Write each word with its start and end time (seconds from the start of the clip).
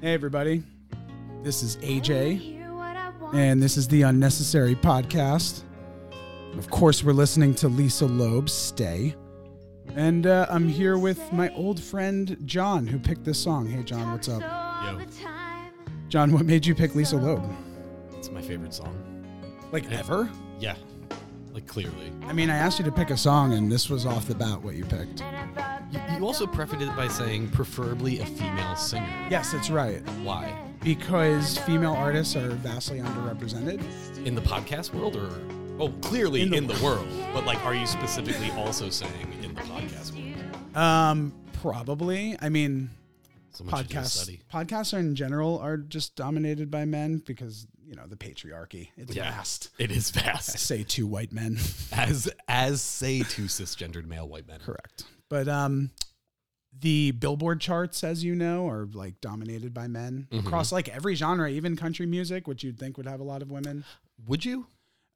Hey, 0.00 0.14
everybody. 0.14 0.62
This 1.42 1.62
is 1.64 1.76
AJ, 1.78 2.62
and 3.34 3.60
this 3.60 3.76
is 3.76 3.88
the 3.88 4.02
Unnecessary 4.02 4.76
Podcast. 4.76 5.62
Of 6.56 6.70
course, 6.70 7.02
we're 7.02 7.12
listening 7.12 7.52
to 7.56 7.68
Lisa 7.68 8.06
Loeb's 8.06 8.52
Stay. 8.52 9.16
And 9.96 10.26
uh, 10.28 10.46
I'm 10.50 10.68
here 10.68 10.98
with 10.98 11.32
my 11.32 11.52
old 11.54 11.82
friend 11.82 12.36
John, 12.44 12.86
who 12.86 12.98
picked 12.98 13.24
this 13.24 13.38
song. 13.40 13.66
Hey, 13.66 13.82
John, 13.82 14.12
what's 14.12 14.28
up? 14.28 14.40
Yo, 14.40 15.00
John, 16.08 16.32
what 16.32 16.44
made 16.46 16.64
you 16.64 16.74
pick 16.76 16.94
Lisa 16.94 17.16
Loeb? 17.16 17.42
it's 18.16 18.30
my 18.30 18.40
favorite 18.40 18.74
song. 18.74 18.94
Like, 19.72 19.90
ever? 19.90 20.30
Yeah, 20.60 20.76
like 21.52 21.66
clearly. 21.66 22.12
I 22.22 22.32
mean, 22.32 22.50
I 22.50 22.56
asked 22.56 22.78
you 22.78 22.84
to 22.84 22.92
pick 22.92 23.10
a 23.10 23.16
song, 23.16 23.52
and 23.52 23.70
this 23.70 23.90
was 23.90 24.06
off 24.06 24.26
the 24.28 24.34
bat 24.36 24.62
what 24.62 24.74
you 24.74 24.84
picked. 24.84 25.22
You, 25.90 26.00
you 26.18 26.26
also 26.26 26.46
prefaced 26.46 26.82
it 26.82 26.94
by 26.96 27.08
saying 27.08 27.50
preferably 27.50 28.20
a 28.20 28.26
female 28.26 28.76
singer. 28.76 29.06
Yes, 29.30 29.52
that's 29.52 29.70
right. 29.70 30.00
Why? 30.22 30.54
Because 30.82 31.58
female 31.58 31.92
artists 31.94 32.36
are 32.36 32.50
vastly 32.50 32.98
underrepresented. 33.00 33.82
In 34.26 34.34
the 34.34 34.40
podcast 34.42 34.92
world, 34.94 35.16
or 35.16 35.30
oh, 35.80 35.88
clearly 36.02 36.42
In 36.42 36.52
in 36.54 36.66
the- 36.66 36.74
the, 36.74 36.84
world. 36.84 37.06
But 37.32 37.44
like, 37.46 37.64
are 37.64 37.74
you 37.74 37.86
specifically 37.86 38.50
also 38.52 38.90
saying 38.90 39.32
in 39.42 39.54
the 39.54 39.60
podcast 39.62 40.12
world? 40.12 40.76
Um, 40.76 41.32
probably. 41.54 42.36
I 42.40 42.48
mean, 42.50 42.90
So 43.50 43.64
podcasts 43.64 44.18
study. 44.18 44.40
podcasts 44.52 44.92
in 44.96 45.14
general 45.14 45.58
are 45.58 45.76
just 45.78 46.14
dominated 46.16 46.70
by 46.70 46.84
men 46.84 47.22
because 47.26 47.66
you 47.86 47.94
know 47.96 48.06
the 48.06 48.16
patriarchy. 48.16 48.90
It's 48.98 49.16
Yeah. 49.16 49.30
vast. 49.30 49.70
It 49.78 49.90
is 49.90 50.12
I 50.16 50.20
vast. 50.20 50.58
say 50.58 50.82
two 50.84 51.06
white 51.06 51.32
men. 51.32 51.58
As 51.92 52.28
as 52.46 52.82
say 52.82 53.20
two 53.22 53.44
cisgendered 53.44 54.06
male 54.06 54.28
white 54.28 54.46
men. 54.46 54.60
Correct. 54.60 55.04
But 55.30 55.48
um, 55.48 55.90
the 56.78 57.10
Billboard 57.12 57.60
charts, 57.60 58.02
as 58.04 58.22
you 58.24 58.34
know, 58.34 58.68
are 58.68 58.86
like 58.92 59.20
dominated 59.20 59.74
by 59.74 59.88
men 59.88 60.28
Mhm. 60.30 60.40
across 60.46 60.72
like 60.72 60.88
every 60.88 61.14
genre, 61.14 61.48
even 61.50 61.76
country 61.76 62.06
music, 62.06 62.46
which 62.46 62.62
you'd 62.64 62.78
think 62.78 62.96
would 62.96 63.06
have 63.06 63.20
a 63.20 63.24
lot 63.24 63.42
of 63.42 63.50
women. 63.50 63.84
Would 64.26 64.44
you? 64.44 64.66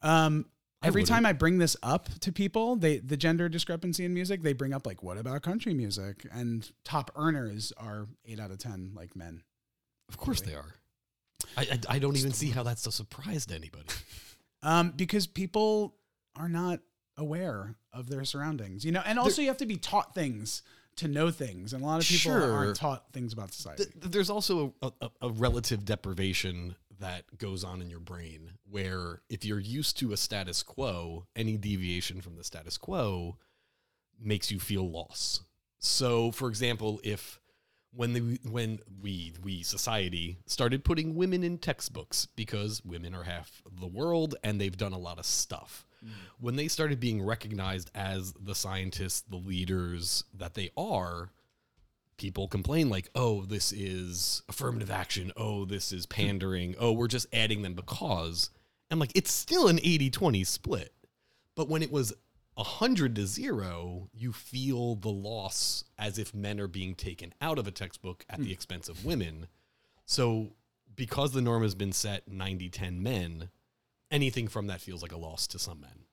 Um, 0.02 0.46
every 0.82 1.02
wouldn't. 1.02 1.14
time 1.14 1.26
I 1.26 1.32
bring 1.32 1.58
this 1.58 1.76
up 1.82 2.08
to 2.20 2.32
people, 2.32 2.76
they 2.76 2.98
the 2.98 3.16
gender 3.16 3.48
discrepancy 3.48 4.04
in 4.04 4.12
music, 4.14 4.42
they 4.42 4.52
bring 4.52 4.72
up 4.72 4.86
like, 4.86 5.02
what 5.02 5.16
about 5.18 5.42
country 5.42 5.74
music? 5.74 6.26
And 6.32 6.70
top 6.84 7.10
earners 7.16 7.72
are 7.76 8.08
eight 8.24 8.40
out 8.40 8.50
of 8.50 8.58
ten 8.58 8.92
like 8.94 9.14
men. 9.16 9.42
Of 10.08 10.16
course 10.18 10.40
they 10.40 10.54
are. 10.54 10.74
I, 11.56 11.62
I 11.62 11.78
I 11.96 11.98
don't 11.98 12.16
even 12.16 12.32
see 12.32 12.50
how 12.50 12.62
that's 12.62 12.86
a 12.86 12.92
surprise 12.92 13.46
to 13.46 13.54
anybody. 13.54 13.86
Um, 14.64 14.92
because 14.94 15.26
people 15.26 15.96
are 16.36 16.48
not 16.48 16.78
aware 17.16 17.74
of 17.92 18.08
their 18.08 18.24
surroundings, 18.24 18.84
you 18.84 18.92
know, 18.92 19.02
and 19.04 19.18
also 19.18 19.42
you 19.42 19.48
have 19.48 19.56
to 19.58 19.66
be 19.66 19.76
taught 19.76 20.14
things 20.14 20.62
to 20.96 21.08
know 21.08 21.30
things, 21.30 21.72
and 21.72 21.82
a 21.82 21.86
lot 21.86 22.00
of 22.02 22.06
people 22.06 22.32
Sure. 22.32 22.52
aren't 22.52 22.76
taught 22.76 23.12
things 23.12 23.32
about 23.32 23.52
society. 23.52 23.84
Th- 23.84 24.12
there's 24.12 24.28
also 24.30 24.74
a, 24.82 24.92
a, 25.00 25.10
a 25.22 25.30
relative 25.30 25.84
deprivation 25.84 26.76
that 27.00 27.24
goes 27.38 27.64
on 27.64 27.80
in 27.82 27.88
your 27.90 27.98
brain 28.00 28.52
where 28.70 29.22
if 29.28 29.44
you're 29.44 29.58
used 29.58 29.96
to 29.98 30.12
a 30.12 30.16
status 30.16 30.62
quo, 30.62 31.26
any 31.34 31.56
deviation 31.56 32.20
from 32.20 32.36
the 32.36 32.44
status 32.44 32.76
quo 32.78 33.38
makes 34.20 34.50
you 34.52 34.60
feel 34.60 34.88
loss. 34.88 35.40
So, 35.78 36.30
for 36.30 36.48
example, 36.48 37.00
if 37.02 37.40
when 37.94 38.12
the 38.12 38.38
when 38.48 38.78
we 39.02 39.32
we 39.42 39.62
society 39.62 40.38
started 40.46 40.84
putting 40.84 41.14
women 41.14 41.42
in 41.42 41.58
textbooks 41.58 42.26
because 42.36 42.82
women 42.84 43.14
are 43.14 43.24
half 43.24 43.62
the 43.80 43.86
world 43.86 44.34
and 44.44 44.60
they've 44.60 44.76
done 44.76 44.92
a 44.92 44.98
lot 44.98 45.18
of 45.18 45.26
stuff. 45.26 45.84
Mm-hmm. 46.04 46.14
When 46.40 46.56
they 46.56 46.68
started 46.68 47.00
being 47.00 47.22
recognized 47.22 47.90
as 47.94 48.32
the 48.32 48.54
scientists, 48.54 49.22
the 49.22 49.36
leaders 49.36 50.24
that 50.34 50.54
they 50.54 50.70
are, 50.76 51.30
people 52.16 52.48
complain 52.48 52.88
like, 52.88 53.10
"Oh, 53.14 53.44
this 53.44 53.72
is 53.72 54.42
affirmative 54.48 54.90
action. 54.90 55.32
Oh, 55.36 55.64
this 55.64 55.92
is 55.92 56.06
pandering. 56.06 56.74
Oh, 56.80 56.92
we're 56.92 57.08
just 57.08 57.26
adding 57.32 57.62
them 57.62 57.74
because." 57.74 58.50
And 58.90 59.00
like 59.00 59.12
it's 59.14 59.32
still 59.32 59.68
an 59.68 59.78
80-20 59.78 60.46
split. 60.46 60.92
But 61.54 61.68
when 61.68 61.82
it 61.82 61.92
was 61.92 62.12
100 62.54 63.16
to 63.16 63.26
0, 63.26 64.10
you 64.12 64.32
feel 64.32 64.96
the 64.96 65.08
loss 65.08 65.84
as 65.98 66.18
if 66.18 66.34
men 66.34 66.60
are 66.60 66.68
being 66.68 66.94
taken 66.94 67.32
out 67.40 67.58
of 67.58 67.66
a 67.66 67.70
textbook 67.70 68.24
at 68.28 68.38
the 68.38 68.46
hmm. 68.46 68.52
expense 68.52 68.88
of 68.88 69.04
women. 69.04 69.46
So, 70.04 70.52
because 70.94 71.32
the 71.32 71.40
norm 71.40 71.62
has 71.62 71.74
been 71.74 71.92
set 71.92 72.28
90-10 72.28 73.00
men, 73.00 73.48
anything 74.12 74.46
from 74.46 74.68
that 74.68 74.80
feels 74.80 75.02
like 75.02 75.12
a 75.12 75.16
loss 75.16 75.48
to 75.48 75.58
some 75.58 75.80
men. 75.80 76.06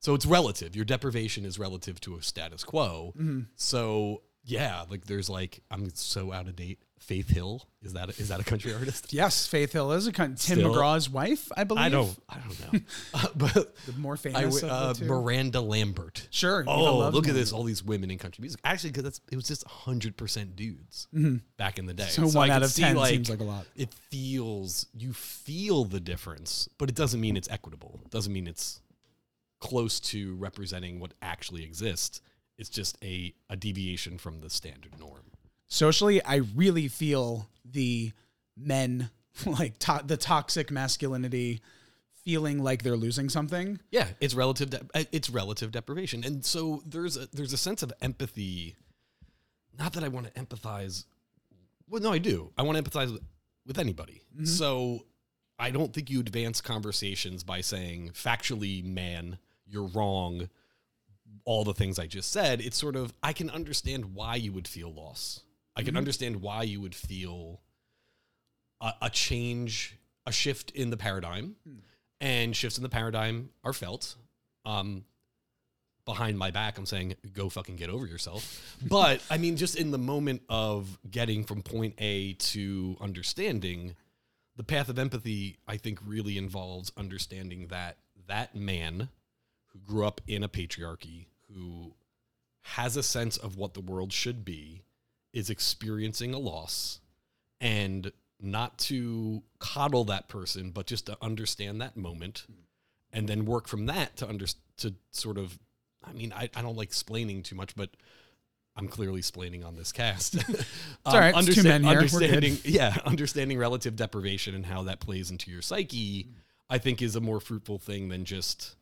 So 0.00 0.14
it's 0.14 0.26
relative. 0.26 0.74
Your 0.74 0.84
deprivation 0.84 1.44
is 1.44 1.58
relative 1.58 2.00
to 2.02 2.16
a 2.16 2.22
status 2.22 2.64
quo. 2.64 3.12
Mm-hmm. 3.16 3.40
So 3.56 4.22
yeah, 4.44 4.84
like 4.88 5.04
there's 5.04 5.28
like 5.28 5.60
I'm 5.70 5.90
so 5.94 6.32
out 6.32 6.48
of 6.48 6.56
date. 6.56 6.80
Faith 7.02 7.28
Hill 7.28 7.66
is 7.82 7.94
that 7.94 8.08
is 8.20 8.28
that 8.28 8.40
a 8.40 8.44
country 8.44 8.72
artist? 8.72 9.12
yes, 9.12 9.46
Faith 9.46 9.72
Hill 9.72 9.92
is 9.92 10.06
a 10.06 10.12
con- 10.12 10.36
Tim 10.36 10.58
Still- 10.58 10.72
McGraw's 10.74 11.10
wife, 11.10 11.50
I 11.56 11.64
believe. 11.64 11.84
I 11.84 11.88
don't 11.88 12.16
I 12.28 12.36
don't 12.38 12.72
know, 12.72 12.80
uh, 13.14 13.26
but 13.34 13.76
The 13.86 13.92
more 13.98 14.16
famous 14.16 14.62
uh. 14.62 14.94
Miranda 15.02 15.60
Lambert. 15.60 16.28
Sure. 16.30 16.64
Oh, 16.66 17.08
look 17.10 17.28
at 17.28 17.34
this! 17.34 17.52
All 17.52 17.64
these 17.64 17.82
women 17.82 18.10
in 18.10 18.18
country 18.18 18.42
music. 18.42 18.60
Actually, 18.64 18.90
because 18.90 19.02
that's 19.04 19.20
it 19.30 19.36
was 19.36 19.48
just 19.48 19.66
hundred 19.66 20.16
percent 20.16 20.54
dudes 20.56 21.08
back 21.56 21.78
in 21.78 21.86
the 21.86 21.94
day. 21.94 22.04
Mm-hmm. 22.04 22.28
So, 22.28 22.38
one 22.38 22.50
I 22.50 22.54
out 22.54 22.62
of 22.62 22.70
see, 22.70 22.82
ten 22.82 22.96
seems 23.04 23.28
like 23.28 23.40
a 23.40 23.44
lot. 23.44 23.66
it 23.76 23.92
feels 24.10 24.86
you 24.96 25.12
feel 25.12 25.84
the 25.84 26.00
difference, 26.00 26.68
but 26.78 26.88
it 26.88 26.94
doesn't 26.94 27.20
mean 27.20 27.36
it's 27.36 27.50
equitable. 27.50 28.00
It 28.04 28.10
doesn't 28.10 28.32
mean 28.32 28.46
it's 28.46 28.80
close 29.58 30.00
to 30.00 30.34
representing 30.36 31.00
what 31.00 31.14
actually 31.22 31.64
exists. 31.64 32.20
It's 32.58 32.68
just 32.68 32.96
a, 33.02 33.34
a 33.48 33.56
deviation 33.56 34.18
from 34.18 34.40
the 34.40 34.50
standard 34.50 34.98
norm. 34.98 35.22
Socially, 35.72 36.22
I 36.22 36.42
really 36.54 36.88
feel 36.88 37.48
the 37.64 38.12
men 38.58 39.08
like 39.46 39.78
to- 39.78 40.02
the 40.04 40.18
toxic 40.18 40.70
masculinity 40.70 41.62
feeling 42.26 42.62
like 42.62 42.82
they're 42.82 42.94
losing 42.94 43.30
something. 43.30 43.80
Yeah, 43.90 44.08
it's 44.20 44.34
relative. 44.34 44.68
De- 44.68 44.82
uh, 44.94 45.04
it's 45.12 45.30
relative 45.30 45.72
deprivation, 45.72 46.24
and 46.24 46.44
so 46.44 46.82
there's 46.84 47.16
a 47.16 47.26
there's 47.32 47.54
a 47.54 47.56
sense 47.56 47.82
of 47.82 47.90
empathy. 48.02 48.76
Not 49.78 49.94
that 49.94 50.04
I 50.04 50.08
want 50.08 50.26
to 50.26 50.32
empathize. 50.38 51.06
Well, 51.88 52.02
no, 52.02 52.12
I 52.12 52.18
do. 52.18 52.52
I 52.58 52.62
want 52.62 52.76
to 52.76 52.84
empathize 52.84 53.10
with, 53.10 53.22
with 53.66 53.78
anybody. 53.78 54.20
So 54.44 55.06
I 55.58 55.70
don't 55.70 55.94
think 55.94 56.10
you 56.10 56.20
advance 56.20 56.60
conversations 56.60 57.44
by 57.44 57.62
saying 57.62 58.10
factually, 58.10 58.84
man, 58.84 59.38
you're 59.66 59.88
wrong. 59.88 60.50
All 61.46 61.64
the 61.64 61.72
things 61.72 61.98
I 61.98 62.06
just 62.06 62.30
said. 62.30 62.60
It's 62.60 62.76
sort 62.76 62.94
of 62.94 63.14
I 63.22 63.32
can 63.32 63.48
understand 63.48 64.14
why 64.14 64.34
you 64.34 64.52
would 64.52 64.68
feel 64.68 64.92
loss. 64.92 65.40
I 65.76 65.82
can 65.82 65.96
understand 65.96 66.42
why 66.42 66.62
you 66.64 66.80
would 66.80 66.94
feel 66.94 67.60
a, 68.80 68.92
a 69.02 69.10
change, 69.10 69.96
a 70.26 70.32
shift 70.32 70.70
in 70.72 70.90
the 70.90 70.96
paradigm, 70.96 71.56
and 72.20 72.54
shifts 72.54 72.78
in 72.78 72.82
the 72.82 72.88
paradigm 72.88 73.50
are 73.64 73.72
felt. 73.72 74.16
Um, 74.64 75.04
behind 76.04 76.38
my 76.38 76.50
back, 76.50 76.78
I'm 76.78 76.86
saying, 76.86 77.14
go 77.32 77.48
fucking 77.48 77.76
get 77.76 77.90
over 77.90 78.06
yourself. 78.06 78.76
But 78.88 79.22
I 79.30 79.38
mean, 79.38 79.56
just 79.56 79.76
in 79.76 79.90
the 79.90 79.98
moment 79.98 80.42
of 80.48 80.98
getting 81.08 81.44
from 81.44 81.62
point 81.62 81.94
A 81.98 82.34
to 82.34 82.96
understanding, 83.00 83.94
the 84.56 84.64
path 84.64 84.88
of 84.88 84.98
empathy, 84.98 85.58
I 85.66 85.76
think, 85.76 86.00
really 86.04 86.36
involves 86.36 86.92
understanding 86.96 87.68
that 87.68 87.96
that 88.28 88.54
man 88.54 89.08
who 89.68 89.78
grew 89.78 90.06
up 90.06 90.20
in 90.26 90.42
a 90.42 90.48
patriarchy, 90.48 91.26
who 91.52 91.94
has 92.62 92.96
a 92.96 93.02
sense 93.02 93.36
of 93.36 93.56
what 93.56 93.74
the 93.74 93.80
world 93.80 94.12
should 94.12 94.44
be, 94.44 94.82
is 95.32 95.50
experiencing 95.50 96.34
a 96.34 96.38
loss, 96.38 97.00
and 97.60 98.12
not 98.40 98.78
to 98.78 99.42
coddle 99.58 100.04
that 100.04 100.28
person, 100.28 100.70
but 100.70 100.86
just 100.86 101.06
to 101.06 101.16
understand 101.22 101.80
that 101.80 101.96
moment, 101.96 102.46
and 103.12 103.28
then 103.28 103.44
work 103.44 103.68
from 103.68 103.86
that 103.86 104.16
to 104.16 104.28
under 104.28 104.46
to 104.78 104.94
sort 105.10 105.38
of. 105.38 105.58
I 106.04 106.12
mean, 106.12 106.32
I, 106.32 106.50
I 106.56 106.62
don't 106.62 106.76
like 106.76 106.88
explaining 106.88 107.44
too 107.44 107.54
much, 107.54 107.76
but 107.76 107.90
I'm 108.76 108.88
clearly 108.88 109.18
explaining 109.18 109.64
on 109.64 109.76
this 109.76 109.92
cast. 109.92 110.36
Um, 111.04 111.14
all 111.14 111.20
right, 111.20 111.34
it's 111.36 111.56
two 111.56 111.64
men 111.64 111.82
here, 111.82 111.98
understanding, 111.98 112.58
yeah, 112.64 112.96
understanding 113.04 113.58
relative 113.58 113.96
deprivation 113.96 114.54
and 114.54 114.64
how 114.64 114.84
that 114.84 115.00
plays 115.00 115.32
into 115.32 115.50
your 115.50 115.60
psyche, 115.60 116.28
I 116.70 116.78
think, 116.78 117.02
is 117.02 117.16
a 117.16 117.20
more 117.20 117.40
fruitful 117.40 117.78
thing 117.78 118.08
than 118.08 118.24
just 118.24 118.76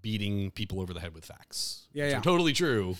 beating 0.00 0.52
people 0.52 0.80
over 0.80 0.94
the 0.94 1.00
head 1.00 1.12
with 1.12 1.24
facts. 1.24 1.88
Yeah, 1.92 2.08
yeah. 2.08 2.20
totally 2.20 2.52
true. 2.52 2.94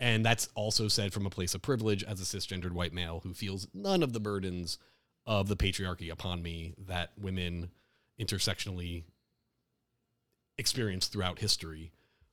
And 0.00 0.24
that's 0.24 0.48
also 0.54 0.88
said 0.88 1.12
from 1.12 1.24
a 1.24 1.30
place 1.30 1.54
of 1.54 1.62
privilege 1.62 2.02
as 2.04 2.20
a 2.20 2.24
cisgendered 2.24 2.72
white 2.72 2.92
male 2.92 3.20
who 3.22 3.32
feels 3.32 3.68
none 3.72 4.02
of 4.02 4.12
the 4.12 4.20
burdens 4.20 4.78
of 5.26 5.48
the 5.48 5.56
patriarchy 5.56 6.10
upon 6.10 6.42
me 6.42 6.74
that 6.86 7.12
women 7.18 7.70
intersectionally 8.20 9.04
experience 10.58 11.06
throughout 11.08 11.38
history. 11.38 11.92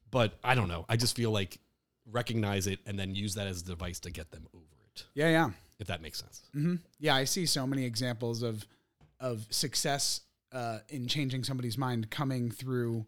But 0.09 0.33
I 0.43 0.55
don't 0.55 0.67
know. 0.67 0.85
I 0.89 0.97
just 0.97 1.15
feel 1.15 1.31
like 1.31 1.59
recognize 2.09 2.67
it 2.67 2.79
and 2.85 2.97
then 2.99 3.15
use 3.15 3.35
that 3.35 3.47
as 3.47 3.61
a 3.61 3.65
device 3.65 3.99
to 4.01 4.11
get 4.11 4.31
them 4.31 4.47
over 4.53 4.65
it, 4.87 5.05
Yeah, 5.13 5.29
yeah. 5.29 5.49
if 5.79 5.87
that 5.87 6.01
makes 6.01 6.19
sense. 6.19 6.41
Mm-hmm. 6.55 6.75
Yeah, 6.99 7.15
I 7.15 7.23
see 7.25 7.45
so 7.45 7.65
many 7.67 7.85
examples 7.85 8.41
of 8.41 8.65
of 9.19 9.45
success 9.51 10.21
uh, 10.51 10.79
in 10.89 11.07
changing 11.07 11.43
somebody's 11.43 11.77
mind 11.77 12.09
coming 12.09 12.49
through 12.49 13.05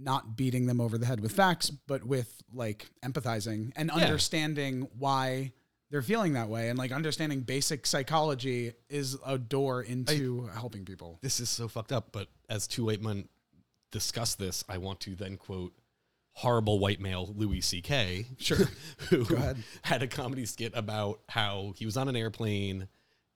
not 0.00 0.36
beating 0.36 0.66
them 0.66 0.80
over 0.80 0.96
the 0.98 1.06
head 1.06 1.20
with 1.20 1.32
facts, 1.32 1.70
but 1.70 2.04
with 2.04 2.42
like 2.52 2.86
empathizing 3.04 3.72
and 3.76 3.90
Yeah. 3.94 4.04
understanding 4.04 4.88
why 4.98 5.52
they're 5.90 6.02
feeling 6.02 6.34
that 6.34 6.48
way 6.48 6.68
and 6.68 6.78
like 6.78 6.92
understanding 6.92 7.40
basic 7.40 7.86
psychology 7.86 8.72
is 8.88 9.16
a 9.26 9.38
door 9.38 9.82
into 9.82 10.46
helping 10.54 10.84
people. 10.84 11.18
This 11.22 11.40
is 11.40 11.48
so 11.48 11.66
fucked 11.66 11.92
up. 11.92 12.12
But 12.12 12.28
as 12.48 12.66
two 12.66 12.84
white 12.84 13.00
men 13.02 13.28
discuss 13.90 14.34
this, 14.34 14.64
I 14.68 14.78
want 14.78 15.00
to 15.00 15.14
then 15.14 15.36
quote 15.36 15.72
horrible 16.34 16.78
white 16.78 17.00
male 17.00 17.32
Louis 17.34 17.60
C.K. 17.62 18.26
Sure. 18.38 18.58
who 19.08 19.24
had 19.82 20.02
a 20.02 20.06
comedy 20.06 20.46
skit 20.46 20.72
about 20.76 21.20
how 21.28 21.72
he 21.76 21.84
was 21.86 21.96
on 21.96 22.08
an 22.08 22.14
airplane 22.16 22.86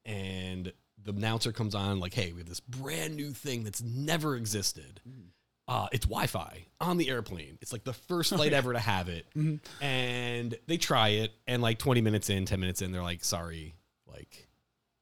and 0.05 0.73
the 1.03 1.11
announcer 1.13 1.51
comes 1.53 1.75
on 1.75 1.99
like, 1.99 2.15
"Hey, 2.15 2.33
we 2.33 2.39
have 2.39 2.49
this 2.49 2.61
brand 2.61 3.17
new 3.17 3.33
thing 3.33 3.65
that's 3.65 3.83
never 3.83 4.37
existed. 4.37 5.01
Mm. 5.09 5.31
Uh, 5.69 5.87
it's 5.93 6.07
Wi-Fi 6.07 6.67
on 6.81 6.97
the 6.97 7.09
airplane. 7.09 7.57
It's 7.63 7.73
like 7.73 7.85
the 7.85 7.93
first 7.93 8.35
flight 8.35 8.53
ever 8.53 8.73
to 8.73 8.79
have 8.79 9.09
it." 9.09 9.27
And 9.81 10.57
they 10.67 10.77
try 10.77 11.09
it, 11.11 11.33
and 11.47 11.63
like 11.63 11.79
20 11.79 12.01
minutes 12.01 12.29
in, 12.31 12.45
10 12.45 12.59
minutes 12.61 12.83
in, 12.83 12.93
they're 12.93 13.03
like, 13.03 13.25
"Sorry, 13.25 13.75
like, 14.07 14.49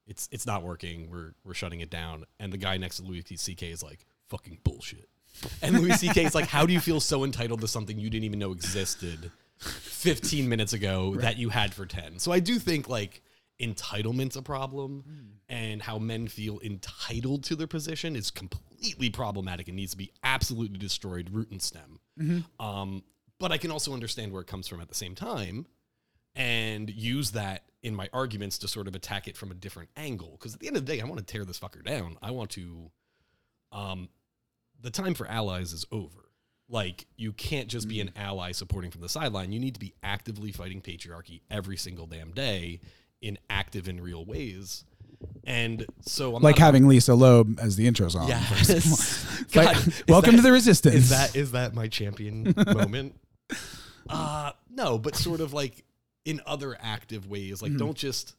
it's 0.07 0.29
it's 0.31 0.45
not 0.45 0.63
working. 0.63 1.09
We're 1.09 1.33
we're 1.43 1.53
shutting 1.55 1.79
it 1.81 1.89
down." 1.89 2.25
And 2.39 2.53
the 2.53 2.57
guy 2.57 2.77
next 2.77 2.97
to 2.97 3.03
Louis 3.03 3.23
C.K. 3.35 3.71
is 3.71 3.81
like, 3.83 4.05
"Fucking 4.29 4.59
bullshit." 4.63 5.09
And 5.61 5.79
Louis 5.79 5.93
C.K. 5.97 6.25
is 6.25 6.35
like, 6.35 6.47
"How 6.47 6.65
do 6.65 6.73
you 6.73 6.79
feel 6.79 6.99
so 6.99 7.23
entitled 7.23 7.61
to 7.61 7.67
something 7.67 7.97
you 7.97 8.09
didn't 8.09 8.25
even 8.25 8.39
know 8.39 8.51
existed 8.51 9.31
15 9.57 10.47
minutes 10.47 10.73
ago 10.73 11.15
that 11.15 11.37
you 11.37 11.49
had 11.49 11.73
for 11.73 11.85
10?" 11.85 12.19
So 12.19 12.31
I 12.31 12.39
do 12.39 12.59
think 12.59 12.87
like 12.87 13.23
entitlement's 13.61 14.35
a 14.35 14.41
problem 14.41 15.03
and 15.49 15.81
how 15.81 15.99
men 15.99 16.27
feel 16.27 16.59
entitled 16.63 17.43
to 17.43 17.55
their 17.55 17.67
position 17.67 18.15
is 18.15 18.31
completely 18.31 19.09
problematic 19.09 19.67
and 19.67 19.75
needs 19.75 19.91
to 19.91 19.97
be 19.97 20.11
absolutely 20.23 20.77
destroyed 20.77 21.29
root 21.31 21.51
and 21.51 21.61
stem. 21.61 21.99
Um, 22.59 23.03
but 23.39 23.51
I 23.51 23.57
can 23.57 23.71
also 23.71 23.93
understand 23.93 24.31
where 24.31 24.41
it 24.41 24.47
comes 24.47 24.67
from 24.67 24.81
at 24.81 24.87
the 24.87 24.95
same 24.95 25.15
time 25.15 25.65
and 26.35 26.89
use 26.89 27.31
that 27.31 27.63
in 27.83 27.95
my 27.95 28.07
arguments 28.13 28.57
to 28.59 28.67
sort 28.67 28.87
of 28.87 28.95
attack 28.95 29.27
it 29.27 29.35
from 29.35 29.51
a 29.51 29.55
different 29.55 29.89
angle. 29.97 30.31
Because 30.31 30.53
at 30.53 30.59
the 30.59 30.67
end 30.67 30.77
of 30.77 30.85
the 30.85 30.95
day, 30.95 31.01
I 31.01 31.05
want 31.05 31.17
to 31.19 31.25
tear 31.25 31.43
this 31.43 31.59
fucker 31.59 31.83
down. 31.83 32.17
I 32.21 32.31
want 32.31 32.51
to. 32.51 32.91
Um, 33.71 34.09
the 34.79 34.91
time 34.91 35.13
for 35.13 35.27
allies 35.27 35.73
is 35.73 35.85
over. 35.91 36.29
Like 36.69 37.05
you 37.17 37.33
can't 37.33 37.67
just 37.67 37.87
be 37.87 37.99
an 37.99 38.11
ally 38.15 38.53
supporting 38.53 38.91
from 38.91 39.01
the 39.01 39.09
sideline. 39.09 39.51
You 39.51 39.59
need 39.59 39.73
to 39.73 39.79
be 39.79 39.93
actively 40.03 40.51
fighting 40.51 40.81
patriarchy 40.81 41.41
every 41.49 41.75
single 41.77 42.07
damn 42.07 42.31
day 42.31 42.79
in 43.21 43.37
active 43.49 43.87
and 43.87 44.01
real 44.01 44.25
ways. 44.25 44.83
And 45.43 45.85
so 46.01 46.35
I'm 46.35 46.41
Like 46.41 46.57
having 46.57 46.87
Lisa 46.87 47.13
Loeb 47.13 47.59
as 47.59 47.75
the 47.75 47.85
intro 47.87 48.07
song. 48.09 48.27
Yes. 48.27 49.45
God, 49.51 49.75
is 49.87 50.03
welcome 50.07 50.31
that- 50.31 50.37
to 50.37 50.43
the 50.43 50.51
resistance. 50.51 50.95
Is 50.95 51.09
that 51.09 51.35
is 51.35 51.51
that 51.51 51.73
my 51.75 51.87
champion 51.87 52.53
moment? 52.67 53.15
Uh 54.09 54.51
no, 54.69 54.97
but 54.97 55.15
sort 55.15 55.41
of 55.41 55.53
like 55.53 55.83
in 56.25 56.41
other 56.45 56.75
active 56.81 57.27
ways. 57.27 57.61
Mm-hmm. 57.61 57.73
Like 57.73 57.77
don't 57.77 57.97
just 57.97 58.35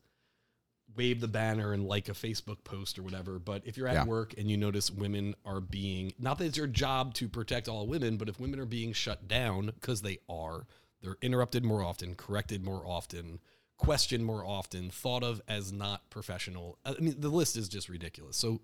wave 0.96 1.20
the 1.20 1.28
banner 1.28 1.72
and 1.72 1.86
like 1.86 2.08
a 2.08 2.12
Facebook 2.12 2.64
post 2.64 2.98
or 2.98 3.02
whatever. 3.02 3.38
But 3.38 3.62
if 3.64 3.76
you're 3.76 3.88
at 3.88 3.94
Yeah. 3.94 4.04
work 4.04 4.34
and 4.36 4.50
you 4.50 4.56
notice 4.56 4.90
women 4.90 5.34
are 5.44 5.60
being 5.60 6.12
not 6.18 6.38
that 6.38 6.46
it's 6.46 6.58
your 6.58 6.66
job 6.66 7.14
to 7.14 7.28
protect 7.28 7.68
all 7.68 7.86
women, 7.86 8.16
but 8.16 8.28
if 8.28 8.38
women 8.40 8.58
are 8.60 8.66
being 8.66 8.92
shut 8.92 9.26
down, 9.28 9.66
because 9.80 10.02
they 10.02 10.18
are, 10.28 10.66
they're 11.00 11.16
interrupted 11.22 11.64
more 11.64 11.82
often, 11.82 12.14
corrected 12.14 12.62
more 12.64 12.82
often, 12.86 13.38
questioned 13.82 14.24
more 14.24 14.44
often, 14.46 14.90
thought 14.90 15.24
of 15.24 15.42
as 15.48 15.72
not 15.72 16.08
professional. 16.08 16.78
I 16.86 16.94
mean, 17.00 17.16
the 17.18 17.28
list 17.28 17.56
is 17.56 17.68
just 17.68 17.88
ridiculous. 17.88 18.36
So 18.36 18.60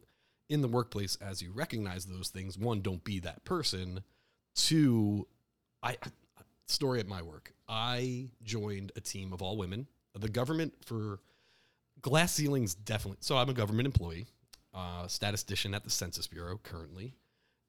in 0.49 0.63
the 0.63 0.69
workplace, 0.69 1.17
as 1.21 1.43
you 1.43 1.51
recognize 1.53 2.05
those 2.05 2.29
things, 2.29 2.57
one, 2.57 2.81
don't 2.83 3.03
be 3.03 3.19
that 3.21 3.45
person. 3.45 4.05
Two, 4.55 5.27
I 5.83 5.97
story 6.67 7.01
at 7.01 7.09
my 7.09 7.21
work. 7.21 7.53
I 7.69 8.29
joined 8.45 8.93
a 8.95 9.01
team 9.01 9.33
of 9.33 9.43
all 9.43 9.57
women. 9.57 9.89
The 10.15 10.29
government 10.29 10.75
for 10.85 11.19
glass 12.01 12.33
ceilings 12.33 12.75
definitely. 12.75 13.19
So 13.21 13.37
I'm 13.37 13.49
a 13.49 13.55
government 13.55 13.87
employee, 13.87 14.27
uh, 14.73 15.09
statistician 15.09 15.75
at 15.75 15.83
the 15.83 15.91
Census 15.91 16.29
Bureau 16.29 16.61
currently, 16.63 17.15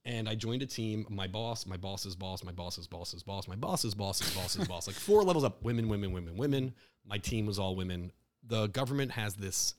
and 0.09 0.27
I 0.27 0.33
joined 0.33 0.63
a 0.63 0.65
team. 0.65 1.05
My 1.07 1.27
boss, 1.27 1.67
my 1.67 1.77
boss's 1.77 2.15
boss, 2.15 2.43
my 2.43 2.51
boss's 2.51 2.87
boss's 2.87 3.21
boss, 3.21 3.47
my 3.47 3.55
boss's 3.55 3.93
boss's 3.93 4.33
boss's 4.35 4.67
boss, 4.67 4.87
like 4.87 4.95
four 4.95 5.23
levels 5.23 5.43
up. 5.43 5.63
Women, 5.63 5.87
women, 5.87 6.11
women, 6.11 6.35
women. 6.35 6.73
My 7.05 7.19
team 7.19 7.45
was 7.45 7.59
all 7.59 7.75
women. 7.75 8.11
The 8.47 8.67
government 8.67 9.11
has 9.11 9.35
this 9.35 9.75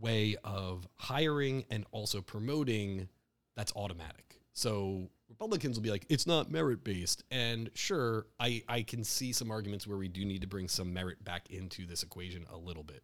way 0.00 0.36
of 0.44 0.86
hiring 0.94 1.64
and 1.70 1.84
also 1.90 2.20
promoting 2.20 3.08
that's 3.56 3.72
automatic. 3.74 4.40
So 4.52 5.10
Republicans 5.28 5.76
will 5.76 5.82
be 5.82 5.90
like, 5.90 6.06
it's 6.08 6.26
not 6.26 6.52
merit 6.52 6.84
based. 6.84 7.24
And 7.32 7.68
sure, 7.74 8.26
I, 8.38 8.62
I 8.68 8.82
can 8.82 9.02
see 9.02 9.32
some 9.32 9.50
arguments 9.50 9.88
where 9.88 9.98
we 9.98 10.06
do 10.06 10.24
need 10.24 10.42
to 10.42 10.46
bring 10.46 10.68
some 10.68 10.92
merit 10.92 11.24
back 11.24 11.50
into 11.50 11.84
this 11.84 12.04
equation 12.04 12.46
a 12.52 12.56
little 12.56 12.84
bit. 12.84 13.02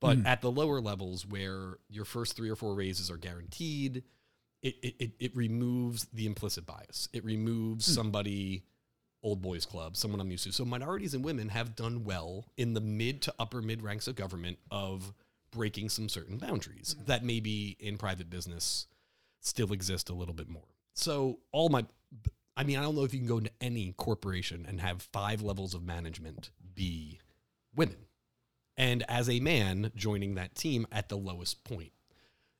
But 0.00 0.16
hmm. 0.16 0.26
at 0.26 0.40
the 0.40 0.50
lower 0.50 0.80
levels 0.80 1.24
where 1.24 1.78
your 1.88 2.04
first 2.04 2.36
three 2.36 2.50
or 2.50 2.56
four 2.56 2.74
raises 2.74 3.12
are 3.12 3.16
guaranteed, 3.16 4.02
it, 4.64 4.76
it, 4.82 4.94
it, 4.98 5.10
it 5.20 5.36
removes 5.36 6.06
the 6.12 6.26
implicit 6.26 6.64
bias. 6.66 7.08
It 7.12 7.22
removes 7.24 7.86
hmm. 7.86 7.92
somebody, 7.92 8.64
old 9.22 9.42
boys 9.42 9.66
club, 9.66 9.96
someone 9.96 10.20
I'm 10.20 10.30
used 10.30 10.44
to. 10.44 10.52
So 10.52 10.64
minorities 10.64 11.14
and 11.14 11.22
women 11.24 11.50
have 11.50 11.76
done 11.76 12.04
well 12.04 12.46
in 12.56 12.72
the 12.72 12.80
mid 12.80 13.22
to 13.22 13.34
upper 13.38 13.60
mid 13.62 13.82
ranks 13.82 14.08
of 14.08 14.16
government 14.16 14.58
of 14.70 15.12
breaking 15.50 15.90
some 15.90 16.08
certain 16.08 16.38
boundaries 16.38 16.96
hmm. 16.98 17.04
that 17.04 17.22
maybe 17.22 17.76
in 17.78 17.98
private 17.98 18.30
business 18.30 18.86
still 19.40 19.72
exist 19.72 20.08
a 20.08 20.14
little 20.14 20.34
bit 20.34 20.48
more. 20.48 20.62
So 20.94 21.40
all 21.52 21.68
my, 21.68 21.84
I 22.56 22.64
mean, 22.64 22.78
I 22.78 22.82
don't 22.82 22.96
know 22.96 23.04
if 23.04 23.12
you 23.12 23.20
can 23.20 23.28
go 23.28 23.38
into 23.38 23.50
any 23.60 23.92
corporation 23.92 24.64
and 24.66 24.80
have 24.80 25.02
five 25.12 25.42
levels 25.42 25.74
of 25.74 25.84
management 25.84 26.50
be 26.74 27.20
women. 27.76 27.96
And 28.78 29.04
as 29.08 29.28
a 29.28 29.40
man 29.40 29.92
joining 29.94 30.36
that 30.36 30.54
team 30.54 30.86
at 30.90 31.10
the 31.10 31.18
lowest 31.18 31.64
point, 31.64 31.92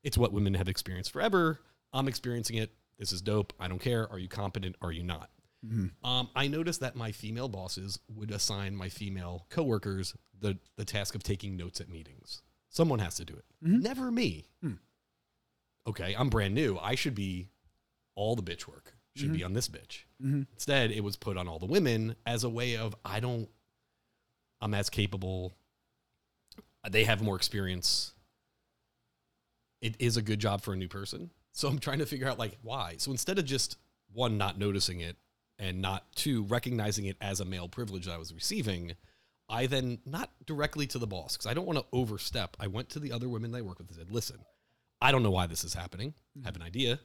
it's 0.03 0.19
what 0.19 0.35
women 0.35 0.55
have 0.55 0.69
experienced 0.69 1.11
forever. 1.11 1.61
I'm 1.95 2.09
experiencing 2.09 2.57
it. 2.57 2.73
This 2.99 3.13
is 3.13 3.23
dope. 3.23 3.53
I 3.59 3.69
don't 3.69 3.79
care. 3.79 4.11
Are 4.11 4.19
you 4.19 4.29
competent? 4.29 4.77
Are 4.83 4.93
you 4.93 5.03
not? 5.03 5.31
Mm-hmm. 5.65 6.07
Um, 6.07 6.29
I 6.37 6.49
noticed 6.49 6.81
that 6.81 6.95
my 6.95 7.13
female 7.13 7.49
bosses 7.49 7.99
would 8.15 8.31
assign 8.31 8.77
my 8.77 8.89
female 8.91 9.47
coworkers 9.49 10.15
the 10.39 10.59
the 10.77 10.85
task 10.85 11.15
of 11.15 11.23
taking 11.23 11.57
notes 11.57 11.81
at 11.81 11.89
meetings. 11.89 12.43
Someone 12.69 12.99
has 12.99 13.15
to 13.17 13.25
do 13.25 13.35
it. 13.35 13.45
Mm-hmm. 13.65 13.81
Never 13.81 14.11
me. 14.11 14.45
Hmm. 14.61 14.73
Okay, 15.87 16.15
I'm 16.19 16.29
brand 16.29 16.55
new. 16.55 16.79
I 16.81 16.95
should 16.95 17.15
be 17.15 17.49
all 18.15 18.37
the 18.37 18.43
bitch 18.43 18.67
work 18.67 18.95
should 19.17 19.33
be 19.33 19.39
mm-hmm. 19.39 19.47
on 19.47 19.53
this 19.53 19.69
bitch. 19.69 20.05
Instead, 20.53 20.91
it 20.91 21.05
was 21.05 21.17
put 21.17 21.37
on 21.37 21.47
all 21.47 21.59
the 21.59 21.67
women 21.67 22.17
as 22.27 22.43
a 22.43 22.49
way 22.49 22.77
of 22.77 22.97
I 23.05 23.21
don't. 23.21 23.49
I'm 24.61 24.75
as 24.75 24.91
capable. 24.91 25.57
They 26.91 27.05
have 27.05 27.23
more 27.23 27.37
experience. 27.37 28.13
It 29.81 29.97
is 29.99 30.17
a 30.17 30.23
good 30.23 30.41
job 30.41 30.63
for 30.63 30.73
a 30.73 30.77
new 30.77 30.89
person. 30.89 31.31
So 31.55 31.69
I'm 31.69 31.79
trying 31.79 32.01
to 32.01 32.07
figure 32.07 32.29
out 32.29 32.39
like 32.39 32.59
why. 32.63 32.97
So 32.99 33.13
instead 33.13 33.39
of 33.39 33.45
just 33.45 33.79
one 34.13 34.37
not 34.37 34.59
noticing 34.59 35.01
it 35.01 35.17
and 35.59 35.81
not 35.81 36.05
two 36.17 36.43
recognizing 36.45 37.07
it 37.07 37.17
as 37.21 37.39
a 37.39 37.45
male 37.45 37.69
privilege 37.69 38.07
that 38.07 38.13
I 38.13 38.19
was 38.19 38.35
receiving, 38.35 38.95
I 39.49 39.67
then 39.67 40.01
not 40.05 40.31
directly 40.47 40.89
to 40.89 40.99
the 40.99 41.07
boss 41.07 41.37
because 41.37 41.47
I 41.47 41.55
don't 41.55 41.67
want 41.67 41.79
to 41.79 41.85
overstep. 41.93 42.57
I 42.59 42.67
went 42.67 42.89
to 42.91 42.99
the 42.99 43.13
other 43.13 43.29
women 43.29 43.53
that 43.53 43.59
I 43.59 43.63
work 43.63 43.79
with 43.79 43.87
and 43.87 43.97
said, 43.97 44.11
"Listen, 44.11 44.39
I 45.01 45.13
don't 45.13 45.23
know 45.23 45.31
why 45.31 45.47
this 45.47 45.63
is 45.63 45.75
happening. 45.75 46.13
I 46.43 46.47
have 46.47 46.57
an 46.57 46.63
idea. 46.63 46.99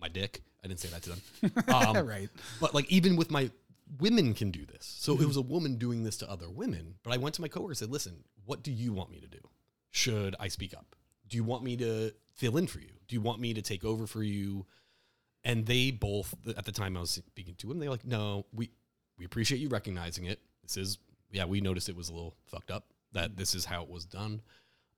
My 0.00 0.08
dick. 0.08 0.42
I 0.62 0.68
didn't 0.68 0.80
say 0.80 0.88
that 0.88 1.02
to 1.02 1.10
them. 1.10 1.20
Um, 1.74 2.06
right. 2.06 2.28
but 2.60 2.74
like 2.74 2.90
even 2.90 3.16
with 3.16 3.30
my 3.30 3.50
women 3.98 4.34
can 4.34 4.52
do 4.52 4.64
this. 4.64 4.86
So 4.98 5.14
it 5.14 5.26
was 5.26 5.36
a 5.36 5.42
woman 5.42 5.76
doing 5.76 6.04
this 6.04 6.16
to 6.18 6.30
other 6.30 6.48
women. 6.48 6.94
But 7.02 7.12
I 7.12 7.16
went 7.16 7.34
to 7.36 7.42
my 7.42 7.48
coworker 7.48 7.72
and 7.72 7.78
said, 7.78 7.90
"Listen, 7.90 8.22
what 8.44 8.62
do 8.62 8.70
you 8.70 8.92
want 8.92 9.10
me 9.10 9.18
to 9.18 9.26
do? 9.26 9.40
Should 9.90 10.36
I 10.38 10.46
speak 10.46 10.74
up? 10.74 10.94
Do 11.26 11.36
you 11.36 11.42
want 11.42 11.64
me 11.64 11.76
to 11.78 12.12
fill 12.34 12.56
in 12.56 12.66
for 12.66 12.80
you? 12.80 12.90
Do 13.08 13.14
you 13.14 13.20
want 13.20 13.40
me 13.40 13.54
to 13.54 13.62
take 13.62 13.84
over 13.84 14.06
for 14.06 14.22
you?" 14.22 14.66
And 15.42 15.66
they 15.66 15.90
both 15.90 16.34
at 16.56 16.64
the 16.64 16.72
time 16.72 16.96
I 16.96 17.00
was 17.00 17.10
speaking 17.10 17.54
to 17.56 17.68
them, 17.68 17.78
they 17.78 17.86
were 17.86 17.94
like, 17.94 18.04
"No, 18.04 18.46
we 18.52 18.70
we 19.18 19.24
appreciate 19.24 19.60
you 19.60 19.68
recognizing 19.68 20.24
it. 20.24 20.40
This 20.62 20.76
is 20.76 20.98
yeah, 21.30 21.44
we 21.44 21.60
noticed 21.60 21.88
it 21.88 21.96
was 21.96 22.08
a 22.08 22.14
little 22.14 22.34
fucked 22.46 22.70
up 22.70 22.86
that 23.12 23.36
this 23.36 23.54
is 23.54 23.64
how 23.64 23.82
it 23.82 23.88
was 23.88 24.04
done. 24.04 24.40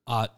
Uh 0.06 0.28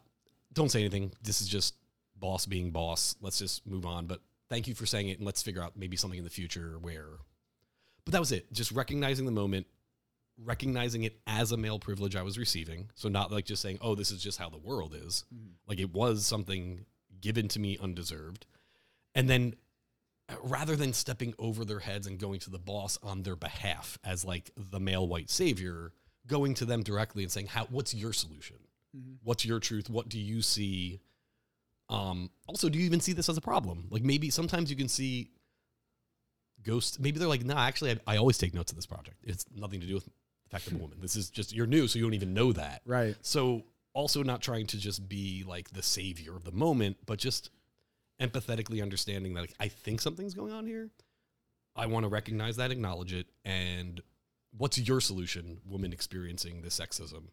don't 0.52 0.70
say 0.70 0.80
anything. 0.80 1.12
This 1.22 1.40
is 1.40 1.48
just 1.48 1.74
boss 2.16 2.46
being 2.46 2.70
boss. 2.70 3.16
Let's 3.20 3.38
just 3.38 3.66
move 3.66 3.86
on. 3.86 4.06
But 4.06 4.20
thank 4.48 4.66
you 4.66 4.74
for 4.74 4.86
saying 4.86 5.08
it, 5.08 5.18
and 5.18 5.26
let's 5.26 5.42
figure 5.42 5.62
out 5.62 5.76
maybe 5.76 5.96
something 5.96 6.18
in 6.18 6.24
the 6.24 6.30
future 6.30 6.78
where. 6.80 7.06
But 8.04 8.12
that 8.12 8.20
was 8.20 8.32
it. 8.32 8.52
Just 8.52 8.72
recognizing 8.72 9.26
the 9.26 9.32
moment, 9.32 9.66
recognizing 10.44 11.02
it 11.04 11.20
as 11.26 11.52
a 11.52 11.56
male 11.56 11.78
privilege 11.78 12.16
I 12.16 12.22
was 12.22 12.38
receiving. 12.38 12.90
So 12.94 13.08
not 13.08 13.32
like 13.32 13.44
just 13.44 13.62
saying, 13.62 13.78
"Oh, 13.80 13.94
this 13.94 14.10
is 14.10 14.22
just 14.22 14.38
how 14.38 14.48
the 14.48 14.58
world 14.58 14.94
is." 14.94 15.24
Like 15.66 15.80
it 15.80 15.92
was 15.92 16.26
something 16.26 16.86
given 17.20 17.48
to 17.48 17.60
me 17.60 17.78
undeserved, 17.80 18.46
and 19.14 19.28
then 19.28 19.56
uh, 20.28 20.36
rather 20.42 20.76
than 20.76 20.92
stepping 20.92 21.34
over 21.38 21.64
their 21.64 21.80
heads 21.80 22.06
and 22.06 22.18
going 22.18 22.40
to 22.40 22.50
the 22.50 22.58
boss 22.58 22.98
on 23.02 23.22
their 23.22 23.36
behalf 23.36 23.98
as 24.04 24.24
like 24.24 24.50
the 24.56 24.80
male 24.80 25.06
white 25.06 25.30
savior, 25.30 25.92
going 26.26 26.54
to 26.54 26.64
them 26.64 26.82
directly 26.82 27.22
and 27.22 27.32
saying, 27.32 27.48
"How? 27.48 27.64
What's 27.66 27.94
your 27.94 28.12
solution? 28.12 28.56
What's 29.22 29.44
your 29.44 29.60
truth? 29.60 29.90
What 29.90 30.08
do 30.08 30.18
you 30.18 30.42
see?" 30.42 31.00
Um, 31.90 32.30
also, 32.46 32.68
do 32.68 32.78
you 32.78 32.84
even 32.84 33.00
see 33.00 33.14
this 33.14 33.28
as 33.28 33.38
a 33.38 33.40
problem? 33.40 33.88
Like 33.90 34.02
maybe 34.02 34.30
sometimes 34.30 34.70
you 34.70 34.76
can 34.76 34.88
see 34.88 35.30
ghosts. 36.62 36.98
Maybe 36.98 37.18
they're 37.18 37.28
like, 37.28 37.44
"Nah, 37.44 37.60
actually, 37.66 37.92
I, 37.92 38.14
I 38.14 38.16
always 38.18 38.38
take 38.38 38.54
notes 38.54 38.70
of 38.70 38.76
this 38.76 38.86
project. 38.86 39.16
It's 39.24 39.46
nothing 39.54 39.80
to 39.80 39.86
do 39.86 39.94
with 39.94 40.08
I'm 40.52 40.76
a 40.76 40.78
woman. 40.78 40.98
This 41.00 41.16
is 41.16 41.30
just 41.30 41.54
you're 41.54 41.66
new, 41.66 41.88
so 41.88 41.98
you 41.98 42.04
don't 42.04 42.14
even 42.14 42.34
know 42.34 42.52
that. 42.52 42.82
Right. 42.86 43.16
So 43.22 43.64
also 43.94 44.22
not 44.22 44.40
trying 44.42 44.66
to 44.68 44.78
just 44.78 45.08
be 45.08 45.44
like 45.46 45.70
the 45.70 45.82
savior 45.82 46.36
of 46.36 46.44
the 46.44 46.52
moment, 46.52 46.96
but 47.06 47.18
just 47.18 47.50
empathetically 48.20 48.82
understanding 48.82 49.34
that 49.34 49.40
like, 49.42 49.54
I 49.60 49.68
think 49.68 50.00
something's 50.00 50.34
going 50.34 50.52
on 50.52 50.66
here. 50.66 50.90
I 51.76 51.86
want 51.86 52.04
to 52.04 52.08
recognize 52.08 52.56
that, 52.56 52.70
acknowledge 52.70 53.12
it, 53.12 53.26
and 53.44 54.00
what's 54.56 54.78
your 54.78 55.00
solution, 55.00 55.60
woman 55.64 55.92
experiencing 55.92 56.62
this 56.62 56.78
sexism? 56.78 57.24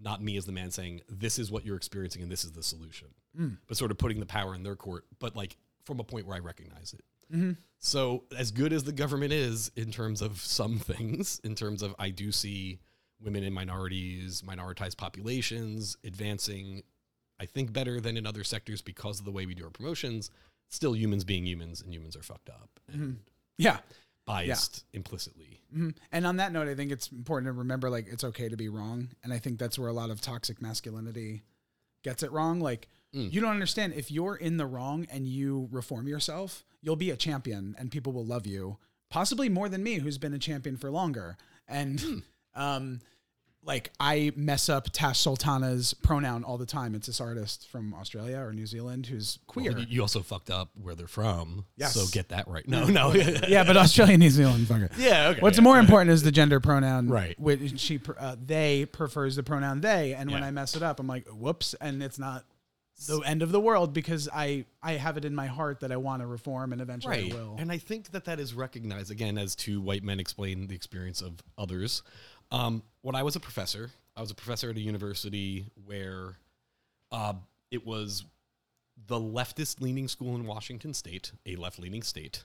Not 0.00 0.22
me 0.22 0.36
as 0.36 0.46
the 0.46 0.52
man 0.52 0.70
saying 0.70 1.00
this 1.08 1.38
is 1.40 1.50
what 1.50 1.66
you're 1.66 1.76
experiencing 1.76 2.22
and 2.22 2.30
this 2.30 2.44
is 2.44 2.52
the 2.52 2.62
solution, 2.62 3.08
Mm. 3.38 3.58
but 3.66 3.76
sort 3.76 3.90
of 3.90 3.98
putting 3.98 4.20
the 4.20 4.26
power 4.26 4.54
in 4.54 4.62
their 4.62 4.76
court, 4.76 5.04
but 5.18 5.34
like 5.36 5.56
from 5.84 5.98
a 6.00 6.04
point 6.04 6.26
where 6.26 6.36
I 6.36 6.40
recognize 6.40 6.94
it. 6.94 7.04
Mm-hmm. 7.32 7.52
So, 7.80 8.24
as 8.36 8.50
good 8.50 8.72
as 8.72 8.84
the 8.84 8.92
government 8.92 9.32
is 9.32 9.70
in 9.76 9.90
terms 9.92 10.20
of 10.22 10.40
some 10.40 10.78
things, 10.78 11.40
in 11.44 11.54
terms 11.54 11.82
of 11.82 11.94
I 11.98 12.10
do 12.10 12.32
see 12.32 12.80
women 13.20 13.44
and 13.44 13.54
minorities, 13.54 14.42
minoritized 14.42 14.96
populations 14.96 15.96
advancing, 16.04 16.82
I 17.40 17.46
think 17.46 17.72
better 17.72 18.00
than 18.00 18.16
in 18.16 18.26
other 18.26 18.44
sectors 18.44 18.82
because 18.82 19.18
of 19.20 19.24
the 19.24 19.30
way 19.32 19.46
we 19.46 19.54
do 19.54 19.64
our 19.64 19.70
promotions. 19.70 20.30
Still, 20.70 20.94
humans 20.94 21.24
being 21.24 21.46
humans, 21.46 21.80
and 21.80 21.92
humans 21.94 22.14
are 22.16 22.22
fucked 22.22 22.50
up 22.50 22.68
and 22.92 23.20
Yeah. 23.56 23.80
biased 24.26 24.84
implicitly. 24.92 25.62
Mhm. 25.74 25.94
And 26.12 26.26
on 26.26 26.36
that 26.36 26.52
note, 26.52 26.68
I 26.68 26.74
think 26.74 26.92
it's 26.92 27.08
important 27.08 27.46
to 27.48 27.52
remember 27.52 27.88
like 27.88 28.06
it's 28.08 28.24
okay 28.24 28.48
to 28.48 28.56
be 28.56 28.68
wrong, 28.68 29.10
and 29.22 29.32
I 29.32 29.38
think 29.38 29.58
that's 29.58 29.78
where 29.78 29.88
a 29.88 29.92
lot 29.92 30.10
of 30.10 30.20
toxic 30.20 30.60
masculinity 30.60 31.42
gets 32.02 32.22
it 32.22 32.30
wrong. 32.32 32.60
Like 32.60 32.88
Mm. 33.14 33.32
you 33.32 33.40
don't 33.40 33.50
understand 33.50 33.94
if 33.94 34.10
you're 34.10 34.36
in 34.36 34.58
the 34.58 34.66
wrong 34.66 35.06
and 35.10 35.26
you 35.26 35.68
reform 35.72 36.06
yourself, 36.08 36.64
you'll 36.82 36.96
be 36.96 37.10
a 37.10 37.16
champion, 37.16 37.74
and 37.78 37.90
people 37.90 38.12
will 38.12 38.24
love 38.26 38.46
you, 38.46 38.78
possibly 39.10 39.48
more 39.48 39.68
than 39.68 39.82
me, 39.82 39.94
who's 39.98 40.18
been 40.18 40.34
a 40.34 40.38
champion 40.38 40.76
for 40.76 40.90
longer. 40.90 41.36
And 41.66 42.00
Hmm. 42.00 42.18
um, 42.54 43.00
like 43.64 43.90
I 44.00 44.32
mess 44.36 44.68
up 44.70 44.88
Tash 44.92 45.18
Sultana's 45.20 45.92
pronoun 45.92 46.42
all 46.44 46.56
the 46.56 46.64
time. 46.64 46.94
It's 46.94 47.06
this 47.08 47.20
artist 47.20 47.68
from 47.68 47.92
Australia 47.92 48.38
or 48.38 48.52
New 48.54 48.66
Zealand 48.66 49.06
who's 49.06 49.40
queer. 49.46 49.72
Well, 49.72 49.82
you- 49.82 50.00
also 50.00 50.22
fucked 50.22 50.48
up 50.48 50.70
where 50.80 50.94
they're 50.94 51.06
from. 51.08 51.66
Yes. 51.76 51.92
So 51.92 52.06
get 52.10 52.28
that 52.30 52.48
right. 52.48 52.66
No, 52.66 52.86
no. 52.86 53.12
yeah, 53.48 53.64
but 53.64 53.76
Australia, 53.76 54.16
New 54.16 54.30
Zealand, 54.30 54.66
fucker. 54.68 54.90
yeah. 54.96 55.28
Okay. 55.30 55.40
What's 55.40 55.58
yeah. 55.58 55.64
more 55.64 55.78
important 55.78 56.12
is 56.12 56.22
the 56.22 56.32
gender 56.32 56.60
pronoun. 56.60 57.08
Right. 57.08 57.38
Which 57.38 57.78
she, 57.78 58.00
uh, 58.18 58.36
they 58.42 58.86
prefers 58.86 59.36
the 59.36 59.42
pronoun 59.42 59.80
they, 59.82 60.14
and 60.14 60.30
when 60.30 60.42
I 60.44 60.50
mess 60.50 60.74
it 60.74 60.82
up, 60.82 60.98
I'm 61.00 61.06
like, 61.08 61.26
whoops, 61.28 61.74
and 61.80 62.02
it's 62.02 62.18
not 62.18 62.44
the 63.06 63.20
end 63.20 63.42
of 63.42 63.52
the 63.52 63.60
world 63.60 63.92
because 63.92 64.28
I 64.32 64.64
I 64.82 64.92
have 64.92 65.16
it 65.16 65.24
in 65.24 65.34
my 65.34 65.46
heart 65.46 65.80
that 65.80 65.92
I 65.92 65.96
want 65.96 66.22
to 66.22 66.26
reform 66.26 66.72
and 66.72 66.82
eventually 66.82 67.30
right. 67.30 67.32
I 67.32 67.36
will. 67.36 67.56
and 67.58 67.70
i 67.70 67.78
think 67.78 68.10
that 68.10 68.24
that 68.24 68.40
is 68.40 68.54
recognized 68.54 69.10
again 69.10 69.38
as 69.38 69.54
two 69.54 69.80
white 69.80 70.02
men 70.02 70.18
explain 70.18 70.66
the 70.66 70.74
experience 70.74 71.20
of 71.20 71.34
others. 71.56 72.02
Um, 72.50 72.82
when 73.02 73.14
i 73.14 73.22
was 73.22 73.36
a 73.36 73.40
professor 73.40 73.90
i 74.16 74.20
was 74.20 74.30
a 74.30 74.34
professor 74.34 74.70
at 74.70 74.76
a 74.76 74.80
university 74.80 75.66
where 75.84 76.38
uh, 77.12 77.34
it 77.70 77.86
was 77.86 78.24
the 79.06 79.18
leftist 79.20 79.80
leaning 79.80 80.08
school 80.08 80.34
in 80.34 80.44
washington 80.44 80.92
state 80.92 81.32
a 81.46 81.56
left 81.56 81.78
leaning 81.78 82.02
state. 82.02 82.44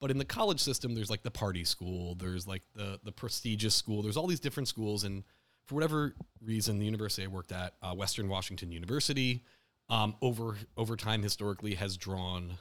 But 0.00 0.10
in 0.10 0.18
the 0.18 0.24
college 0.24 0.60
system 0.60 0.94
there's 0.94 1.10
like 1.10 1.22
the 1.22 1.30
party 1.30 1.64
school 1.64 2.14
there's 2.14 2.46
like 2.46 2.62
the 2.74 3.00
the 3.02 3.12
prestigious 3.12 3.74
school 3.74 4.02
there's 4.02 4.16
all 4.16 4.26
these 4.26 4.40
different 4.40 4.68
schools. 4.68 5.04
And 5.04 5.24
for 5.66 5.74
whatever 5.74 6.14
reason 6.44 6.78
the 6.78 6.84
university 6.84 7.22
i 7.22 7.28
worked 7.28 7.52
at 7.52 7.74
uh, 7.80 7.94
western 7.94 8.28
washington 8.28 8.72
university 8.72 9.44
um, 9.90 10.14
over 10.22 10.56
over 10.76 10.96
time 10.96 11.22
historically 11.22 11.74
has 11.74 11.96
drawn 11.96 12.56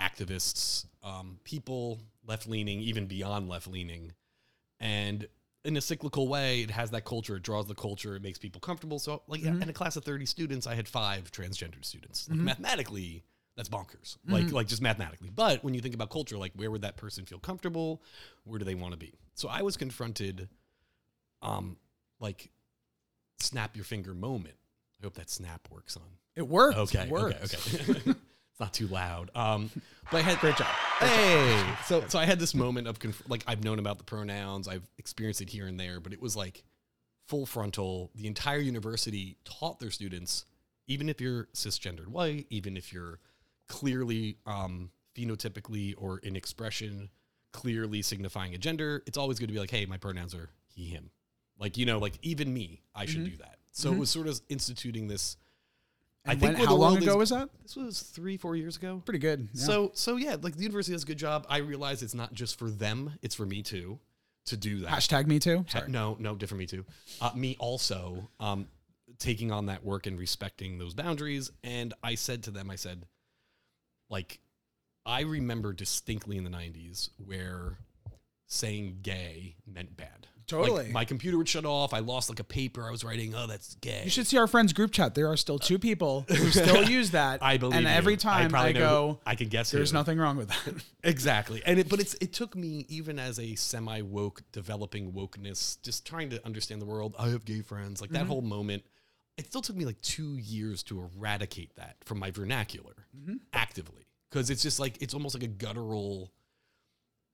activists, 0.00 0.86
um, 1.02 1.38
people 1.44 2.00
left 2.26 2.46
leaning, 2.46 2.80
even 2.80 3.06
beyond 3.06 3.48
left 3.48 3.66
leaning. 3.66 4.12
And 4.80 5.26
in 5.64 5.76
a 5.76 5.80
cyclical 5.80 6.28
way, 6.28 6.60
it 6.60 6.70
has 6.70 6.90
that 6.90 7.04
culture. 7.04 7.36
It 7.36 7.42
draws 7.42 7.66
the 7.66 7.74
culture. 7.74 8.14
It 8.16 8.22
makes 8.22 8.38
people 8.38 8.60
comfortable. 8.60 8.98
So, 8.98 9.22
like 9.26 9.42
in 9.42 9.68
a 9.68 9.72
class 9.72 9.96
of 9.96 10.04
30 10.04 10.26
students, 10.26 10.66
I 10.66 10.74
had 10.74 10.88
five 10.88 11.30
transgendered 11.32 11.84
students. 11.84 12.28
Like, 12.28 12.38
Mathematically, 12.38 13.24
that's 13.56 13.68
bonkers. 13.68 14.16
Like, 14.26 14.52
like 14.52 14.66
just 14.68 14.82
mathematically. 14.82 15.30
But 15.34 15.64
when 15.64 15.74
you 15.74 15.80
think 15.80 15.94
about 15.94 16.10
culture, 16.10 16.38
like 16.38 16.52
where 16.54 16.70
would 16.70 16.82
that 16.82 16.96
person 16.96 17.24
feel 17.24 17.38
comfortable? 17.38 18.02
Where 18.44 18.58
do 18.58 18.64
they 18.64 18.76
want 18.76 18.92
to 18.92 18.98
be? 18.98 19.14
So 19.34 19.48
I 19.48 19.62
was 19.62 19.76
confronted, 19.76 20.48
um, 21.42 21.76
like 22.20 22.50
snap 23.40 23.76
your 23.76 23.84
finger 23.84 24.14
moment. 24.14 24.54
I 25.00 25.04
hope 25.04 25.14
that 25.14 25.30
snap 25.30 25.68
works 25.70 25.96
on 25.96 26.18
it 26.38 26.46
worked. 26.46 26.78
Okay. 26.78 27.02
It 27.02 27.10
worked. 27.10 27.44
Okay. 27.44 27.90
Okay. 27.90 28.00
it's 28.10 28.60
not 28.60 28.72
too 28.72 28.86
loud. 28.86 29.30
Um, 29.34 29.70
but 30.10 30.18
I 30.18 30.22
had 30.22 30.38
Great 30.38 30.56
job. 30.56 30.68
Hey. 31.00 31.64
So 31.84 32.04
so 32.06 32.18
I 32.18 32.26
had 32.26 32.38
this 32.38 32.54
moment 32.54 32.86
of 32.86 33.00
conf- 33.00 33.28
like 33.28 33.42
I've 33.48 33.64
known 33.64 33.80
about 33.80 33.98
the 33.98 34.04
pronouns. 34.04 34.68
I've 34.68 34.88
experienced 34.98 35.40
it 35.40 35.48
here 35.48 35.66
and 35.66 35.78
there, 35.78 35.98
but 35.98 36.12
it 36.12 36.22
was 36.22 36.36
like 36.36 36.62
full 37.26 37.44
frontal. 37.44 38.12
The 38.14 38.28
entire 38.28 38.60
university 38.60 39.36
taught 39.44 39.80
their 39.80 39.90
students, 39.90 40.44
even 40.86 41.08
if 41.08 41.20
you're 41.20 41.48
cisgendered 41.54 42.06
white, 42.06 42.46
even 42.50 42.76
if 42.76 42.92
you're 42.92 43.18
clearly 43.68 44.36
um, 44.46 44.90
phenotypically 45.16 45.94
or 45.98 46.18
in 46.18 46.36
expression 46.36 47.10
clearly 47.52 48.02
signifying 48.02 48.54
a 48.54 48.58
gender, 48.58 49.02
it's 49.06 49.18
always 49.18 49.40
good 49.40 49.48
to 49.48 49.52
be 49.52 49.58
like, 49.58 49.70
hey, 49.70 49.86
my 49.86 49.96
pronouns 49.96 50.34
are 50.34 50.50
he, 50.68 50.84
him. 50.84 51.10
Like 51.58 51.76
you 51.76 51.84
know, 51.84 51.98
like 51.98 52.14
even 52.22 52.54
me, 52.54 52.82
I 52.94 53.06
should 53.06 53.24
do 53.24 53.36
that. 53.38 53.57
So 53.78 53.92
it 53.92 53.98
was 53.98 54.10
sort 54.10 54.26
of 54.26 54.40
instituting 54.48 55.06
this. 55.08 55.36
And 56.24 56.32
I 56.36 56.40
think 56.40 56.58
when- 56.58 56.66
how 56.66 56.74
long 56.74 56.96
ago 56.96 57.12
is- 57.12 57.30
was 57.30 57.30
that? 57.30 57.48
This 57.62 57.76
was 57.76 58.02
three, 58.02 58.36
four 58.36 58.56
years 58.56 58.76
ago. 58.76 59.02
Pretty 59.04 59.20
good. 59.20 59.48
Yeah. 59.54 59.64
So 59.64 59.90
so 59.94 60.16
yeah, 60.16 60.36
like 60.40 60.56
the 60.56 60.62
university 60.64 60.92
does 60.94 61.04
a 61.04 61.06
good 61.06 61.18
job. 61.18 61.46
I 61.48 61.58
realize 61.58 62.02
it's 62.02 62.14
not 62.14 62.32
just 62.34 62.58
for 62.58 62.70
them; 62.70 63.18
it's 63.22 63.34
for 63.34 63.46
me 63.46 63.62
too 63.62 63.98
to 64.46 64.56
do 64.56 64.80
that. 64.80 64.90
hashtag 64.90 65.26
me 65.26 65.38
too. 65.38 65.64
Ha-. 65.70 65.84
No, 65.88 66.16
no, 66.18 66.34
different 66.34 66.58
me 66.58 66.66
too. 66.66 66.84
Uh, 67.20 67.30
me 67.34 67.56
also 67.58 68.28
um, 68.40 68.66
taking 69.18 69.52
on 69.52 69.66
that 69.66 69.84
work 69.84 70.06
and 70.06 70.18
respecting 70.18 70.78
those 70.78 70.94
boundaries. 70.94 71.50
And 71.62 71.94
I 72.02 72.14
said 72.14 72.42
to 72.44 72.50
them, 72.50 72.70
I 72.70 72.76
said, 72.76 73.06
like, 74.10 74.40
I 75.06 75.20
remember 75.20 75.72
distinctly 75.72 76.36
in 76.36 76.44
the 76.44 76.50
'90s 76.50 77.10
where 77.24 77.78
saying 78.46 78.98
gay 79.02 79.56
meant 79.66 79.96
bad. 79.96 80.26
Like, 80.50 80.66
Totally. 80.66 80.92
my 80.92 81.04
computer 81.04 81.36
would 81.36 81.48
shut 81.48 81.66
off. 81.66 81.92
I 81.92 81.98
lost 81.98 82.30
like 82.30 82.40
a 82.40 82.44
paper 82.44 82.86
I 82.86 82.90
was 82.90 83.04
writing. 83.04 83.34
Oh, 83.34 83.46
that's 83.46 83.74
gay. 83.76 84.02
You 84.04 84.10
should 84.10 84.26
see 84.26 84.38
our 84.38 84.46
friends 84.46 84.72
group 84.72 84.92
chat. 84.92 85.14
There 85.14 85.28
are 85.28 85.36
still 85.36 85.58
two 85.58 85.78
people 85.78 86.24
who 86.28 86.50
still 86.50 86.84
use 86.84 87.10
that. 87.10 87.42
I 87.42 87.58
believe 87.58 87.76
And 87.76 87.84
you. 87.84 87.92
every 87.92 88.16
time 88.16 88.54
I, 88.54 88.72
know 88.72 88.80
go, 88.80 89.20
I 89.26 89.34
can 89.34 89.48
guess. 89.48 89.70
there's 89.70 89.90
who. 89.90 89.98
nothing 89.98 90.18
wrong 90.18 90.36
with 90.36 90.48
that. 90.48 90.74
Exactly. 91.04 91.62
And 91.64 91.78
it, 91.78 91.88
but 91.88 92.00
it's 92.00 92.14
it 92.14 92.32
took 92.32 92.56
me 92.56 92.84
even 92.88 93.18
as 93.18 93.38
a 93.38 93.54
semi 93.54 94.02
woke 94.02 94.42
developing 94.52 95.12
wokeness, 95.12 95.80
just 95.82 96.04
trying 96.04 96.30
to 96.30 96.44
understand 96.44 96.82
the 96.82 96.86
world. 96.86 97.14
I 97.18 97.28
have 97.28 97.44
gay 97.44 97.60
friends, 97.60 98.00
like 98.00 98.10
that 98.10 98.20
mm-hmm. 98.20 98.28
whole 98.28 98.42
moment. 98.42 98.84
It 99.36 99.46
still 99.46 99.62
took 99.62 99.76
me 99.76 99.84
like 99.84 100.00
two 100.02 100.36
years 100.36 100.82
to 100.84 101.00
eradicate 101.00 101.76
that 101.76 101.96
from 102.04 102.18
my 102.18 102.30
vernacular 102.30 103.06
mm-hmm. 103.16 103.36
actively 103.52 104.08
because 104.28 104.50
it's 104.50 104.62
just 104.62 104.80
like 104.80 105.00
it's 105.00 105.14
almost 105.14 105.34
like 105.34 105.44
a 105.44 105.48
guttural. 105.48 106.32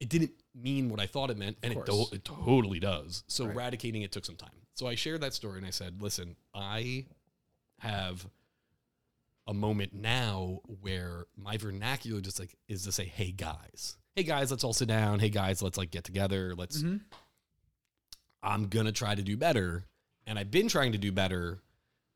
It 0.00 0.08
didn't 0.08 0.32
mean 0.54 0.88
what 0.88 1.00
I 1.00 1.06
thought 1.06 1.30
it 1.30 1.36
meant, 1.36 1.56
and 1.62 1.72
it, 1.72 1.86
to- 1.86 2.06
it 2.12 2.24
totally 2.24 2.80
does. 2.80 3.24
So 3.26 3.46
eradicating 3.46 4.02
it 4.02 4.12
took 4.12 4.24
some 4.24 4.36
time. 4.36 4.50
So 4.74 4.86
I 4.86 4.94
shared 4.94 5.20
that 5.20 5.34
story 5.34 5.58
and 5.58 5.66
I 5.66 5.70
said, 5.70 6.02
"Listen, 6.02 6.36
I 6.52 7.06
have 7.78 8.26
a 9.46 9.54
moment 9.54 9.92
now 9.92 10.60
where 10.80 11.26
my 11.36 11.56
vernacular 11.56 12.20
just 12.20 12.40
like 12.40 12.56
is 12.68 12.84
to 12.84 12.92
say, 12.92 13.04
"Hey 13.04 13.30
guys, 13.30 13.96
hey 14.16 14.22
guys, 14.22 14.50
let's 14.50 14.64
all 14.64 14.72
sit 14.72 14.88
down. 14.88 15.20
Hey 15.20 15.28
guys, 15.30 15.62
let's 15.62 15.78
like 15.78 15.90
get 15.90 16.04
together. 16.04 16.54
Let's." 16.56 16.78
Mm-hmm. 16.82 16.96
I'm 18.42 18.68
gonna 18.68 18.92
try 18.92 19.14
to 19.14 19.22
do 19.22 19.36
better, 19.36 19.84
and 20.26 20.38
I've 20.38 20.50
been 20.50 20.68
trying 20.68 20.92
to 20.92 20.98
do 20.98 21.12
better. 21.12 21.62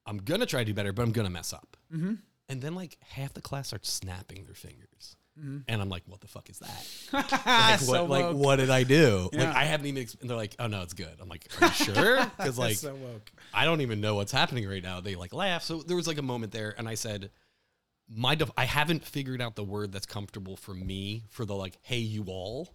I'm 0.04 0.18
gonna 0.18 0.47
try 0.47 0.61
to 0.61 0.66
do 0.66 0.75
better, 0.75 0.92
but 0.92 1.02
I'm 1.02 1.12
gonna 1.12 1.30
mess 1.30 1.52
up. 1.52 1.76
Mm-hmm. 1.95 2.14
And 2.49 2.62
then 2.62 2.75
like 2.75 2.97
half 3.00 3.35
the 3.35 3.42
class 3.42 3.68
starts 3.68 3.90
snapping 3.90 4.45
their 4.45 4.54
fingers, 4.54 5.16
Mm-hmm. 5.38 5.59
and 5.68 5.80
I'm 5.80 5.88
like, 5.88 6.02
"What 6.07 6.21
the 6.21 6.26
fuck 6.26 6.50
is 6.50 6.59
that? 6.59 6.87
like, 7.12 7.30
Like, 7.47 7.80
what, 7.88 8.09
like 8.11 8.35
what 8.35 8.57
did 8.57 8.71
I 8.71 8.83
do? 8.83 9.30
Yeah. 9.33 9.45
Like 9.45 9.57
I 9.57 9.64
haven't 9.64 9.87
even." 9.87 10.07
And 10.21 10.28
they're 10.28 10.37
like, 10.37 10.57
"Oh 10.59 10.66
no, 10.66 10.83
it's 10.83 10.95
good." 10.95 11.14
I'm 11.21 11.28
like, 11.28 11.47
"Are 11.61 11.66
you 11.66 11.73
sure?" 11.73 12.16
Because 12.37 12.59
like 12.59 12.76
so. 12.76 12.97
I 13.54 13.64
don't 13.64 13.80
even 13.80 14.00
know 14.00 14.16
what's 14.16 14.33
happening 14.33 14.68
right 14.68 14.83
now. 14.83 15.00
They 15.00 15.14
like 15.14 15.33
laugh. 15.33 15.62
So 15.62 15.83
there 15.83 15.97
was 15.97 16.07
like 16.09 16.18
a 16.18 16.23
moment 16.23 16.52
there, 16.52 16.75
and 16.76 16.88
I 16.88 16.95
said, 16.95 17.30
"My, 18.09 18.35
def- 18.35 18.50
I 18.57 18.64
haven't 18.64 19.04
figured 19.04 19.40
out 19.40 19.54
the 19.54 19.64
word 19.64 19.92
that's 19.92 20.07
comfortable 20.07 20.57
for 20.57 20.75
me 20.75 21.25
for 21.28 21.45
the 21.45 21.54
like, 21.54 21.78
hey 21.83 21.99
you 21.99 22.25
all." 22.28 22.68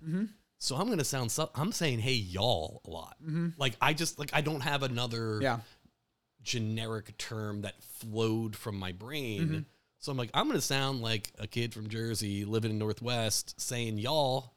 So 0.60 0.78
I'm 0.78 0.88
gonna 0.88 1.04
sound. 1.04 1.32
Su- 1.32 1.50
I'm 1.56 1.74
saying 1.74 2.00
hey 2.00 2.14
y'all 2.14 2.82
a 2.88 2.90
lot. 2.90 3.18
Like 3.58 3.76
I 3.82 3.94
just 3.94 4.18
like 4.20 4.30
I 4.34 4.40
don't 4.42 4.62
have 4.62 4.84
another 4.84 5.40
Yeah. 5.42 5.60
generic 6.42 7.18
term 7.18 7.62
that 7.62 7.82
flowed 7.84 8.56
from 8.56 8.78
my 8.78 8.92
brain. 8.92 9.66
So 10.04 10.12
I'm 10.12 10.18
like, 10.18 10.32
I'm 10.34 10.48
gonna 10.48 10.60
sound 10.60 11.02
like 11.02 11.32
a 11.40 11.48
kid 11.48 11.74
from 11.74 11.88
Jersey 11.88 12.44
living 12.44 12.72
in 12.72 12.78
Northwest 12.78 13.58
saying 13.58 14.00
y'all 14.00 14.54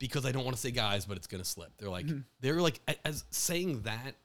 because 0.00 0.26
I 0.26 0.32
don't 0.32 0.42
want 0.42 0.56
to 0.56 0.60
say 0.60 0.72
guys, 0.72 1.04
but 1.04 1.16
it's 1.16 1.28
gonna 1.28 1.44
slip. 1.44 1.70
They're 1.78 1.88
like, 1.88 2.06
mm-hmm. 2.06 2.20
they're 2.40 2.60
like, 2.60 2.80
as 3.04 3.22
saying 3.30 3.82
that 3.82 4.16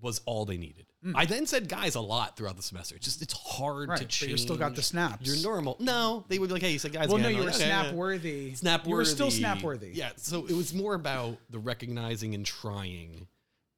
was 0.00 0.22
all 0.24 0.46
they 0.46 0.56
needed. 0.56 0.86
Mm. 1.04 1.12
I 1.14 1.26
then 1.26 1.44
said 1.44 1.68
guys 1.68 1.94
a 1.94 2.00
lot 2.00 2.38
throughout 2.38 2.56
the 2.56 2.62
semester. 2.62 2.96
It's 2.96 3.04
just 3.04 3.20
it's 3.20 3.34
hard 3.34 3.90
Right, 3.90 3.98
to 3.98 4.04
but 4.04 4.10
change. 4.10 4.32
you 4.32 4.38
still 4.38 4.56
got 4.56 4.74
the 4.74 4.82
snaps. 4.82 5.26
You're 5.26 5.42
normal. 5.42 5.76
No, 5.78 6.24
they 6.28 6.38
would 6.38 6.48
be 6.48 6.54
like, 6.54 6.62
hey, 6.62 6.72
you 6.72 6.78
said 6.78 6.94
guys. 6.94 7.10
Well, 7.10 7.18
no, 7.18 7.28
you 7.28 7.40
were 7.40 7.44
like, 7.44 7.56
"Okay, 7.56 7.68
yeah." 7.68 7.82
snap 7.82 7.94
worthy. 7.94 8.54
snap 8.54 8.86
You 8.86 8.94
were 8.94 9.04
still 9.04 9.30
snap 9.30 9.62
worthy. 9.62 9.90
Yeah, 9.92 10.08
so 10.16 10.46
it 10.46 10.54
was 10.54 10.72
more 10.72 10.94
about 10.94 11.36
the 11.50 11.58
recognizing 11.58 12.34
and 12.34 12.46
trying 12.46 13.26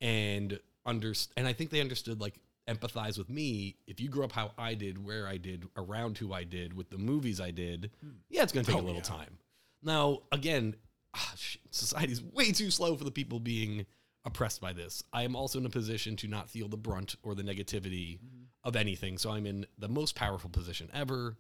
and 0.01 0.61
under 0.87 1.13
and 1.37 1.49
I 1.49 1.55
think 1.55 1.71
they 1.71 1.81
understood 1.81 2.21
like 2.21 2.39
empathize 2.71 3.19
with 3.19 3.29
me. 3.29 3.77
If 3.87 4.01
you 4.01 4.09
grew 4.09 4.25
up 4.25 4.33
how 4.33 4.53
I 4.57 4.75
did, 4.75 5.05
where 5.05 5.27
I 5.27 5.37
did, 5.37 5.65
around 5.77 6.19
who 6.19 6.33
I 6.33 6.45
did, 6.45 6.73
with 6.75 6.91
the 6.91 6.99
movies 6.99 7.41
I 7.41 7.51
did, 7.51 7.91
yeah, 8.29 8.43
it's 8.43 8.53
going 8.53 8.65
to 8.65 8.71
take 8.73 8.81
Oh, 8.81 8.85
a 8.85 8.87
little 8.87 8.97
yeah. 8.97 9.03
time. 9.03 9.39
Now, 9.83 10.21
again, 10.33 10.77
ah, 11.15 11.33
shit, 11.37 11.63
society's 11.71 12.23
way 12.23 12.53
too 12.53 12.71
slow 12.71 12.97
for 12.97 13.05
the 13.05 13.11
people 13.11 13.41
being 13.41 13.87
oppressed 14.25 14.61
by 14.61 14.73
this. 14.73 15.03
I 15.13 15.23
am 15.25 15.35
also 15.35 15.59
in 15.59 15.67
a 15.67 15.71
position 15.71 16.15
to 16.17 16.29
not 16.29 16.49
feel 16.51 16.69
the 16.69 16.77
brunt 16.77 17.17
or 17.23 17.35
the 17.35 17.43
negativity 17.43 18.19
Mm-hmm. 18.19 18.45
of 18.69 18.77
anything. 18.77 19.17
So 19.19 19.31
I'm 19.31 19.47
in 19.47 19.65
the 19.79 19.89
most 19.89 20.15
powerful 20.15 20.51
position 20.51 20.91
ever 20.93 21.37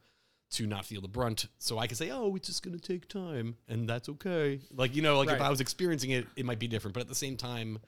to 0.52 0.66
not 0.66 0.84
feel 0.86 1.00
the 1.02 1.08
brunt. 1.08 1.46
So 1.58 1.78
I 1.78 1.86
can 1.86 1.96
say, 1.96 2.10
oh, 2.10 2.34
it's 2.34 2.48
just 2.48 2.62
going 2.64 2.76
to 2.76 2.82
take 2.82 3.06
time 3.08 3.56
and 3.68 3.86
that's 3.88 4.08
okay. 4.08 4.58
Like, 4.74 4.96
you 4.96 5.02
know, 5.02 5.18
like 5.18 5.28
if 5.28 5.40
I 5.40 5.50
was 5.50 5.60
experiencing 5.60 6.10
it, 6.10 6.26
it 6.34 6.44
might 6.46 6.58
be 6.58 6.66
different. 6.66 6.94
But 6.94 7.02
at 7.02 7.08
the 7.08 7.14
same 7.14 7.36
time, 7.36 7.78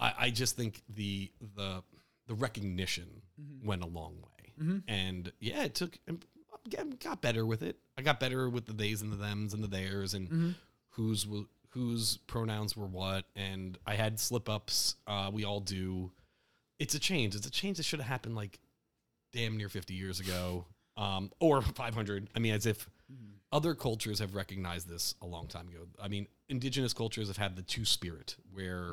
I, 0.00 0.12
I 0.18 0.30
just 0.30 0.56
think 0.56 0.82
the, 0.88 1.30
the, 1.54 1.82
the 2.26 2.34
recognition 2.34 3.22
Mm-hmm. 3.40 3.66
went 3.68 3.82
a 3.82 3.86
long 3.86 4.14
way. 4.22 4.80
And 4.88 5.30
yeah, 5.40 5.64
it 5.64 5.74
took, 5.74 5.98
got 7.00 7.20
better 7.20 7.44
with 7.44 7.62
it. 7.62 7.76
I 7.98 8.02
got 8.02 8.18
better 8.18 8.48
with 8.48 8.64
the 8.64 8.72
theys 8.72 9.02
and 9.02 9.12
the 9.12 9.16
thems 9.16 9.52
and 9.52 9.62
the 9.62 9.68
theirs 9.68 10.14
and 10.14 10.28
Mm-hmm. 10.28 10.50
whose 10.90 11.26
whose 11.70 12.16
pronouns 12.26 12.74
were 12.74 12.86
what. 12.86 13.26
And 13.36 13.76
I 13.86 13.94
had 13.94 14.18
slip 14.18 14.48
ups. 14.48 14.96
Uh, 15.06 15.30
we 15.32 15.44
all 15.44 15.60
do. 15.60 16.10
It's 16.78 16.94
a 16.94 16.98
change. 16.98 17.34
It's 17.34 17.46
a 17.46 17.50
change 17.50 17.76
that 17.76 17.82
should 17.82 18.00
have 18.00 18.08
happened 18.08 18.34
like 18.36 18.58
damn 19.34 19.58
near 19.58 19.68
50 19.68 19.92
years 19.92 20.18
ago 20.20 20.64
um, 20.96 21.30
or 21.40 21.60
500. 21.74 22.30
I 22.34 22.38
mean, 22.38 22.54
as 22.54 22.64
if 22.64 22.88
other 23.52 23.74
cultures 23.74 24.18
have 24.20 24.34
recognized 24.34 24.88
this 24.88 25.14
a 25.20 25.26
long 25.26 25.46
time 25.46 25.68
ago. 25.68 25.80
I 26.02 26.08
mean, 26.08 26.26
indigenous 26.48 26.94
cultures 26.94 27.28
have 27.28 27.36
had 27.36 27.54
the 27.56 27.62
two 27.62 27.84
spirit 27.84 28.36
where 28.52 28.92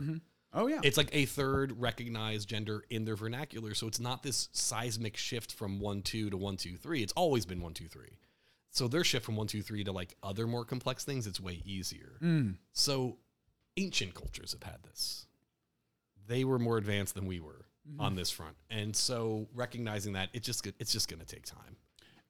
Oh 0.53 0.67
yeah. 0.67 0.79
it's 0.83 0.97
like 0.97 1.09
a 1.13 1.25
third 1.25 1.79
recognized 1.79 2.47
gender 2.47 2.83
in 2.89 3.05
their 3.05 3.15
vernacular. 3.15 3.73
So 3.73 3.87
it's 3.87 3.99
not 3.99 4.23
this 4.23 4.49
seismic 4.51 5.17
shift 5.17 5.53
from 5.53 5.79
one, 5.79 6.01
two 6.01 6.29
to 6.29 6.37
one, 6.37 6.57
two, 6.57 6.77
three. 6.77 7.01
It's 7.01 7.13
always 7.13 7.45
been 7.45 7.61
one, 7.61 7.73
two, 7.73 7.87
three. 7.87 8.19
So 8.69 8.87
their 8.87 9.03
shift 9.03 9.25
from 9.25 9.35
one, 9.35 9.47
two, 9.47 9.61
three 9.61 9.83
to 9.83 9.91
like 9.91 10.15
other 10.23 10.47
more 10.47 10.65
complex 10.65 11.03
things, 11.03 11.27
it's 11.27 11.39
way 11.39 11.61
easier. 11.65 12.17
Mm. 12.21 12.55
So 12.71 13.17
ancient 13.77 14.13
cultures 14.13 14.53
have 14.53 14.63
had 14.63 14.83
this. 14.83 15.27
They 16.27 16.43
were 16.43 16.59
more 16.59 16.77
advanced 16.77 17.15
than 17.15 17.25
we 17.25 17.39
were 17.39 17.65
on 17.99 18.15
this 18.15 18.31
front. 18.31 18.55
And 18.69 18.95
so 18.95 19.47
recognizing 19.53 20.13
that 20.13 20.29
it 20.33 20.43
just 20.43 20.65
it's 20.79 20.91
just 20.91 21.09
going 21.09 21.19
to 21.19 21.25
take 21.25 21.45
time. 21.45 21.75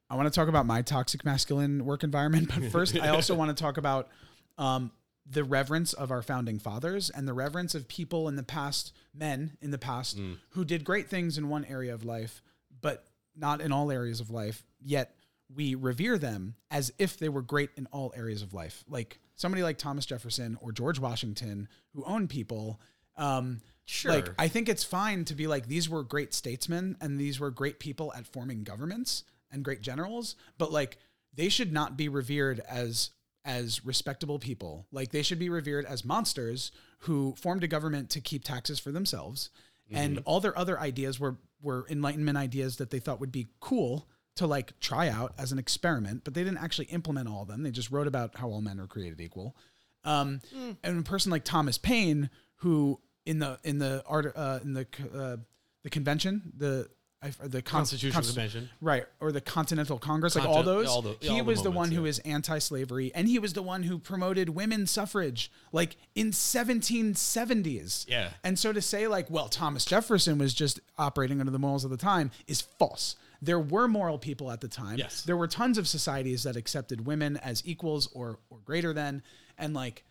I 0.10 0.15
want 0.15 0.32
to 0.32 0.38
talk 0.38 0.48
about 0.48 0.65
my 0.65 0.82
toxic 0.82 1.25
masculine 1.25 1.86
work 1.86 2.03
environment, 2.03 2.50
but 2.53 2.72
first, 2.72 2.98
I 2.98 3.10
also 3.10 3.36
want 3.36 3.56
to 3.56 3.62
talk 3.62 3.77
about 3.77 4.10
um, 4.58 4.92
the 5.25 5.44
reverence 5.44 5.94
of 5.94 6.12
our 6.12 6.22
founding 6.22 6.60
fathers 6.60 7.10
and 7.10 7.27
the 7.27 7.34
reverence 7.34 7.74
of 7.75 7.88
people 7.88 8.27
in 8.27 8.36
the 8.36 8.44
past, 8.44 8.92
men 9.13 9.58
in 9.62 9.72
the 9.72 9.77
past, 9.77 10.20
who 10.50 10.65
did 10.65 10.84
great 10.84 11.10
things 11.10 11.38
in 11.38 11.48
one 11.50 11.65
area 11.65 11.94
of 11.94 12.03
life, 12.03 12.42
but 12.82 13.06
not 13.36 13.62
in 13.62 13.72
all 13.72 13.89
areas 13.92 14.20
of 14.20 14.30
life. 14.30 14.65
Yet 14.82 15.15
we 15.53 15.75
revere 15.75 16.18
them 16.18 16.56
as 16.70 16.92
if 17.00 17.18
they 17.18 17.30
were 17.30 17.42
great 17.42 17.70
in 17.77 17.88
all 17.92 18.13
areas 18.15 18.42
of 18.42 18.53
life. 18.53 18.84
Like 18.88 19.20
somebody 19.36 19.63
like 19.63 19.77
Thomas 19.77 20.06
Jefferson 20.06 20.58
or 20.62 20.72
George 20.72 21.00
Washington, 21.00 21.68
who 21.94 22.03
own 22.06 22.27
people. 22.27 22.80
Um, 23.15 23.62
Like, 24.10 24.30
I 24.38 24.48
think 24.48 24.68
it's 24.70 24.84
fine 24.84 25.25
to 25.25 25.36
be 25.36 25.48
like, 25.48 25.68
these 25.68 25.89
were 25.89 26.03
great 26.03 26.34
statesmen 26.34 26.98
and 27.01 27.20
these 27.20 27.39
were 27.39 27.51
great 27.51 27.80
people 27.80 28.13
at 28.13 28.27
forming 28.27 28.63
governments 28.63 29.24
and 29.51 29.63
great 29.63 29.82
generals, 29.82 30.36
but 30.58 30.72
like, 30.72 30.98
they 31.34 31.50
should 31.50 31.72
not 31.72 31.98
be 31.98 32.08
revered 32.10 32.60
as 32.67 33.10
as 33.45 33.86
respectable 33.86 34.39
people. 34.39 34.88
Like 34.91 35.12
they 35.12 35.21
should 35.23 35.39
be 35.39 35.49
revered 35.49 35.86
as 35.86 36.06
monsters 36.06 36.71
who 36.99 37.36
formed 37.38 37.63
a 37.63 37.67
government 37.67 38.10
to 38.12 38.21
keep 38.21 38.43
taxes 38.43 38.79
for 38.79 38.91
themselves. 38.91 39.49
And 39.91 40.19
all 40.25 40.39
their 40.39 40.58
other 40.58 40.79
ideas 40.79 41.19
were 41.19 41.38
were 41.62 41.86
enlightenment 41.89 42.38
ideas 42.38 42.77
that 42.77 42.89
they 42.89 42.99
thought 42.99 43.19
would 43.19 43.32
be 43.32 43.47
cool 43.60 44.08
to 44.36 44.47
like 44.47 44.79
try 44.79 45.08
out 45.10 45.34
as 45.38 45.51
an 45.51 45.60
experiment, 45.60 46.23
but 46.23 46.34
they 46.34 46.43
didn't 46.43 46.58
actually 46.58 46.86
implement 46.88 47.29
all 47.29 47.43
of 47.43 47.47
them. 47.47 47.63
They 47.63 47.71
just 47.71 47.91
wrote 47.91 48.08
about 48.08 48.36
how 48.38 48.49
all 48.49 48.62
men 48.62 48.79
are 48.79 48.88
created 48.88 49.21
equal. 49.21 49.56
Um, 50.03 50.41
And 50.84 50.99
a 50.99 51.03
person 51.03 51.32
like 51.32 51.43
Thomas 51.45 51.77
Paine, 51.77 52.29
who 52.58 52.99
in 53.25 53.39
the 53.39 53.60
in 53.63 53.79
the 53.79 54.03
art 54.08 54.34
uh, 54.36 54.60
in 54.63 54.73
the 54.73 54.88
uh, 55.13 55.38
the 55.84 55.89
convention, 55.89 56.51
the 56.58 56.89
I, 57.24 57.32
the 57.48 57.62
con- 57.62 57.80
Constitutional 57.82 58.14
cons- 58.22 58.28
Convention. 58.34 58.70
right, 58.82 59.06
or 59.22 59.32
the 59.32 59.40
Continental 59.42 59.98
Congress, 59.98 60.36
like 60.36 60.46
all 60.46 60.62
those. 60.64 60.88
all 60.88 61.02
the- 61.02 61.16
he 61.22 61.30
all 61.30 61.38
the 61.38 61.44
was 61.46 61.64
the 61.64 61.70
one 61.72 61.90
moments, 61.90 61.96
who 61.96 62.04
yeah. 62.04 62.10
is 62.10 62.20
anti-slavery, 62.20 63.12
and 63.16 63.28
he 63.30 63.40
was 63.40 63.54
the 63.54 63.62
one 63.64 63.84
who 63.84 63.98
promoted 63.98 64.50
women's 64.50 64.92
suffrage, 64.92 65.50
like 65.72 65.96
in 66.16 66.32
1770s. 66.32 68.06
Yeah. 68.08 68.30
And 68.44 68.58
so 68.58 68.74
to 68.74 68.82
say 68.82 69.08
like, 69.08 69.30
well, 69.30 69.48
Thomas 69.48 69.86
Jefferson 69.86 70.38
was 70.38 70.54
just 70.54 70.80
operating 70.98 71.40
under 71.40 71.52
the 71.52 71.60
morals 71.60 71.84
of 71.86 71.92
the 71.92 71.98
time 71.98 72.32
is 72.48 72.62
false. 72.62 73.16
There 73.42 73.60
were 73.60 73.88
moral 73.88 74.18
people 74.18 74.52
at 74.52 74.62
the 74.62 74.68
time. 74.70 74.98
Yes. 74.98 75.24
There 75.24 75.36
were 75.36 75.48
tons 75.48 75.78
of 75.78 75.88
societies 75.88 76.44
that 76.44 76.56
accepted 76.56 77.06
women 77.06 77.38
as 77.38 77.62
equals 77.66 78.08
or 78.14 78.40
or 78.50 78.60
greater 78.64 78.94
than, 78.94 79.22
and 79.58 79.74
like 79.74 80.04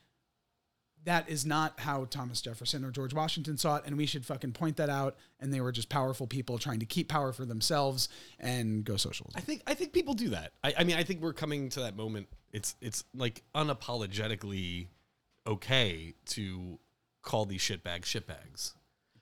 that 1.05 1.29
is 1.29 1.45
not 1.45 1.81
how 1.81 2.05
Thomas 2.05 2.41
Jefferson 2.41 2.85
or 2.85 2.91
George 2.91 3.13
Washington 3.13 3.57
saw 3.59 3.77
it, 3.77 3.83
and 3.87 3.97
we 3.97 4.07
should 4.07 4.25
fucking 4.25 4.53
point 4.53 4.77
that 4.77 4.89
out. 4.89 5.17
And 5.41 5.53
they 5.53 5.61
were 5.61 5.73
just 5.73 5.89
powerful 5.89 6.27
people 6.27 6.59
trying 6.59 6.79
to 6.81 6.87
keep 6.87 7.09
power 7.09 7.33
for 7.33 7.45
themselves 7.45 8.09
and 8.39 8.85
go 8.85 8.97
socialism. 8.97 9.37
I 9.37 9.41
think 9.41 9.63
I 9.67 9.75
think 9.75 9.93
people 9.93 10.15
do 10.15 10.29
that. 10.31 10.53
I, 10.63 10.75
I 10.79 10.85
mean, 10.85 10.97
I 10.97 11.03
think 11.03 11.21
we're 11.21 11.33
coming 11.33 11.69
to 11.71 11.81
that 11.81 11.97
moment. 11.97 12.29
It's 12.53 12.77
it's 12.81 13.05
like 13.15 13.43
unapologetically 13.55 14.87
okay 15.47 16.15
to 16.27 16.79
call 17.23 17.45
these 17.47 17.61
shitbags 17.61 18.03
shitbags. 18.05 18.73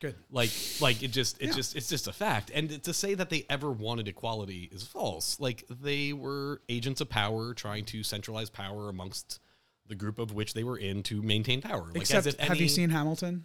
Good. 0.00 0.16
Like 0.30 0.50
like 0.80 1.02
it 1.02 1.10
just 1.12 1.40
it 1.42 1.48
Yeah. 1.48 1.52
just 1.52 1.76
it's 1.76 1.88
just 1.88 2.08
a 2.08 2.12
fact. 2.12 2.50
And 2.54 2.82
to 2.84 2.92
say 2.94 3.14
that 3.14 3.28
they 3.30 3.44
ever 3.50 3.70
wanted 3.70 4.08
equality 4.08 4.68
is 4.72 4.82
false. 4.82 5.38
Like 5.38 5.64
they 5.68 6.12
were 6.12 6.62
agents 6.68 7.00
of 7.02 7.08
power 7.10 7.52
trying 7.54 7.84
to 7.86 8.02
centralize 8.02 8.48
power 8.50 8.88
amongst 8.88 9.40
the 9.90 9.94
group 9.94 10.18
of 10.18 10.33
which 10.33 10.55
they 10.55 10.64
were 10.64 10.79
in 10.79 11.03
to 11.03 11.20
maintain 11.20 11.61
power. 11.61 11.85
Like 11.88 11.96
Except, 11.98 12.26
as 12.26 12.35
if 12.35 12.40
have 12.40 12.57
you 12.57 12.68
seen 12.68 12.88
Hamilton? 12.88 13.44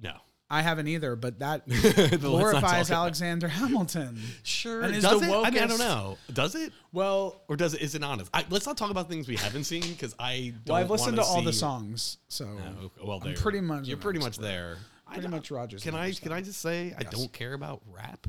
No. 0.00 0.12
I 0.50 0.60
haven't 0.60 0.88
either, 0.88 1.16
but 1.16 1.38
that 1.40 1.66
glorifies 2.20 2.60
talk 2.60 2.86
about- 2.86 2.90
Alexander 2.90 3.48
Hamilton. 3.48 4.20
Sure. 4.42 4.82
And 4.82 4.94
is 4.94 5.02
does 5.02 5.22
it? 5.22 5.30
I 5.30 5.50
mean, 5.50 5.62
I 5.62 5.66
don't 5.66 5.78
know. 5.78 6.18
Does 6.32 6.54
it? 6.54 6.72
Well, 6.92 7.40
Or 7.48 7.56
does 7.56 7.74
it? 7.74 7.80
Is 7.80 7.94
it 7.94 8.04
honest? 8.04 8.30
I, 8.34 8.44
let's 8.50 8.66
not 8.66 8.76
talk 8.76 8.90
about 8.90 9.08
things 9.08 9.26
we 9.26 9.36
haven't 9.36 9.64
seen 9.64 9.80
because 9.82 10.14
I 10.18 10.52
don't. 10.64 10.74
well, 10.74 10.82
I've 10.82 10.90
listened 10.90 11.16
to 11.16 11.22
all 11.22 11.42
the 11.42 11.52
songs, 11.52 12.18
so 12.28 12.46
Oh, 12.46 12.90
well, 13.04 13.22
I'm 13.24 13.34
pretty 13.34 13.60
much 13.62 13.88
You're 13.88 13.96
pretty 13.96 14.20
much 14.20 14.36
there. 14.38 14.76
Pretty 15.06 15.22
don't- 15.22 15.30
much 15.30 15.50
Rogers. 15.50 15.82
Can 15.82 15.94
I? 15.94 16.12
Can 16.12 16.30
I 16.30 16.42
just 16.42 16.60
say 16.60 16.94
I 16.98 17.02
don't 17.04 17.32
care 17.32 17.54
about 17.54 17.80
rap, 17.90 18.26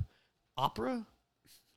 opera. 0.57 1.05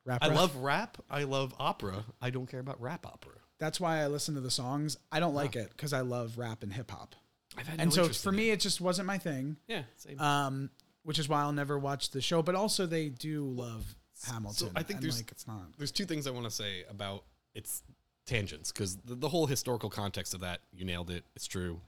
Rap 0.07 0.21
I 0.23 0.29
rap? 0.29 0.37
love 0.37 0.57
rap. 0.57 0.99
I 1.11 1.25
love 1.25 1.53
opera. 1.59 2.05
I 2.23 2.31
don't 2.31 2.47
care 2.47 2.61
about 2.61 2.81
rap 2.81 3.05
opera. 3.07 3.35
That's 3.59 3.81
why 3.81 3.99
I 4.03 4.07
listen 4.07 4.35
to 4.35 4.40
the 4.40 4.51
songs. 4.51 4.97
I 5.11 5.21
don't 5.21 5.35
like 5.35 5.57
it 5.57 5.71
because 5.71 5.92
I 5.92 6.01
love 6.01 6.38
rap 6.38 6.62
and 6.62 6.73
hip 6.73 6.90
hop, 6.90 7.14
I've 7.57 7.66
had 7.66 7.81
and 7.81 7.90
no 7.90 7.94
so 7.94 8.03
interest 8.03 8.23
for 8.23 8.31
in 8.31 8.37
me, 8.37 8.51
it. 8.51 8.55
it 8.55 8.61
just 8.61 8.81
wasn't 8.81 9.07
my 9.07 9.18
thing. 9.18 9.57
yeah. 9.66 9.83
Same. 9.97 10.21
Um, 10.21 10.71
which 11.03 11.18
is 11.18 11.29
why 11.29 11.40
I'll 11.40 11.53
never 11.53 11.79
watch 11.79 12.11
the 12.11 12.21
show. 12.21 12.42
But 12.42 12.55
also, 12.55 12.85
they 12.87 13.09
do 13.09 13.44
love 13.44 13.97
Hamilton. 14.27 14.71
I 14.77 14.83
think 14.83 14.99
and, 14.99 15.05
there's- 15.05 15.16
like 15.16 15.33
it's 15.33 15.47
not. 15.47 15.62
There's 15.79 15.92
two 15.92 16.05
things 16.05 16.27
I 16.27 16.31
want 16.31 16.44
to 16.44 16.51
say 16.51 16.85
about 16.90 17.25
its 17.55 17.83
tangents 18.27 18.71
because 18.71 18.97
the, 18.99 19.14
the 19.14 19.29
whole 19.29 19.47
historical 19.47 19.88
context 19.90 20.35
of 20.35 20.40
that, 20.40 20.61
you 20.73 20.85
nailed 20.85 21.11
it. 21.11 21.25
It's 21.35 21.47
true. 21.47 21.81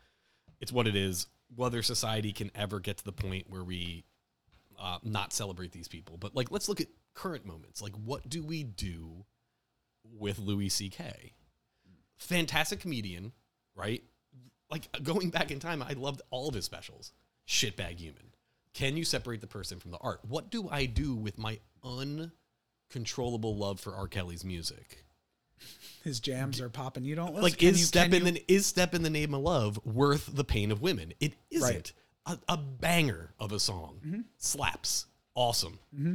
It's 0.60 0.72
what 0.72 0.86
it 0.88 0.96
is. 0.96 1.26
Whether 1.54 1.82
society 1.82 2.32
can 2.32 2.50
ever 2.54 2.80
get 2.80 2.96
to 2.98 3.04
the 3.04 3.12
point 3.12 3.50
where 3.50 3.62
we 3.64 4.04
uh, 4.80 4.98
not 5.02 5.32
celebrate 5.32 5.72
these 5.72 5.88
people, 5.88 6.16
but 6.16 6.34
like, 6.34 6.50
let's 6.50 6.68
look 6.68 6.80
at 6.80 6.86
current 7.14 7.44
moments. 7.44 7.82
Like, 7.82 7.92
what 7.96 8.28
do 8.28 8.42
we 8.42 8.62
do 8.64 9.24
with 10.04 10.38
Louis 10.38 10.68
C.K.? 10.68 11.32
Fantastic 12.20 12.80
comedian, 12.80 13.32
right? 13.74 14.02
Like 14.70 14.88
going 15.02 15.30
back 15.30 15.50
in 15.50 15.58
time, 15.58 15.82
I 15.82 15.94
loved 15.94 16.22
all 16.30 16.48
of 16.48 16.54
his 16.54 16.64
specials. 16.64 17.12
Shitbag 17.48 17.98
human. 17.98 18.22
Can 18.72 18.96
you 18.96 19.04
separate 19.04 19.40
the 19.40 19.46
person 19.48 19.80
from 19.80 19.90
the 19.90 19.98
art? 19.98 20.20
What 20.28 20.50
do 20.50 20.68
I 20.70 20.86
do 20.86 21.16
with 21.16 21.38
my 21.38 21.58
uncontrollable 21.82 23.56
love 23.56 23.80
for 23.80 23.94
R. 23.94 24.06
Kelly's 24.06 24.44
music? 24.44 25.04
His 26.04 26.20
jams 26.20 26.60
are 26.60 26.68
popping. 26.68 27.04
You 27.04 27.14
don't 27.16 27.34
listen. 27.34 27.42
Like, 27.42 27.62
is 27.62 27.80
you- 27.80 27.86
step 27.86 28.12
in 28.12 28.24
you- 28.26 28.32
the 28.32 28.52
is 28.52 28.66
step 28.66 28.94
in 28.94 29.02
the 29.02 29.10
name 29.10 29.34
of 29.34 29.42
love 29.42 29.84
worth 29.84 30.30
the 30.32 30.44
pain 30.44 30.70
of 30.70 30.80
women? 30.80 31.12
It 31.20 31.34
isn't. 31.50 31.68
Right. 31.68 31.92
A, 32.26 32.38
a 32.48 32.56
banger 32.56 33.34
of 33.38 33.52
a 33.52 33.58
song 33.58 34.00
mm-hmm. 34.06 34.20
slaps. 34.36 35.06
Awesome. 35.34 35.78
Mm-hmm. 35.94 36.14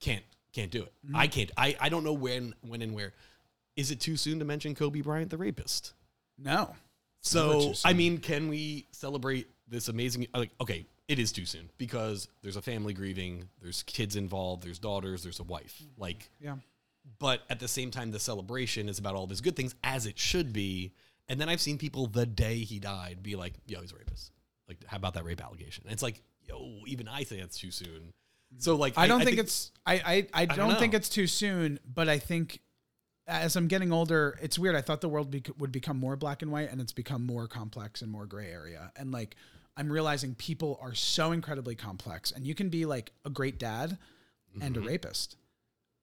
Can't 0.00 0.24
can't 0.52 0.70
do 0.70 0.82
it. 0.82 0.92
Mm-hmm. 1.06 1.16
I 1.16 1.26
can't. 1.26 1.50
I, 1.56 1.76
I 1.80 1.88
don't 1.88 2.04
know 2.04 2.12
when 2.12 2.54
when 2.62 2.82
and 2.82 2.94
where. 2.94 3.12
Is 3.76 3.90
it 3.90 4.00
too 4.00 4.16
soon 4.16 4.38
to 4.38 4.44
mention 4.44 4.74
Kobe 4.74 5.00
Bryant, 5.02 5.30
the 5.30 5.36
rapist? 5.38 5.92
no. 6.38 6.74
So 7.22 7.72
I 7.84 7.92
mean, 7.92 8.18
can 8.18 8.48
we 8.48 8.86
celebrate 8.92 9.48
this 9.66 9.88
amazing 9.88 10.28
uh, 10.32 10.38
like 10.38 10.50
okay, 10.60 10.86
it 11.08 11.18
is 11.18 11.32
too 11.32 11.44
soon 11.44 11.68
because 11.76 12.28
there's 12.42 12.54
a 12.56 12.62
family 12.62 12.92
grieving, 12.94 13.48
there's 13.60 13.82
kids 13.82 14.14
involved, 14.14 14.62
there's 14.62 14.78
daughters, 14.78 15.24
there's 15.24 15.40
a 15.40 15.44
wife. 15.44 15.82
Like 15.98 16.30
Yeah. 16.40 16.54
but 17.18 17.42
at 17.50 17.58
the 17.58 17.66
same 17.66 17.90
time 17.90 18.12
the 18.12 18.20
celebration 18.20 18.88
is 18.88 19.00
about 19.00 19.16
all 19.16 19.24
of 19.24 19.30
his 19.30 19.40
good 19.40 19.56
things 19.56 19.74
as 19.82 20.06
it 20.06 20.18
should 20.20 20.52
be. 20.52 20.92
And 21.28 21.40
then 21.40 21.48
I've 21.48 21.60
seen 21.60 21.78
people 21.78 22.06
the 22.06 22.26
day 22.26 22.58
he 22.58 22.78
died 22.78 23.24
be 23.24 23.34
like, 23.34 23.54
"Yo, 23.66 23.80
he's 23.80 23.90
a 23.90 23.96
rapist." 23.96 24.30
Like 24.68 24.78
how 24.86 24.96
about 24.96 25.14
that 25.14 25.24
rape 25.24 25.42
allegation? 25.42 25.82
And 25.84 25.92
it's 25.92 26.04
like, 26.04 26.22
"Yo, 26.48 26.76
even 26.86 27.08
I 27.08 27.24
think 27.24 27.40
that's 27.40 27.58
too 27.58 27.72
soon." 27.72 28.12
So 28.58 28.76
like 28.76 28.96
I 28.96 29.08
don't 29.08 29.24
think, 29.24 29.38
it's 29.38 29.72
I 29.84 29.94
I, 29.94 30.42
I 30.42 30.46
don't, 30.46 30.68
don't 30.68 30.78
think 30.78 30.94
it's 30.94 31.08
too 31.08 31.26
soon, 31.26 31.80
but 31.92 32.08
I 32.08 32.20
think 32.20 32.60
as 33.26 33.56
I'm 33.56 33.66
getting 33.66 33.92
older, 33.92 34.38
it's 34.40 34.58
weird. 34.58 34.76
I 34.76 34.80
thought 34.82 35.00
the 35.00 35.08
world 35.08 35.30
bec- 35.30 35.58
would 35.58 35.72
become 35.72 35.98
more 35.98 36.16
black 36.16 36.42
and 36.42 36.50
white, 36.52 36.70
and 36.70 36.80
it's 36.80 36.92
become 36.92 37.24
more 37.26 37.48
complex 37.48 38.02
and 38.02 38.10
more 38.10 38.26
gray 38.26 38.50
area. 38.50 38.92
And 38.96 39.10
like 39.12 39.36
I'm 39.76 39.90
realizing 39.90 40.34
people 40.34 40.78
are 40.80 40.94
so 40.94 41.32
incredibly 41.32 41.74
complex, 41.74 42.30
and 42.30 42.46
you 42.46 42.54
can 42.54 42.68
be 42.68 42.86
like 42.86 43.12
a 43.24 43.30
great 43.30 43.58
dad 43.58 43.98
and 44.60 44.76
a 44.76 44.80
mm-hmm. 44.80 44.88
rapist, 44.88 45.36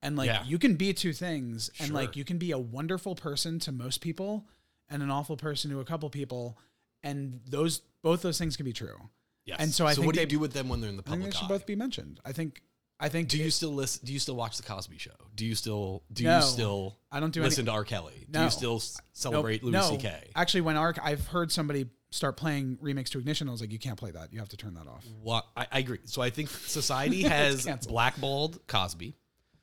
and 0.01 0.15
like 0.15 0.27
Yeah. 0.27 0.43
you 0.45 0.59
can 0.59 0.75
be 0.75 0.93
two 0.93 1.13
things, 1.13 1.69
and 1.79 1.87
Sure. 1.87 1.95
like 1.95 2.15
you 2.15 2.23
can 2.25 2.37
be 2.37 2.51
a 2.51 2.59
wonderful 2.59 3.15
person 3.15 3.57
to 3.59 3.71
most 3.71 4.01
people 4.01 4.45
and 4.89 5.01
an 5.01 5.09
awful 5.09 5.37
person 5.37 5.71
to 5.71 5.79
a 5.79 5.85
couple 5.85 6.09
people, 6.09 6.57
and 7.01 7.39
those 7.47 7.81
both 8.01 8.21
those 8.21 8.37
things 8.37 8.55
can 8.57 8.65
be 8.65 8.73
true. 8.73 9.09
Yes. 9.45 9.57
And 9.59 9.73
so 9.73 9.85
I 9.87 9.93
think 9.93 10.05
what 10.05 10.13
do 10.13 10.17
they- 10.17 10.23
you 10.23 10.27
do 10.27 10.39
with 10.39 10.53
them 10.53 10.69
when 10.69 10.81
they're 10.81 10.89
in 10.89 10.97
the 10.97 11.03
I 11.07 11.09
think 11.09 11.21
public 11.21 11.33
they 11.33 11.37
should 11.39 11.45
eye? 11.45 11.47
both 11.47 11.65
be 11.65 11.75
mentioned. 11.75 12.19
I 12.25 12.31
think. 12.33 12.61
I 13.03 13.09
think. 13.09 13.27
do 13.29 13.37
you 13.37 13.51
still 13.51 13.71
listen? 13.73 14.05
Do 14.05 14.13
you 14.13 14.19
still 14.19 14.35
watch 14.35 14.57
the 14.57 14.63
Cosby 14.63 14.97
Show? 14.97 15.11
Do 15.35 15.45
you 15.45 15.55
still 15.55 16.03
do 16.11 16.23
No. 16.23 16.37
you 16.37 16.41
still 16.43 16.97
I 17.11 17.19
don't 17.19 17.31
do 17.33 17.41
any- 17.41 17.49
listen 17.49 17.65
to 17.65 17.71
R. 17.71 17.83
Kelly? 17.83 18.25
Do 18.31 18.41
you 18.41 18.49
still 18.49 18.81
celebrate 19.11 19.63
Nope. 19.63 19.73
Louis 19.73 19.91
no. 19.91 19.97
C.K.? 19.97 20.29
Actually, 20.35 20.61
when 20.61 20.77
Arc, 20.77 20.97
I've 21.03 21.27
heard 21.27 21.51
somebody 21.51 21.87
start 22.11 22.37
playing 22.37 22.77
remix 22.77 23.09
to 23.09 23.19
Ignition. 23.19 23.47
I 23.47 23.51
was 23.51 23.59
like, 23.61 23.71
you 23.71 23.79
can't 23.79 23.97
play 23.97 24.11
that. 24.11 24.31
You 24.31 24.39
have 24.39 24.49
to 24.49 24.57
turn 24.57 24.75
that 24.75 24.87
off. 24.87 25.05
What 25.21 25.45
I, 25.57 25.67
I 25.71 25.79
agree. 25.79 25.99
So 26.05 26.21
I 26.21 26.29
think 26.29 26.49
society 26.67 27.23
has 27.23 27.65
blackballed 27.87 28.65
Cosby. 28.67 29.15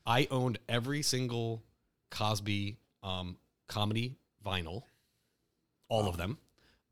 I 0.06 0.26
owned 0.30 0.58
every 0.68 1.02
single 1.02 1.62
Cosby 2.10 2.78
um, 3.02 3.36
comedy 3.68 4.16
vinyl, 4.44 4.82
all 5.88 6.08
of 6.08 6.16
them. 6.16 6.38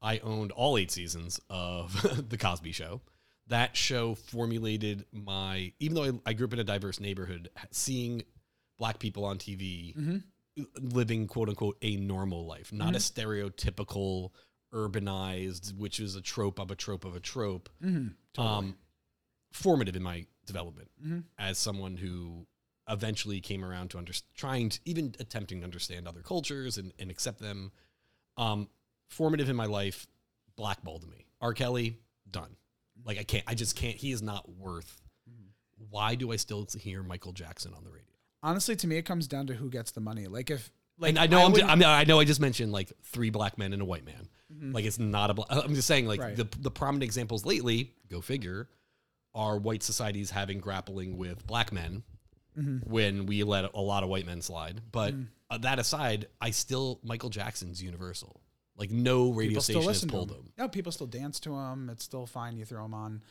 I 0.00 0.18
owned 0.20 0.52
all 0.52 0.78
eight 0.78 0.90
seasons 0.92 1.40
of 1.50 2.26
the 2.30 2.38
Cosby 2.38 2.70
Show. 2.72 3.00
That 3.48 3.76
show 3.76 4.14
formulated 4.14 5.04
my. 5.12 5.72
Even 5.80 5.94
though 5.94 6.04
I, 6.04 6.30
I 6.30 6.32
grew 6.34 6.46
up 6.46 6.52
in 6.52 6.58
a 6.58 6.64
diverse 6.64 7.00
neighborhood, 7.00 7.48
seeing 7.70 8.22
black 8.78 8.98
people 8.98 9.24
on 9.24 9.38
TV 9.38 9.94
living 10.80 11.26
quote 11.26 11.48
unquote 11.48 11.76
a 11.82 11.96
normal 11.96 12.46
life, 12.46 12.72
not 12.72 12.94
a 12.94 12.98
stereotypical 12.98 14.30
urbanized, 14.74 15.76
which 15.76 16.00
is 16.00 16.14
a 16.16 16.20
trope 16.20 16.58
of 16.58 16.70
a 16.70 16.74
trope 16.74 17.04
of 17.04 17.14
a 17.16 17.20
trope. 17.20 17.68
Um, 18.36 18.76
formative 19.52 19.96
in 19.96 20.02
my 20.02 20.26
development 20.46 20.90
as 21.38 21.58
someone 21.58 21.96
who 21.96 22.46
eventually 22.88 23.40
came 23.40 23.64
around 23.64 23.90
to 23.90 23.98
under, 23.98 24.12
trying 24.34 24.68
to 24.70 24.80
even 24.84 25.14
attempting 25.20 25.60
to 25.60 25.64
understand 25.64 26.06
other 26.08 26.20
cultures 26.20 26.76
and, 26.78 26.92
and 26.98 27.10
accept 27.10 27.38
them. 27.40 27.72
Um, 28.36 28.68
formative 29.08 29.48
in 29.48 29.56
my 29.56 29.66
life, 29.66 30.06
blackballed 30.56 31.08
me. 31.10 31.26
R. 31.40 31.52
Kelly, 31.54 31.96
done. 32.30 32.56
Like 33.04 33.18
I 33.18 33.24
can't. 33.24 33.44
I 33.46 33.54
just 33.54 33.76
can't. 33.76 33.96
He 33.96 34.12
is 34.12 34.22
not 34.22 34.48
worth. 34.48 35.00
Why 35.90 36.14
do 36.14 36.32
I 36.32 36.36
still 36.36 36.66
hear 36.78 37.02
Michael 37.02 37.32
Jackson 37.32 37.72
on 37.74 37.84
the 37.84 37.90
radio? 37.90 38.04
Honestly, 38.42 38.76
to 38.76 38.86
me, 38.86 38.96
it 38.96 39.04
comes 39.04 39.26
down 39.26 39.46
to 39.46 39.54
who 39.54 39.70
gets 39.70 39.92
the 39.92 40.00
money. 40.00 40.26
Like 40.26 40.50
if, 40.50 40.70
like 40.98 41.10
and 41.10 41.18
I 41.18 41.26
know 41.26 41.38
I, 41.38 41.44
am 41.44 41.54
I, 41.54 41.74
mean, 41.76 41.88
I 41.88 42.04
know 42.04 42.20
I 42.20 42.24
just 42.24 42.40
mentioned 42.40 42.72
like 42.72 42.92
three 43.04 43.30
black 43.30 43.58
men 43.58 43.72
and 43.72 43.82
a 43.82 43.84
white 43.84 44.04
man. 44.04 44.28
Mm-hmm. 44.52 44.72
Like 44.72 44.84
it's 44.84 44.98
not 44.98 45.30
a. 45.30 45.34
Bla- 45.34 45.46
I'm 45.50 45.74
just 45.74 45.88
saying 45.88 46.06
like 46.06 46.20
Right. 46.20 46.36
the 46.36 46.48
the 46.58 46.70
prominent 46.70 47.04
examples 47.04 47.44
lately. 47.44 47.92
Go 48.10 48.20
figure. 48.20 48.68
Are 49.34 49.58
white 49.58 49.82
societies 49.82 50.30
having 50.30 50.58
grappling 50.58 51.16
with 51.16 51.46
black 51.46 51.70
men 51.70 52.02
mm-hmm. 52.58 52.90
when 52.90 53.26
we 53.26 53.44
let 53.44 53.72
a 53.72 53.80
lot 53.80 54.02
of 54.02 54.08
white 54.08 54.26
men 54.26 54.42
slide? 54.42 54.80
But 54.90 55.14
mm. 55.14 55.26
uh, 55.50 55.58
that 55.58 55.78
aside, 55.78 56.26
I 56.40 56.50
still 56.50 56.98
Michael 57.04 57.30
Jackson's 57.30 57.82
universal. 57.82 58.40
Like 58.78 58.90
no 58.90 59.30
radio 59.32 59.50
people 59.50 59.62
station 59.62 59.82
has 59.82 60.04
pulled 60.04 60.30
him. 60.30 60.36
him. 60.38 60.52
No, 60.56 60.68
people 60.68 60.92
still 60.92 61.06
dance 61.08 61.40
to 61.40 61.54
him. 61.54 61.90
It's 61.90 62.04
still 62.04 62.26
fine. 62.26 62.56
You 62.56 62.64
throw 62.64 62.84
him 62.84 62.94
on. 62.94 63.22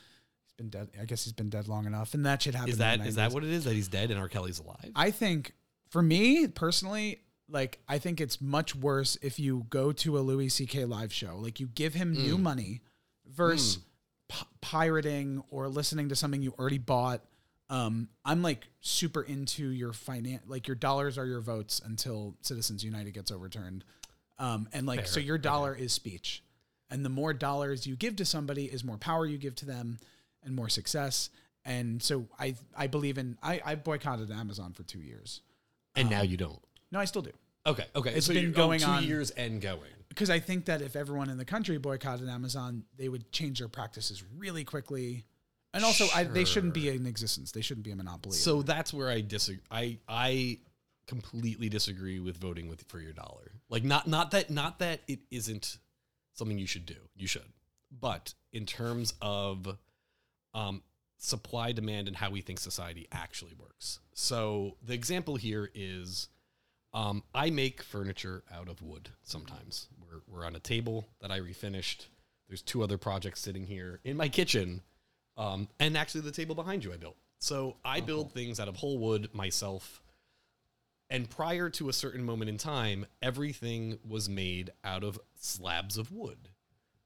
He's 0.44 0.54
been 0.54 0.70
dead. 0.70 0.90
I 1.02 1.06
guess 1.06 1.24
he's 1.24 1.34
been 1.34 1.50
dead 1.50 1.68
long 1.68 1.86
enough, 1.86 2.14
and 2.14 2.26
that 2.26 2.42
should 2.42 2.54
happen. 2.56 2.70
Is 2.72 2.78
that 2.80 3.00
is 3.06 3.16
that 3.16 3.32
what 3.32 3.44
it 3.44 3.50
is? 3.50 3.64
That 3.64 3.74
he's 3.74 3.88
dead 3.88 4.12
and 4.12 4.20
R. 4.20 4.28
Kelly's 4.28 4.60
alive? 4.60 4.92
I 4.96 5.12
think 5.12 5.54
for 5.90 6.02
me 6.02 6.48
personally, 6.48 7.22
like 7.50 7.80
I 7.88 7.98
think 7.98 8.20
it's 8.20 8.42
much 8.42 8.76
worse 8.76 9.18
if 9.22 9.40
you 9.40 9.66
go 9.70 9.94
to 9.94 10.18
a 10.18 10.20
Louis 10.20 10.50
C.K. 10.50 10.84
live 10.86 11.14
show, 11.14 11.38
like 11.38 11.60
you 11.62 11.68
give 11.68 11.94
him 11.94 12.14
Mm. 12.14 12.24
new 12.26 12.38
money 12.38 12.82
versus 13.26 13.80
p- 14.30 14.46
pirating 14.62 15.44
or 15.50 15.70
listening 15.70 16.10
to 16.10 16.16
something 16.16 16.42
you 16.42 16.54
already 16.60 16.78
bought. 16.78 17.22
Um, 17.70 18.08
I'm 18.24 18.42
like 18.42 18.68
super 18.82 19.22
into 19.22 19.70
your 19.70 19.92
finance, 19.94 20.44
like 20.48 20.68
your 20.68 20.76
dollars 20.76 21.18
are 21.18 21.26
your 21.26 21.42
votes 21.42 21.82
until 21.84 22.36
Citizens 22.42 22.84
United 22.84 23.14
gets 23.14 23.32
overturned. 23.32 23.84
Um, 24.40 24.68
and 24.74 24.86
like, 24.86 25.08
so 25.08 25.20
your 25.20 25.38
dollar 25.38 25.74
is 25.74 25.94
speech. 25.94 26.44
And 26.90 27.04
the 27.04 27.10
more 27.10 27.34
dollars 27.34 27.86
you 27.86 27.96
give 27.96 28.16
to 28.18 28.26
somebody 28.26 28.66
is 28.66 28.84
more 28.84 28.98
power 28.98 29.26
you 29.26 29.38
give 29.38 29.56
to 29.56 29.66
them 29.66 29.98
and 30.44 30.56
more 30.56 30.70
success. 30.70 31.30
And 31.66 32.02
so 32.02 32.28
I, 32.40 32.56
I 32.78 32.88
believe 32.88 33.18
in, 33.18 33.38
I, 33.44 33.62
I 33.66 33.76
boycotted 33.76 34.32
Amazon 34.32 34.74
for 34.74 34.84
two 34.84 35.00
years. 35.00 35.42
and 35.96 36.10
now 36.10 36.22
you 36.22 36.38
don't. 36.38 36.60
No, 36.92 37.00
I 37.00 37.06
still 37.06 37.22
do. 37.22 37.32
Okay, 37.66 37.84
okay. 37.96 38.12
It's 38.12 38.28
so 38.28 38.34
been 38.34 38.54
going 38.54 38.82
oh, 38.84 38.86
two 38.86 38.92
on- 38.92 39.04
years 39.04 39.32
and 39.32 39.62
going. 39.62 39.92
Because 40.08 40.30
I 40.30 40.40
think 40.40 40.66
that 40.66 40.82
if 40.82 40.96
everyone 40.96 41.30
in 41.30 41.38
the 41.38 41.46
country 41.46 41.78
boycotted 41.78 42.30
Amazon, 42.30 42.84
they 42.98 43.10
would 43.10 43.30
change 43.32 43.60
their 43.60 43.68
practices 43.68 44.24
really 44.38 44.64
quickly. 44.64 45.26
And 45.74 45.84
also, 45.84 46.08
I, 46.16 46.24
they 46.24 46.46
shouldn't 46.46 46.74
be 46.74 46.90
in 46.90 47.06
existence. 47.06 47.52
They 47.52 47.62
shouldn't 47.62 47.84
be 47.84 47.92
a 47.92 47.96
monopoly. 47.96 48.36
So 48.36 48.62
that's 48.62 48.94
where 48.94 49.10
I 49.10 49.22
disagree. 49.22 49.62
I 49.70 49.98
I 50.08 50.60
completely 51.08 51.70
disagree 51.70 52.20
with 52.20 52.38
voting 52.38 52.68
with 52.68 52.84
for 52.88 53.00
your 53.00 53.14
dollar. 53.14 53.52
Like 53.70 53.84
not 53.84 54.08
not 54.08 54.32
that 54.32 54.50
not 54.50 54.80
that 54.80 55.02
it 55.08 55.20
isn't 55.32 55.78
something 56.34 56.58
you 56.58 56.68
should 56.68 56.86
do. 56.86 56.96
You 57.16 57.28
should. 57.28 57.54
But 57.92 58.34
in 58.52 58.66
terms 58.66 59.14
of 59.22 59.78
um 60.54 60.84
supply 61.18 61.72
demand 61.72 62.08
and 62.08 62.16
how 62.16 62.30
we 62.30 62.42
think 62.42 62.60
society 62.60 63.08
actually 63.12 63.54
works. 63.60 64.00
So 64.14 64.78
the 64.84 64.94
example 64.94 65.36
here 65.36 65.70
is 65.74 66.28
um, 66.94 67.24
I 67.34 67.50
make 67.50 67.82
furniture 67.82 68.44
out 68.54 68.70
of 68.70 68.82
wood 68.82 69.10
sometimes. 69.24 69.88
We're, 70.00 70.22
we're 70.28 70.46
on 70.46 70.56
a 70.56 70.60
table 70.60 71.08
that 71.22 71.32
I 71.32 71.40
refinished. 71.40 72.06
There's 72.48 72.62
two 72.62 72.84
other 72.84 72.98
projects 72.98 73.42
sitting 73.42 73.66
here 73.66 74.00
in 74.04 74.16
my 74.16 74.30
kitchen. 74.30 74.82
Um, 75.38 75.68
and 75.80 75.98
actually, 75.98 76.22
the 76.22 76.32
table 76.32 76.56
behind 76.56 76.84
you 76.84 76.94
I 76.94 76.98
built. 76.98 77.18
So 77.40 77.76
I 77.86 78.00
build 78.00 78.32
things 78.32 78.60
out 78.60 78.68
of 78.68 78.76
whole 78.76 78.98
wood 78.98 79.30
myself. 79.34 80.02
And 81.10 81.30
prior 81.30 81.70
to 81.72 81.90
a 81.90 81.94
certain 81.94 82.24
moment 82.24 82.50
in 82.50 82.58
time, 82.58 83.06
everything 83.22 84.00
was 84.08 84.28
made 84.28 84.72
out 84.84 85.04
of 85.04 85.20
slabs 85.40 85.98
of 85.98 86.12
wood. 86.12 86.50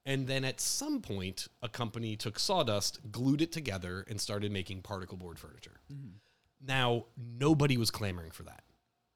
And 0.05 0.27
then 0.27 0.43
at 0.43 0.59
some 0.59 1.01
point, 1.01 1.47
a 1.61 1.69
company 1.69 2.15
took 2.15 2.39
sawdust, 2.39 2.99
glued 3.11 3.41
it 3.41 3.51
together, 3.51 4.03
and 4.09 4.19
started 4.19 4.51
making 4.51 4.81
particle 4.81 5.17
board 5.17 5.37
furniture. 5.37 5.79
Mm-hmm. 5.93 6.15
Now, 6.65 7.05
nobody 7.17 7.77
was 7.77 7.91
clamoring 7.91 8.31
for 8.31 8.43
that. 8.43 8.63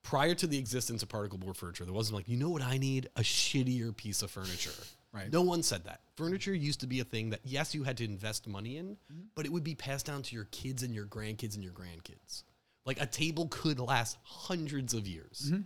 Prior 0.04 0.36
to 0.36 0.45
the 0.45 0.60
existence 0.60 1.02
of 1.02 1.10
particle 1.10 1.39
board 1.39 1.58
furniture, 1.58 1.86
there 1.86 1.93
wasn't 1.93 2.17
like, 2.17 2.30
you 2.30 2.38
know 2.38 2.50
what 2.50 2.62
I 2.62 2.78
need? 2.78 3.10
A 3.15 3.21
shittier 3.21 3.95
piece 3.95 4.21
of 4.21 4.32
furniture. 4.32 4.71
Right. 5.15 5.32
No 5.32 5.43
one 5.43 5.63
said 5.63 5.86
that. 5.86 6.02
Furniture 6.17 6.54
used 6.54 6.82
to 6.82 6.88
be 6.88 7.00
a 7.00 7.06
thing 7.06 7.30
that, 7.30 7.39
yes, 7.45 7.74
you 7.74 7.84
had 7.84 7.95
to 8.00 8.04
invest 8.04 8.50
money 8.50 8.76
in, 8.76 8.88
mm-hmm. 8.88 9.21
but 9.34 9.45
it 9.45 9.52
would 9.54 9.63
be 9.63 9.74
passed 9.74 10.06
down 10.06 10.24
to 10.24 10.36
your 10.36 10.43
kids 10.52 10.84
and 10.84 10.93
your 10.93 11.06
grandkids 11.06 11.56
and 11.56 11.63
your 11.63 11.71
grandkids. 11.71 12.43
Like 12.86 13.02
a 13.02 13.06
table 13.06 13.48
could 13.50 13.80
last 13.80 14.17
hundreds 14.24 14.93
of 14.93 15.08
years. 15.08 15.50
Mm-hmm. 15.52 15.62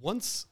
Once 0.00 0.46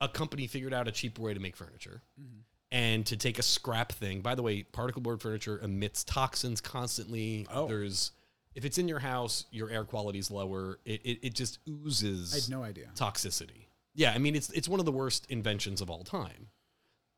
a 0.00 0.08
company 0.08 0.46
figured 0.46 0.74
out 0.74 0.88
a 0.88 0.92
cheaper 0.92 1.22
way 1.22 1.34
to 1.34 1.40
make 1.40 1.56
furniture 1.56 2.02
mm-hmm. 2.20 2.40
and 2.70 3.06
to 3.06 3.16
take 3.16 3.38
a 3.38 3.42
scrap 3.42 3.92
thing, 3.92 4.20
by 4.20 4.34
the 4.34 4.42
way, 4.42 4.62
particle 4.62 5.00
board 5.02 5.20
furniture 5.20 5.58
emits 5.60 6.04
toxins 6.04 6.60
constantly. 6.60 7.46
Oh. 7.52 7.66
There's, 7.66 8.12
if 8.54 8.64
it's 8.64 8.78
in 8.78 8.88
your 8.88 8.98
house, 8.98 9.46
your 9.50 9.70
air 9.70 9.84
quality 9.84 10.18
is 10.18 10.30
lower. 10.30 10.78
It, 10.84 11.00
it, 11.04 11.26
it 11.26 11.34
just 11.34 11.58
oozes 11.68 12.32
I 12.34 12.40
had 12.40 12.50
no 12.50 12.64
idea. 12.64 12.90
toxicity. 12.94 13.66
Yeah, 13.94 14.12
I 14.12 14.18
mean 14.18 14.34
it's 14.34 14.50
it's 14.50 14.68
one 14.68 14.80
of 14.80 14.86
the 14.86 14.92
worst 14.92 15.26
inventions 15.28 15.80
of 15.80 15.90
all 15.90 16.04
time. 16.04 16.48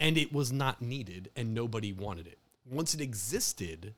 And 0.01 0.19
it 0.19 0.33
was 0.33 0.53
not 0.53 0.83
needed 0.83 1.31
and 1.37 1.55
nobody 1.55 1.93
wanted 1.93 2.27
it. 2.27 2.39
Once 2.65 2.95
it 2.95 3.01
existed, 3.01 3.95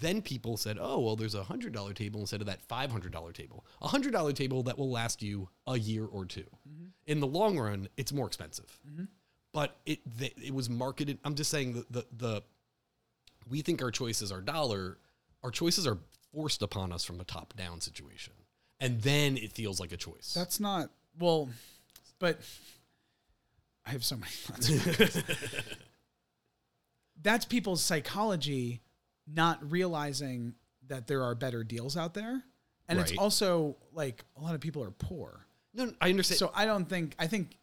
then 0.00 0.22
people 0.22 0.56
said, 0.56 0.78
"Oh, 0.80 1.00
well 1.00 1.16
there's 1.16 1.34
a 1.34 1.42
$100 1.42 1.94
table 1.94 2.20
instead 2.20 2.40
of 2.40 2.46
that 2.46 2.66
$500 2.68 3.34
table. 3.34 3.66
A 3.82 3.88
$100 3.88 4.34
table 4.34 4.62
that 4.64 4.78
will 4.78 4.90
last 4.90 5.22
you 5.22 5.48
a 5.66 5.78
year 5.78 6.04
or 6.04 6.24
2 6.24 6.40
mm-hmm. 6.40 6.84
In 7.06 7.20
the 7.20 7.26
long 7.26 7.58
run, 7.58 7.88
it's 7.96 8.12
more 8.12 8.26
expensive. 8.26 8.78
Mm-hmm. 8.88 9.04
But 9.52 9.76
it 9.86 10.00
it 10.16 10.54
was 10.54 10.68
marketed 10.68 11.18
I'm 11.24 11.34
just 11.34 11.50
saying 11.50 11.72
the, 11.72 11.86
the 11.90 12.06
the 12.16 12.42
we 13.48 13.62
think 13.62 13.82
our 13.82 13.90
choices 13.90 14.30
are 14.30 14.40
dollar, 14.40 14.98
our 15.42 15.50
choices 15.50 15.86
are 15.86 15.98
forced 16.32 16.62
upon 16.62 16.92
us 16.92 17.04
from 17.04 17.20
a 17.20 17.24
top 17.24 17.54
down 17.56 17.80
situation. 17.80 18.34
And 18.80 19.00
then 19.02 19.36
it 19.36 19.52
feels 19.52 19.80
like 19.80 19.92
a 19.92 19.96
choice. 19.96 20.32
That's 20.34 20.60
not, 20.60 20.90
well, 21.18 21.48
but 22.18 22.38
I 23.84 23.90
have 23.90 24.04
so 24.04 24.16
many 24.16 24.30
thoughts. 24.30 25.18
that's 27.22 27.44
people's 27.44 27.82
psychology 27.82 28.82
not 29.32 29.70
realizing 29.70 30.54
that 30.88 31.06
there 31.06 31.22
are 31.22 31.34
better 31.34 31.64
deals 31.64 31.96
out 31.96 32.14
there. 32.14 32.42
And 32.88 32.98
it's 32.98 33.12
also 33.18 33.76
like 33.92 34.24
a 34.36 34.40
lot 34.40 34.54
of 34.54 34.60
people 34.60 34.82
are 34.82 34.90
poor. 34.90 35.46
No, 35.74 35.86
no, 35.86 35.92
I 36.00 36.08
understand. 36.08 36.38
So 36.38 36.50
I 36.54 36.64
don't 36.64 36.88
think 36.88 37.14
I 37.18 37.26
think 37.26 37.58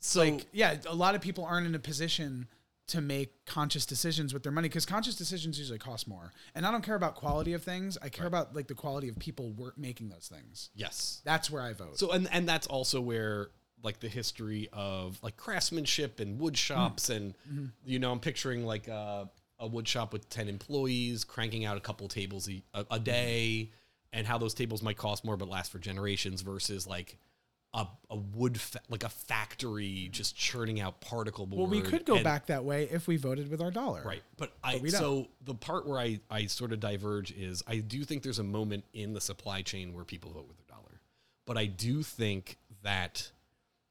So, 0.00 0.20
like 0.20 0.46
yeah, 0.52 0.76
a 0.86 0.94
lot 0.94 1.14
of 1.14 1.22
people 1.22 1.44
aren't 1.44 1.66
in 1.66 1.74
a 1.74 1.78
position 1.78 2.46
to 2.88 3.00
make 3.00 3.44
conscious 3.46 3.84
decisions 3.86 4.32
with 4.32 4.42
their 4.42 4.52
money 4.52 4.68
because 4.68 4.86
conscious 4.86 5.16
decisions 5.16 5.58
usually 5.58 5.78
cost 5.78 6.06
more. 6.06 6.32
And 6.54 6.64
I 6.66 6.70
don't 6.70 6.82
care 6.84 6.94
about 6.94 7.16
quality 7.16 7.54
of 7.54 7.62
things. 7.62 7.96
I 8.00 8.10
care 8.10 8.26
about 8.26 8.54
like 8.54 8.68
the 8.68 8.74
quality 8.74 9.08
of 9.08 9.18
people 9.18 9.50
work 9.50 9.76
making 9.78 10.10
those 10.10 10.28
things. 10.32 10.70
yes. 10.74 11.22
That's 11.24 11.50
where 11.50 11.62
I 11.62 11.72
vote. 11.72 11.98
So 11.98 12.10
and 12.12 12.28
and 12.30 12.46
that's 12.46 12.66
also 12.66 13.00
where 13.00 13.48
like 13.82 14.00
the 14.00 14.08
history 14.08 14.68
of 14.72 15.18
like 15.22 15.36
craftsmanship 15.36 16.20
and 16.20 16.38
wood 16.38 16.56
shops 16.56 17.08
and 17.08 17.34
you 17.84 17.98
know 17.98 18.12
I'm 18.12 18.20
picturing 18.20 18.64
like 18.66 18.88
uh, 18.88 19.24
a 19.58 19.66
wood 19.66 19.88
shop 19.88 20.12
with 20.12 20.28
10 20.28 20.48
employees 20.48 21.24
cranking 21.24 21.64
out 21.64 21.76
a 21.76 21.80
couple 21.80 22.06
tables 22.08 22.48
a, 22.48 22.86
a, 22.90 22.98
day 22.98 23.70
and 24.12 24.26
how 24.26 24.38
those 24.38 24.54
tables 24.54 24.82
might 24.82 24.96
cost 24.96 25.24
more 25.24 25.36
but 25.36 25.48
last 25.48 25.72
for 25.72 25.78
generations 25.78 26.42
versus 26.42 26.86
like 26.86 27.18
a, 27.74 27.86
a 28.10 28.16
wood 28.16 28.58
fa- 28.60 28.80
like 28.88 29.04
a 29.04 29.08
factory 29.08 30.08
just 30.10 30.36
churning 30.36 30.80
out 30.80 31.00
particle 31.00 31.46
board. 31.46 31.60
well, 31.60 31.70
we 31.70 31.82
could 31.82 32.04
go 32.04 32.14
and- 32.14 32.24
back 32.24 32.46
that 32.46 32.64
way 32.64 32.88
if 32.90 33.06
we 33.06 33.16
voted 33.16 33.50
with 33.50 33.60
our 33.60 33.70
dollar. 33.70 34.02
Right. 34.04 34.22
But 34.36 34.52
I 34.64 34.78
don't. 34.78 34.90
so 34.90 35.28
the 35.44 35.54
part 35.54 35.86
where 35.86 35.98
I 35.98 36.20
I 36.30 36.46
sort 36.46 36.72
of 36.72 36.80
diverge 36.80 37.32
is 37.32 37.62
I 37.66 37.78
do 37.78 38.04
think 38.04 38.22
there's 38.22 38.38
a 38.38 38.44
moment 38.44 38.84
in 38.94 39.12
the 39.12 39.20
supply 39.20 39.62
chain 39.62 39.92
where 39.92 40.04
people 40.04 40.32
vote 40.32 40.48
with 40.48 40.56
their 40.56 40.66
dollar. 40.76 41.00
But 41.46 41.58
I 41.58 41.66
do 41.66 42.02
think 42.02 42.56
that 42.82 43.30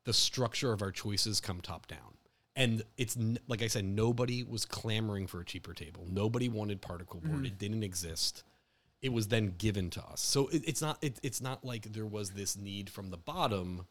the 0.06 0.14
structure 0.14 0.72
of 0.72 0.82
our 0.82 0.92
choices 0.92 1.40
come 1.40 1.62
top 1.62 1.88
down. 1.88 2.00
And 2.56 2.84
it's 2.98 3.18
like 3.48 3.62
I 3.62 3.68
said 3.68 3.84
nobody 3.86 4.44
was 4.44 4.66
clamoring 4.66 5.28
for 5.28 5.42
a 5.42 5.46
cheaper 5.46 5.74
table. 5.74 6.06
Nobody 6.10 6.48
wanted 6.50 6.82
particle 6.82 7.20
board. 7.20 7.38
Mm-hmm. 7.38 7.46
It 7.46 7.58
didn't 7.58 7.84
exist. 7.84 8.44
It 9.02 9.12
was 9.12 9.28
then 9.28 9.54
given 9.58 9.90
to 9.92 10.04
us. 10.04 10.22
So 10.22 10.48
it, 10.48 10.64
it's 10.66 10.82
not 10.82 10.98
it, 11.02 11.20
it's 11.22 11.42
not 11.42 11.66
like 11.66 11.92
there 11.92 12.06
was 12.06 12.32
this 12.32 12.56
need 12.58 12.90
from 12.90 13.10
the 13.10 13.18
bottom. 13.18 13.86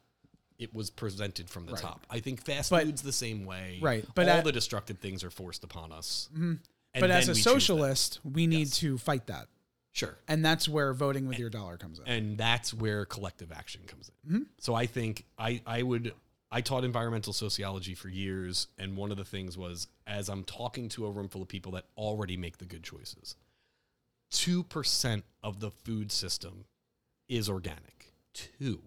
It 0.58 0.72
was 0.72 0.88
presented 0.88 1.50
from 1.50 1.66
the 1.66 1.72
Right. 1.72 1.82
top. 1.82 2.06
I 2.08 2.20
think 2.20 2.44
fast 2.44 2.70
But- 2.70 2.84
food's 2.84 3.02
the 3.02 3.12
same 3.12 3.44
way. 3.44 3.80
Right. 3.82 4.06
But 4.14 4.28
all 4.28 4.36
at- 4.38 4.44
the 4.44 4.52
destructive 4.52 4.98
things 4.98 5.22
are 5.24 5.30
forced 5.30 5.62
upon 5.64 5.92
us. 5.92 6.28
And 6.34 6.60
But 6.98 7.10
as 7.10 7.28
a 7.28 7.32
we 7.32 7.40
socialist, 7.40 8.20
we 8.24 8.46
need 8.46 8.68
Yes. 8.68 8.78
to 8.78 8.96
fight 8.98 9.26
that. 9.26 9.48
sure. 9.92 10.16
And 10.26 10.44
that's 10.44 10.68
where 10.68 10.92
voting 10.94 11.26
with 11.28 11.38
your 11.38 11.50
dollar 11.50 11.76
comes 11.76 11.98
in. 12.00 12.06
And 12.08 12.38
that's 12.38 12.72
where 12.74 13.04
collective 13.04 13.52
action 13.52 13.82
comes 13.86 14.10
in. 14.24 14.30
Mm-hmm. 14.32 14.42
So 14.58 14.74
I 14.74 14.86
think 14.86 15.24
I, 15.38 15.60
I 15.66 15.82
would 15.82 16.12
I 16.54 16.60
taught 16.60 16.84
environmental 16.84 17.32
sociology 17.32 17.96
for 17.96 18.08
years, 18.08 18.68
and 18.78 18.96
one 18.96 19.10
of 19.10 19.16
the 19.16 19.24
things 19.24 19.58
was 19.58 19.88
as 20.06 20.28
I'm 20.28 20.44
talking 20.44 20.88
to 20.90 21.04
a 21.04 21.10
room 21.10 21.28
full 21.28 21.42
of 21.42 21.48
people 21.48 21.72
that 21.72 21.86
already 21.96 22.36
make 22.36 22.58
the 22.58 22.64
good 22.64 22.84
choices, 22.84 23.34
two 24.30 24.62
percent 24.62 25.24
of 25.42 25.58
the 25.58 25.72
food 25.72 26.12
system 26.12 26.66
is 27.28 27.50
organic. 27.50 28.12
Two. 28.32 28.80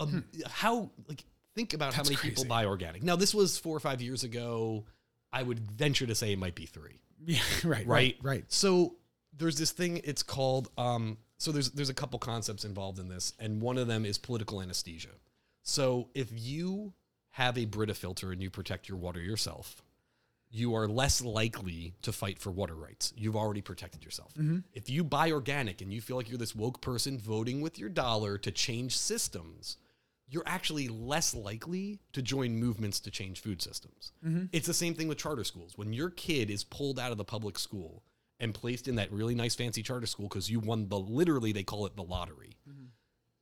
Um, 0.00 0.24
How 0.50 0.90
like 1.08 1.24
think 1.54 1.74
about 1.74 1.94
how 1.94 2.02
Hmm. 2.02 2.08
That's 2.08 2.22
many 2.22 2.30
people 2.30 2.44
buy 2.44 2.64
organic. 2.64 3.04
Now 3.04 3.14
this 3.14 3.32
was 3.32 3.56
four 3.56 3.76
or 3.76 3.80
five 3.80 4.02
years 4.02 4.24
ago. 4.24 4.84
I 5.32 5.44
would 5.44 5.60
venture 5.60 6.06
to 6.06 6.14
say 6.16 6.32
it 6.32 6.40
might 6.40 6.56
be 6.56 6.66
three. 6.66 7.00
yeah, 7.24 7.38
right, 7.62 7.86
right, 7.86 7.86
right 7.86 8.16
right. 8.22 8.44
so 8.48 8.96
there's 9.38 9.58
this 9.58 9.70
thing 9.70 10.00
it's 10.04 10.22
called 10.22 10.68
um 10.76 11.18
so 11.38 11.52
there's 11.52 11.70
there's 11.70 11.88
a 11.88 11.94
couple 11.94 12.18
concepts 12.18 12.64
involved 12.64 12.98
in 12.98 13.08
this 13.08 13.32
and 13.38 13.62
one 13.62 13.78
of 13.78 13.86
them 13.86 14.04
is 14.04 14.18
political 14.18 14.60
anesthesia 14.60 15.08
so 15.66 16.08
if 16.14 16.28
you 16.32 16.92
have 17.30 17.58
a 17.58 17.64
brita 17.64 17.94
filter 17.94 18.32
and 18.32 18.42
you 18.42 18.50
protect 18.50 18.88
your 18.88 18.98
water 18.98 19.20
yourself 19.20 19.82
you 20.48 20.74
are 20.74 20.86
less 20.86 21.20
likely 21.20 21.92
to 22.02 22.12
fight 22.12 22.38
for 22.38 22.52
water 22.52 22.76
rights. 22.76 23.12
You've 23.16 23.34
already 23.34 23.60
protected 23.60 24.04
yourself. 24.04 24.32
Mm-hmm. 24.34 24.58
If 24.72 24.88
you 24.88 25.02
buy 25.02 25.32
organic 25.32 25.80
and 25.80 25.92
you 25.92 26.00
feel 26.00 26.16
like 26.16 26.28
you're 26.28 26.38
this 26.38 26.54
woke 26.54 26.80
person 26.80 27.18
voting 27.18 27.60
with 27.60 27.80
your 27.80 27.88
dollar 27.88 28.38
to 28.38 28.52
change 28.52 28.96
systems 28.96 29.76
you're 30.28 30.42
actually 30.46 30.88
less 30.88 31.34
likely 31.34 32.00
to 32.12 32.22
join 32.22 32.56
movements 32.56 33.00
to 33.00 33.10
change 33.10 33.40
food 33.40 33.62
systems. 33.62 34.12
Mm-hmm. 34.24 34.46
It's 34.52 34.66
the 34.66 34.74
same 34.74 34.94
thing 34.94 35.08
with 35.08 35.18
charter 35.18 35.44
schools. 35.44 35.72
When 35.76 35.92
your 35.92 36.10
kid 36.10 36.50
is 36.50 36.64
pulled 36.64 36.98
out 36.98 37.12
of 37.12 37.18
the 37.18 37.24
public 37.24 37.58
school 37.58 38.02
and 38.40 38.52
placed 38.52 38.88
in 38.88 38.96
that 38.96 39.12
really 39.12 39.34
nice 39.34 39.54
fancy 39.54 39.82
charter 39.82 40.06
school 40.06 40.28
because 40.28 40.50
you 40.50 40.60
won 40.60 40.88
the 40.88 40.98
literally 40.98 41.52
they 41.52 41.62
call 41.62 41.86
it 41.86 41.96
the 41.96 42.02
lottery, 42.02 42.56
mm-hmm. 42.68 42.85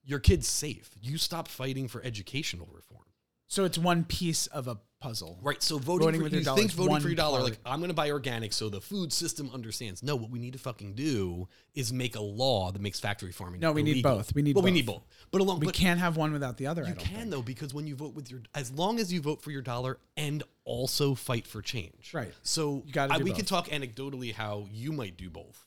Your 0.05 0.19
kid's 0.19 0.49
safe. 0.49 0.90
You 1.01 1.19
stop 1.19 1.49
fighting 1.49 1.88
for 1.88 2.03
educational 2.05 2.69
reform. 2.73 3.05
So 3.47 3.64
it's 3.64 3.79
one 3.79 4.05
piece 4.05 4.47
of 4.49 4.69
a 4.69 4.79
puzzle. 5.01 5.38
Right. 5.43 5.62
So 5.62 5.77
voting, 5.79 6.07
Voting 6.07 6.21
for, 6.23 6.27
you 6.29 6.35
your 6.37 6.43
dollar 6.45 6.59
think 6.59 6.73
voting 6.73 7.01
for 7.01 7.09
your 7.09 7.14
dollar, 7.14 7.38
part. 7.40 7.51
like 7.51 7.59
I'm 7.67 7.79
going 7.79 7.90
to 7.90 7.95
buy 7.95 8.11
organic 8.11 8.55
so 8.55 8.71
the 8.71 8.81
food 8.81 9.12
system 9.12 9.51
understands. 9.53 10.03
No, 10.03 10.17
what 10.17 10.31
we 10.31 10.38
need 10.38 10.55
to 10.55 10.59
fucking 10.59 10.95
do 10.95 11.47
is 11.75 11.93
make 11.93 12.17
a 12.17 12.21
law 12.23 12.73
that 12.73 12.81
makes 12.81 12.99
factory 13.01 13.31
farming. 13.31 13.61
No, 13.61 13.71
we 13.73 13.83
need 13.83 14.03
both. 14.03 14.35
We 14.35 14.40
need 14.40 14.57
well, 14.57 14.64
we 14.64 14.71
need 14.71 14.87
both. 14.87 15.03
But 15.31 15.43
along, 15.43 15.61
We 15.61 15.67
but 15.67 15.75
can't 15.75 16.01
have 16.01 16.17
one 16.17 16.33
without 16.33 16.57
the 16.57 16.67
other. 16.67 16.85
I 16.85 16.88
you 16.88 16.95
can 16.95 17.17
think. 17.19 17.31
though 17.31 17.43
because 17.43 17.75
when 17.75 17.87
you 17.87 17.95
vote 17.95 18.14
with 18.14 18.31
your, 18.31 18.40
as 18.55 18.73
long 18.73 18.99
as 18.99 19.12
you 19.12 19.21
vote 19.21 19.43
for 19.43 19.51
your 19.51 19.62
dollar 19.62 19.99
and 20.17 20.43
also 20.64 21.14
fight 21.14 21.47
for 21.47 21.61
change. 21.61 22.12
Right. 22.14 22.33
So 22.43 22.83
You 22.87 22.93
gotta 22.95 23.12
I- 23.14 23.19
we 23.19 23.31
both. 23.31 23.37
can 23.37 23.45
talk 23.47 23.69
anecdotally 23.69 24.33
how 24.33 24.67
you 24.73 24.90
might 24.90 25.19
do 25.19 25.29
both, 25.29 25.67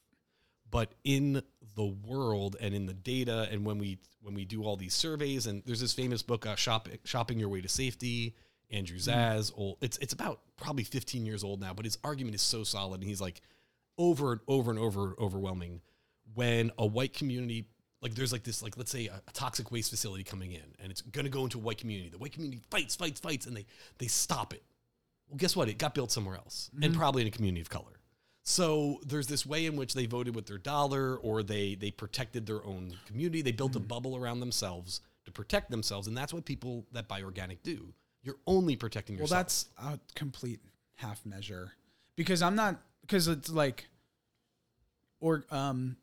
but 0.70 0.94
in 1.04 1.42
the 1.76 1.86
world 1.86 2.56
and 2.60 2.74
in 2.74 2.86
the 2.86 2.94
data 2.94 3.48
and 3.52 3.66
when 3.66 3.78
we 3.78 4.00
when 4.22 4.34
we 4.34 4.46
do 4.46 4.64
all 4.64 4.76
these 4.76 4.94
surveys 4.94 5.48
and 5.48 5.64
there's 5.66 5.82
this 5.82 5.94
famous 5.94 6.22
book 6.22 6.46
uh, 6.46 6.56
shopping 6.56 6.98
shopping 7.04 7.40
your 7.40 7.50
way 7.50 7.62
to 7.62 7.70
safety 7.70 8.36
andrew 8.72 8.98
Mm-hmm. 8.98 9.12
Szasz 9.12 9.52
old 9.56 9.78
it's 9.82 9.98
it's 9.98 10.14
about 10.14 10.42
probably 10.58 10.84
15 10.84 11.26
years 11.26 11.44
old 11.44 11.62
now 11.62 11.74
but 11.74 11.86
his 11.86 11.98
argument 12.04 12.36
is 12.36 12.42
so 12.42 12.64
solid 12.64 13.02
and 13.02 13.10
he's 13.10 13.22
like 13.22 13.42
over 13.98 14.32
and 14.34 14.42
over 14.48 14.72
and 14.72 14.80
over 14.80 15.16
overwhelming 15.20 15.82
when 16.34 16.72
a 16.78 16.86
white 16.86 17.14
community 17.14 17.68
like 18.02 18.16
there's 18.16 18.32
like 18.32 18.44
this 18.44 18.62
like 18.62 18.78
let's 18.78 18.92
say 18.92 19.08
a, 19.08 19.22
a 19.28 19.32
toxic 19.32 19.72
waste 19.72 19.90
facility 19.90 20.24
coming 20.24 20.52
in 20.52 20.64
and 20.80 20.92
it's 20.92 21.02
going 21.02 21.26
to 21.26 21.32
go 21.32 21.44
into 21.44 21.58
a 21.58 21.62
white 21.62 21.78
community. 21.78 22.10
The 22.10 22.18
white 22.18 22.34
community 22.34 22.62
fights 22.70 22.96
fights 22.96 23.20
fights 23.20 23.46
and 23.46 23.56
they 23.56 23.66
they 23.98 24.08
stop 24.08 24.54
it. 24.54 24.64
Well 25.28 25.38
guess 25.38 25.56
what? 25.56 25.70
It 25.70 25.78
got 25.78 25.94
built 25.94 26.12
somewhere 26.12 26.36
else 26.36 26.70
and 26.82 26.96
probably 26.96 27.22
in 27.22 27.28
a 27.28 27.32
community 27.32 27.62
of 27.62 27.70
color 27.70 27.97
so 28.50 29.02
there's 29.06 29.28
this 29.28 29.46
way 29.46 29.66
in 29.66 29.76
which 29.76 29.94
they 29.94 30.06
voted 30.06 30.34
with 30.34 30.46
their 30.46 30.58
dollar 30.58 31.18
or 31.18 31.44
they 31.44 31.76
they 31.76 31.92
protected 31.92 32.46
their 32.46 32.64
own 32.66 32.94
community 33.06 33.42
they 33.42 33.52
built 33.52 33.76
a 33.76 33.80
bubble 33.80 34.16
around 34.16 34.40
themselves 34.40 35.02
to 35.26 35.32
protect 35.34 35.70
themselves 35.70 36.08
and 36.08 36.16
that's 36.16 36.34
what 36.34 36.46
people 36.46 36.86
that 36.94 37.10
buy 37.10 37.22
organic 37.22 37.62
do 37.62 37.94
you're 38.24 38.38
only 38.48 38.76
protecting 38.76 39.16
yourself. 39.18 39.32
Well, 39.32 39.40
that's 39.40 39.70
a 39.78 40.00
complete 40.16 40.60
half 40.96 41.26
measure 41.26 41.74
because 42.16 42.42
I'm 42.42 42.56
not 42.56 42.80
because 43.02 43.28
it's 43.28 43.50
like 43.50 43.88
or 45.20 45.44
um 45.52 45.98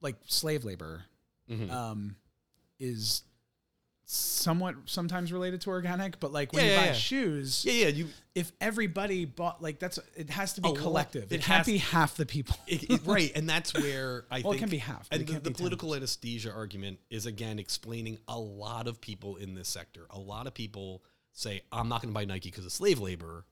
like 0.00 0.16
slave 0.26 0.64
labor 0.64 1.04
Mhm. 1.50 1.70
um 1.70 2.16
is 2.80 3.22
somewhat 4.10 4.74
sometimes 4.86 5.30
related 5.34 5.60
to 5.60 5.68
organic 5.68 6.18
but 6.18 6.32
like 6.32 6.50
when 6.54 6.64
Yeah, 6.64 6.70
you 6.70 6.74
yeah, 6.76 6.80
buy 6.80 6.86
yeah. 6.86 6.92
shoes 6.94 7.62
yeah 7.66 7.72
yeah 7.74 7.88
you 7.88 8.08
if 8.34 8.52
everybody 8.58 9.26
bought 9.26 9.60
like 9.62 9.78
that's 9.78 9.98
it 10.16 10.30
has 10.30 10.54
to 10.54 10.62
be 10.62 10.70
A 10.70 10.72
collective 10.72 11.30
it, 11.30 11.36
it 11.36 11.42
can't 11.42 11.66
be 11.66 11.76
half 11.76 12.16
the 12.16 12.24
people 12.24 12.56
it, 12.66 12.88
it- 12.88 13.00
right, 13.04 13.30
and 13.34 13.46
that's 13.46 13.74
where 13.82 14.24
I 14.30 14.36
think 14.36 14.44
Well, 14.46 14.54
it 14.54 14.58
can 14.60 14.70
be 14.70 14.78
half, 14.78 15.08
And 15.10 15.26
the, 15.26 15.34
the 15.34 15.40
be 15.40 15.44
10. 15.50 15.54
political 15.54 15.94
anesthesia 15.94 16.50
argument 16.50 17.00
is 17.10 17.26
again 17.26 17.58
explaining 17.58 18.16
a 18.28 18.38
lot 18.38 18.86
of 18.88 18.98
people 18.98 19.36
in 19.36 19.54
this 19.54 19.68
sector. 19.68 20.06
A 20.08 20.18
lot 20.18 20.46
of 20.46 20.54
people 20.54 21.02
say, 21.34 21.60
"I'm 21.70 21.90
not 21.90 22.00
going 22.00 22.08
to 22.12 22.14
buy 22.14 22.24
Nike 22.24 22.48
because 22.50 22.64
of 22.64 22.72
slave 22.72 23.00
labor." 23.00 23.44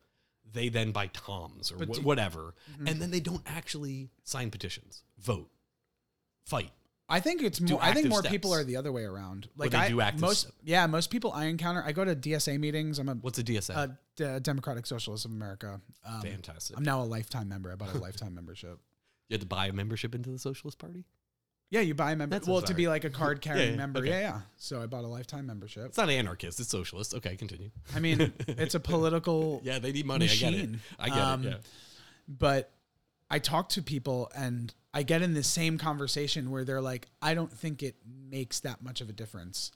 They 0.52 0.68
then 0.70 0.90
buy 0.92 1.08
Toms 1.08 1.70
or 1.70 1.76
wh- 1.84 1.92
do- 1.96 2.00
whatever, 2.00 2.54
Mm-hmm. 2.72 2.86
and 2.88 3.02
then 3.02 3.10
they 3.10 3.20
don't 3.20 3.42
actually 3.46 4.08
sign 4.24 4.50
petitions, 4.50 5.02
vote, 5.18 5.50
fight. 6.46 6.70
I 7.08 7.20
think 7.20 7.42
it's 7.42 7.60
more. 7.60 7.78
I 7.80 7.92
think 7.92 8.08
more 8.08 8.22
people 8.22 8.52
are 8.52 8.64
the 8.64 8.76
other 8.76 8.90
way 8.90 9.04
around. 9.04 9.48
Like 9.56 9.70
they 9.70 9.78
I, 9.78 9.88
do 9.88 10.00
active 10.00 10.20
most, 10.22 10.50
yeah, 10.64 10.86
most 10.88 11.10
people 11.10 11.32
I 11.32 11.44
encounter. 11.44 11.82
I 11.86 11.92
go 11.92 12.04
to 12.04 12.16
DSA 12.16 12.58
meetings. 12.58 12.98
I'm 12.98 13.08
a, 13.08 13.14
What's 13.14 13.38
a 13.38 13.44
DSA? 13.44 13.76
a 13.76 13.98
D- 14.16 14.40
Democratic 14.40 14.86
Socialist 14.86 15.24
of 15.24 15.30
America. 15.30 15.80
Um, 16.04 16.22
Fantastic. 16.22 16.76
I'm 16.76 16.82
now 16.82 17.02
a 17.02 17.04
lifetime 17.04 17.48
member. 17.48 17.70
I 17.70 17.76
bought 17.76 17.94
a 17.94 17.98
lifetime 17.98 18.34
membership. 18.34 18.78
you 19.28 19.34
had 19.34 19.40
to 19.40 19.46
buy 19.46 19.66
a 19.68 19.72
membership 19.72 20.14
into 20.16 20.30
the 20.30 20.38
Socialist 20.38 20.78
Party. 20.78 21.04
Yeah, 21.70 21.80
you 21.80 21.94
buy 21.94 22.12
a 22.12 22.16
member. 22.16 22.38
That 22.38 22.46
Well, 22.46 22.58
sounds 22.58 22.70
to 22.70 22.74
be 22.74 22.86
like 22.88 23.04
a 23.04 23.10
card 23.10 23.40
carrying 23.40 23.64
Yeah, 23.66 23.70
yeah, 23.72 23.76
member. 23.76 23.98
okay. 24.00 24.08
Yeah, 24.08 24.20
yeah. 24.20 24.40
So 24.56 24.80
I 24.82 24.86
bought 24.86 25.04
a 25.04 25.08
lifetime 25.08 25.46
membership. 25.46 25.86
It's 25.86 25.98
not 25.98 26.10
anarchist; 26.10 26.58
it's 26.60 26.70
socialist. 26.70 27.14
Okay, 27.14 27.36
continue. 27.36 27.70
I 27.94 28.00
mean, 28.00 28.32
it's 28.48 28.74
a 28.74 28.80
political 28.80 29.60
Yeah, 29.64 29.78
they 29.78 29.92
need 29.92 30.06
money. 30.06 30.26
I 30.28 30.34
get 30.34 30.54
it. 30.54 30.70
I 30.98 31.08
get 31.08 31.18
Um, 31.18 31.44
it. 31.44 31.50
Yeah. 31.50 31.56
but 32.28 32.70
I 33.30 33.38
talk 33.38 33.68
to 33.70 33.82
people 33.82 34.30
and 34.36 34.72
I 34.94 35.02
get 35.02 35.22
in 35.22 35.34
the 35.34 35.42
same 35.42 35.78
conversation 35.78 36.50
where 36.50 36.64
they're 36.64 36.80
like, 36.80 37.08
I 37.20 37.34
don't 37.34 37.52
think 37.52 37.82
it 37.82 37.96
makes 38.06 38.60
that 38.60 38.82
much 38.82 39.00
of 39.00 39.08
a 39.08 39.12
difference. 39.12 39.72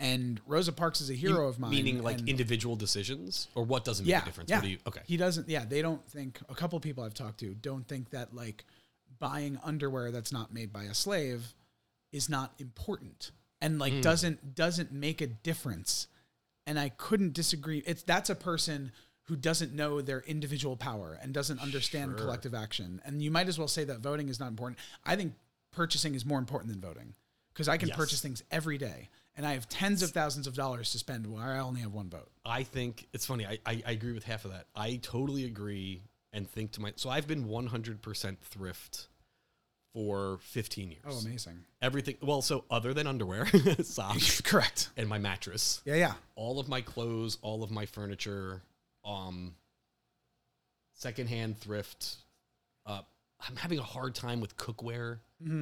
And 0.00 0.40
Rosa 0.46 0.72
Parks 0.72 1.00
is 1.00 1.10
a 1.10 1.14
hero 1.14 1.48
of 1.48 1.58
mine. 1.58 1.70
Meaning 1.70 2.02
like 2.02 2.28
individual 2.28 2.76
decisions, 2.76 3.48
or 3.56 3.64
what 3.64 3.84
doesn't 3.84 4.04
make 4.04 4.12
yeah, 4.12 4.22
a 4.22 4.24
difference? 4.24 4.50
Yeah. 4.50 4.56
What 4.56 4.64
do 4.64 4.68
you? 4.68 4.78
Okay. 4.86 5.00
He 5.06 5.16
doesn't. 5.16 5.48
Yeah, 5.48 5.64
they 5.64 5.82
don't 5.82 6.06
think. 6.08 6.38
A 6.48 6.54
couple 6.54 6.78
people 6.78 7.02
I've 7.02 7.14
talked 7.14 7.40
to 7.40 7.52
don't 7.54 7.86
think 7.86 8.10
that 8.10 8.32
like 8.32 8.64
buying 9.18 9.58
underwear 9.64 10.12
that's 10.12 10.30
not 10.30 10.54
made 10.54 10.72
by 10.72 10.84
a 10.84 10.94
slave 10.94 11.52
is 12.12 12.28
not 12.28 12.52
important 12.58 13.32
and 13.60 13.78
like 13.78 13.92
hmm. 13.92 14.00
doesn't 14.00 14.54
doesn't 14.54 14.92
make 14.92 15.20
a 15.20 15.26
difference. 15.26 16.06
And 16.66 16.78
I 16.78 16.90
couldn't 16.90 17.32
disagree. 17.32 17.82
It's 17.86 18.02
that's 18.02 18.30
a 18.30 18.34
person 18.34 18.92
who 19.28 19.36
doesn't 19.36 19.74
know 19.74 20.00
their 20.00 20.20
individual 20.22 20.74
power 20.76 21.18
and 21.22 21.32
doesn't 21.34 21.60
understand 21.60 22.12
Sure. 22.12 22.18
collective 22.18 22.54
action. 22.54 23.00
And 23.04 23.22
you 23.22 23.30
might 23.30 23.46
as 23.46 23.58
well 23.58 23.68
say 23.68 23.84
that 23.84 24.00
voting 24.00 24.28
is 24.30 24.40
not 24.40 24.48
important. 24.48 24.78
I 25.04 25.16
think 25.16 25.34
purchasing 25.70 26.14
is 26.14 26.24
more 26.24 26.38
important 26.38 26.72
than 26.72 26.80
voting 26.80 27.14
because 27.52 27.68
I 27.68 27.76
can 27.76 27.88
Yes. 27.88 27.96
purchase 27.96 28.20
things 28.22 28.42
every 28.50 28.78
day 28.78 29.10
and 29.36 29.44
I 29.46 29.52
have 29.52 29.68
tens 29.68 30.02
of 30.02 30.10
thousands 30.12 30.46
of 30.46 30.54
dollars 30.54 30.90
to 30.92 30.98
spend 30.98 31.26
where 31.26 31.44
I 31.44 31.58
only 31.58 31.82
have 31.82 31.92
one 31.92 32.08
vote. 32.08 32.30
I 32.46 32.62
think 32.62 33.06
it's 33.12 33.26
funny. 33.26 33.44
I, 33.46 33.58
I, 33.66 33.82
I 33.86 33.90
agree 33.92 34.12
with 34.12 34.24
half 34.24 34.46
of 34.46 34.52
that. 34.52 34.66
I 34.74 34.96
totally 35.02 35.44
agree 35.44 36.02
and 36.32 36.48
think 36.50 36.72
to 36.72 36.80
my 36.80 36.94
so 36.96 37.10
I've 37.10 37.26
been 37.26 37.44
100% 37.44 38.38
thrift 38.40 39.08
for 39.92 40.38
15 40.42 40.90
years. 40.90 41.02
Oh, 41.06 41.18
amazing. 41.18 41.64
Everything 41.82 42.16
well, 42.22 42.40
so 42.40 42.64
other 42.70 42.94
than 42.94 43.06
underwear, 43.06 43.46
socks, 43.82 44.40
Correct. 44.42 44.88
and 44.96 45.06
my 45.08 45.18
mattress, 45.18 45.82
Yeah, 45.84 45.94
yeah. 45.96 46.14
all 46.34 46.58
of 46.60 46.68
my 46.68 46.80
clothes, 46.80 47.36
all 47.42 47.62
of 47.62 47.70
my 47.70 47.84
furniture, 47.86 48.62
um, 49.08 49.54
secondhand 50.94 51.58
thrift. 51.58 52.16
Uh, 52.86 53.00
I'm 53.48 53.56
having 53.56 53.78
a 53.78 53.82
hard 53.84 54.14
time 54.14 54.40
with 54.40 54.56
cookware 54.56 55.18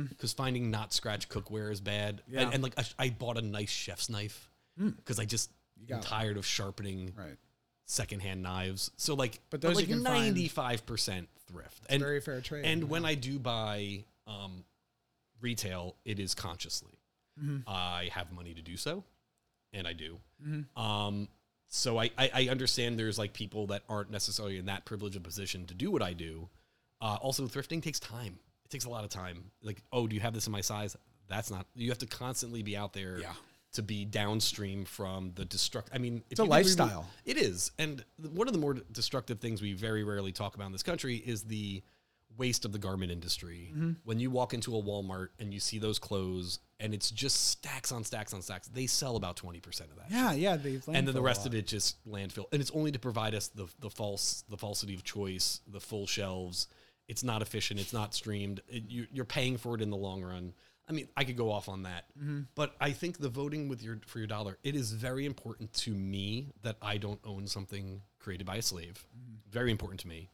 because 0.08 0.32
finding 0.32 0.70
not 0.70 0.94
scratch 0.94 1.28
cookware 1.28 1.70
is 1.70 1.80
bad. 1.80 2.16
Mm-hmm. 2.22 2.34
Yeah. 2.34 2.40
And, 2.42 2.54
and 2.54 2.62
like 2.62 2.74
I, 2.78 2.84
I 2.98 3.10
bought 3.10 3.36
a 3.36 3.42
nice 3.42 3.68
chef's 3.70 4.08
knife 4.08 4.48
because 4.78 5.18
I 5.18 5.24
just 5.26 5.50
am 5.90 6.00
tired 6.00 6.36
of 6.38 6.46
sharpening 6.46 7.12
Right. 7.16 7.36
secondhand 7.84 8.42
knives. 8.42 8.90
So 8.96 9.14
like, 9.14 9.40
But 9.50 9.60
those 9.60 9.76
like 9.76 9.88
find- 9.88 10.02
ninety 10.02 10.48
five 10.48 10.86
percent 10.86 11.28
thrift. 11.50 11.82
and 11.90 12.00
Very 12.02 12.20
fair 12.20 12.40
trade. 12.40 12.64
and 12.64 12.88
when 12.88 13.04
I 13.04 13.14
do 13.14 13.38
buy 13.38 14.04
um, 14.26 14.64
retail, 15.42 15.94
it 16.06 16.18
is 16.18 16.34
consciously. 16.34 16.92
Mm-hmm. 17.38 17.68
I 17.68 18.08
have 18.12 18.32
money 18.32 18.54
to 18.54 18.62
do 18.62 18.78
so, 18.78 19.04
and 19.74 19.86
I 19.86 19.92
do. 19.92 20.18
Um, 20.74 21.28
so 21.68 21.98
I, 21.98 22.10
I, 22.16 22.30
I 22.34 22.48
understand 22.48 22.98
there's 22.98 23.18
like 23.18 23.32
people 23.32 23.66
that 23.68 23.82
aren't 23.88 24.10
necessarily 24.10 24.58
in 24.58 24.66
that 24.66 24.84
privileged 24.84 25.22
position 25.22 25.66
to 25.66 25.74
do 25.74 25.90
what 25.90 26.02
I 26.02 26.12
do. 26.12 26.48
Uh, 27.00 27.18
also, 27.20 27.46
thrifting 27.46 27.82
takes 27.82 28.00
time. 28.00 28.38
It 28.64 28.70
takes 28.70 28.84
a 28.84 28.90
lot 28.90 29.04
of 29.04 29.10
time. 29.10 29.50
Like, 29.62 29.82
oh, 29.92 30.06
do 30.06 30.14
you 30.14 30.20
have 30.20 30.34
this 30.34 30.46
in 30.46 30.52
my 30.52 30.60
size? 30.60 30.96
That's 31.28 31.50
not. 31.50 31.66
You 31.74 31.90
have 31.90 31.98
to 31.98 32.06
constantly 32.06 32.62
be 32.62 32.76
out 32.76 32.92
there. 32.92 33.18
Yeah. 33.20 33.32
To 33.72 33.82
be 33.82 34.06
downstream 34.06 34.86
from 34.86 35.32
the 35.34 35.44
destruct. 35.44 35.88
I 35.92 35.98
mean, 35.98 36.22
it's 36.30 36.40
a 36.40 36.44
lifestyle. 36.44 37.06
it 37.26 37.36
is. 37.36 37.72
And 37.78 38.02
one 38.32 38.46
of 38.46 38.54
the 38.54 38.58
more 38.58 38.72
destructive 38.72 39.38
things 39.38 39.60
we 39.60 39.74
very 39.74 40.02
rarely 40.02 40.32
talk 40.32 40.54
about 40.54 40.66
in 40.66 40.72
this 40.72 40.82
country 40.82 41.16
is 41.16 41.42
the 41.42 41.82
waste 42.38 42.64
of 42.64 42.72
the 42.72 42.78
garment 42.78 43.12
industry. 43.12 43.72
Mm-hmm. 43.72 43.92
When 44.04 44.18
you 44.18 44.30
walk 44.30 44.54
into 44.54 44.74
a 44.74 44.82
Walmart 44.82 45.28
and 45.38 45.52
you 45.52 45.60
see 45.60 45.78
those 45.78 45.98
clothes 45.98 46.58
and 46.78 46.92
it's 46.92 47.10
just 47.10 47.48
stacks 47.48 47.90
on 47.92 48.04
stacks 48.04 48.34
on 48.34 48.42
stacks, 48.42 48.68
they 48.68 48.86
sell 48.86 49.16
about 49.16 49.36
20% 49.36 49.80
of 49.80 49.96
that. 49.96 50.10
yeah, 50.10 50.32
yeah. 50.32 50.56
They've 50.56 50.86
And 50.88 51.06
then 51.06 51.14
the 51.14 51.22
rest 51.22 51.46
of 51.46 51.54
it 51.54 51.66
just 51.66 52.04
landfill. 52.06 52.46
And 52.52 52.60
it's 52.60 52.70
only 52.72 52.92
to 52.92 52.98
provide 52.98 53.34
us 53.34 53.48
the, 53.48 53.66
the 53.80 53.90
false 53.90 54.44
the 54.48 54.56
falsity 54.56 54.94
of 54.94 55.02
choice, 55.04 55.60
the 55.66 55.80
full 55.80 56.06
shelves. 56.06 56.68
It's 57.08 57.22
not 57.22 57.40
efficient. 57.40 57.80
It's 57.80 57.92
not 57.92 58.14
streamed. 58.14 58.60
It, 58.68 58.84
you, 58.88 59.06
you're 59.12 59.24
paying 59.24 59.56
for 59.56 59.74
it 59.74 59.80
in 59.80 59.90
the 59.90 59.96
long 59.96 60.22
run. 60.22 60.52
I 60.88 60.92
mean, 60.92 61.08
I 61.16 61.24
could 61.24 61.36
go 61.36 61.50
off 61.50 61.68
on 61.68 61.82
that, 61.82 62.04
but 62.54 62.76
I 62.80 62.92
think 62.92 63.18
the 63.18 63.28
voting 63.28 63.68
with 63.68 63.82
your 63.82 63.98
for 64.06 64.18
your 64.18 64.28
dollar. 64.28 64.56
It 64.62 64.76
is 64.76 64.92
very 64.92 65.26
important 65.26 65.72
to 65.74 65.90
me 65.92 66.52
that 66.62 66.76
I 66.80 66.96
don't 66.98 67.18
own 67.24 67.48
something 67.48 68.02
created 68.20 68.46
by 68.46 68.56
a 68.56 68.62
slave. 68.62 69.04
Very 69.50 69.72
important 69.72 70.00
to 70.00 70.08
me. 70.08 70.28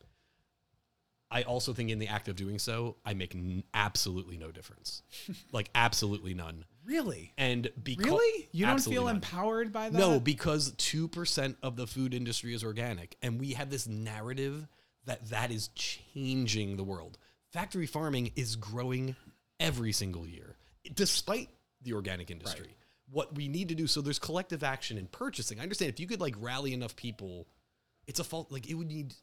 I 1.32 1.42
also 1.42 1.72
think 1.72 1.90
in 1.90 1.98
the 1.98 2.08
act 2.08 2.28
of 2.28 2.36
doing 2.36 2.58
so, 2.58 2.96
I 3.04 3.14
make 3.14 3.34
n- 3.34 3.64
absolutely 3.72 4.36
no 4.36 4.50
difference, 4.52 5.02
like 5.52 5.70
absolutely 5.74 6.34
none. 6.34 6.64
Really? 6.84 7.32
And 7.38 7.70
because 7.82 8.04
Really? 8.04 8.48
You 8.52 8.66
don't 8.66 8.80
feel 8.80 9.06
none. 9.06 9.16
empowered 9.16 9.72
by 9.72 9.88
that? 9.88 9.98
No, 9.98 10.20
because 10.20 10.72
2% 10.72 11.56
of 11.62 11.76
the 11.76 11.86
food 11.86 12.12
industry 12.12 12.54
is 12.54 12.62
organic. 12.64 13.16
And 13.22 13.40
we 13.40 13.52
have 13.52 13.70
this 13.70 13.86
narrative 13.86 14.66
that 15.06 15.30
that 15.30 15.50
is 15.50 15.68
changing 15.68 16.76
the 16.76 16.84
world. 16.84 17.18
Factory 17.52 17.86
farming 17.86 18.32
is 18.36 18.56
growing 18.56 19.14
every 19.60 19.92
single 19.92 20.26
year, 20.26 20.56
despite 20.94 21.48
the 21.82 21.92
organic 21.92 22.30
industry. 22.30 22.76
What 23.10 23.34
we 23.34 23.46
need 23.48 23.68
to 23.68 23.74
do, 23.74 23.86
so 23.86 24.00
there's 24.00 24.18
collective 24.18 24.62
action 24.64 24.98
in 24.98 25.06
purchasing. 25.06 25.60
I 25.60 25.62
understand 25.62 25.90
if 25.90 26.00
you 26.00 26.06
could 26.06 26.20
like 26.20 26.34
rally 26.38 26.72
enough 26.72 26.96
people, 26.96 27.46
it's 28.06 28.20
a 28.20 28.24
fault. 28.24 28.50
Like 28.50 28.68
it 28.68 28.74
would 28.74 28.88
need, 28.88 29.14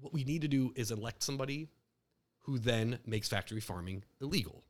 what 0.00 0.12
we 0.12 0.24
need 0.24 0.42
to 0.42 0.48
do 0.48 0.72
is 0.76 0.90
elect 0.90 1.22
somebody 1.22 1.68
who 2.40 2.58
then 2.58 2.98
makes 3.06 3.28
factory 3.28 3.60
farming 3.60 4.04
illegal. 4.20 4.64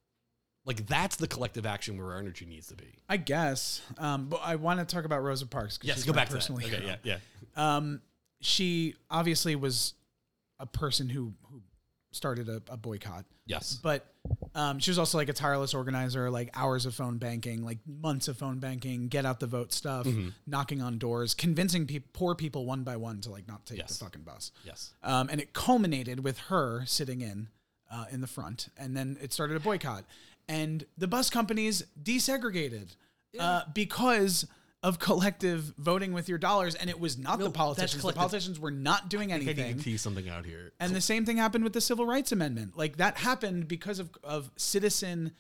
Like 0.65 0.87
that's 0.87 1.17
the 1.17 1.27
collective 1.29 1.65
action 1.65 1.97
where 1.97 2.13
our 2.13 2.19
energy 2.19 2.45
needs 2.45 2.67
to 2.69 2.77
be. 2.77 2.99
I 3.09 3.17
guess. 3.17 3.81
Um, 3.97 4.29
but 4.29 4.41
I 4.45 4.57
want 4.57 4.81
to 4.81 4.87
talk 4.95 5.05
about 5.05 5.23
Rosa 5.23 5.47
Parks. 5.47 5.79
Yes, 5.83 6.05
go 6.05 6.13
back 6.13 6.29
to 6.29 6.35
that. 6.35 6.51
Okay, 6.51 6.83
yeah, 6.85 6.97
yeah. 7.03 7.19
Um, 7.57 8.03
she 8.41 8.95
obviously 9.11 9.57
was 9.57 9.95
a 10.59 10.67
person 10.67 11.09
who 11.09 11.33
who 11.51 11.63
started 12.11 12.49
a, 12.49 12.61
a 12.69 12.77
boycott, 12.77 13.25
Yes. 13.47 13.79
but 13.83 14.07
um, 14.55 14.79
she 14.79 14.91
was 14.91 14.99
also 14.99 15.19
like 15.19 15.29
a 15.29 15.33
tireless 15.33 15.75
organizer, 15.75 16.31
like 16.31 16.51
hours 16.55 16.87
of 16.87 16.95
phone 16.95 17.19
banking, 17.19 17.65
like 17.65 17.79
months 17.87 18.29
of 18.29 18.37
phone 18.37 18.59
banking, 18.59 19.09
get 19.09 19.25
out 19.27 19.41
the 19.41 19.47
vote 19.47 19.73
stuff, 19.73 20.07
Mm-hmm. 20.07 20.29
knocking 20.47 20.83
on 20.83 20.99
doors, 20.99 21.35
convincing 21.35 21.87
peop 21.87 22.13
poor 22.13 22.35
people 22.35 22.65
one 22.67 22.83
by 22.83 22.97
one 22.97 23.21
to 23.23 23.31
like 23.31 23.47
not 23.49 23.65
take 23.67 23.79
Yes. 23.79 23.99
the 23.99 24.05
fucking 24.05 24.23
bus. 24.23 24.53
Yes. 24.65 24.93
Um, 25.03 25.29
and 25.31 25.41
it 25.41 25.53
culminated 25.53 26.21
with 26.25 26.39
her 26.49 26.85
sitting 26.87 27.21
in 27.21 27.49
uh, 27.91 28.05
in 28.11 28.21
the 28.21 28.27
front, 28.27 28.69
and 28.77 28.97
then 28.97 29.17
it 29.23 29.33
started 29.33 29.57
a 29.57 29.61
boycott, 29.61 30.05
and 30.49 30.85
the 30.99 31.07
bus 31.09 31.31
companies 31.31 31.83
desegregated 32.03 32.97
uh, 33.39 33.63
because 33.75 34.47
of 34.83 34.99
collective 35.01 35.75
voting 35.77 36.13
with 36.13 36.29
your 36.29 36.39
dollars, 36.39 36.75
and 36.77 36.89
it 36.89 37.01
was 37.01 37.19
not 37.19 37.39
No, 37.41 37.47
the 37.47 37.51
politicians. 37.51 38.03
The 38.03 38.13
politicians 38.13 38.61
were 38.61 38.71
not 38.71 39.09
doing 39.11 39.33
I 39.33 39.39
need 39.39 39.45
to 39.47 39.51
anything. 39.63 39.81
tease 39.81 40.01
something 40.03 40.29
out 40.29 40.45
here. 40.47 40.73
And 40.79 40.95
the 40.95 41.01
same 41.01 41.25
thing 41.27 41.37
happened 41.37 41.65
with 41.65 41.73
the 41.73 41.81
Civil 41.81 42.07
Rights 42.07 42.31
Amendment. 42.31 42.77
Like 42.77 42.99
that 42.99 43.19
happened 43.19 43.67
because 43.67 43.99
of, 43.99 44.11
of 44.23 44.51
citizen 44.57 45.33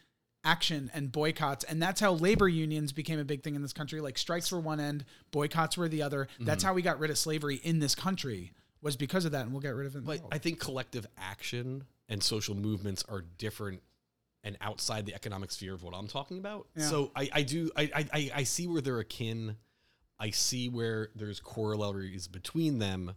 action 0.45 0.91
and 0.95 1.13
boycotts. 1.13 1.65
And 1.65 1.81
that's 1.81 2.01
how 2.01 2.13
labor 2.15 2.49
unions 2.49 2.93
became 2.93 3.19
a 3.21 3.25
big 3.25 3.43
thing 3.45 3.55
in 3.55 3.63
this 3.63 3.73
country. 3.73 4.01
Like 4.01 4.19
strikes 4.19 4.51
were 4.51 4.61
one 4.61 4.81
end, 4.81 5.05
boycotts 5.31 5.77
were 5.77 5.89
the 5.89 6.03
other. 6.03 6.27
That's 6.41 6.63
Mm-hmm. 6.63 6.69
how 6.69 6.75
we 6.75 6.83
got 6.83 6.99
rid 6.99 7.11
of 7.11 7.19
slavery 7.19 7.57
in 7.57 7.79
this 7.79 7.95
country 7.95 8.53
was 8.83 8.97
because 8.97 9.25
of 9.25 9.33
that. 9.33 9.43
And 9.43 9.53
we'll 9.53 9.61
get 9.63 9.75
rid 9.75 9.87
of 9.87 9.95
it. 9.97 10.05
But. 10.05 10.21
I 10.33 10.39
think 10.39 10.59
collective 10.59 11.07
action 11.17 11.85
and 12.09 12.23
social 12.23 12.55
movements 12.57 13.05
are 13.09 13.23
different 13.37 13.83
and 14.49 14.57
outside 14.61 15.07
the 15.07 15.15
economic 15.15 15.53
sphere 15.53 15.75
of 15.75 15.83
what 15.85 15.95
I'm 15.95 16.09
talking 16.09 16.39
about. 16.39 16.67
Yeah. 16.75 16.85
So 16.87 17.13
I, 17.15 17.29
I 17.33 17.43
do 17.43 17.71
I, 17.77 17.83
I- 17.95 18.09
I 18.13 18.31
I 18.37 18.43
see 18.45 18.67
where 18.67 18.81
they're 18.81 18.99
akin. 18.99 19.57
I 20.19 20.31
see 20.31 20.69
where 20.69 21.11
there's 21.15 21.39
corollaries 21.39 22.27
between 22.27 22.81
them. 22.81 23.15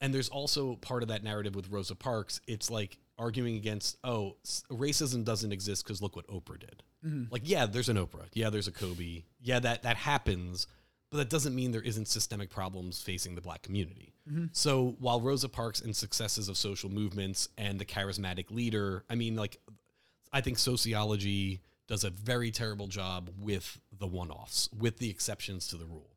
And 0.00 0.12
there's 0.12 0.28
also 0.28 0.74
part 0.76 1.04
of 1.04 1.10
that 1.10 1.22
narrative 1.22 1.54
with 1.54 1.68
Rosa 1.68 1.94
Parks. 1.94 2.40
It's 2.48 2.68
like 2.68 2.98
arguing 3.16 3.54
against, 3.54 3.98
oh, 4.02 4.36
racism 4.68 5.24
doesn't 5.24 5.52
exist 5.52 5.84
because 5.84 6.02
look 6.02 6.16
what 6.16 6.26
Oprah 6.26 6.58
did. 6.58 6.82
Mm-hmm. 7.06 7.24
Like, 7.30 7.42
yeah, 7.44 7.66
there's 7.66 7.88
an 7.88 7.96
Oprah. 7.96 8.26
Yeah, 8.32 8.50
there's 8.50 8.66
a 8.66 8.72
Kobe. 8.72 9.22
Yeah, 9.40 9.60
that 9.60 9.84
that 9.84 9.96
happens, 9.96 10.66
but 11.10 11.18
that 11.18 11.30
doesn't 11.30 11.54
mean 11.54 11.70
there 11.70 11.82
isn't 11.82 12.08
systemic 12.08 12.50
problems 12.50 13.00
facing 13.00 13.36
the 13.36 13.40
black 13.40 13.62
community. 13.62 14.12
Mm-hmm. 14.28 14.46
So 14.50 14.96
while 14.98 15.20
Rosa 15.20 15.48
Parks 15.48 15.80
and 15.80 15.94
successes 15.94 16.48
of 16.48 16.56
social 16.56 16.90
movements 16.90 17.48
and 17.56 17.78
the 17.78 17.84
charismatic 17.84 18.50
leader, 18.50 19.04
I 19.08 19.14
mean, 19.14 19.36
like, 19.36 19.60
I 20.32 20.40
think 20.40 20.58
sociology 20.58 21.60
does 21.88 22.04
a 22.04 22.10
very 22.10 22.50
terrible 22.50 22.86
job 22.86 23.30
with 23.38 23.80
the 23.98 24.06
one-offs, 24.06 24.68
with 24.76 24.98
the 24.98 25.10
exceptions 25.10 25.68
to 25.68 25.76
the 25.76 25.84
rule. 25.84 26.10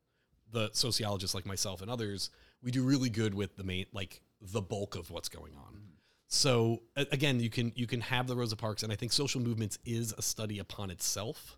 The 0.52 0.70
sociologists 0.74 1.36
like 1.36 1.46
myself 1.46 1.82
and 1.82 1.92
others, 1.92 2.30
we 2.62 2.72
do 2.72 2.84
really 2.84 3.10
good 3.10 3.34
with 3.34 3.58
the 3.58 3.64
main, 3.64 3.86
like 3.92 4.22
the 4.42 4.62
bulk 4.62 4.96
of 4.96 5.12
what's 5.12 5.28
going 5.28 5.54
on. 5.56 5.82
So 6.28 6.82
again, 6.96 7.40
you 7.40 7.50
can 7.50 7.72
you 7.76 7.88
can 7.88 8.02
have 8.02 8.28
the 8.28 8.36
Rosa 8.36 8.56
Parks, 8.56 8.84
and 8.84 8.92
I 8.92 8.96
think 8.96 9.12
social 9.12 9.42
movements 9.42 9.78
is 9.86 10.14
a 10.18 10.22
study 10.22 10.60
upon 10.60 10.92
itself. 10.92 11.58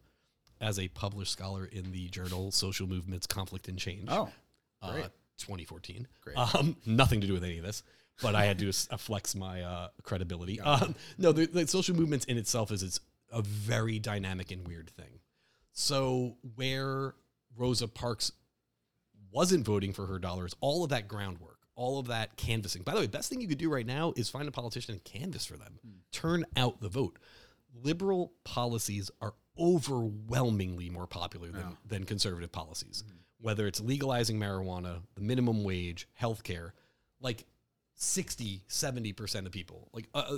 As 0.59 0.79
a 0.79 0.87
published 0.87 1.31
scholar 1.31 1.65
in 1.65 1.91
the 1.91 2.07
journal 2.07 2.51
Social 2.51 2.87
Movements, 2.87 3.27
Conflict 3.27 3.67
and 3.67 3.77
Change, 3.77 4.07
oh, 4.09 4.27
uh, 4.81 4.91
great. 4.91 5.09
2014. 5.37 6.07
Great. 6.21 6.35
Um, 6.35 6.75
nothing 6.83 7.21
to 7.21 7.27
do 7.27 7.33
with 7.33 7.43
any 7.43 7.59
of 7.59 7.63
this, 7.63 7.83
but 8.21 8.35
I 8.35 8.45
had 8.45 8.59
to 8.59 8.69
uh, 8.69 8.97
flex 8.97 9.35
my 9.35 9.61
uh, 9.61 9.87
credibility. 10.03 10.59
Um, 10.59 10.95
no, 11.17 11.31
the, 11.31 11.45
the 11.45 11.67
social 11.67 11.95
movements 11.95 12.25
in 12.25 12.37
itself 12.37 12.71
is 12.71 12.83
it's 12.83 12.99
a 13.31 13.41
very 13.41 13.99
dynamic 13.99 14.51
and 14.51 14.67
weird 14.67 14.89
thing. 14.89 15.19
So 15.73 16.37
where 16.55 17.13
Rosa 17.55 17.87
Parks 17.87 18.31
wasn't 19.31 19.65
voting 19.65 19.93
for 19.93 20.05
her 20.07 20.19
dollars, 20.19 20.55
all 20.61 20.83
of 20.83 20.89
that 20.89 21.07
groundwork, 21.07 21.59
all 21.75 21.99
of 21.99 22.07
that 22.07 22.35
canvassing. 22.37 22.81
By 22.81 22.93
the 22.93 23.01
way, 23.01 23.07
best 23.07 23.29
thing 23.29 23.41
you 23.41 23.47
could 23.47 23.57
do 23.57 23.69
right 23.71 23.85
now 23.85 24.13
is 24.15 24.29
find 24.29 24.47
a 24.47 24.51
politician 24.51 24.93
and 24.93 25.03
canvass 25.03 25.45
for 25.45 25.57
them. 25.57 25.79
Turn 26.11 26.45
out 26.55 26.81
the 26.81 26.89
vote. 26.89 27.19
Liberal 27.83 28.33
policies 28.43 29.11
are 29.21 29.33
overwhelmingly 29.59 30.89
more 30.89 31.07
popular 31.07 31.49
than, 31.49 31.77
than 31.85 32.03
conservative 32.05 32.51
policies. 32.51 33.03
Whether 33.39 33.67
it's 33.67 33.79
legalizing 33.79 34.39
marijuana, 34.39 35.01
the 35.15 35.21
minimum 35.21 35.63
wage, 35.63 36.07
healthcare, 36.19 36.71
like 37.21 37.45
60, 37.97 38.61
70% 38.69 39.45
of 39.45 39.51
people, 39.51 39.89
like 39.91 40.05
uh, 40.13 40.23
uh, 40.29 40.37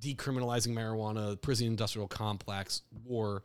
decriminalizing 0.00 0.68
marijuana, 0.68 1.40
prison 1.40 1.66
industrial 1.66 2.08
complex, 2.08 2.82
war. 3.04 3.42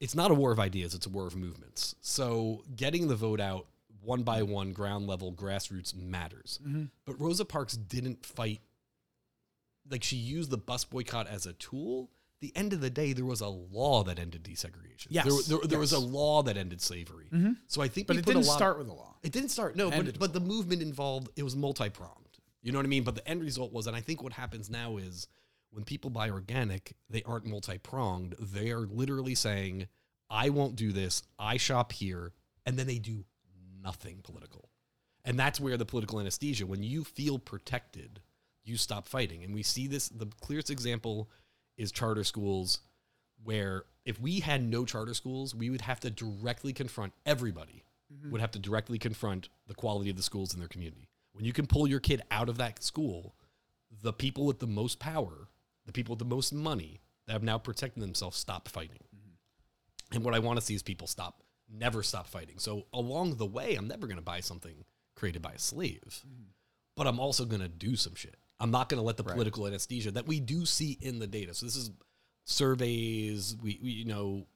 It's 0.00 0.14
not 0.14 0.30
a 0.30 0.34
war 0.34 0.52
of 0.52 0.58
ideas, 0.60 0.94
it's 0.94 1.06
a 1.06 1.10
war 1.10 1.26
of 1.26 1.36
movements. 1.36 1.94
So 2.00 2.62
getting 2.74 3.08
the 3.08 3.16
vote 3.16 3.40
out 3.40 3.66
one 4.00 4.22
by 4.22 4.42
one, 4.42 4.72
ground 4.72 5.06
level, 5.06 5.32
grassroots 5.32 5.94
matters. 5.94 6.60
But 7.04 7.20
Rosa 7.20 7.44
Parks 7.44 7.76
didn't 7.76 8.24
fight. 8.24 8.60
Like 9.90 10.04
she 10.04 10.16
used 10.16 10.50
the 10.50 10.58
bus 10.58 10.84
boycott 10.84 11.26
as 11.28 11.46
a 11.46 11.52
tool. 11.54 12.10
The 12.40 12.52
end 12.56 12.72
of 12.72 12.80
the 12.80 12.90
day, 12.90 13.12
there 13.12 13.24
was 13.24 13.40
a 13.40 13.48
law 13.48 14.02
that 14.04 14.18
ended 14.18 14.42
desegregation. 14.42 15.06
Yes, 15.10 15.46
there, 15.46 15.58
there, 15.58 15.68
there 15.68 15.78
was 15.78 15.92
a. 15.92 15.96
Mm-hmm. 15.96 16.12
law 16.12 16.42
that 16.42 16.56
ended 16.56 16.80
slavery. 16.80 17.26
So 17.68 17.80
I 17.82 17.86
think, 17.88 18.08
But 18.08 18.16
it 18.16 18.24
didn't 18.24 18.44
start 18.44 18.78
with 18.78 18.88
a 18.88 18.92
law. 18.92 19.16
it 19.22 19.30
didn't 19.32 19.50
start. 19.50 19.76
No, 19.76 19.90
but, 19.90 20.18
but 20.18 20.32
the 20.32 20.40
movement 20.40 20.82
involved 20.82 21.28
it 21.36 21.42
was 21.44 21.54
multi 21.54 21.88
pronged. 21.88 22.21
You 22.62 22.72
know 22.72 22.78
what 22.78 22.86
I 22.86 22.88
mean? 22.88 23.02
But 23.02 23.16
the 23.16 23.28
end 23.28 23.42
result 23.42 23.72
was, 23.72 23.86
and 23.86 23.96
I 23.96 24.00
think 24.00 24.22
what 24.22 24.32
happens 24.32 24.70
now 24.70 24.96
is 24.96 25.26
when 25.70 25.84
people 25.84 26.10
buy 26.10 26.30
organic, 26.30 26.94
they 27.10 27.22
aren't 27.24 27.46
multi 27.46 27.78
pronged. 27.78 28.36
They 28.38 28.70
are 28.70 28.86
literally 28.86 29.34
saying, 29.34 29.88
"I 30.30 30.48
won't 30.48 30.76
do 30.76 30.92
this. 30.92 31.22
I 31.38 31.56
shop 31.56 31.92
here," 31.92 32.32
and 32.64 32.78
then 32.78 32.86
they 32.86 32.98
do 32.98 33.24
nothing 33.82 34.20
political. 34.22 34.68
And 35.24 35.38
that's 35.38 35.60
where 35.60 35.76
the 35.76 35.84
political 35.84 36.20
anesthesia. 36.20 36.66
When 36.66 36.82
you 36.82 37.04
feel 37.04 37.38
protected, 37.38 38.20
you 38.64 38.76
stop 38.76 39.06
fighting. 39.06 39.42
And 39.42 39.54
we 39.54 39.62
see 39.62 39.86
this. 39.86 40.08
The 40.08 40.26
clearest 40.40 40.70
example 40.70 41.30
is 41.76 41.90
charter 41.90 42.24
schools, 42.24 42.80
where 43.42 43.84
if 44.04 44.20
we 44.20 44.40
had 44.40 44.62
no 44.62 44.84
charter 44.84 45.14
schools, 45.14 45.54
we 45.54 45.70
would 45.70 45.80
have 45.82 46.00
to 46.00 46.10
directly 46.10 46.72
confront 46.72 47.12
everybody 47.24 47.84
mm-hmm. 48.12 48.30
would 48.30 48.40
have 48.40 48.50
to 48.52 48.58
directly 48.58 48.98
confront 48.98 49.48
the 49.66 49.74
quality 49.74 50.10
of 50.10 50.16
the 50.16 50.22
schools 50.22 50.52
in 50.52 50.58
their 50.58 50.68
community. 50.68 51.08
When 51.32 51.44
you 51.44 51.52
can 51.52 51.66
pull 51.66 51.86
your 51.86 52.00
kid 52.00 52.22
out 52.30 52.48
of 52.48 52.58
that 52.58 52.82
school, 52.82 53.34
the 54.02 54.12
people 54.12 54.46
with 54.46 54.58
the 54.58 54.66
most 54.66 54.98
power, 54.98 55.48
the 55.86 55.92
people 55.92 56.12
with 56.12 56.18
the 56.18 56.24
most 56.24 56.52
money 56.52 57.00
that 57.26 57.32
have 57.32 57.42
now 57.42 57.58
protected 57.58 58.02
themselves 58.02 58.36
stop 58.36 58.68
fighting. 58.68 59.04
Mm-hmm. 59.14 60.16
And 60.16 60.24
what 60.24 60.34
I 60.34 60.38
want 60.38 60.58
to 60.58 60.64
see 60.64 60.74
is 60.74 60.82
people 60.82 61.06
stop, 61.06 61.42
never 61.70 62.02
stop 62.02 62.26
fighting. 62.26 62.58
So 62.58 62.86
along 62.92 63.36
the 63.36 63.46
way, 63.46 63.74
I'm 63.74 63.88
never 63.88 64.06
going 64.06 64.18
to 64.18 64.22
buy 64.22 64.40
something 64.40 64.84
created 65.14 65.42
by 65.42 65.52
a 65.52 65.58
slave, 65.58 66.02
mm-hmm. 66.06 66.50
but 66.96 67.06
I'm 67.06 67.20
also 67.20 67.44
going 67.44 67.62
to 67.62 67.68
do 67.68 67.96
some 67.96 68.14
shit. 68.14 68.36
I'm 68.60 68.70
not 68.70 68.88
going 68.88 69.00
to 69.00 69.04
let 69.04 69.16
the 69.16 69.24
political 69.24 69.66
anesthesia 69.66 70.12
that 70.12 70.26
we 70.26 70.38
do 70.38 70.64
see 70.64 70.96
in 71.00 71.18
the 71.18 71.26
data. 71.26 71.52
So 71.52 71.66
this 71.66 71.74
is 71.74 71.90
surveys. 72.44 73.56
We, 73.60 73.80
we, 73.82 73.90
you 73.90 74.04
know, 74.04 74.46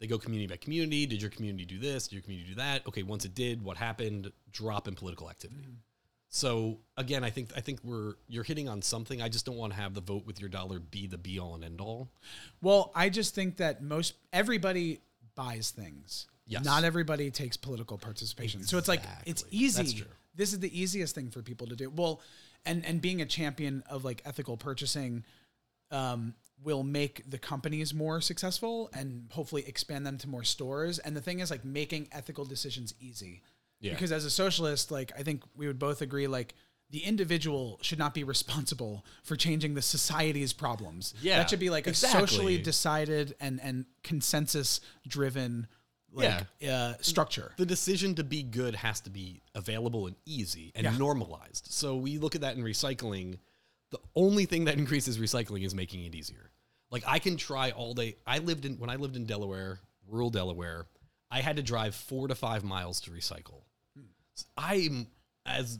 they 0.00 0.06
go 0.06 0.16
community 0.16 0.46
by 0.46 0.58
community. 0.58 1.06
Did 1.06 1.20
your 1.20 1.30
community 1.30 1.64
do 1.64 1.78
this? 1.78 2.06
Did 2.06 2.16
your 2.16 2.22
community 2.22 2.50
do 2.50 2.54
that? 2.56 2.86
Okay, 2.86 3.02
once 3.02 3.24
it 3.24 3.34
did, 3.34 3.62
what 3.62 3.76
happened? 3.76 4.30
Drop 4.52 4.86
in 4.86 4.94
political 4.94 5.28
activity. 5.28 5.62
Mm-hmm. 5.62 5.72
So 6.30 6.78
again, 6.96 7.24
I 7.24 7.30
think 7.30 7.50
I 7.56 7.60
think 7.60 7.80
we're 7.82 8.14
you're 8.28 8.44
hitting 8.44 8.68
on 8.68 8.82
something. 8.82 9.22
I 9.22 9.28
just 9.28 9.46
don't 9.46 9.56
want 9.56 9.72
to 9.72 9.78
have 9.78 9.94
the 9.94 10.00
vote 10.00 10.26
with 10.26 10.40
your 10.40 10.50
dollar 10.50 10.78
be 10.78 11.06
the 11.06 11.18
be 11.18 11.38
all 11.38 11.54
and 11.54 11.64
end 11.64 11.80
all. 11.80 12.10
Well, 12.60 12.92
I 12.94 13.08
just 13.08 13.34
think 13.34 13.56
that 13.56 13.82
most 13.82 14.14
everybody 14.32 15.00
buys 15.34 15.70
things. 15.70 16.26
Yes. 16.46 16.64
Not 16.64 16.84
everybody 16.84 17.30
takes 17.30 17.56
political 17.56 17.98
participation. 17.98 18.62
So 18.62 18.78
it's 18.78 18.88
like 18.88 19.02
it's 19.24 19.44
easy. 19.50 20.04
This 20.34 20.52
is 20.52 20.60
the 20.60 20.80
easiest 20.80 21.14
thing 21.14 21.30
for 21.30 21.42
people 21.42 21.66
to 21.66 21.76
do. 21.76 21.90
Well, 21.90 22.20
and 22.66 22.84
and 22.84 23.00
being 23.00 23.22
a 23.22 23.26
champion 23.26 23.82
of 23.88 24.04
like 24.04 24.22
ethical 24.24 24.56
purchasing 24.56 25.24
um, 25.90 26.34
will 26.62 26.82
make 26.82 27.28
the 27.28 27.38
companies 27.38 27.94
more 27.94 28.20
successful 28.20 28.90
and 28.92 29.28
hopefully 29.32 29.64
expand 29.66 30.06
them 30.06 30.18
to 30.18 30.28
more 30.28 30.44
stores. 30.44 30.98
And 30.98 31.16
the 31.16 31.20
thing 31.20 31.40
is 31.40 31.50
like 31.50 31.64
making 31.64 32.08
ethical 32.12 32.44
decisions 32.44 32.94
easy. 33.00 33.42
Yeah. 33.80 33.92
Because 33.92 34.12
as 34.12 34.24
a 34.24 34.30
socialist, 34.30 34.90
like 34.90 35.12
I 35.18 35.22
think 35.22 35.42
we 35.56 35.66
would 35.66 35.78
both 35.78 36.02
agree 36.02 36.26
like 36.26 36.54
the 36.90 37.00
individual 37.04 37.78
should 37.82 37.98
not 37.98 38.14
be 38.14 38.24
responsible 38.24 39.04
for 39.22 39.36
changing 39.36 39.74
the 39.74 39.82
society's 39.82 40.52
problems. 40.52 41.14
Yeah, 41.20 41.36
That 41.38 41.50
should 41.50 41.60
be 41.60 41.70
like 41.70 41.86
a 41.86 41.94
socially 41.94 42.58
decided 42.58 43.34
and 43.40 43.60
and 43.62 43.84
consensus 44.02 44.80
driven 45.06 45.66
like 46.12 46.44
uh, 46.66 46.94
structure. 47.00 47.52
The 47.58 47.66
decision 47.66 48.14
to 48.14 48.24
be 48.24 48.42
good 48.42 48.74
has 48.74 49.00
to 49.02 49.10
be 49.10 49.42
available 49.54 50.06
and 50.06 50.16
easy 50.24 50.72
and 50.74 50.84
Yeah. 50.84 50.96
normalized. 50.96 51.66
So 51.70 51.96
we 51.96 52.16
look 52.18 52.34
at 52.34 52.40
that 52.40 52.56
in 52.56 52.62
recycling. 52.64 53.38
The 53.90 53.98
only 54.16 54.46
thing 54.46 54.64
that 54.64 54.78
increases 54.78 55.18
recycling 55.18 55.64
is 55.66 55.74
making 55.74 56.04
it 56.04 56.14
easier. 56.14 56.50
Like 56.90 57.04
I 57.06 57.18
can 57.18 57.36
try 57.36 57.70
all 57.72 57.92
day. 57.92 58.16
I 58.26 58.38
lived 58.38 58.64
in 58.64 58.78
when 58.78 58.88
I 58.88 58.96
lived 58.96 59.16
in 59.16 59.26
Delaware, 59.26 59.80
rural 60.08 60.30
Delaware. 60.30 60.86
I 61.30 61.40
had 61.40 61.56
to 61.56 61.62
drive 61.62 61.94
four 61.94 62.28
to 62.28 62.34
five 62.34 62.64
miles 62.64 63.00
to 63.02 63.10
recycle. 63.10 63.62
I'm 64.56 65.06
as, 65.46 65.78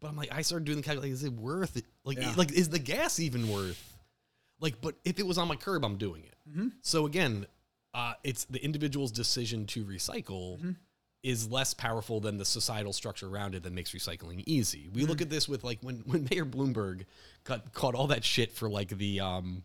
but 0.00 0.08
I'm 0.08 0.16
like 0.16 0.32
I 0.32 0.42
started 0.42 0.64
doing 0.64 0.78
the 0.78 0.84
calculation. 0.84 1.14
Is 1.14 1.24
it 1.24 1.32
worth 1.32 1.76
it? 1.76 1.84
Like 2.04 2.18
Yeah. 2.18 2.32
like 2.36 2.52
is 2.52 2.68
the 2.68 2.78
gas 2.78 3.20
even 3.20 3.48
worth? 3.48 3.94
Like, 4.60 4.80
but 4.80 4.96
if 5.04 5.18
it 5.18 5.26
was 5.26 5.38
on 5.38 5.46
my 5.48 5.56
curb, 5.56 5.84
I'm 5.84 5.96
doing 5.98 6.24
it. 6.24 6.34
Mm-hmm. 6.50 6.68
So 6.82 7.06
again, 7.06 7.46
uh, 7.94 8.14
it's 8.24 8.44
the 8.46 8.62
individual's 8.64 9.12
decision 9.12 9.66
to 9.66 9.84
recycle 9.84 10.58
Mm-hmm. 10.58 10.70
is 11.22 11.48
less 11.50 11.74
powerful 11.74 12.20
than 12.20 12.38
the 12.38 12.44
societal 12.44 12.92
structure 12.92 13.28
around 13.28 13.54
it 13.54 13.62
that 13.64 13.72
makes 13.72 13.92
recycling 13.92 14.42
easy. 14.46 14.88
We 14.92 15.02
Mm-hmm. 15.02 15.10
look 15.10 15.20
at 15.22 15.30
this 15.30 15.48
with 15.48 15.62
like 15.64 15.78
when 15.82 15.96
when 16.06 16.26
Mayor 16.30 16.44
Bloomberg 16.46 17.04
got 17.44 17.72
caught 17.72 17.94
all 17.94 18.08
that 18.08 18.24
shit 18.24 18.52
for 18.52 18.68
like 18.70 18.88
the 18.96 19.20
um 19.20 19.64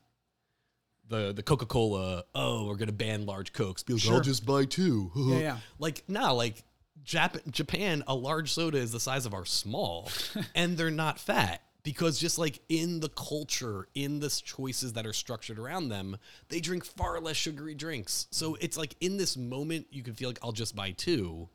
the 1.13 1.33
the 1.33 1.43
Coca 1.43 1.65
Cola. 1.65 2.23
Oh, 2.35 2.67
we're 2.67 2.75
gonna 2.75 2.91
ban 2.91 3.25
large 3.25 3.53
cokes. 3.53 3.83
Be 3.83 3.93
like, 3.93 4.01
Sure. 4.01 4.15
I'll 4.15 4.21
just 4.21 4.45
buy 4.45 4.65
two. 4.65 5.11
Yeah, 5.15 5.37
yeah. 5.37 5.57
Like 5.79 6.03
no, 6.07 6.35
like 6.35 6.63
Jap- 7.05 7.49
Japan, 7.51 8.03
a 8.07 8.15
large 8.15 8.51
soda 8.51 8.77
is 8.77 8.91
the 8.91 8.99
size 8.99 9.25
of 9.25 9.33
our 9.33 9.45
small, 9.45 10.09
and 10.55 10.77
they're 10.77 10.91
not 10.91 11.19
fat 11.19 11.61
because 11.83 12.17
just 12.17 12.37
like 12.39 12.61
in 12.69 12.99
the 13.01 13.09
culture, 13.09 13.87
in 13.93 14.19
the 14.19 14.29
choices 14.29 14.93
that 14.93 15.05
are 15.05 15.13
structured 15.13 15.59
around 15.59 15.89
them, 15.89 16.17
they 16.49 16.59
drink 16.59 16.85
far 16.85 17.19
less 17.19 17.35
sugary 17.35 17.75
drinks. 17.75 18.27
So 18.31 18.55
it's 18.61 18.77
like 18.77 18.95
in 19.01 19.17
this 19.17 19.35
moment, 19.35 19.87
you 19.91 20.01
can 20.01 20.13
feel 20.13 20.29
like 20.29 20.39
I'll 20.41 20.51
just 20.53 20.75
buy 20.75 20.91
two. 20.91 21.49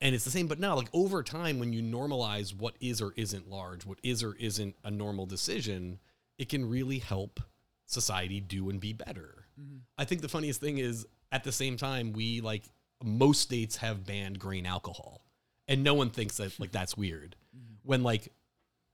And 0.00 0.14
it's 0.14 0.24
the 0.24 0.30
same, 0.30 0.46
but 0.46 0.60
now, 0.60 0.76
like 0.76 0.88
over 0.92 1.22
time, 1.24 1.58
when 1.58 1.72
you 1.72 1.82
normalize 1.82 2.54
what 2.56 2.76
is 2.80 3.00
or 3.00 3.12
isn't 3.16 3.48
large, 3.50 3.84
what 3.84 3.98
is 4.04 4.22
or 4.22 4.34
isn't 4.36 4.76
a 4.84 4.90
normal 4.92 5.26
decision, 5.26 5.98
it 6.38 6.48
can 6.48 6.68
really 6.68 6.98
help 6.98 7.40
society 7.88 8.40
do 8.40 8.70
and 8.70 8.78
be 8.80 8.92
better. 8.92 9.46
Mm-hmm. 9.60 9.78
I 9.96 10.04
think 10.04 10.20
the 10.20 10.28
funniest 10.28 10.60
thing 10.60 10.78
is 10.78 11.06
at 11.32 11.42
the 11.42 11.52
same 11.52 11.76
time, 11.76 12.12
we 12.12 12.40
like 12.40 12.62
most 13.02 13.40
states 13.40 13.76
have 13.76 14.06
banned 14.06 14.38
grain 14.38 14.66
alcohol, 14.66 15.22
and 15.66 15.82
no 15.82 15.94
one 15.94 16.10
thinks 16.10 16.36
that 16.36 16.58
like 16.60 16.70
that's 16.70 16.96
weird. 16.96 17.34
Mm-hmm. 17.48 17.88
When 17.88 18.02
like 18.02 18.30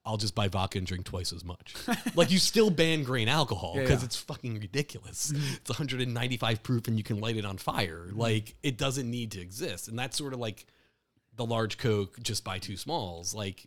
I'll 0.06 0.16
just 0.16 0.36
buy 0.36 0.46
vodka 0.46 0.78
and 0.78 0.86
drink 0.86 1.06
twice 1.06 1.32
as 1.32 1.44
much. 1.44 1.74
like 2.14 2.30
you 2.30 2.38
still 2.38 2.70
ban 2.70 3.02
grain 3.02 3.26
alcohol 3.26 3.74
because 3.74 4.02
yeah. 4.02 4.06
it's 4.06 4.16
fucking 4.16 4.60
ridiculous. 4.60 5.32
Mm-hmm. 5.32 5.54
It's 5.54 5.70
195 5.70 6.62
proof 6.62 6.86
and 6.86 6.96
you 6.96 7.02
can 7.02 7.20
light 7.20 7.36
it 7.36 7.44
on 7.44 7.56
fire. 7.56 8.06
Like 8.12 8.54
it 8.62 8.78
doesn't 8.78 9.10
need 9.10 9.32
to 9.32 9.40
exist. 9.40 9.88
And 9.88 9.98
that's 9.98 10.16
sort 10.16 10.32
of 10.34 10.38
like 10.38 10.66
the 11.34 11.44
large 11.44 11.78
Coke 11.78 12.22
just 12.22 12.44
buy 12.44 12.58
two 12.60 12.76
smalls. 12.76 13.34
Like 13.34 13.66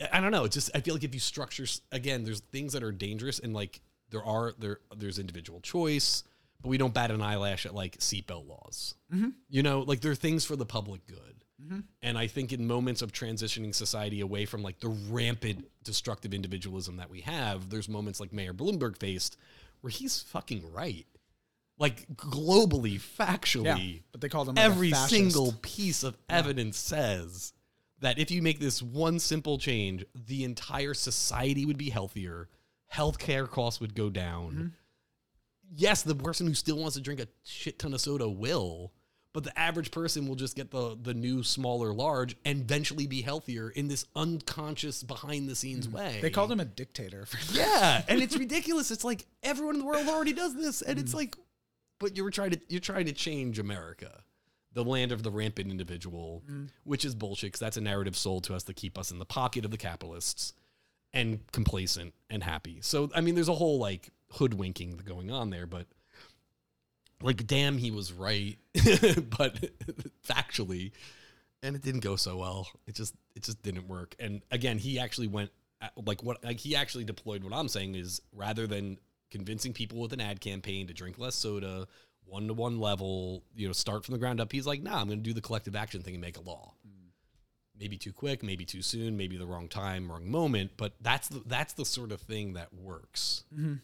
I- 0.00 0.18
I 0.18 0.20
don't 0.20 0.32
know. 0.32 0.44
It's 0.44 0.54
just 0.54 0.70
I 0.74 0.80
feel 0.80 0.94
like 0.94 1.04
if 1.04 1.14
you 1.14 1.20
structure 1.20 1.64
again, 1.90 2.24
there's 2.24 2.40
things 2.40 2.74
that 2.74 2.82
are 2.82 2.92
dangerous 2.92 3.38
and 3.38 3.54
like 3.54 3.80
there 4.10 4.24
are 4.24 4.54
there 4.58 4.78
there's 4.96 5.18
individual 5.18 5.60
choice, 5.60 6.24
but 6.62 6.68
we 6.68 6.78
don't 6.78 6.94
bat 6.94 7.10
an 7.10 7.22
eyelash 7.22 7.66
at 7.66 7.74
like 7.74 7.98
seatbelt 7.98 8.48
laws. 8.48 8.94
Mm-hmm. 9.12 9.30
You 9.48 9.62
know, 9.62 9.80
like 9.80 10.00
there 10.00 10.12
are 10.12 10.16
things 10.16 10.44
for 10.44 10.56
the 10.56 10.66
public 10.66 11.06
good. 11.06 11.44
Mm-hmm. 11.62 11.80
And 12.02 12.16
I 12.16 12.26
think 12.26 12.52
in 12.52 12.66
moments 12.66 13.02
of 13.02 13.12
transitioning 13.12 13.74
society 13.74 14.20
away 14.20 14.46
from 14.46 14.62
like 14.62 14.80
the 14.80 14.88
rampant 14.88 15.66
destructive 15.84 16.32
individualism 16.32 16.96
that 16.96 17.10
we 17.10 17.20
have, 17.20 17.68
there's 17.68 17.88
moments 17.88 18.20
like 18.20 18.32
Mayor 18.32 18.54
Bloomberg 18.54 18.96
faced 18.98 19.36
where 19.80 19.90
he's 19.90 20.20
fucking 20.20 20.72
right. 20.72 21.06
Like 21.78 22.06
globally, 22.14 23.00
factually, 23.00 23.94
Yeah, 23.94 24.00
but 24.12 24.20
they 24.20 24.28
called 24.28 24.48
him 24.48 24.56
like 24.56 24.64
every 24.64 24.92
single 24.92 25.54
piece 25.62 26.02
of 26.02 26.16
evidence 26.28 26.78
says 26.78 27.54
that 28.00 28.18
if 28.18 28.30
you 28.30 28.42
make 28.42 28.58
this 28.58 28.82
one 28.82 29.18
simple 29.18 29.56
change, 29.58 30.04
the 30.14 30.44
entire 30.44 30.92
society 30.92 31.64
would 31.64 31.78
be 31.78 31.90
healthier, 31.90 32.48
healthcare 32.94 33.48
costs 33.48 33.80
would 33.80 33.94
go 33.94 34.10
down. 34.10 34.50
Mm-hmm. 34.52 34.66
Yes, 35.76 36.02
the 36.02 36.14
person 36.14 36.46
who 36.46 36.54
still 36.54 36.76
wants 36.78 36.96
to 36.96 37.00
drink 37.02 37.20
a 37.20 37.28
shit 37.44 37.78
ton 37.78 37.94
of 37.94 38.00
soda 38.00 38.28
will, 38.28 38.92
but 39.32 39.44
the 39.44 39.56
average 39.56 39.92
person 39.92 40.26
will 40.26 40.34
just 40.34 40.56
get 40.56 40.72
the 40.72 40.98
the 41.00 41.14
new 41.14 41.44
smaller 41.44 41.92
large 41.92 42.36
and 42.44 42.62
eventually 42.62 43.06
be 43.06 43.22
healthier 43.22 43.70
in 43.70 43.86
this 43.86 44.04
unconscious 44.16 45.04
behind 45.04 45.48
the 45.48 45.54
scenes 45.54 45.88
way. 45.88 46.10
Mm-hmm. 46.14 46.20
They 46.22 46.30
called 46.30 46.50
him 46.50 46.58
a 46.60 46.64
dictator. 46.64 47.24
For 47.26 47.38
Yeah, 47.56 48.02
and 48.08 48.20
it's 48.20 48.36
ridiculous. 48.36 48.90
It's 48.90 49.04
like 49.04 49.26
everyone 49.44 49.76
in 49.76 49.80
the 49.80 49.86
world 49.86 50.08
already 50.08 50.32
does 50.32 50.54
this, 50.56 50.82
and 50.82 50.98
Mm. 50.98 51.02
it's 51.02 51.14
like, 51.14 51.36
but 52.00 52.16
you're 52.16 52.30
trying 52.30 52.50
to 52.50 52.60
you're 52.68 52.80
trying 52.80 53.06
to 53.06 53.12
change 53.12 53.60
America, 53.60 54.24
the 54.72 54.82
land 54.84 55.12
of 55.12 55.22
the 55.22 55.30
rampant 55.30 55.70
individual, 55.70 56.42
Mm. 56.50 56.70
which 56.82 57.04
is 57.04 57.14
bullshit. 57.14 57.52
Cause 57.52 57.60
that's 57.60 57.76
a 57.76 57.80
narrative 57.80 58.16
sold 58.16 58.42
to 58.44 58.56
us 58.56 58.64
to 58.64 58.74
keep 58.74 58.98
us 58.98 59.12
in 59.12 59.20
the 59.20 59.24
pocket 59.24 59.64
of 59.64 59.70
the 59.70 59.78
capitalists 59.78 60.52
and 61.12 61.40
complacent 61.52 62.14
and 62.28 62.42
happy. 62.42 62.78
So 62.82 63.10
I 63.14 63.20
mean, 63.20 63.34
there's 63.34 63.48
a 63.48 63.54
whole 63.54 63.78
like 63.78 64.10
hoodwinking 64.32 65.02
going 65.04 65.30
on 65.30 65.50
there, 65.50 65.66
but 65.66 65.86
like, 67.22 67.46
damn, 67.46 67.78
he 67.78 67.90
was 67.90 68.12
right, 68.12 68.56
but 68.74 69.70
factually, 70.26 70.92
and 71.62 71.76
it 71.76 71.82
didn't 71.82 72.00
go 72.00 72.16
so 72.16 72.38
well. 72.38 72.68
It 72.86 72.94
just 72.94 73.14
it 73.34 73.42
just 73.42 73.62
didn't 73.62 73.88
work. 73.88 74.14
And 74.18 74.42
again, 74.50 74.78
he 74.78 74.98
actually 74.98 75.26
went 75.26 75.50
uh, 75.82 75.88
like 76.06 76.22
what 76.22 76.42
like 76.44 76.60
he 76.60 76.76
actually 76.76 77.04
deployed. 77.04 77.44
What 77.44 77.52
I'm 77.52 77.68
saying 77.68 77.94
is 77.94 78.22
rather 78.32 78.66
than 78.66 78.98
convincing 79.30 79.72
people 79.72 80.00
with 80.00 80.12
an 80.12 80.20
ad 80.20 80.40
campaign 80.40 80.86
to 80.86 80.94
drink 80.94 81.18
less 81.18 81.34
soda, 81.34 81.86
one 82.24 82.46
to 82.48 82.54
one 82.54 82.80
level, 82.80 83.44
you 83.54 83.66
know, 83.66 83.72
start 83.72 84.04
from 84.04 84.12
the 84.12 84.18
ground 84.18 84.40
up. 84.40 84.50
He's 84.50 84.66
like, 84.66 84.82
nah, 84.82 85.00
I'm 85.00 85.06
going 85.06 85.18
to 85.18 85.24
do 85.24 85.34
the 85.34 85.40
collective 85.40 85.76
action 85.76 86.02
thing 86.02 86.14
and 86.14 86.20
make 86.20 86.36
a 86.36 86.42
law. 86.42 86.74
Maybe 87.80 87.96
too 87.96 88.12
quick, 88.12 88.42
maybe 88.42 88.64
too 88.64 88.82
soon, 88.82 89.16
maybe 89.16 89.36
the 89.36 89.46
wrong 89.46 89.66
time, 89.66 90.12
wrong 90.12 90.30
moment. 90.30 90.72
But 90.76 90.92
that's 91.00 91.28
the 91.28 91.42
that's 91.46 91.72
the 91.72 91.84
sort 91.84 92.12
of 92.12 92.20
thing 92.20 92.52
that 92.52 92.72
works. 92.74 93.44
Mm-hmm. 93.54 93.74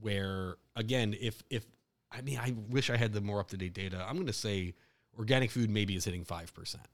Where 0.00 0.56
again, 0.74 1.16
if 1.20 1.42
if 1.48 1.64
I 2.12 2.20
mean, 2.20 2.38
I 2.38 2.54
wish 2.68 2.90
I 2.90 2.96
had 2.96 3.12
the 3.12 3.20
more 3.20 3.40
up 3.40 3.48
to 3.48 3.56
date 3.56 3.74
data. 3.74 4.04
I'm 4.06 4.14
going 4.16 4.26
to 4.26 4.32
say 4.32 4.74
organic 5.18 5.50
food 5.50 5.70
maybe 5.70 5.96
is 5.96 6.04
hitting 6.04 6.24
five 6.24 6.52
percent. 6.52 6.84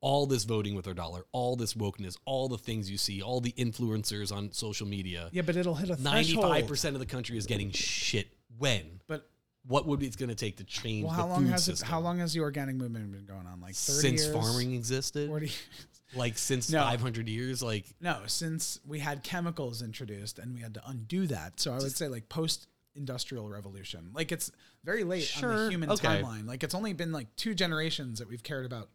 All 0.00 0.26
this 0.26 0.44
voting 0.44 0.76
with 0.76 0.86
our 0.86 0.94
dollar, 0.94 1.24
all 1.32 1.56
this 1.56 1.74
wokeness, 1.74 2.16
all 2.24 2.46
the 2.48 2.56
things 2.56 2.88
you 2.88 2.96
see, 2.96 3.20
all 3.20 3.40
the 3.40 3.50
influencers 3.58 4.30
on 4.30 4.52
social 4.52 4.86
media. 4.86 5.28
Yeah, 5.32 5.42
but 5.42 5.56
it'll 5.56 5.74
hit 5.74 5.90
a 5.90 6.00
Ninety-five 6.00 6.68
percent 6.68 6.94
of 6.94 7.00
the 7.00 7.06
country 7.06 7.36
is 7.36 7.46
getting 7.46 7.72
shit. 7.72 8.28
When? 8.58 9.00
But 9.08 9.28
What 9.66 9.86
would 9.86 10.02
it's 10.02 10.14
going 10.16 10.28
to 10.28 10.36
take 10.36 10.56
to 10.58 10.64
change 10.64 11.04
well, 11.04 11.12
the 11.14 11.22
how 11.22 11.26
long 11.28 11.42
food 11.42 11.50
has 11.50 11.64
system? 11.64 11.86
it? 11.86 11.90
How 11.90 12.00
long 12.00 12.18
has 12.20 12.32
the 12.32 12.40
organic 12.40 12.76
movement 12.76 13.10
been 13.10 13.26
going 13.26 13.46
on? 13.46 13.60
Like 13.60 13.74
30 13.74 14.00
since 14.00 14.22
years? 14.24 14.34
farming 14.34 14.74
existed? 14.74 15.28
40 15.28 15.50
Like 16.14 16.38
since 16.38 16.70
No. 16.70 16.80
500 16.82 17.28
years? 17.28 17.62
Like 17.62 17.84
No, 18.00 18.20
since 18.26 18.80
we 18.86 18.98
had 18.98 19.22
chemicals 19.22 19.82
introduced 19.82 20.38
and 20.38 20.54
we 20.54 20.60
had 20.60 20.74
to 20.74 20.82
undo 20.86 21.26
that. 21.26 21.60
So 21.60 21.72
I 21.72 21.76
would 21.78 21.96
say 21.96 22.08
like 22.08 22.28
post 22.28 22.66
industrial 22.94 23.48
revolution. 23.48 24.10
Like 24.14 24.32
it's 24.32 24.50
very 24.84 25.04
late 25.04 25.30
on 25.42 25.54
the 25.54 25.68
human 25.70 25.90
okay. 25.90 26.06
timeline. 26.22 26.46
Like 26.46 26.64
it's 26.64 26.74
only 26.74 26.92
been 26.94 27.12
like 27.12 27.34
two 27.36 27.54
generations 27.54 28.18
that 28.18 28.28
we've 28.28 28.42
cared 28.42 28.66
about 28.66 28.88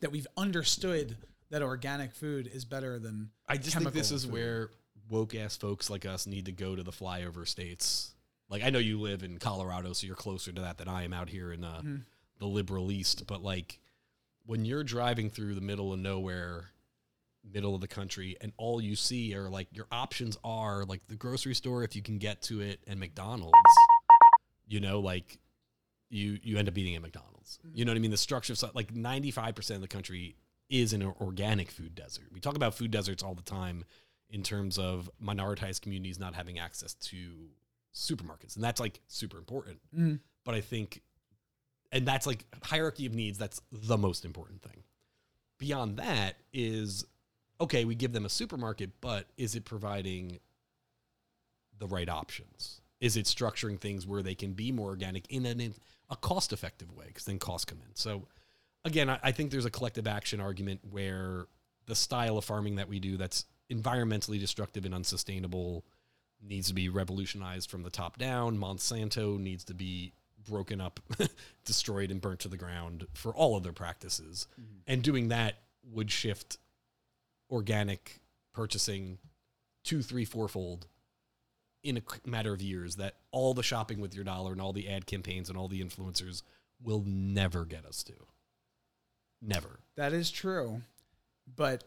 that 0.00 0.12
we've 0.12 0.26
understood 0.36 1.16
that 1.50 1.62
organic 1.62 2.12
food 2.12 2.48
is 2.52 2.64
better 2.64 2.98
than 2.98 3.30
I 3.48 3.56
just 3.56 3.76
think 3.76 3.92
this 3.92 4.10
is 4.10 4.24
food. 4.24 4.32
where 4.32 4.70
woke 5.10 5.34
ass 5.34 5.56
folks 5.56 5.90
like 5.90 6.06
us 6.06 6.26
need 6.26 6.46
to 6.46 6.52
go 6.52 6.74
to 6.74 6.82
the 6.82 6.92
flyover 6.92 7.46
states. 7.46 8.14
Like 8.48 8.62
I 8.62 8.70
know 8.70 8.78
you 8.78 9.00
live 9.00 9.22
in 9.22 9.38
Colorado, 9.38 9.92
so 9.92 10.06
you're 10.06 10.16
closer 10.16 10.52
to 10.52 10.60
that 10.62 10.78
than 10.78 10.88
I 10.88 11.02
am 11.04 11.12
out 11.12 11.28
here 11.28 11.52
in 11.52 11.64
uh, 11.64 11.78
Mm-hmm. 11.78 11.96
the 12.38 12.46
liberal 12.46 12.90
east. 12.92 13.26
But 13.26 13.42
like 13.42 13.80
when 14.46 14.64
you're 14.64 14.84
driving 14.84 15.28
through 15.30 15.54
the 15.54 15.60
middle 15.60 15.92
of 15.92 15.98
nowhere, 15.98 16.66
middle 17.52 17.74
of 17.74 17.80
the 17.80 17.88
country, 17.88 18.36
and 18.40 18.52
all 18.56 18.80
you 18.80 18.96
see 18.96 19.34
are 19.34 19.48
like 19.48 19.68
your 19.72 19.86
options 19.92 20.38
are 20.44 20.84
like 20.84 21.06
the 21.08 21.16
grocery 21.16 21.54
store 21.54 21.84
if 21.84 21.94
you 21.94 22.02
can 22.02 22.18
get 22.18 22.42
to 22.42 22.60
it, 22.60 22.80
and 22.86 22.98
McDonald's. 22.98 23.52
You 24.68 24.80
know, 24.80 25.00
like 25.00 25.38
you 26.10 26.38
you 26.42 26.58
end 26.58 26.68
up 26.68 26.78
eating 26.78 26.94
at 26.94 27.02
McDonald's. 27.02 27.58
You 27.72 27.84
know 27.84 27.92
what 27.92 27.96
I 27.96 28.00
mean? 28.00 28.10
The 28.10 28.16
structure 28.16 28.52
of 28.52 28.74
like 28.74 28.92
95% 28.92 29.76
of 29.76 29.80
the 29.80 29.88
country 29.88 30.36
is 30.68 30.92
an 30.92 31.02
organic 31.20 31.70
food 31.70 31.94
desert. 31.94 32.24
We 32.32 32.40
talk 32.40 32.56
about 32.56 32.74
food 32.74 32.90
deserts 32.90 33.22
all 33.22 33.34
the 33.34 33.42
time 33.42 33.84
in 34.30 34.42
terms 34.42 34.78
of 34.78 35.08
minoritized 35.22 35.82
communities 35.82 36.18
not 36.18 36.34
having 36.34 36.58
access 36.58 36.94
to 36.94 37.50
supermarkets. 37.94 38.56
And 38.56 38.64
that's 38.64 38.80
like 38.80 39.00
super 39.06 39.38
important. 39.38 39.78
Mm. 39.96 40.20
But 40.44 40.54
I 40.54 40.60
think 40.60 41.02
and 41.92 42.06
that's 42.06 42.26
like 42.26 42.44
hierarchy 42.62 43.06
of 43.06 43.14
needs, 43.14 43.38
that's 43.38 43.60
the 43.72 43.96
most 43.96 44.24
important 44.24 44.62
thing. 44.62 44.82
Beyond 45.58 45.98
that 45.98 46.36
is 46.52 47.04
okay, 47.60 47.84
we 47.84 47.94
give 47.94 48.12
them 48.12 48.26
a 48.26 48.30
supermarket, 48.30 49.00
but 49.00 49.26
is 49.36 49.54
it 49.54 49.64
providing 49.64 50.38
the 51.78 51.86
right 51.86 52.08
options? 52.08 52.80
Is 53.00 53.16
it 53.16 53.26
structuring 53.26 53.80
things 53.80 54.06
where 54.06 54.22
they 54.22 54.34
can 54.34 54.52
be 54.52 54.72
more 54.72 54.88
organic 54.88 55.26
in 55.30 55.46
an, 55.46 55.60
in 55.60 55.74
a 56.10 56.16
cost 56.16 56.52
effective 56.52 56.92
way? 56.92 57.06
Because 57.08 57.24
then 57.24 57.38
costs 57.38 57.64
come 57.64 57.78
in. 57.78 57.94
So, 57.94 58.26
again, 58.84 59.10
I, 59.10 59.18
I 59.22 59.32
think 59.32 59.50
there's 59.50 59.64
a 59.64 59.70
collective 59.70 60.06
action 60.06 60.40
argument 60.40 60.80
where 60.90 61.46
the 61.86 61.94
style 61.94 62.38
of 62.38 62.44
farming 62.44 62.76
that 62.76 62.88
we 62.88 62.98
do 63.00 63.16
that's 63.16 63.46
environmentally 63.70 64.40
destructive 64.40 64.84
and 64.84 64.94
unsustainable 64.94 65.84
needs 66.42 66.68
to 66.68 66.74
be 66.74 66.88
revolutionized 66.88 67.70
from 67.70 67.82
the 67.82 67.90
top 67.90 68.18
down. 68.18 68.58
Monsanto 68.58 69.38
needs 69.38 69.64
to 69.64 69.74
be 69.74 70.12
broken 70.46 70.80
up, 70.80 71.00
destroyed, 71.64 72.10
and 72.10 72.20
burnt 72.20 72.40
to 72.40 72.48
the 72.48 72.56
ground 72.56 73.06
for 73.14 73.34
all 73.34 73.56
of 73.56 73.62
their 73.62 73.72
practices. 73.72 74.46
Mm-hmm. 74.60 74.78
And 74.86 75.02
doing 75.02 75.28
that 75.28 75.56
would 75.92 76.10
shift 76.10 76.58
organic 77.50 78.20
purchasing 78.52 79.18
two, 79.84 80.02
three, 80.02 80.24
fourfold 80.24 80.86
in 81.82 81.96
a 81.98 82.28
matter 82.28 82.52
of 82.52 82.62
years. 82.62 82.96
That 82.96 83.14
all 83.30 83.54
the 83.54 83.62
shopping 83.62 84.00
with 84.00 84.14
your 84.14 84.24
dollar 84.24 84.52
and 84.52 84.60
all 84.60 84.72
the 84.72 84.88
ad 84.88 85.06
campaigns 85.06 85.48
and 85.48 85.58
all 85.58 85.68
the 85.68 85.82
influencers 85.82 86.42
will 86.82 87.04
never 87.06 87.64
get 87.64 87.84
us 87.84 88.02
to. 88.04 88.14
Never. 89.40 89.80
That 89.96 90.12
is 90.12 90.30
true. 90.30 90.82
But 91.54 91.84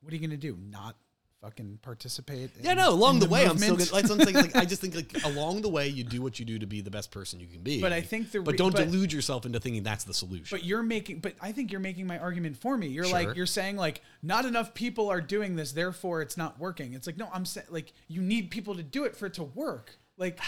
what 0.00 0.12
are 0.12 0.16
you 0.16 0.20
going 0.20 0.30
to 0.30 0.36
do? 0.36 0.56
Not 0.60 0.96
fucking 1.40 1.78
participate? 1.82 2.50
Yeah, 2.60 2.72
in- 2.72 2.78
no. 2.78 2.90
Along 2.90 3.14
in 3.14 3.20
the, 3.20 3.28
way, 3.28 3.46
I'm 3.46 3.56
still 3.58 3.70
movement? 3.76 3.90
gonna, 3.90 4.02
like 4.02 4.06
something 4.06 4.34
like 4.34 4.56
I 4.56 4.64
just 4.64 4.80
think 4.80 4.94
like 4.94 5.12
along 5.24 5.62
the 5.62 5.68
way 5.68 5.88
you 5.88 6.04
do 6.04 6.20
what 6.22 6.38
you 6.38 6.44
do 6.44 6.58
to 6.58 6.66
be 6.66 6.80
the 6.80 6.90
best 6.90 7.10
person 7.10 7.40
you 7.40 7.46
can 7.46 7.60
be. 7.62 7.80
But 7.80 7.92
I 7.92 8.00
think 8.00 8.30
the 8.30 8.40
but 8.40 8.56
don't 8.56 8.72
but- 8.72 8.84
delude 8.84 9.12
yourself 9.12 9.46
into 9.46 9.60
thinking 9.60 9.82
that's 9.82 10.04
the 10.04 10.14
solution. 10.14 10.46
But 10.50 10.64
you're 10.64 10.82
making, 10.82 11.20
but 11.20 11.34
I 11.40 11.52
think 11.52 11.72
you're 11.72 11.80
making 11.80 12.06
my 12.06 12.18
argument 12.18 12.56
for 12.56 12.76
me. 12.76 12.88
You're 12.88 13.04
Sure. 13.04 13.12
like, 13.12 13.36
you're 13.36 13.46
saying 13.46 13.76
like, 13.76 14.02
not 14.22 14.44
enough 14.44 14.74
people 14.74 15.08
are 15.08 15.20
doing 15.20 15.56
this, 15.56 15.72
therefore 15.72 16.22
it's 16.22 16.36
not 16.36 16.58
working. 16.58 16.94
It's 16.94 17.06
like, 17.06 17.16
no, 17.16 17.28
I'm 17.32 17.44
saying 17.44 17.66
like, 17.70 17.92
you 18.08 18.20
need 18.20 18.50
people 18.50 18.74
to 18.74 18.82
do 18.82 19.04
it 19.04 19.16
for 19.16 19.26
it 19.26 19.34
to 19.34 19.44
work. 19.44 19.96
Like, 20.18 20.38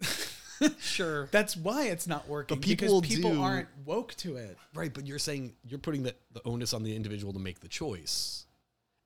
sure. 0.80 1.26
that's 1.30 1.56
why 1.56 1.84
it's 1.86 2.06
not 2.06 2.28
working. 2.28 2.56
But 2.58 2.64
people 2.64 3.00
because 3.00 3.16
people 3.16 3.32
do- 3.34 3.42
aren't 3.42 3.68
woke 3.84 4.14
to 4.16 4.36
it. 4.36 4.56
Right, 4.74 4.92
but 4.92 5.06
you're 5.06 5.18
saying 5.18 5.54
you're 5.66 5.78
putting 5.78 6.02
the, 6.02 6.14
the 6.32 6.40
onus 6.44 6.72
on 6.74 6.82
the 6.82 6.94
individual 6.94 7.32
to 7.32 7.38
make 7.38 7.60
the 7.60 7.68
choice. 7.68 8.46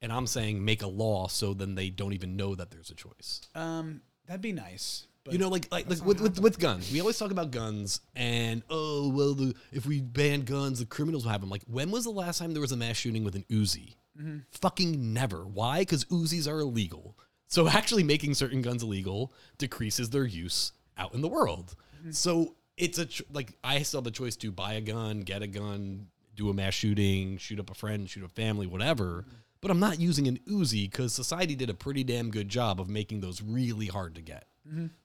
And 0.01 0.13
I'm 0.13 0.27
saying 0.27 0.65
make 0.65 0.83
a 0.83 0.87
law 0.87 1.27
so 1.27 1.55
then 1.55 1.75
they 1.75 1.91
don't 1.91 2.13
even 2.13 2.37
know 2.37 2.55
that 2.55 2.71
there's 2.71 2.91
a 2.91 2.95
choice. 2.95 3.41
Um, 3.55 4.03
that'd 4.27 4.41
be 4.41 4.53
nice. 4.53 5.07
But 5.25 5.35
you 5.35 5.41
know, 5.41 5.49
like 5.49 5.71
like, 5.71 5.91
like 5.91 6.05
with, 6.05 6.21
with 6.21 6.39
with 6.39 6.59
guns, 6.59 6.91
we 6.91 7.01
always 7.01 7.19
talk 7.19 7.31
about 7.31 7.51
guns, 7.51 8.01
and 8.17 8.63
oh 8.71 9.11
well, 9.11 9.35
the, 9.35 9.55
if 9.73 9.85
we 9.85 10.01
ban 10.01 10.43
guns, 10.43 10.79
the 10.79 10.87
criminals 10.87 11.25
will 11.25 11.33
have 11.33 11.43
them. 11.43 11.51
Like, 11.51 11.65
when 11.67 11.91
was 11.91 12.05
the 12.05 12.11
last 12.11 12.39
time 12.39 12.53
there 12.53 12.63
was 12.63 12.73
a 12.73 12.77
mass 12.77 12.97
shooting 12.97 13.25
with 13.25 13.35
an 13.35 13.45
Uzi? 13.51 13.97
Mm-hmm. 14.19 14.39
Fucking 14.53 15.13
never. 15.13 15.47
Why? 15.47 15.81
Because 15.81 16.07
Uzis 16.07 16.51
are 16.51 16.61
illegal. 16.61 17.19
So 17.47 17.69
actually, 17.69 18.05
making 18.05 18.35
certain 18.35 18.63
guns 18.63 18.83
illegal 18.83 19.33
decreases 19.59 20.09
their 20.09 20.25
use 20.25 20.73
out 20.97 21.13
in 21.15 21.21
the 21.21 21.29
world. 21.29 21.75
Mm-hmm. 22.01 22.13
So 22.13 22.55
it's 22.79 22.99
a 22.99 23.09
like 23.33 23.53
I 23.63 23.83
still 23.83 23.99
have 23.99 24.05
the 24.05 24.11
choice 24.11 24.37
to 24.37 24.51
buy 24.51 24.75
a 24.75 24.81
gun, 24.81 25.21
get 25.21 25.43
a 25.43 25.47
gun, 25.47 26.07
do 26.37 26.49
a 26.49 26.55
mass 26.55 26.75
shooting, 26.75 27.37
shoot 27.37 27.61
up 27.61 27.71
a 27.71 27.75
friend, 27.75 28.09
shoot 28.09 28.25
a 28.25 28.29
family, 28.29 28.67
whatever. 28.67 29.27
But 29.61 29.71
I'm 29.71 29.81
not 29.81 29.99
using 29.99 30.29
an 30.29 30.39
Uzi 30.49 30.89
because 30.91 31.13
society 31.13 31.57
did 31.57 31.69
a 31.71 31.75
pretty 31.75 32.05
damn 32.05 32.31
good 32.31 32.49
job 32.49 32.81
of 32.81 32.89
making 32.89 33.21
those 33.21 33.43
really 33.43 33.87
hard 33.87 34.15
to 34.15 34.23
get. 34.23 34.47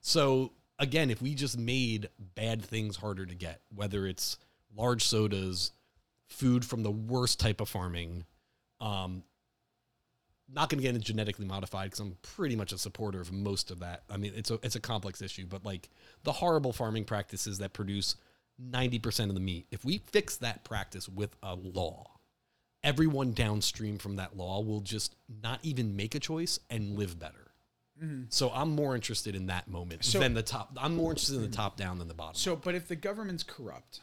So 0.00 0.52
again, 0.78 1.10
if 1.10 1.20
we 1.20 1.34
just 1.34 1.58
made 1.58 2.08
bad 2.34 2.62
things 2.62 2.96
harder 2.96 3.26
to 3.26 3.34
get, 3.34 3.60
whether 3.74 4.06
it's 4.06 4.38
large 4.76 5.02
sodas, 5.04 5.72
food 6.28 6.64
from 6.64 6.82
the 6.82 6.90
worst 6.90 7.40
type 7.40 7.60
of 7.60 7.68
farming, 7.68 8.24
um, 8.80 9.24
not 10.52 10.68
going 10.68 10.78
to 10.78 10.82
get 10.82 10.94
into 10.94 11.06
genetically 11.06 11.46
modified 11.46 11.86
because 11.86 12.00
I'm 12.00 12.16
pretty 12.22 12.54
much 12.54 12.72
a 12.72 12.78
supporter 12.78 13.20
of 13.20 13.32
most 13.32 13.70
of 13.70 13.80
that. 13.80 14.02
I 14.10 14.16
mean, 14.18 14.32
it's 14.36 14.50
a 14.50 14.58
it's 14.62 14.76
a 14.76 14.80
complex 14.80 15.22
issue, 15.22 15.46
but 15.46 15.64
like 15.64 15.88
the 16.22 16.32
horrible 16.32 16.72
farming 16.72 17.04
practices 17.04 17.58
that 17.58 17.72
produce 17.72 18.16
90% 18.62 19.28
of 19.28 19.34
the 19.34 19.40
meat, 19.40 19.66
if 19.70 19.84
we 19.84 19.98
fix 19.98 20.36
that 20.36 20.64
practice 20.64 21.08
with 21.08 21.34
a 21.42 21.54
law, 21.54 22.13
everyone 22.84 23.32
downstream 23.32 23.98
from 23.98 24.16
that 24.16 24.36
law 24.36 24.60
will 24.62 24.80
just 24.80 25.16
not 25.42 25.58
even 25.64 25.96
make 25.96 26.14
a 26.14 26.20
choice 26.20 26.60
and 26.70 26.96
live 26.96 27.18
better. 27.18 27.38
So 28.28 28.50
I'm 28.54 28.70
more 28.74 28.94
interested 28.94 29.34
in 29.34 29.46
that 29.46 29.66
moment 29.66 30.02
Mm-hmm. 30.02 30.10
So- 30.10 30.18
than 30.18 30.34
the 30.34 30.42
top. 30.42 30.76
I'm 30.78 30.94
more 30.94 31.12
interested 31.12 31.36
in 31.36 31.42
the 31.42 31.48
top 31.56 31.76
down 31.78 31.98
than 31.98 32.06
the 32.08 32.12
bottom. 32.14 32.34
so, 32.34 32.54
but 32.54 32.74
if 32.74 32.86
the 32.86 32.96
government's 32.96 33.42
corrupt, 33.42 34.00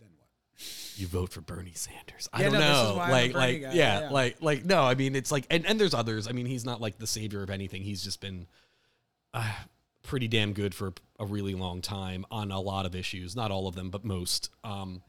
then 0.00 0.08
what? 0.16 0.26
you 0.96 1.06
vote 1.06 1.30
for 1.32 1.40
Bernie 1.40 1.74
Sanders. 1.74 2.28
I 2.32 2.42
Yeah, 2.42 2.50
don't 2.50 2.60
no, 2.60 2.60
know. 2.90 2.94
why 2.96 3.04
I'm 3.04 3.10
a 3.10 3.12
like, 3.12 3.34
like, 3.34 3.60
yeah, 3.60 3.72
Yeah, 3.72 4.00
yeah. 4.00 4.08
like, 4.10 4.36
like, 4.42 4.64
no. 4.64 4.82
I 4.82 4.96
mean, 4.96 5.14
it's 5.14 5.30
like, 5.30 5.46
and, 5.48 5.64
and 5.64 5.78
there's 5.78 5.94
others. 5.94 6.26
I 6.26 6.32
mean, 6.32 6.46
he's 6.46 6.64
not 6.64 6.80
like 6.80 6.98
the 6.98 7.06
savior 7.06 7.42
of 7.44 7.50
anything. 7.50 7.82
He's 7.82 8.02
just 8.02 8.20
been 8.20 8.48
uh, 9.32 9.48
pretty 10.02 10.26
damn 10.26 10.52
good 10.52 10.74
for 10.74 10.92
a 11.20 11.26
really 11.26 11.54
long 11.54 11.82
time 11.82 12.24
on 12.32 12.50
a 12.50 12.58
lot 12.60 12.84
of 12.84 12.96
issues. 12.96 13.36
Not 13.36 13.52
all 13.52 13.68
of 13.68 13.76
them, 13.76 13.90
but 13.90 14.04
most. 14.04 14.50
Um, 14.64 15.02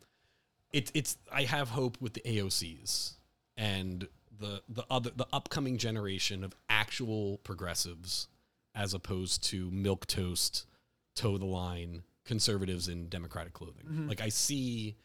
it's 0.72 0.92
it's. 0.94 1.18
I 1.32 1.44
have 1.44 1.70
hope 1.70 1.98
with 2.02 2.14
the 2.14 2.22
AOCs 2.22 3.14
and 3.58 4.08
the 4.40 4.62
the 4.70 4.86
other 4.90 5.12
the 5.16 5.28
upcoming 5.34 5.78
generation 5.78 6.44
of 6.44 6.56
actual 6.70 7.38
progressives, 7.40 8.28
as 8.76 8.94
opposed 8.94 9.44
to 9.50 9.70
milk 9.72 10.08
toast, 10.08 10.66
toe 11.16 11.38
the 11.38 11.46
line 11.46 12.04
conservatives 12.26 12.88
in 12.88 13.10
democratic 13.10 13.54
clothing. 13.54 14.08
Like 14.08 14.22
I 14.22 14.30
see 14.30 14.96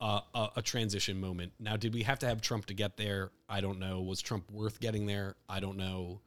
uh, 0.00 0.20
a, 0.34 0.48
a 0.56 0.62
transition 0.62 1.20
moment. 1.20 1.52
Now, 1.58 1.76
did 1.76 1.94
we 1.94 2.02
have 2.02 2.18
to 2.20 2.26
have 2.26 2.40
Trump 2.40 2.66
to 2.66 2.74
get 2.74 2.96
there? 2.96 3.30
I 3.48 3.60
don't 3.60 3.78
know. 3.78 4.02
Was 4.02 4.20
Trump 4.20 4.50
worth 4.50 4.80
getting 4.80 5.06
there? 5.06 5.36
I 5.48 5.60
don't 5.60 5.76
know. 5.76 6.20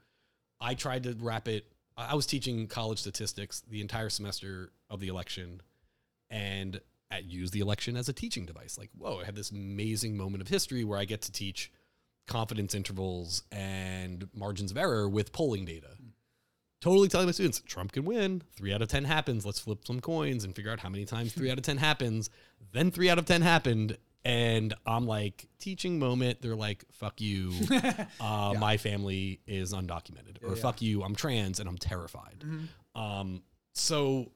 I 0.60 0.74
tried 0.74 1.04
to 1.04 1.16
wrap 1.20 1.48
it. 1.48 1.66
I 1.98 2.16
was 2.16 2.26
teaching 2.26 2.68
college 2.68 3.00
statistics 3.00 3.62
the 3.70 3.82
entire 3.82 4.10
semester 4.10 4.72
of 4.90 5.00
the 5.00 5.08
election, 5.08 5.62
and 6.30 6.82
I 7.12 7.20
use 7.20 7.52
the 7.52 7.60
election 7.60 7.96
as 7.98 8.10
a 8.10 8.14
teaching 8.14 8.46
device. 8.46 8.78
Like, 8.78 8.90
whoa, 8.98 9.20
I 9.22 9.26
had 9.26 9.36
this 9.36 9.52
amazing 9.52 10.18
moment 10.18 10.42
of 10.42 10.48
history 10.48 10.84
where 10.84 10.98
I 11.00 11.06
get 11.06 11.22
to 11.24 11.32
teach 11.32 11.72
confidence 12.28 12.74
intervals 12.74 13.44
and 13.52 14.28
margins 14.34 14.72
of 14.72 14.78
error 14.78 15.08
with 15.08 15.32
polling 15.32 15.66
data. 15.66 15.90
Totally 16.82 17.08
telling 17.08 17.28
my 17.28 17.32
students, 17.32 17.62
Trump 17.62 17.92
can 17.94 18.06
win. 18.06 18.42
Three 18.56 18.74
out 18.74 18.82
of 18.82 18.88
10 18.90 19.06
happens. 19.06 19.46
Let's 19.46 19.60
flip 19.60 19.86
some 19.86 20.00
coins 20.02 20.44
and 20.44 20.56
figure 20.56 20.72
out 20.72 20.80
how 20.80 20.90
many 20.90 21.06
times 21.06 21.34
three 21.34 21.50
out 21.50 21.58
of 21.58 21.64
10 21.64 21.78
happens. 21.78 22.30
Then 22.74 22.92
three 22.92 23.10
out 23.10 23.18
of 23.18 23.26
10 23.26 23.42
happened. 23.42 23.98
And 24.24 24.74
I'm 24.86 25.06
like, 25.08 25.48
teaching 25.60 26.00
moment. 26.00 26.42
They're 26.42 26.56
like, 26.56 26.84
fuck 26.92 27.22
you. 27.22 27.54
Uh, 28.20 28.56
My 28.60 28.78
family 28.78 29.40
is 29.48 29.74
undocumented. 29.74 30.44
or 30.44 30.50
yeah. 30.56 30.62
fuck 30.62 30.82
you, 30.82 31.04
I'm 31.04 31.16
trans 31.16 31.60
and 31.60 31.70
I'm 31.70 31.78
terrified. 31.78 32.44
Um, 32.96 33.44
so 33.74 34.32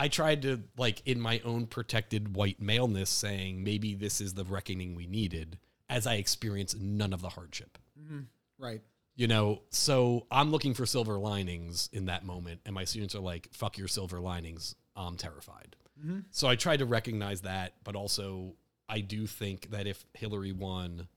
I 0.00 0.08
tried 0.08 0.40
to, 0.42 0.62
like, 0.78 1.02
in 1.04 1.20
my 1.20 1.42
own 1.44 1.66
protected 1.66 2.34
white 2.34 2.58
maleness, 2.58 3.10
saying 3.10 3.62
maybe 3.62 3.94
this 3.94 4.22
is 4.22 4.32
the 4.32 4.44
reckoning 4.44 4.94
we 4.94 5.06
needed 5.06 5.58
as 5.90 6.06
I 6.06 6.14
experienced 6.14 6.80
none 6.80 7.12
of 7.12 7.20
the 7.20 7.28
hardship. 7.28 7.76
Mm-hmm. 8.00 8.20
Right. 8.58 8.80
You 9.14 9.26
know, 9.26 9.60
so 9.68 10.26
I'm 10.30 10.50
looking 10.50 10.72
for 10.72 10.86
silver 10.86 11.18
linings 11.18 11.90
in 11.92 12.06
that 12.06 12.24
moment, 12.24 12.62
and 12.64 12.74
my 12.74 12.84
students 12.84 13.14
are 13.14 13.20
like, 13.20 13.50
"Fuck 13.52 13.76
your 13.76 13.88
silver 13.88 14.20
linings." 14.20 14.74
I'm 14.96 15.18
terrified. 15.18 15.76
Mm-hmm. 16.00 16.20
So 16.30 16.48
I 16.48 16.56
tried 16.56 16.78
to 16.78 16.86
recognize 16.86 17.42
that, 17.42 17.74
but 17.84 17.94
also 17.94 18.54
I 18.88 19.00
do 19.00 19.26
think 19.26 19.70
that 19.72 19.86
if 19.86 20.06
Hillary 20.14 20.52
won, 20.52 21.08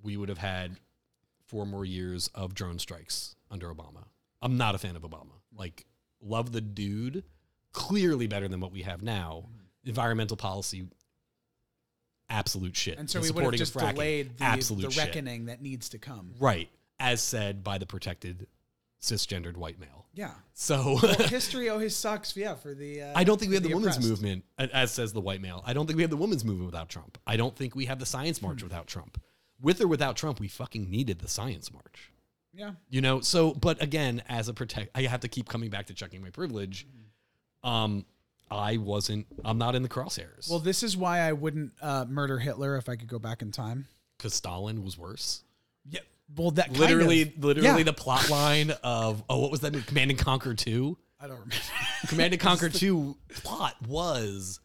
we 0.00 0.16
would 0.16 0.28
have 0.28 0.38
had 0.38 0.78
four 1.48 1.66
more 1.66 1.84
years 1.84 2.30
of 2.36 2.54
drone 2.54 2.78
strikes 2.78 3.34
under 3.50 3.66
Obama. 3.74 4.04
I'm 4.40 4.56
not 4.56 4.76
a 4.76 4.78
fan 4.78 4.94
of 4.94 5.02
Obama. 5.02 5.40
Like, 5.52 5.86
love 6.20 6.52
the 6.52 6.60
dude, 6.60 7.24
clearly 7.72 8.26
better 8.26 8.48
than 8.48 8.60
what 8.60 8.72
we 8.72 8.82
have 8.82 9.02
now. 9.02 9.44
Environmental 9.84 10.36
policy, 10.36 10.86
absolute 12.28 12.76
shit. 12.76 12.98
And 12.98 13.08
so 13.10 13.20
we 13.20 13.30
would 13.30 13.44
have 13.44 13.54
just 13.54 13.74
fracking, 13.74 13.92
delayed 13.94 14.38
the, 14.38 14.44
absolute 14.44 14.82
the 14.82 14.90
shit. 14.90 15.04
reckoning 15.04 15.46
that 15.46 15.60
needs 15.60 15.88
to 15.90 15.98
come. 15.98 16.34
Right. 16.38 16.68
As 17.00 17.20
said 17.20 17.64
by 17.64 17.78
the 17.78 17.86
protected 17.86 18.46
cisgendered 19.00 19.56
white 19.56 19.80
male. 19.80 20.06
Yeah. 20.14 20.30
So 20.54 20.98
Well, 21.02 21.14
history 21.28 21.68
always 21.68 21.96
sucks. 21.96 22.36
Yeah, 22.36 22.54
for 22.54 22.74
the. 22.74 23.02
Uh, 23.02 23.12
I 23.16 23.24
don't 23.24 23.38
think 23.40 23.48
we 23.50 23.56
have 23.56 23.64
the, 23.64 23.74
women's 23.74 23.98
movement, 24.06 24.44
as 24.58 24.92
says 24.92 25.12
the 25.12 25.20
white 25.20 25.40
male. 25.40 25.62
I 25.66 25.72
don't 25.72 25.86
think 25.86 25.96
we 25.96 26.02
have 26.02 26.10
the 26.10 26.16
women's 26.16 26.44
movement 26.44 26.66
without 26.66 26.88
Trump. 26.88 27.18
I 27.26 27.36
don't 27.36 27.56
think 27.56 27.74
we 27.74 27.86
have 27.86 27.98
the 27.98 28.06
science 28.06 28.40
march 28.40 28.60
Hmm. 28.60 28.66
without 28.66 28.86
Trump. 28.86 29.20
With 29.60 29.80
or 29.80 29.88
without 29.88 30.16
Trump, 30.16 30.38
we 30.40 30.48
fucking 30.48 30.90
needed 30.90 31.18
the 31.20 31.28
science 31.28 31.72
march. 31.72 32.12
Yeah. 32.54 32.72
You 32.90 33.00
know, 33.00 33.20
so 33.20 33.52
but 33.54 33.82
again, 33.82 34.22
as 34.28 34.48
a 34.48 34.54
protect, 34.54 34.90
I 34.94 35.02
have 35.02 35.20
to 35.20 35.28
keep 35.28 35.48
coming 35.48 35.70
back 35.70 35.86
to 35.86 35.94
checking 35.94 36.20
my 36.20 36.30
privilege. 36.30 36.86
Um, 37.64 38.04
I 38.50 38.76
wasn't. 38.76 39.26
I'm 39.44 39.58
not 39.58 39.74
in 39.74 39.82
the 39.82 39.88
crosshairs. 39.88 40.50
Well, 40.50 40.58
this 40.58 40.82
is 40.82 40.96
why 40.96 41.20
I 41.20 41.32
wouldn't 41.32 41.72
uh, 41.80 42.04
murder 42.08 42.38
Hitler 42.38 42.76
if 42.76 42.88
I 42.88 42.96
could 42.96 43.08
go 43.08 43.18
back 43.18 43.40
in 43.42 43.50
time. 43.50 43.86
because 44.18 44.34
Stalin 44.34 44.84
was 44.84 44.98
worse. 44.98 45.42
Yeah. 45.88 46.00
Well, 46.36 46.50
that 46.52 46.66
kind 46.68 46.78
Literally, 46.78 47.22
of- 47.22 47.44
literally 47.44 47.68
yeah. 47.78 47.82
the 47.82 47.92
plot 47.92 48.28
line 48.30 48.72
of 48.82 49.22
oh, 49.28 49.38
what 49.38 49.50
was 49.50 49.60
that? 49.60 49.72
Command 49.86 50.10
and 50.10 50.18
Conquer 50.20 50.54
Two. 50.54 50.98
I 51.20 51.26
don't 51.28 51.36
remember. 51.36 51.54
Command 52.08 52.32
and 52.34 52.42
Conquer 52.42 52.68
Two 52.68 53.16
plot 53.42 53.76
was 53.86 54.60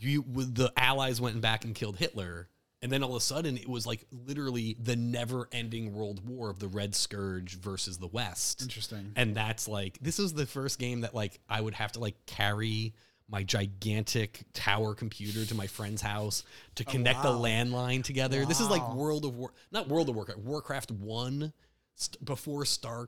you 0.00 0.22
with 0.22 0.54
the 0.54 0.72
Allies 0.76 1.20
went 1.20 1.40
back 1.40 1.64
and 1.64 1.74
killed 1.74 1.96
Hitler, 1.96 2.48
and 2.82 2.90
then 2.90 3.02
all 3.02 3.10
of 3.10 3.16
a 3.16 3.20
sudden 3.20 3.56
it 3.56 3.68
was 3.68 3.86
like 3.86 4.06
literally 4.26 4.76
the 4.80 4.96
never-ending 4.96 5.92
world 5.92 6.26
war 6.26 6.50
of 6.50 6.58
the 6.58 6.68
Red 6.68 6.94
Scourge 6.94 7.58
versus 7.58 7.98
the 7.98 8.06
West. 8.06 8.62
Interesting. 8.62 9.12
And 9.16 9.34
that's 9.34 9.68
like 9.68 9.98
this 10.00 10.18
was 10.18 10.32
the 10.32 10.46
first 10.46 10.78
game 10.78 11.02
that 11.02 11.14
like 11.14 11.40
I 11.48 11.60
would 11.60 11.74
have 11.74 11.92
to 11.92 12.00
like 12.00 12.14
carry 12.26 12.94
my 13.28 13.44
gigantic 13.44 14.42
tower 14.54 14.94
computer 14.94 15.44
to 15.46 15.54
my 15.54 15.66
friend's 15.68 16.02
house 16.02 16.42
to 16.74 16.84
connect 16.84 17.22
wow. 17.22 17.32
the 17.32 17.38
landline 17.38 18.02
together. 18.02 18.44
This 18.44 18.60
is 18.60 18.68
like 18.68 18.94
World 18.94 19.24
of 19.24 19.36
War, 19.36 19.52
not 19.70 19.88
World 19.88 20.08
of 20.08 20.16
Warcraft, 20.16 20.40
Warcraft 20.40 20.90
One, 20.90 21.52
st- 21.94 22.24
before 22.24 22.64
StarCraft. 22.64 23.06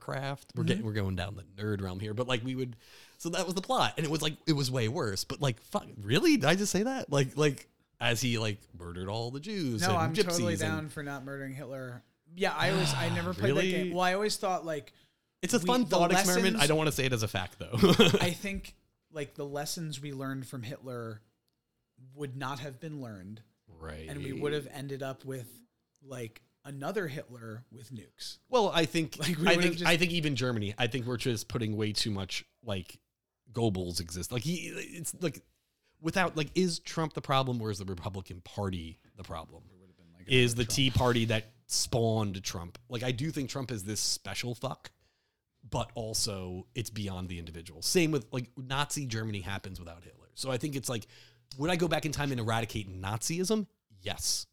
We're 0.55 0.63
Mm-hmm. 0.63 0.65
getting 0.65 0.85
we're 0.85 0.93
going 0.93 1.15
down 1.17 1.35
the 1.35 1.61
nerd 1.61 1.81
realm 1.81 1.99
here, 1.99 2.13
but 2.13 2.27
like 2.27 2.43
we 2.45 2.55
would. 2.55 2.77
So 3.17 3.29
that 3.29 3.45
was 3.45 3.55
the 3.55 3.61
plot, 3.61 3.93
and 3.97 4.05
it 4.05 4.09
was 4.09 4.21
like 4.21 4.35
it 4.47 4.53
was 4.53 4.71
way 4.71 4.87
worse. 4.87 5.23
But 5.25 5.41
like, 5.41 5.61
fuck, 5.61 5.87
really? 6.01 6.37
Did 6.37 6.45
I 6.45 6.55
just 6.55 6.71
say 6.71 6.83
that? 6.83 7.11
Like, 7.11 7.35
like 7.35 7.67
as 8.03 8.21
he 8.21 8.37
like 8.37 8.57
murdered 8.77 9.07
all 9.09 9.31
the 9.31 9.39
Jews. 9.39 9.81
No, 9.81 9.89
and 9.89 9.97
I'm 9.97 10.13
gypsies 10.13 10.23
totally 10.29 10.53
and- 10.53 10.61
down 10.61 10.89
for 10.89 11.03
not 11.03 11.23
murdering 11.25 11.53
Hitler. 11.53 12.03
Yeah, 12.35 12.53
I 12.57 12.71
always 12.71 12.93
I 12.93 13.09
never 13.15 13.33
played 13.33 13.49
Really? 13.53 13.71
that 13.71 13.77
game. 13.85 13.93
Well, 13.93 14.03
I 14.03 14.13
always 14.13 14.35
thought 14.37 14.65
like 14.65 14.91
It's 15.41 15.53
a 15.53 15.59
we- 15.59 15.65
fun 15.65 15.85
thought 15.85 16.11
experiment. 16.11 16.57
I 16.57 16.67
don't 16.67 16.77
want 16.77 16.87
to 16.89 16.95
say 16.95 17.05
it 17.05 17.13
as 17.13 17.23
a 17.23 17.27
fact 17.27 17.57
though. 17.59 17.69
I 18.21 18.31
think 18.31 18.75
like 19.11 19.35
the 19.35 19.45
lessons 19.45 20.01
we 20.01 20.11
learned 20.13 20.45
from 20.47 20.63
Hitler 20.63 21.21
would 22.15 22.35
not 22.35 22.59
have 22.59 22.79
been 22.79 23.01
learned, 23.01 23.41
right. 23.79 24.07
and 24.09 24.23
we 24.23 24.33
would 24.33 24.53
have 24.53 24.67
ended 24.73 25.01
up 25.01 25.23
with 25.23 25.47
like 26.05 26.41
another 26.65 27.07
Hitler 27.07 27.63
with 27.71 27.91
nukes. 27.93 28.37
Well, 28.49 28.71
I 28.73 28.85
think 28.85 29.17
Like, 29.19 29.37
we 29.37 29.47
I 29.47 29.55
think 29.55 29.73
just- 29.73 29.85
I 29.85 29.97
think 29.97 30.11
even 30.11 30.35
Germany. 30.35 30.73
I 30.77 30.87
think 30.87 31.05
we're 31.05 31.17
just 31.17 31.47
putting 31.47 31.77
way 31.77 31.91
too 31.93 32.11
much 32.11 32.43
like 32.65 32.99
Goebbels 33.53 33.99
exist. 34.01 34.31
Like 34.31 34.43
he, 34.43 34.67
it's 34.75 35.13
like 35.21 35.41
without 36.03 36.37
like 36.37 36.49
is 36.53 36.77
Trump 36.79 37.13
the 37.13 37.21
problem 37.21 37.59
or 37.61 37.71
is 37.71 37.79
the 37.79 37.85
Republican 37.85 38.41
Party 38.41 38.99
the 39.17 39.23
problem? 39.23 39.63
Is 40.27 40.53
the 40.55 40.65
Tea 40.65 40.91
Party 40.91 41.25
that 41.25 41.45
spawned 41.67 42.43
Trump? 42.43 42.77
Like 42.89 43.01
I 43.03 43.11
do 43.11 43.31
think 43.31 43.49
Trump 43.49 43.71
is 43.71 43.83
this 43.83 43.99
special 43.99 44.53
fuck, 44.53 44.91
but 45.69 45.89
also 45.95 46.67
it's 46.75 46.89
beyond 46.89 47.27
the 47.29 47.39
individual. 47.39 47.81
Same 47.81 48.11
with 48.11 48.25
like 48.31 48.49
Nazi 48.55 49.05
Germany 49.05 49.41
happens 49.41 49.79
without 49.79 50.03
Hitler. 50.03 50.27
So 50.35 50.51
I 50.51 50.57
think 50.57 50.75
it's 50.75 50.89
like 50.89 51.07
would 51.57 51.69
I 51.69 51.75
go 51.75 51.87
back 51.87 52.05
in 52.05 52.11
time 52.11 52.31
and 52.31 52.39
eradicate 52.39 52.89
Nazism? 53.01 53.65
Yes. 54.01 54.45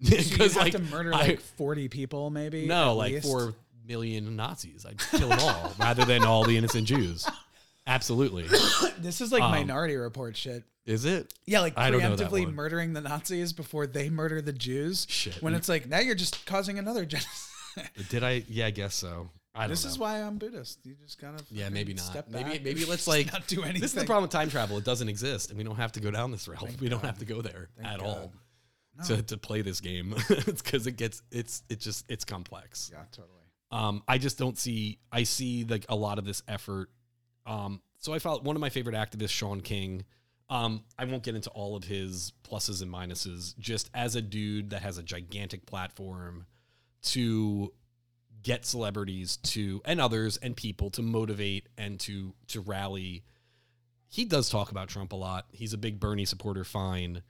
Because 0.00 0.52
So 0.54 0.60
like 0.60 0.72
to 0.72 0.78
murder 0.80 1.14
I- 1.14 1.18
like 1.18 1.40
40 1.40 1.88
people, 1.88 2.30
maybe. 2.30 2.66
no, 2.66 2.94
like 2.94 3.12
least? 3.12 3.26
four 3.26 3.54
million 3.86 4.36
Nazis. 4.36 4.84
I'd 4.86 4.98
kill 4.98 5.28
them 5.28 5.38
all 5.40 5.72
rather 5.78 6.04
than 6.04 6.24
all 6.24 6.44
the 6.44 6.56
innocent 6.56 6.86
Jews. 6.86 7.26
Absolutely. 7.86 8.46
This 8.98 9.20
is 9.20 9.32
like 9.32 9.42
um, 9.42 9.50
Minority 9.50 9.96
Report 9.96 10.36
shit. 10.36 10.62
Is 10.86 11.04
it? 11.04 11.34
Yeah, 11.44 11.58
like 11.58 11.76
I 11.76 11.90
don't 11.90 12.00
know 12.02 12.14
that 12.14 12.30
preemptively 12.30 12.44
one. 12.44 12.54
murdering 12.54 12.92
the 12.92 13.00
Nazis 13.00 13.52
before 13.52 13.84
they 13.88 14.10
murder 14.10 14.40
the 14.40 14.52
Jews. 14.52 15.08
Shit. 15.10 15.42
When 15.42 15.54
it's 15.54 15.68
like 15.68 15.88
now 15.88 15.98
you're 15.98 16.14
just 16.14 16.46
causing 16.46 16.78
another 16.78 17.04
genocide. 17.04 17.90
Did 18.10 18.22
I? 18.22 18.44
Yeah, 18.48 18.66
I 18.66 18.70
guess 18.70 18.94
so. 18.94 19.30
I 19.56 19.62
don't 19.62 19.70
this 19.70 19.84
know. 19.84 19.90
is 19.90 19.98
why 19.98 20.22
I'm 20.22 20.38
Buddhist. 20.38 20.78
You 20.84 20.94
just 20.94 21.18
kind 21.18 21.38
of 21.38 21.44
yeah, 21.50 21.68
maybe 21.68 21.94
not. 21.94 22.04
Step 22.04 22.28
maybe 22.30 22.50
back. 22.50 22.62
maybe 22.62 22.84
let's 22.84 23.06
like 23.08 23.32
not 23.32 23.46
do 23.48 23.62
anything. 23.62 23.80
This 23.80 23.92
is 23.92 24.00
the 24.00 24.06
problem 24.06 24.22
with 24.22 24.30
time 24.30 24.50
travel. 24.50 24.78
It 24.78 24.84
doesn't 24.84 25.08
exist, 25.08 25.50
and 25.50 25.58
we 25.58 25.64
don't 25.64 25.76
have 25.76 25.92
to 25.92 26.00
go 26.00 26.12
down 26.12 26.30
this 26.30 26.46
route. 26.46 26.80
we 26.80 26.88
don't 26.88 27.04
have 27.04 27.18
to 27.18 27.24
go 27.24 27.42
there 27.42 27.70
at 27.82 28.00
all 28.00 28.32
to, 29.06 29.22
to 29.22 29.36
play 29.36 29.62
this 29.62 29.80
game. 29.80 30.14
it's 30.30 30.62
because 30.62 30.86
it 30.86 30.96
gets 30.96 31.22
it's 31.30 31.62
it's 31.68 31.84
just 31.84 32.04
it's 32.08 32.24
complex. 32.24 32.90
Yeah, 32.92 33.00
totally. 33.10 33.40
Um, 33.70 34.02
I 34.06 34.18
just 34.18 34.38
don't 34.38 34.58
see. 34.58 34.98
I 35.10 35.24
see 35.24 35.64
like 35.64 35.86
a 35.88 35.96
lot 35.96 36.18
of 36.18 36.24
this 36.24 36.42
effort. 36.46 36.90
Um, 37.46 37.82
so 37.98 38.12
I 38.12 38.18
felt 38.18 38.44
one 38.44 38.56
of 38.56 38.60
my 38.60 38.70
favorite 38.70 38.96
activists, 38.96 39.30
Shaun 39.30 39.60
King. 39.60 40.04
Um, 40.50 40.84
I 40.98 41.04
won't 41.04 41.22
get 41.22 41.34
into 41.34 41.50
all 41.50 41.76
of 41.76 41.84
his 41.84 42.32
pluses 42.48 42.82
and 42.82 42.92
minuses. 42.92 43.56
Just 43.58 43.90
as 43.94 44.16
a 44.16 44.22
dude 44.22 44.70
that 44.70 44.82
has 44.82 44.98
a 44.98 45.02
gigantic 45.02 45.66
platform 45.66 46.46
to 47.02 47.72
get 48.42 48.66
celebrities 48.66 49.36
to 49.38 49.80
and 49.84 50.00
others 50.00 50.36
and 50.38 50.56
people 50.56 50.90
to 50.90 51.02
motivate 51.02 51.68
and 51.78 51.98
to 52.00 52.34
to 52.48 52.60
rally. 52.60 53.24
He 54.08 54.24
does 54.24 54.50
talk 54.50 54.70
about 54.70 54.88
Trump 54.88 55.12
a 55.12 55.16
lot. 55.16 55.46
He's 55.52 55.72
a 55.72 55.78
big 55.78 55.98
Bernie 55.98 56.26
supporter, 56.26 56.64
fine. 56.64 57.22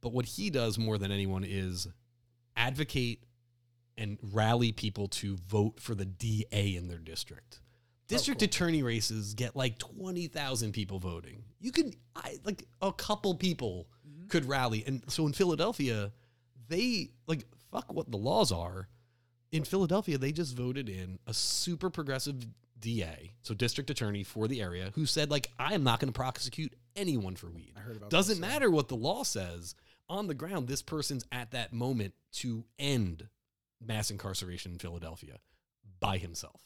But 0.00 0.12
what 0.12 0.26
he 0.26 0.50
does 0.50 0.78
more 0.78 0.96
than 0.96 1.10
anyone 1.10 1.44
is 1.44 1.88
advocate 2.56 3.24
and 3.96 4.18
rally 4.22 4.70
people 4.70 5.08
to 5.08 5.36
vote 5.36 5.80
for 5.80 5.96
the 5.96 6.04
DA 6.04 6.76
in 6.76 6.86
their 6.86 6.98
district. 6.98 7.60
District 8.08 8.42
oh, 8.42 8.46
cool. 8.46 8.48
attorney 8.48 8.82
races 8.82 9.34
get 9.34 9.54
like 9.54 9.78
20,000 9.78 10.72
people 10.72 10.98
voting. 10.98 11.44
You 11.60 11.72
can 11.72 11.92
I 12.16 12.38
like 12.42 12.64
a 12.80 12.92
couple 12.92 13.34
people 13.34 13.88
mm-hmm. 14.06 14.28
could 14.28 14.46
rally 14.46 14.82
and 14.86 15.02
so 15.08 15.26
in 15.26 15.32
Philadelphia 15.34 16.12
they 16.68 17.10
like 17.26 17.44
fuck 17.70 17.92
what 17.92 18.10
the 18.10 18.16
laws 18.16 18.50
are. 18.50 18.88
In 19.52 19.64
Philadelphia 19.64 20.16
they 20.16 20.32
just 20.32 20.56
voted 20.56 20.88
in 20.88 21.18
a 21.26 21.34
super 21.34 21.90
progressive 21.90 22.46
DA, 22.80 23.32
so 23.42 23.54
district 23.54 23.90
attorney 23.90 24.22
for 24.22 24.48
the 24.48 24.62
area 24.62 24.90
who 24.94 25.04
said 25.04 25.30
like 25.30 25.50
I 25.58 25.74
am 25.74 25.84
not 25.84 26.00
going 26.00 26.12
to 26.12 26.16
prosecute 26.18 26.74
anyone 26.96 27.36
for 27.36 27.50
weed. 27.50 27.74
I 27.76 27.80
heard 27.80 27.96
about 27.96 28.10
Doesn't 28.10 28.40
matter 28.40 28.70
what 28.70 28.88
the 28.88 28.96
law 28.96 29.22
says. 29.22 29.74
On 30.10 30.26
the 30.26 30.34
ground, 30.34 30.68
this 30.68 30.80
person's 30.80 31.26
at 31.30 31.50
that 31.50 31.74
moment 31.74 32.14
to 32.32 32.64
end 32.78 33.28
mass 33.84 34.10
incarceration 34.10 34.72
in 34.72 34.78
Philadelphia 34.78 35.38
by 36.00 36.16
himself. 36.16 36.62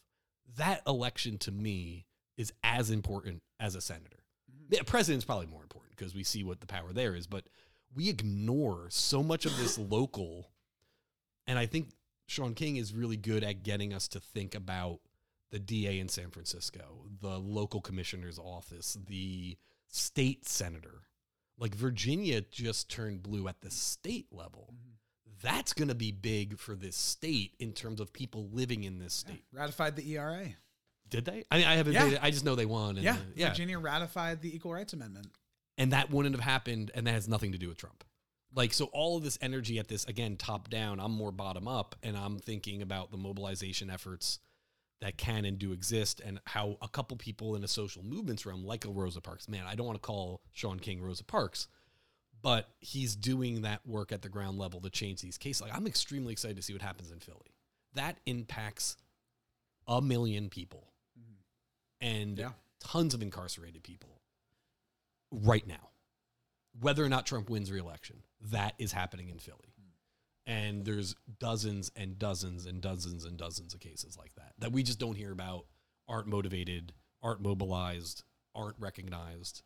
That 0.56 0.82
election 0.86 1.38
to 1.38 1.52
me 1.52 2.06
is 2.36 2.52
as 2.62 2.90
important 2.90 3.42
as 3.60 3.74
a 3.74 3.80
senator. 3.80 4.24
Mm-hmm. 4.50 4.76
The 4.76 4.84
president's 4.84 5.24
probably 5.24 5.46
more 5.46 5.62
important 5.62 5.96
because 5.96 6.14
we 6.14 6.24
see 6.24 6.44
what 6.44 6.60
the 6.60 6.66
power 6.66 6.92
there 6.92 7.14
is, 7.14 7.26
but 7.26 7.44
we 7.94 8.08
ignore 8.08 8.86
so 8.90 9.22
much 9.22 9.46
of 9.46 9.56
this 9.56 9.78
local. 9.90 10.50
And 11.46 11.58
I 11.58 11.66
think 11.66 11.90
Shaun 12.26 12.54
King 12.54 12.76
is 12.76 12.94
really 12.94 13.16
good 13.16 13.44
at 13.44 13.62
getting 13.62 13.92
us 13.92 14.08
to 14.08 14.20
think 14.20 14.54
about 14.54 15.00
the 15.50 15.58
DA 15.58 15.98
in 15.98 16.08
San 16.08 16.30
Francisco, 16.30 17.04
the 17.20 17.38
local 17.38 17.80
commissioner's 17.80 18.38
office, 18.38 18.96
the 19.06 19.56
state 19.88 20.48
senator. 20.48 21.02
Like 21.58 21.74
Virginia 21.74 22.40
just 22.40 22.90
turned 22.90 23.22
blue 23.22 23.46
at 23.48 23.60
the 23.60 23.70
state 23.70 24.26
level. 24.32 24.74
That's 25.42 25.72
going 25.72 25.88
to 25.88 25.94
be 25.94 26.12
big 26.12 26.58
for 26.58 26.74
this 26.74 26.96
state 26.96 27.54
in 27.58 27.72
terms 27.72 28.00
of 28.00 28.12
people 28.12 28.48
living 28.52 28.84
in 28.84 28.98
this 28.98 29.14
state. 29.14 29.44
Ratified 29.52 29.96
the 29.96 30.16
ERA. 30.16 30.46
Did 31.08 31.24
they? 31.24 31.44
I 31.50 31.58
mean, 31.58 31.66
I 31.66 31.74
haven't. 31.74 31.94
Yeah. 31.94 32.18
I 32.22 32.30
just 32.30 32.44
know 32.44 32.54
they 32.54 32.66
won. 32.66 32.96
And, 32.96 33.04
Yeah, 33.04 33.14
uh, 33.14 33.16
yeah. 33.34 33.48
Virginia 33.48 33.78
ratified 33.78 34.40
the 34.40 34.54
Equal 34.54 34.72
Rights 34.72 34.92
Amendment. 34.92 35.28
And 35.76 35.92
that 35.92 36.10
wouldn't 36.10 36.34
have 36.34 36.44
happened, 36.44 36.90
and 36.94 37.06
that 37.06 37.12
has 37.12 37.28
nothing 37.28 37.52
to 37.52 37.58
do 37.58 37.68
with 37.68 37.78
Trump. 37.78 38.04
Like 38.54 38.74
so 38.74 38.86
all 38.86 39.16
of 39.16 39.24
this 39.24 39.38
energy 39.40 39.78
at 39.78 39.88
this 39.88 40.04
again 40.04 40.36
top 40.36 40.68
down, 40.68 41.00
I'm 41.00 41.12
more 41.12 41.32
bottom 41.32 41.66
up 41.66 41.96
and 42.02 42.16
I'm 42.16 42.38
thinking 42.38 42.82
about 42.82 43.10
the 43.10 43.16
mobilization 43.16 43.88
efforts 43.88 44.40
that 45.00 45.16
can 45.16 45.44
and 45.44 45.58
do 45.58 45.72
exist 45.72 46.20
and 46.24 46.38
how 46.44 46.76
a 46.82 46.88
couple 46.88 47.16
people 47.16 47.56
in 47.56 47.64
a 47.64 47.68
social 47.68 48.04
movements 48.04 48.46
realm 48.46 48.64
like 48.64 48.84
a 48.84 48.90
Rosa 48.90 49.20
Parks, 49.20 49.48
man, 49.48 49.64
I 49.66 49.74
don't 49.74 49.86
want 49.86 50.00
to 50.00 50.06
call 50.06 50.42
Shaun 50.52 50.78
King 50.78 51.00
Rosa 51.02 51.24
Parks, 51.24 51.66
but 52.42 52.68
he's 52.80 53.14
doing 53.16 53.62
that 53.62 53.86
work 53.86 54.12
at 54.12 54.22
the 54.22 54.28
ground 54.28 54.58
level 54.58 54.80
to 54.80 54.90
change 54.90 55.20
these 55.20 55.38
cases. 55.38 55.62
Like 55.62 55.74
I'm 55.74 55.86
extremely 55.86 56.32
excited 56.32 56.56
to 56.56 56.62
see 56.62 56.72
what 56.72 56.82
happens 56.82 57.10
in 57.10 57.20
Philly. 57.20 57.54
That 57.94 58.18
impacts 58.26 58.96
a 59.86 60.00
million 60.02 60.48
people 60.48 60.92
mm-hmm. 61.18 62.06
and 62.06 62.38
Yeah. 62.38 62.52
tons 62.80 63.14
of 63.14 63.22
incarcerated 63.22 63.82
people 63.82 64.20
right 65.30 65.66
now. 65.66 65.90
Whether 66.80 67.04
or 67.04 67.08
not 67.08 67.26
Trump 67.26 67.50
wins 67.50 67.70
re-election, 67.70 68.22
that 68.50 68.74
is 68.78 68.92
happening 68.92 69.28
in 69.28 69.38
Philly. 69.38 69.74
Mm. 69.78 69.90
And 70.46 70.84
there's 70.84 71.14
dozens 71.38 71.92
and 71.94 72.18
dozens 72.18 72.64
and 72.66 72.80
dozens 72.80 73.24
and 73.24 73.36
dozens 73.36 73.74
of 73.74 73.80
cases 73.80 74.16
like 74.16 74.34
that 74.36 74.54
that 74.58 74.72
we 74.72 74.82
just 74.82 74.98
don't 74.98 75.16
hear 75.16 75.32
about, 75.32 75.66
aren't 76.08 76.28
motivated, 76.28 76.92
aren't 77.22 77.42
mobilized, 77.42 78.24
aren't 78.54 78.76
recognized, 78.78 79.62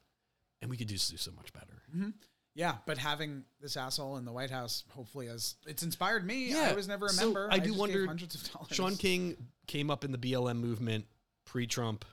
and 0.61 0.71
we 0.71 0.77
could 0.77 0.89
just 0.89 1.11
do 1.11 1.17
so 1.17 1.31
much 1.33 1.53
better. 1.53 1.83
Mm-hmm. 1.95 2.11
Yeah, 2.57 2.77
but 2.87 2.97
having 2.97 3.45
this 3.61 3.77
asshole 3.77 4.17
in 4.17 4.25
the 4.25 4.33
White 4.33 4.51
House 4.51 4.83
hopefully 4.89 5.27
has 5.27 5.57
it's 5.67 5.83
inspired 5.83 6.27
me. 6.27 6.47
Yeah, 6.51 6.71
I 6.71 6.73
was 6.73 6.89
never 6.89 7.05
a 7.07 7.11
so 7.11 7.27
member. 7.27 7.49
I 7.53 7.59
do 7.59 7.71
gave 7.71 7.79
wonder- 7.79 8.07
hundreds 8.07 8.35
of 8.35 8.51
dollars. 8.51 8.69
Shaun 8.73 8.97
King 8.97 9.37
came 9.67 9.91
up 9.91 10.05
in 10.05 10.11
the 10.11 10.17
BLM 10.19 10.57
movement 10.57 11.05
pre-Trump. 11.45 12.05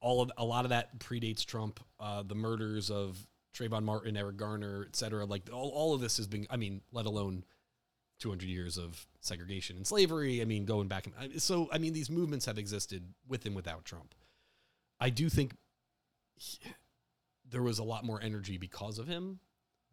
All 0.00 0.20
of 0.22 0.32
a 0.36 0.44
lot 0.44 0.64
of 0.64 0.70
that 0.70 0.98
predates 0.98 1.44
Trump. 1.44 1.78
Uh, 2.00 2.24
the 2.24 2.34
murders 2.34 2.90
of 2.90 3.16
Trayvon 3.56 3.84
Martin, 3.84 4.16
Eric 4.16 4.36
Garner, 4.38 4.84
et 4.88 4.96
cetera. 4.96 5.24
Like 5.24 5.48
all, 5.52 5.70
all 5.70 5.94
of 5.94 6.00
this 6.00 6.16
has 6.18 6.26
been. 6.26 6.46
I 6.50 6.56
mean, 6.56 6.80
let 6.92 7.06
alone 7.06 7.44
200 8.18 8.48
years 8.48 8.76
of 8.76 9.06
segregation 9.20 9.76
and 9.76 9.86
slavery. 9.86 10.42
I 10.42 10.46
mean, 10.46 10.64
going 10.64 10.88
back. 10.88 11.06
and- 11.18 11.40
So 11.40 11.68
I 11.72 11.78
mean, 11.78 11.92
these 11.92 12.10
movements 12.10 12.44
have 12.46 12.58
existed 12.58 13.14
with 13.28 13.46
and 13.46 13.54
without 13.54 13.84
Trump. 13.84 14.14
I 14.98 15.10
do 15.10 15.28
think 15.28 15.54
he- 16.34 16.58
there 17.50 17.62
was 17.62 17.78
a 17.78 17.84
lot 17.84 18.04
more 18.04 18.20
energy 18.22 18.58
because 18.58 18.98
of 18.98 19.06
him. 19.06 19.40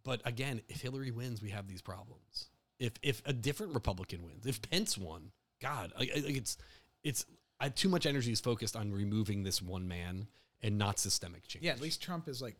But 0.03 0.21
again, 0.25 0.61
if 0.67 0.81
Hillary 0.81 1.11
wins, 1.11 1.41
we 1.41 1.49
have 1.51 1.67
these 1.67 1.81
problems. 1.81 2.49
If 2.79 2.93
if 3.01 3.21
a 3.25 3.33
different 3.33 3.73
Republican 3.73 4.23
wins, 4.23 4.45
if 4.45 4.61
Pence 4.61 4.97
won, 4.97 5.31
God, 5.61 5.93
like 5.97 6.09
it's 6.13 6.57
it's 7.03 7.25
I, 7.59 7.69
too 7.69 7.87
much 7.89 8.05
energy 8.05 8.31
is 8.31 8.41
focused 8.41 8.75
on 8.75 8.91
removing 8.91 9.43
this 9.43 9.61
one 9.61 9.87
man 9.87 10.27
and 10.61 10.77
not 10.77 10.99
systemic 10.99 11.47
change. 11.47 11.63
Yeah, 11.63 11.71
at 11.71 11.81
least 11.81 12.01
Trump 12.01 12.27
is 12.27 12.41
like 12.41 12.57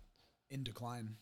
in 0.50 0.64
decline. 0.64 1.16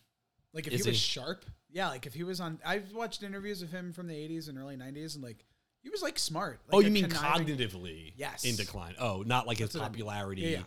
Like 0.52 0.66
if 0.66 0.74
Is 0.74 0.84
he 0.84 0.90
was 0.90 0.98
he? 0.98 1.02
sharp, 1.02 1.46
yeah, 1.70 1.88
like 1.88 2.06
if 2.06 2.14
he 2.14 2.22
was 2.22 2.40
on 2.40 2.60
I've 2.64 2.92
watched 2.92 3.22
interviews 3.22 3.62
of 3.62 3.70
him 3.70 3.92
from 3.92 4.06
the 4.06 4.14
80s 4.14 4.48
and 4.48 4.58
early 4.58 4.76
90s 4.76 5.14
and 5.14 5.24
like 5.24 5.44
he 5.82 5.88
was 5.88 6.02
like 6.02 6.18
smart. 6.18 6.60
Like 6.68 6.74
oh, 6.74 6.80
you 6.80 6.90
mean 6.90 7.06
cognitively? 7.06 8.12
Yes. 8.16 8.44
in 8.44 8.54
decline. 8.56 8.94
Oh, 9.00 9.22
not 9.26 9.46
like 9.46 9.58
his 9.58 9.68
That's 9.70 9.76
what 9.76 9.80
I 9.80 9.84
mean. 9.86 9.92
popularity. 9.92 10.42
Yeah, 10.42 10.48
yeah. 10.48 10.62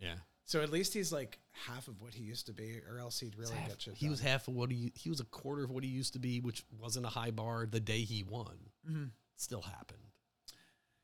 yeah. 0.00 0.14
So 0.46 0.62
at 0.62 0.70
least 0.70 0.94
he's 0.94 1.10
like 1.12 1.38
half 1.66 1.88
of 1.88 2.00
what 2.00 2.14
he 2.14 2.22
used 2.22 2.46
to 2.46 2.52
be, 2.52 2.80
or 2.88 2.98
else 2.98 3.18
he'd 3.18 3.36
really 3.36 3.56
get 3.66 3.84
you. 3.86 3.92
He 3.96 4.08
was 4.08 4.20
half 4.20 4.46
of 4.46 4.54
what 4.54 4.70
he 4.70 4.92
he 4.94 5.10
was 5.10 5.20
a 5.20 5.24
quarter 5.24 5.64
of 5.64 5.70
what 5.70 5.82
he 5.84 5.90
used 5.90 6.12
to 6.12 6.18
be, 6.20 6.40
which 6.40 6.64
wasn't 6.80 7.04
a 7.04 7.08
high 7.08 7.32
bar 7.32 7.66
the 7.66 7.80
day 7.80 8.00
he 8.00 8.22
won. 8.22 8.56
Mm-hmm. 8.88 9.04
Still 9.36 9.62
happened. 9.62 10.00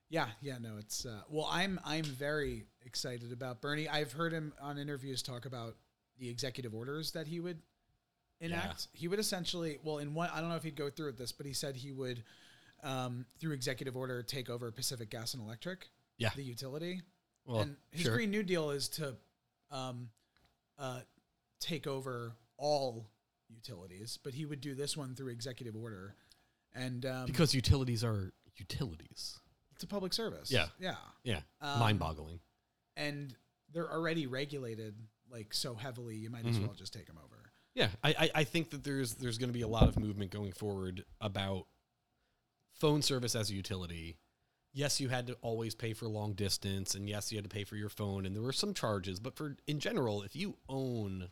Yeah, 0.08 0.28
yeah, 0.42 0.58
no, 0.60 0.76
it's 0.78 1.04
uh, 1.06 1.22
well, 1.28 1.48
I'm 1.50 1.80
I'm 1.84 2.04
very 2.04 2.66
excited 2.86 3.32
about 3.32 3.60
Bernie. 3.60 3.88
I've 3.88 4.12
heard 4.12 4.32
him 4.32 4.52
on 4.60 4.78
interviews 4.78 5.22
talk 5.22 5.44
about 5.44 5.74
the 6.18 6.28
executive 6.28 6.74
orders 6.74 7.10
that 7.12 7.26
he 7.26 7.40
would 7.40 7.58
enact. 8.40 8.88
He 8.92 9.08
would 9.08 9.18
essentially, 9.18 9.78
well, 9.82 9.98
in 9.98 10.14
one, 10.14 10.28
I 10.32 10.40
don't 10.40 10.50
know 10.50 10.56
if 10.56 10.62
he'd 10.62 10.76
go 10.76 10.90
through 10.90 11.06
with 11.06 11.18
this, 11.18 11.32
but 11.32 11.46
he 11.46 11.52
said 11.52 11.76
he 11.76 11.92
would, 11.92 12.22
um, 12.82 13.24
through 13.40 13.52
executive 13.54 13.96
order, 13.96 14.22
take 14.22 14.50
over 14.50 14.70
Pacific 14.70 15.10
Gas 15.10 15.34
and 15.34 15.42
Electric, 15.42 15.88
Yeah. 16.18 16.30
the 16.36 16.42
utility. 16.42 17.00
Well, 17.46 17.60
and 17.60 17.76
his 17.90 18.02
sure. 18.02 18.14
Green 18.14 18.30
New 18.30 18.42
Deal 18.42 18.70
is 18.70 18.88
to 18.90 19.16
um, 19.72 20.10
uh, 20.78 21.00
take 21.60 21.86
over 21.88 22.34
all 22.56 23.08
utilities, 23.48 24.18
but 24.22 24.34
he 24.34 24.44
would 24.44 24.60
do 24.60 24.74
this 24.74 24.96
one 24.96 25.14
through 25.14 25.28
executive 25.32 25.74
order, 25.76 26.14
and 26.74 27.04
um, 27.06 27.26
because 27.26 27.54
utilities 27.54 28.04
are 28.04 28.32
utilities. 28.56 29.38
it's 29.74 29.82
a 29.82 29.86
public 29.86 30.12
service. 30.12 30.50
Yeah. 30.52 30.66
yeah. 30.78 30.94
Yeah, 31.24 31.40
Um, 31.60 31.78
mind-boggling. 31.80 32.38
and 32.96 33.34
they're 33.72 33.90
already 33.90 34.26
regulated 34.26 34.94
like 35.30 35.54
so 35.54 35.74
heavily 35.74 36.14
you 36.16 36.28
might 36.28 36.44
as 36.46 36.56
Mm-hmm. 36.56 36.66
well 36.66 36.74
just 36.74 36.92
take 36.92 37.06
them 37.06 37.16
over 37.24 37.50
Yeah, 37.74 37.88
I, 38.04 38.10
I, 38.18 38.30
I 38.40 38.44
think 38.44 38.68
that 38.70 38.84
there's 38.84 39.14
there's 39.14 39.38
going 39.38 39.48
to 39.48 39.54
be 39.54 39.62
a 39.62 39.68
lot 39.68 39.88
of 39.88 39.98
movement 39.98 40.30
going 40.30 40.52
forward 40.52 41.04
about 41.22 41.66
phone 42.74 43.00
service 43.02 43.34
as 43.34 43.48
a 43.50 43.54
utility. 43.54 44.18
Yes, 44.72 45.00
you 45.00 45.08
had 45.08 45.26
to 45.26 45.36
always 45.42 45.74
pay 45.74 45.92
for 45.92 46.08
long 46.08 46.32
distance, 46.32 46.94
and 46.94 47.08
yes, 47.08 47.30
you 47.30 47.36
had 47.36 47.44
to 47.44 47.54
pay 47.54 47.64
for 47.64 47.76
your 47.76 47.90
phone, 47.90 48.24
and 48.24 48.34
there 48.34 48.42
were 48.42 48.52
some 48.52 48.72
charges. 48.72 49.20
But 49.20 49.36
for 49.36 49.56
in 49.66 49.80
general, 49.80 50.22
if 50.22 50.34
you 50.34 50.56
own 50.68 51.28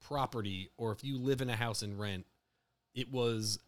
property 0.00 0.70
or 0.76 0.92
if 0.92 1.04
you 1.04 1.18
live 1.18 1.40
in 1.40 1.50
a 1.50 1.56
house 1.56 1.82
and 1.82 1.98
rent, 1.98 2.26
it 2.94 3.12
was 3.12 3.58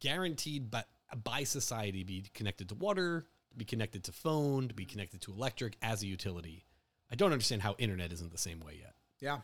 guaranteed 0.00 0.70
by 0.70 0.84
by 1.24 1.44
society 1.44 2.00
to 2.00 2.06
be 2.06 2.24
connected 2.32 2.68
to 2.68 2.74
water, 2.74 3.26
to 3.50 3.56
be 3.56 3.64
connected 3.64 4.04
to 4.04 4.12
phone, 4.12 4.68
to 4.68 4.74
be 4.74 4.84
connected 4.84 5.20
to 5.22 5.32
electric 5.32 5.76
as 5.82 6.02
a 6.02 6.06
utility. 6.06 6.64
I 7.10 7.14
don't 7.16 7.32
understand 7.32 7.62
how 7.62 7.74
internet 7.78 8.12
isn't 8.12 8.32
the 8.32 8.38
same 8.38 8.60
way 8.60 8.78
yet. 8.80 8.94
yeah 9.20 9.38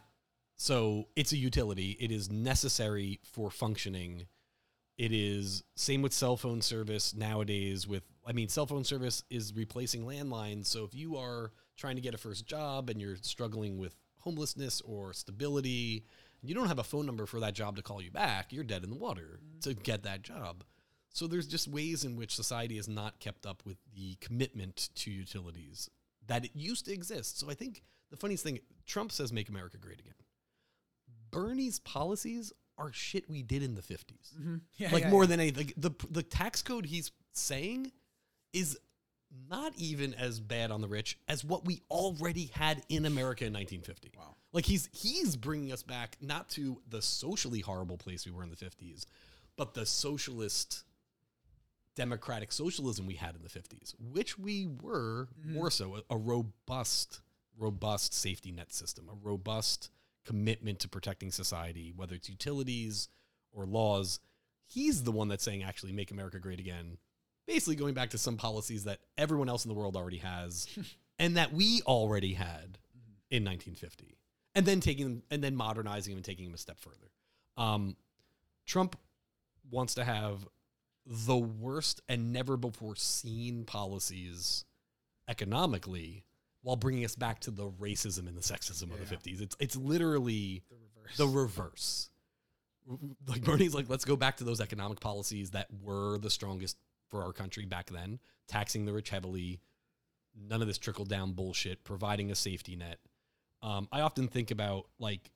So 0.56 1.08
it's 1.16 1.32
a 1.32 1.36
utility. 1.36 1.96
It 2.00 2.10
is 2.10 2.30
necessary 2.30 3.20
for 3.22 3.50
functioning. 3.50 4.26
It 4.98 5.12
is 5.12 5.62
same 5.76 6.02
with 6.02 6.12
cell 6.12 6.36
phone 6.36 6.60
service 6.60 7.14
nowadays. 7.14 7.86
With 7.86 8.02
I 8.26 8.32
mean, 8.32 8.48
cell 8.48 8.66
phone 8.66 8.84
service 8.84 9.22
is 9.30 9.54
replacing 9.54 10.04
landlines. 10.04 10.66
So 10.66 10.84
if 10.84 10.94
you 10.94 11.16
are 11.16 11.52
trying 11.76 11.94
to 11.94 12.02
get 12.02 12.14
a 12.14 12.18
first 12.18 12.46
job 12.46 12.90
and 12.90 13.00
you're 13.00 13.16
struggling 13.22 13.78
with 13.78 13.94
homelessness 14.18 14.80
or 14.80 15.12
stability, 15.12 16.04
you 16.42 16.54
don't 16.54 16.66
have 16.66 16.80
a 16.80 16.84
phone 16.84 17.06
number 17.06 17.26
for 17.26 17.38
that 17.40 17.54
job 17.54 17.76
to 17.76 17.82
call 17.82 18.02
you 18.02 18.10
back. 18.10 18.52
You're 18.52 18.64
dead 18.64 18.82
in 18.82 18.90
the 18.90 18.96
water 18.96 19.38
mm-hmm. 19.38 19.60
to 19.60 19.74
get 19.74 20.02
that 20.02 20.22
job. 20.22 20.64
So 21.10 21.26
there's 21.26 21.46
just 21.46 21.68
ways 21.68 22.04
in 22.04 22.16
which 22.16 22.34
society 22.34 22.76
has 22.76 22.88
not 22.88 23.20
kept 23.20 23.46
up 23.46 23.62
with 23.64 23.78
the 23.94 24.16
commitment 24.20 24.90
to 24.96 25.10
utilities 25.10 25.88
that 26.26 26.44
it 26.44 26.50
used 26.54 26.84
to 26.86 26.92
exist. 26.92 27.38
So 27.38 27.50
I 27.50 27.54
think 27.54 27.82
the 28.10 28.16
funniest 28.16 28.44
thing, 28.44 28.58
Trump 28.86 29.12
says 29.12 29.32
make 29.32 29.48
America 29.48 29.78
great 29.78 30.00
again. 30.00 30.14
Bernie's 31.30 31.78
policies 31.80 32.52
are 32.78 32.92
shit 32.92 33.28
we 33.28 33.42
did 33.42 33.62
in 33.62 33.74
the 33.74 33.82
50s. 33.82 34.34
Mm-hmm. 34.38 34.56
yeah 34.76 34.88
Like 34.92 35.04
yeah, 35.04 35.10
more 35.10 35.24
yeah. 35.24 35.28
than 35.28 35.40
anything. 35.40 35.72
The 35.76 35.90
the 36.10 36.22
tax 36.22 36.62
code 36.62 36.86
he's 36.86 37.10
saying 37.32 37.92
is 38.52 38.78
not 39.50 39.72
even 39.76 40.14
as 40.14 40.40
bad 40.40 40.70
on 40.70 40.80
the 40.80 40.88
rich 40.88 41.18
as 41.28 41.44
what 41.44 41.64
we 41.64 41.82
already 41.90 42.50
had 42.54 42.82
in 42.88 43.04
America 43.04 43.44
in 43.44 43.52
1950. 43.52 44.12
Wow. 44.16 44.36
Like 44.52 44.64
he's 44.64 44.88
he's 44.92 45.36
bringing 45.36 45.72
us 45.72 45.82
back 45.82 46.16
not 46.20 46.48
to 46.50 46.80
the 46.88 47.02
socially 47.02 47.60
horrible 47.60 47.98
place 47.98 48.24
we 48.24 48.32
were 48.32 48.42
in 48.42 48.50
the 48.50 48.56
50s, 48.56 49.04
but 49.56 49.74
the 49.74 49.84
socialist 49.84 50.84
democratic 51.94 52.52
socialism 52.52 53.06
we 53.06 53.14
had 53.14 53.34
in 53.34 53.42
the 53.42 53.48
50s, 53.48 53.94
which 53.98 54.38
we 54.38 54.68
were 54.82 55.28
mm-hmm. 55.40 55.54
more 55.54 55.70
so 55.70 55.96
a, 55.96 56.14
a 56.14 56.16
robust 56.16 57.20
robust 57.58 58.14
safety 58.14 58.52
net 58.52 58.72
system, 58.72 59.08
a 59.10 59.26
robust 59.26 59.90
commitment 60.28 60.78
to 60.80 60.88
protecting 60.88 61.32
society, 61.32 61.90
whether 61.96 62.14
it's 62.14 62.28
utilities 62.28 63.08
or 63.50 63.64
laws. 63.64 64.20
He's 64.66 65.02
the 65.02 65.10
one 65.10 65.28
that's 65.28 65.42
saying 65.42 65.62
actually 65.62 65.92
make 65.92 66.10
America 66.10 66.38
great 66.38 66.60
again. 66.60 66.98
Basically 67.46 67.76
going 67.76 67.94
back 67.94 68.10
to 68.10 68.18
some 68.18 68.36
policies 68.36 68.84
that 68.84 68.98
everyone 69.16 69.48
else 69.48 69.64
in 69.64 69.70
the 69.70 69.74
world 69.74 69.96
already 69.96 70.18
has 70.18 70.68
and 71.18 71.38
that 71.38 71.54
we 71.54 71.80
already 71.86 72.34
had 72.34 72.76
in 73.30 73.42
1950. 73.42 74.18
And 74.54 74.66
then 74.66 74.80
taking 74.80 75.04
them 75.04 75.22
and 75.30 75.42
then 75.42 75.56
modernizing 75.56 76.12
them 76.12 76.18
and 76.18 76.24
taking 76.24 76.44
them 76.44 76.54
a 76.54 76.58
step 76.58 76.78
further. 76.78 77.10
Um, 77.56 77.96
Trump 78.66 78.96
wants 79.70 79.94
to 79.94 80.04
have 80.04 80.46
the 81.06 81.38
worst 81.38 82.02
and 82.06 82.34
never 82.34 82.58
before 82.58 82.96
seen 82.96 83.64
policies 83.64 84.66
economically 85.26 86.26
while 86.68 86.76
bringing 86.76 87.02
us 87.02 87.16
back 87.16 87.40
to 87.40 87.50
the 87.50 87.70
racism 87.80 88.28
and 88.28 88.36
the 88.36 88.42
sexism 88.42 88.92
of 88.92 88.98
the 89.00 89.16
50s. 89.16 89.40
It's 89.40 89.56
it's 89.58 89.74
literally 89.74 90.62
the 91.16 91.26
reverse. 91.26 92.10
Like 93.26 93.42
Bernie's 93.42 93.72
like, 93.72 93.88
let's 93.88 94.04
go 94.04 94.16
back 94.16 94.36
to 94.36 94.44
those 94.44 94.60
economic 94.60 95.00
policies 95.00 95.52
that 95.52 95.68
were 95.82 96.18
the 96.18 96.28
strongest 96.28 96.76
for 97.08 97.22
our 97.22 97.32
country 97.32 97.64
back 97.64 97.88
then, 97.88 98.18
taxing 98.48 98.84
the 98.84 98.92
rich 98.92 99.08
heavily, 99.08 99.60
none 100.38 100.60
of 100.60 100.68
this 100.68 100.76
trickle 100.76 101.06
down 101.06 101.32
bullshit, 101.32 101.84
providing 101.84 102.30
a 102.30 102.34
safety 102.34 102.76
net. 102.76 102.98
Um, 103.62 103.88
I 103.90 104.02
often 104.02 104.28
think 104.28 104.50
about 104.50 104.88
like 104.98 105.30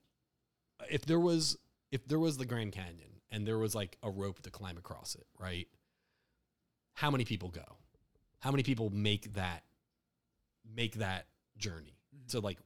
if 0.90 1.06
there 1.06 1.20
was 1.20 1.56
if 1.90 2.06
there 2.06 2.18
was 2.18 2.36
the 2.36 2.44
Grand 2.44 2.72
Canyon 2.72 3.22
and 3.30 3.48
there 3.48 3.56
was 3.56 3.74
like 3.74 3.96
a 4.02 4.10
rope 4.10 4.42
to 4.42 4.50
climb 4.50 4.76
across 4.76 5.14
it, 5.14 5.26
right? 5.40 5.66
How 6.92 7.10
many 7.10 7.24
people 7.24 7.48
go? 7.48 7.78
How 8.40 8.50
many 8.50 8.62
people 8.62 8.90
make 8.90 9.32
that 9.32 9.62
make 10.74 10.94
that 10.96 11.26
journey 11.58 11.98
mm-hmm. 12.14 12.28
to 12.28 12.40
like 12.40 12.58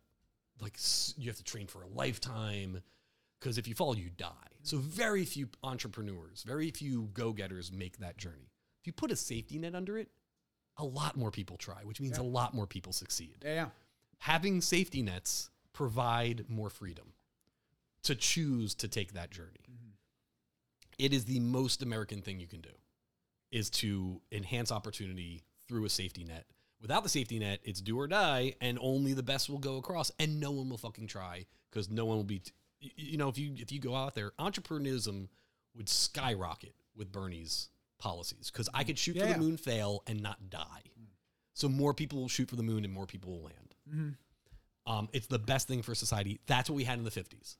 like 0.60 0.78
you 1.16 1.28
have 1.28 1.36
to 1.36 1.44
train 1.44 1.66
for 1.66 1.82
a 1.82 1.88
lifetime 1.88 2.80
because 3.38 3.58
if 3.58 3.68
you 3.68 3.74
fall, 3.74 3.96
you 3.96 4.10
die. 4.16 4.32
So 4.62 4.78
mm-hmm. 4.78 4.88
very 4.88 5.24
few 5.24 5.48
entrepreneurs, 5.62 6.42
very 6.42 6.70
few 6.70 7.10
go-getters 7.12 7.70
make 7.70 7.98
that 7.98 8.16
journey. 8.16 8.50
If 8.80 8.86
you 8.86 8.92
put 8.92 9.10
a 9.10 9.16
safety 9.16 9.58
net 9.58 9.74
under 9.74 9.98
it, 9.98 10.08
a 10.78 10.84
lot 10.84 11.16
more 11.16 11.30
people 11.30 11.56
try, 11.56 11.84
which 11.84 12.00
means 12.00 12.18
Yeah. 12.18 12.24
a 12.24 12.26
lot 12.26 12.54
more 12.54 12.66
people 12.66 12.92
succeed. 12.92 13.36
Yeah, 13.44 13.54
yeah. 13.54 13.68
Having 14.18 14.62
safety 14.62 15.02
nets 15.02 15.50
provide 15.72 16.48
more 16.48 16.70
freedom 16.70 17.12
to 18.04 18.14
choose 18.14 18.74
to 18.76 18.88
take 18.88 19.12
that 19.12 19.30
journey. 19.30 19.66
Mm-hmm. 19.70 19.90
It 20.98 21.12
is 21.12 21.26
the 21.26 21.40
most 21.40 21.82
American 21.82 22.22
thing 22.22 22.40
you 22.40 22.46
can 22.46 22.60
do 22.60 22.70
is 23.50 23.70
to 23.70 24.20
enhance 24.32 24.72
opportunity 24.72 25.42
through 25.68 25.84
a 25.84 25.90
safety 25.90 26.24
net. 26.24 26.46
Without 26.80 27.02
the 27.02 27.08
safety 27.08 27.38
net, 27.38 27.60
it's 27.64 27.80
do 27.80 27.98
or 27.98 28.06
die, 28.06 28.54
and 28.60 28.78
only 28.80 29.12
the 29.14 29.22
best 29.22 29.48
will 29.48 29.58
go 29.58 29.76
across, 29.76 30.10
and 30.18 30.38
no 30.40 30.50
one 30.50 30.68
will 30.68 30.78
fucking 30.78 31.06
try 31.06 31.46
because 31.70 31.90
no 31.90 32.04
one 32.04 32.16
will 32.16 32.24
be. 32.24 32.40
T- 32.40 32.52
you 32.78 33.16
know, 33.16 33.28
if 33.28 33.38
you 33.38 33.54
if 33.56 33.72
you 33.72 33.80
go 33.80 33.94
out 33.94 34.14
there, 34.14 34.32
entrepreneurism 34.38 35.28
would 35.74 35.88
skyrocket 35.88 36.74
with 36.94 37.10
Bernie's 37.10 37.70
policies 37.98 38.50
because 38.50 38.68
I 38.74 38.84
could 38.84 38.98
shoot 38.98 39.16
Yeah, 39.16 39.26
for 39.26 39.32
the 39.32 39.38
moon, 39.38 39.56
fail, 39.56 40.02
and 40.06 40.22
not 40.22 40.50
die. 40.50 40.82
So 41.54 41.70
more 41.70 41.94
people 41.94 42.20
will 42.20 42.28
shoot 42.28 42.50
for 42.50 42.56
the 42.56 42.62
moon, 42.62 42.84
and 42.84 42.92
more 42.92 43.06
people 43.06 43.32
will 43.32 43.44
land. 43.44 43.74
Mm-hmm. 43.88 44.92
Um, 44.92 45.08
it's 45.14 45.26
the 45.26 45.38
best 45.38 45.66
thing 45.66 45.82
for 45.82 45.94
society. 45.94 46.38
That's 46.46 46.68
what 46.68 46.76
we 46.76 46.84
had 46.84 46.98
in 46.98 47.04
the 47.04 47.10
50s. 47.10 47.56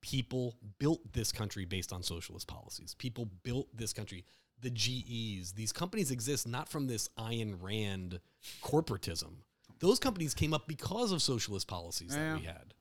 People 0.00 0.56
built 0.78 1.12
this 1.12 1.32
country 1.32 1.64
based 1.64 1.92
on 1.92 2.02
socialist 2.02 2.46
policies. 2.46 2.94
People 2.94 3.28
built 3.42 3.66
this 3.76 3.92
country. 3.92 4.24
The 4.62 4.70
GEs, 4.70 5.52
these 5.52 5.72
companies 5.72 6.10
exist 6.10 6.46
not 6.46 6.68
from 6.68 6.86
this 6.86 7.08
Ayn 7.18 7.56
Rand 7.60 8.20
corporatism. 8.62 9.42
Those 9.78 9.98
companies 9.98 10.34
came 10.34 10.52
up 10.52 10.66
because 10.66 11.12
of 11.12 11.22
socialist 11.22 11.66
policies 11.66 12.14
Yeah. 12.14 12.32
that 12.32 12.40
we 12.40 12.46
had. 12.46 12.74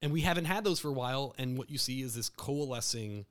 And 0.00 0.12
we 0.12 0.20
haven't 0.20 0.44
had 0.44 0.62
those 0.62 0.78
for 0.78 0.88
a 0.88 0.92
while. 0.92 1.34
And 1.38 1.58
what 1.58 1.70
you 1.70 1.78
see 1.78 2.02
is 2.02 2.14
this 2.14 2.28
coalescing 2.28 3.26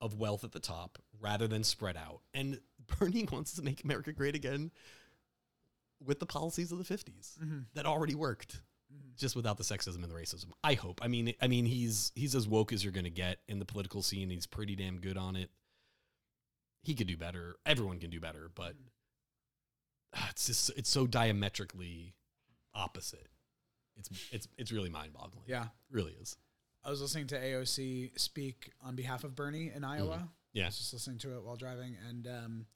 of 0.00 0.18
wealth 0.18 0.44
at 0.44 0.52
the 0.52 0.60
top 0.60 0.98
rather 1.20 1.48
than 1.48 1.64
spread 1.64 1.96
out. 1.96 2.20
And 2.32 2.60
Bernie 2.98 3.26
wants 3.30 3.54
to 3.54 3.62
make 3.62 3.82
America 3.84 4.12
great 4.12 4.34
again 4.34 4.70
with 6.04 6.18
the 6.18 6.26
policies 6.26 6.72
of 6.72 6.78
the 6.78 6.84
50s 6.84 7.38
mm-hmm. 7.38 7.60
that 7.74 7.86
already 7.86 8.14
worked 8.14 8.60
mm-hmm. 8.92 9.10
just 9.16 9.36
without 9.36 9.56
the 9.56 9.64
sexism 9.64 10.02
and 10.02 10.10
the 10.10 10.16
racism. 10.16 10.46
I 10.62 10.74
hope. 10.74 11.00
I 11.02 11.08
mean, 11.08 11.34
I 11.40 11.46
mean, 11.46 11.64
he's 11.64 12.12
he's 12.14 12.34
as 12.34 12.48
woke 12.48 12.72
as 12.72 12.84
you're 12.84 12.92
going 12.92 13.04
to 13.04 13.10
get 13.10 13.38
in 13.48 13.58
the 13.58 13.64
political 13.64 14.02
scene. 14.02 14.30
He's 14.30 14.46
pretty 14.46 14.76
damn 14.76 14.98
good 14.98 15.16
on 15.16 15.36
it. 15.36 15.50
He 16.82 16.94
could 16.94 17.06
do 17.06 17.16
better. 17.16 17.56
Everyone 17.64 17.98
can 17.98 18.10
do 18.10 18.20
better, 18.20 18.50
but 18.54 18.74
ah, 20.14 20.26
it's 20.30 20.46
just 20.46 20.70
it's 20.76 20.90
so 20.90 21.06
diametrically 21.06 22.14
opposite. 22.74 23.28
It's 23.96 24.08
it's 24.32 24.48
it's 24.58 24.72
really 24.72 24.88
mind 24.90 25.12
boggling. 25.12 25.44
Yeah. 25.46 25.66
really 25.90 26.12
is. 26.20 26.36
I 26.84 26.90
was 26.90 27.00
listening 27.00 27.28
to 27.28 27.38
AOC 27.38 28.18
speak 28.18 28.72
on 28.84 28.96
behalf 28.96 29.22
of 29.22 29.36
Bernie 29.36 29.70
in 29.74 29.84
Iowa. 29.84 30.22
I 30.24 30.28
Yeah, 30.52 30.66
was 30.66 30.78
just 30.78 30.92
listening 30.92 31.18
to 31.18 31.36
it 31.36 31.44
while 31.44 31.54
driving, 31.56 31.96
and 32.08 32.26
um, 32.26 32.66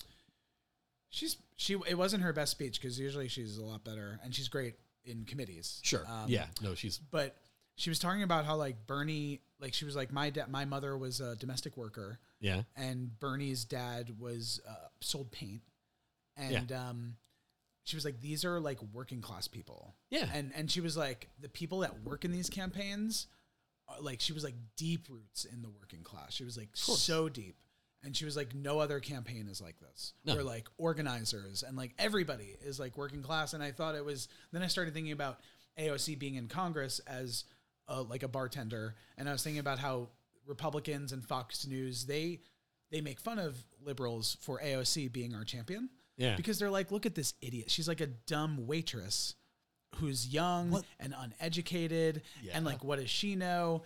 she's 1.10 1.36
she. 1.56 1.76
It 1.88 1.98
wasn't 1.98 2.22
her 2.22 2.32
best 2.32 2.52
speech 2.52 2.80
because 2.80 3.00
usually 3.00 3.26
she's 3.28 3.58
a 3.58 3.64
lot 3.64 3.82
better, 3.84 4.20
and 4.22 4.32
she's 4.34 4.48
great 4.48 4.74
in 5.04 5.24
committees. 5.24 5.80
sure. 5.82 6.04
Um, 6.06 6.26
yeah, 6.28 6.46
no, 6.62 6.74
she's 6.74 6.98
but 6.98 7.36
she 7.76 7.90
was 7.90 7.98
talking 7.98 8.22
about 8.22 8.44
how 8.44 8.54
like 8.56 8.86
Bernie, 8.86 9.40
like 9.60 9.74
she 9.74 9.84
was 9.84 9.96
like 9.96 10.12
my 10.12 10.30
dad, 10.30 10.48
my 10.48 10.64
mother 10.64 10.96
was 10.96 11.20
a 11.20 11.34
domestic 11.36 11.76
worker, 11.76 12.20
yeah, 12.40 12.62
and 12.76 13.18
Bernie's 13.18 13.64
dad 13.64 14.18
was 14.18 14.60
uh, 14.68 14.74
sold 15.00 15.30
paint, 15.32 15.62
and 16.36 16.70
um, 16.72 17.14
she 17.84 17.96
was 17.96 18.04
like, 18.04 18.20
these 18.20 18.44
are 18.44 18.60
like 18.60 18.78
working 18.92 19.20
class 19.20 19.48
people, 19.48 19.94
Yeah. 20.10 20.28
and 20.32 20.52
and 20.54 20.70
she 20.70 20.80
was 20.80 20.96
like, 20.96 21.28
the 21.40 21.48
people 21.48 21.80
that 21.80 22.02
work 22.02 22.24
in 22.24 22.32
these 22.32 22.50
campaigns, 22.50 23.26
are, 23.88 24.00
like 24.00 24.20
she 24.20 24.32
was 24.32 24.44
like 24.44 24.54
deep 24.76 25.06
roots 25.08 25.44
in 25.44 25.62
the 25.62 25.68
working 25.70 26.02
class. 26.02 26.32
She 26.34 26.44
was 26.44 26.56
like 26.56 26.70
so 26.74 27.28
deep. 27.28 27.56
And 28.04 28.14
she 28.16 28.24
was 28.24 28.36
like, 28.36 28.54
no 28.54 28.78
other 28.78 29.00
campaign 29.00 29.48
is 29.50 29.60
like 29.60 29.80
this. 29.80 30.12
No. 30.24 30.34
Where 30.34 30.44
like 30.44 30.68
organizers 30.78 31.64
and 31.66 31.76
like 31.76 31.92
everybody 31.98 32.54
is 32.64 32.78
like 32.78 32.96
working 32.96 33.20
class. 33.22 33.52
And 33.52 33.62
I 33.62 33.72
thought 33.72 33.96
it 33.96 34.04
was. 34.04 34.28
Then 34.52 34.62
I 34.62 34.68
started 34.68 34.94
thinking 34.94 35.12
about 35.12 35.40
AOC 35.76 36.16
being 36.16 36.36
in 36.36 36.46
Congress 36.46 37.00
as 37.00 37.44
uh, 37.88 38.02
like 38.02 38.22
a 38.22 38.28
bartender, 38.28 38.94
and 39.18 39.28
I 39.28 39.32
was 39.32 39.42
thinking 39.42 39.58
about 39.60 39.78
how 39.80 40.08
Republicans 40.46 41.12
and 41.12 41.24
Fox 41.24 41.66
News 41.66 42.06
they 42.06 42.40
they 42.90 43.00
make 43.00 43.20
fun 43.20 43.38
of 43.38 43.56
liberals 43.84 44.36
for 44.40 44.60
AOC 44.62 45.12
being 45.12 45.34
our 45.34 45.44
champion. 45.44 45.88
Yeah. 46.16 46.36
Because 46.36 46.58
they're 46.58 46.70
like, 46.70 46.90
look 46.90 47.04
at 47.04 47.14
this 47.14 47.34
idiot. 47.42 47.70
She's 47.70 47.88
like 47.88 48.00
a 48.00 48.06
dumb 48.06 48.66
waitress 48.66 49.34
who's 49.96 50.26
young 50.28 50.82
and 51.00 51.14
uneducated. 51.18 52.22
Yeah. 52.42 52.52
And 52.54 52.64
like, 52.64 52.84
what 52.84 52.98
does 52.98 53.10
she 53.10 53.34
know? 53.34 53.82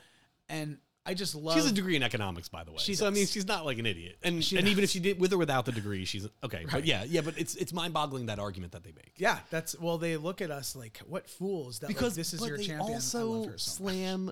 And 0.48 0.78
I 1.06 1.14
just 1.14 1.34
love. 1.34 1.54
she's 1.54 1.66
a 1.66 1.72
degree 1.72 1.96
in 1.96 2.02
economics, 2.02 2.48
by 2.48 2.62
the 2.62 2.72
way. 2.72 2.78
She 2.78 2.94
so 2.94 3.06
I 3.06 3.10
mean, 3.10 3.26
she's 3.26 3.46
not 3.46 3.64
like 3.64 3.78
an 3.78 3.86
idiot. 3.86 4.18
And 4.22 4.44
She 4.44 4.58
and 4.58 4.68
even 4.68 4.84
if 4.84 4.90
she 4.90 5.00
did 5.00 5.18
with 5.18 5.32
or 5.32 5.38
without 5.38 5.64
the 5.64 5.72
degree, 5.72 6.04
she's 6.04 6.28
okay. 6.44 6.58
Right. 6.58 6.72
But 6.72 6.86
yeah, 6.86 7.04
yeah. 7.08 7.22
But 7.22 7.38
it's 7.38 7.56
it's 7.56 7.72
mind 7.72 7.94
boggling 7.94 8.26
that 8.26 8.38
argument 8.38 8.72
that 8.72 8.84
they 8.84 8.92
make. 8.92 9.14
yeah, 9.16 9.38
that's 9.50 9.78
well. 9.80 9.96
They 9.96 10.16
look 10.18 10.42
at 10.42 10.50
us 10.50 10.76
like 10.76 10.98
what 11.06 11.28
fools 11.28 11.78
that 11.78 11.88
because 11.88 12.14
this 12.14 12.34
is 12.34 12.46
your 12.46 12.58
champion. 12.58 12.80
Also, 12.80 13.44
so 13.44 13.56
slam 13.56 14.30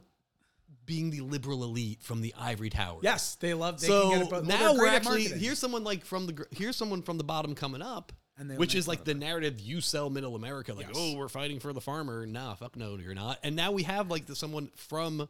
being 0.87 1.11
the 1.11 1.21
liberal 1.21 1.65
elite 1.65 2.03
from 2.03 2.21
the 2.23 2.35
ivory 2.39 2.71
tower. 2.71 2.99
Yes, 3.03 3.35
they 3.37 3.53
love. 3.55 3.81
They 3.81 3.87
so 3.89 4.09
can 4.11 4.19
get 4.19 4.27
it, 4.27 4.31
but, 4.31 4.47
now 4.47 4.73
they're 4.73 4.83
we're 4.83 4.89
actually 4.89 5.25
here's 5.25 5.59
someone 5.59 5.85
like 5.85 6.05
from 6.05 6.27
the 6.27 6.47
here's 6.51 6.77
someone 6.77 7.03
from 7.03 7.19
the 7.19 7.25
bottom 7.25 7.55
coming 7.55 7.83
up, 7.83 8.13
And 8.39 8.57
which 8.57 8.75
is 8.75 8.89
like 8.89 9.05
the 9.05 9.15
narrative 9.15 9.61
you 9.61 9.81
sell 9.81 10.09
middle 10.11 10.35
America, 10.35 10.73
like 10.75 10.87
Yes. 10.87 10.97
oh 10.99 11.17
we're 11.17 11.29
fighting 11.29 11.61
for 11.61 11.73
the 11.73 11.81
farmer. 11.81 12.25
Nah, 12.27 12.55
fuck 12.55 12.77
no, 12.77 12.97
you're 12.97 13.15
not. 13.15 13.39
And 13.43 13.55
now 13.57 13.73
we 13.73 13.83
have 13.83 14.11
like 14.11 14.27
the, 14.27 14.35
someone 14.35 14.71
from 14.77 15.29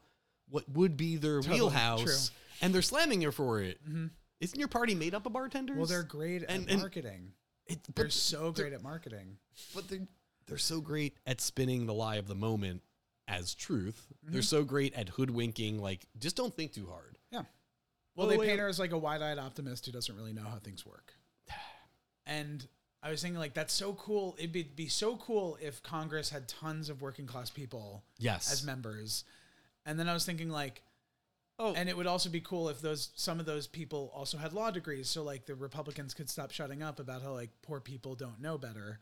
what 0.48 0.68
would 0.70 0.96
be 0.96 1.16
their 1.16 1.40
Totally 1.40 1.60
wheelhouse, 1.60 2.02
true. 2.02 2.12
Mm-hmm. 2.12 2.64
and 2.64 2.74
they're 2.74 2.82
slamming 2.82 3.22
you 3.22 3.32
for 3.32 3.60
it. 3.60 3.80
not 4.40 4.54
your 4.60 4.68
party 4.68 4.94
made 4.94 5.14
up 5.14 5.26
of 5.26 5.32
bartenders? 5.32 5.76
Well, 5.76 5.86
they're 5.86 6.02
great 6.04 6.44
at 6.44 6.50
And- 6.50 6.70
and- 6.70 6.80
marketing. 6.80 7.32
It, 7.66 7.80
They're 7.94 8.08
so 8.08 8.50
great 8.52 8.72
at 8.72 8.82
marketing. 8.82 9.36
but 9.74 9.88
they're 9.88 10.06
they're 10.46 10.56
so 10.56 10.80
great 10.80 11.18
at 11.26 11.42
spinning 11.42 11.84
the 11.84 11.92
lie 11.92 12.16
of 12.16 12.26
the 12.26 12.34
moment 12.34 12.80
as 13.28 13.54
truth. 13.54 14.06
Mm-hmm. 14.24 14.32
They're 14.32 14.42
so 14.42 14.64
great 14.64 14.94
at 14.94 15.10
hoodwinking. 15.10 15.78
Like, 15.80 16.06
just 16.18 16.34
don't 16.34 16.52
think 16.54 16.72
too 16.72 16.86
hard. 16.90 17.16
Yeah. 17.30 17.42
Well, 18.16 18.26
Oh, 18.26 18.30
they 18.30 18.38
wait. 18.38 18.48
paint 18.48 18.58
her 18.60 18.66
as 18.68 18.78
like 18.80 18.90
a 18.92 18.98
wide-eyed 18.98 19.38
optimist 19.38 19.86
who 19.86 19.92
doesn't 19.92 20.16
really 20.16 20.32
know 20.32 20.44
how 20.44 20.56
things 20.58 20.84
work. 20.84 21.12
And 22.26 22.66
I 23.02 23.10
was 23.10 23.22
thinking 23.22 23.38
like 23.38 23.54
that's 23.54 23.72
so 23.72 23.92
cool. 23.94 24.34
It'd 24.38 24.52
be, 24.52 24.62
be 24.64 24.88
so 24.88 25.16
cool 25.16 25.56
if 25.62 25.82
Congress 25.82 26.30
had 26.30 26.48
tons 26.48 26.88
of 26.90 27.00
working 27.00 27.26
class 27.26 27.48
people 27.50 28.02
Yes. 28.18 28.52
as 28.52 28.64
members. 28.64 29.24
And 29.86 29.98
then 29.98 30.08
I 30.08 30.14
was 30.14 30.24
thinking 30.26 30.50
like 30.50 30.82
Oh. 31.60 31.74
and 31.74 31.88
it 31.88 31.96
would 31.96 32.06
also 32.06 32.28
be 32.30 32.40
cool 32.40 32.68
if 32.68 32.80
those 32.80 33.10
some 33.16 33.40
of 33.40 33.46
those 33.46 33.66
people 33.66 34.12
also 34.14 34.38
had 34.38 34.52
law 34.52 34.70
degrees 34.70 35.08
so 35.08 35.24
like 35.24 35.44
the 35.46 35.56
Republicans 35.56 36.14
could 36.14 36.30
stop 36.30 36.52
shutting 36.52 36.84
up 36.84 37.00
about 37.00 37.20
how 37.22 37.32
like 37.32 37.50
poor 37.62 37.80
people 37.80 38.14
don't 38.14 38.40
know 38.40 38.56
better. 38.58 39.00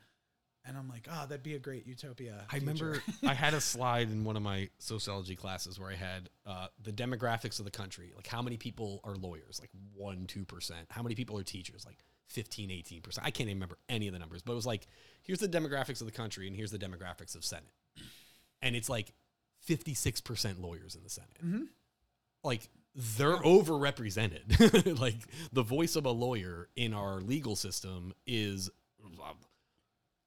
And 0.67 0.77
I'm 0.77 0.89
like, 0.89 1.07
"Oh, 1.11 1.27
that'd 1.27 1.43
be 1.43 1.55
a 1.55 1.59
great 1.59 1.87
utopia." 1.87 2.45
I 2.51 2.59
future." 2.59 2.85
remember 2.85 3.03
I 3.27 3.35
had 3.35 3.55
a 3.55 3.61
slide 3.61 4.11
in 4.11 4.25
one 4.25 4.37
of 4.37 4.43
my 4.43 4.69
sociology 4.79 5.37
classes 5.37 5.79
where 5.79 5.91
I 5.91 5.95
had 5.95 6.29
uh, 6.45 6.69
the 6.83 6.93
demographics 6.93 7.59
of 7.59 7.64
the 7.64 7.71
country. 7.71 8.12
Like, 8.14 8.27
how 8.27 8.43
many 8.43 8.57
people 8.57 9.01
are 9.05 9.14
lawyers? 9.14 9.61
Like, 9.61 9.71
1%, 10.01 10.27
2%. 10.27 10.73
How 10.91 11.03
many 11.03 11.14
people 11.14 11.39
are 11.39 11.43
teachers? 11.43 11.85
Like, 11.87 11.99
15, 12.29 12.71
18%. 12.71 13.19
I 13.19 13.31
can't 13.31 13.49
even 13.49 13.57
remember 13.57 13.79
any 13.89 14.09
of 14.09 14.12
the 14.12 14.19
numbers, 14.19 14.43
but 14.43 14.53
it 14.53 14.57
was 14.57 14.67
like, 14.67 14.87
here's 15.23 15.39
the 15.39 15.49
demographics 15.49 16.01
of 16.01 16.07
the 16.07 16.12
country 16.12 16.47
and 16.47 16.57
here's 16.57 16.71
the 16.71 16.79
demographics 16.79 17.37
of 17.37 17.45
Senate. 17.45 17.71
And 18.62 18.75
it's 18.75 18.89
like 18.89 19.12
56% 19.69 20.61
lawyers 20.61 20.97
in 20.97 21.03
the 21.03 21.11
Senate. 21.11 21.39
Like, 22.43 22.69
they're 22.95 23.37
overrepresented. 23.37 24.99
like, 25.01 25.17
the 25.53 25.62
voice 25.62 25.97
of 25.97 26.05
a 26.07 26.11
lawyer 26.11 26.69
in 26.77 26.95
our 26.95 27.21
legal 27.21 27.57
system 27.57 28.12
is 28.27 28.71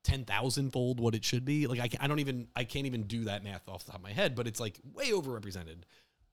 uh, 0.10 0.12
ten 0.12 0.26
thousand 0.26 0.72
fold 0.72 1.00
what 1.00 1.16
it 1.16 1.24
should 1.24 1.46
be. 1.46 1.68
Like 1.68 1.80
I, 1.80 2.04
I 2.04 2.08
don't 2.08 2.20
even 2.20 2.48
I 2.56 2.64
can't 2.64 2.86
even 2.86 3.04
do 3.04 3.26
that 3.26 3.44
math 3.44 3.68
off 3.70 3.86
the 3.86 3.92
top 3.92 4.00
of 4.00 4.04
my 4.04 4.14
head, 4.14 4.36
but 4.36 4.48
it's 4.48 4.60
like 4.60 4.80
way 4.94 5.12
overrepresented. 5.12 5.84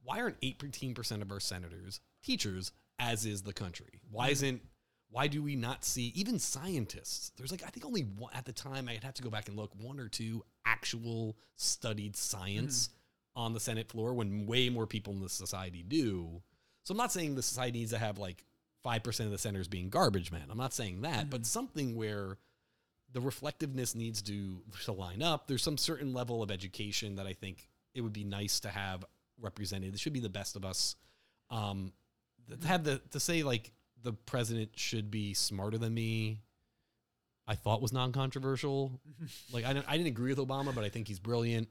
Why 0.02 0.20
aren't 0.20 0.36
eighteen 0.42 0.94
percent 0.94 1.22
of 1.22 1.30
our 1.32 1.40
senators 1.40 2.00
teachers, 2.22 2.72
as 2.98 3.26
is 3.26 3.42
the 3.42 3.52
country? 3.52 4.00
Why 4.10 4.28
isn't 4.28 4.62
why 5.10 5.28
do 5.28 5.42
we 5.42 5.56
not 5.56 5.84
see 5.84 6.12
even 6.14 6.38
scientists? 6.38 7.32
There's 7.36 7.50
like 7.50 7.62
I 7.64 7.68
think 7.68 7.86
only 7.86 8.02
one 8.02 8.32
at 8.34 8.44
the 8.44 8.52
time 8.52 8.88
I'd 8.88 9.04
have 9.04 9.14
to 9.14 9.22
go 9.22 9.30
back 9.30 9.48
and 9.48 9.56
look 9.56 9.72
one 9.80 10.00
or 10.00 10.08
two 10.08 10.42
actual 10.64 11.36
studied 11.56 12.16
science 12.16 12.90
on 13.34 13.52
the 13.52 13.60
Senate 13.60 13.90
floor 13.90 14.14
when 14.14 14.46
way 14.46 14.68
more 14.68 14.86
people 14.86 15.12
in 15.12 15.20
the 15.20 15.28
society 15.28 15.84
do. 15.86 16.42
So 16.84 16.92
I'm 16.92 16.98
not 16.98 17.12
saying 17.12 17.34
the 17.34 17.42
society 17.42 17.80
needs 17.80 17.92
to 17.92 17.98
have 17.98 18.18
like 18.18 18.44
five 18.82 19.02
percent 19.02 19.26
of 19.26 19.32
the 19.32 19.38
senators 19.38 19.68
being 19.68 19.90
garbage 19.90 20.32
men. 20.32 20.44
I'm 20.50 20.58
not 20.58 20.72
saying 20.72 21.02
that, 21.02 21.30
but 21.30 21.46
something 21.46 21.96
where 21.96 22.38
the 23.12 23.20
reflectiveness 23.20 23.94
needs 23.94 24.22
to 24.22 24.60
to 24.84 24.92
line 24.92 25.22
up. 25.22 25.46
There's 25.46 25.62
some 25.62 25.78
certain 25.78 26.12
level 26.12 26.42
of 26.42 26.50
education 26.50 27.16
that 27.16 27.26
I 27.26 27.32
think 27.32 27.68
it 27.94 28.00
would 28.00 28.12
be 28.12 28.24
nice 28.24 28.60
to 28.60 28.68
have 28.68 29.04
represented. 29.40 29.94
It 29.94 30.00
should 30.00 30.12
be 30.12 30.20
the 30.20 30.28
best 30.28 30.56
of 30.56 30.64
us. 30.64 30.96
Um, 31.50 31.92
to 32.60 32.68
have 32.68 32.84
the 32.84 33.00
to 33.10 33.20
say 33.20 33.42
like 33.42 33.72
the 34.02 34.12
president 34.12 34.70
should 34.76 35.10
be 35.10 35.34
smarter 35.34 35.78
than 35.78 35.94
me. 35.94 36.40
I 37.48 37.54
thought 37.54 37.80
was 37.80 37.92
non-controversial. 37.92 39.00
like 39.52 39.64
I 39.64 39.72
didn't, 39.72 39.86
I 39.88 39.96
didn't 39.96 40.08
agree 40.08 40.32
with 40.34 40.46
Obama, 40.46 40.74
but 40.74 40.84
I 40.84 40.88
think 40.88 41.06
he's 41.08 41.20
brilliant. 41.20 41.68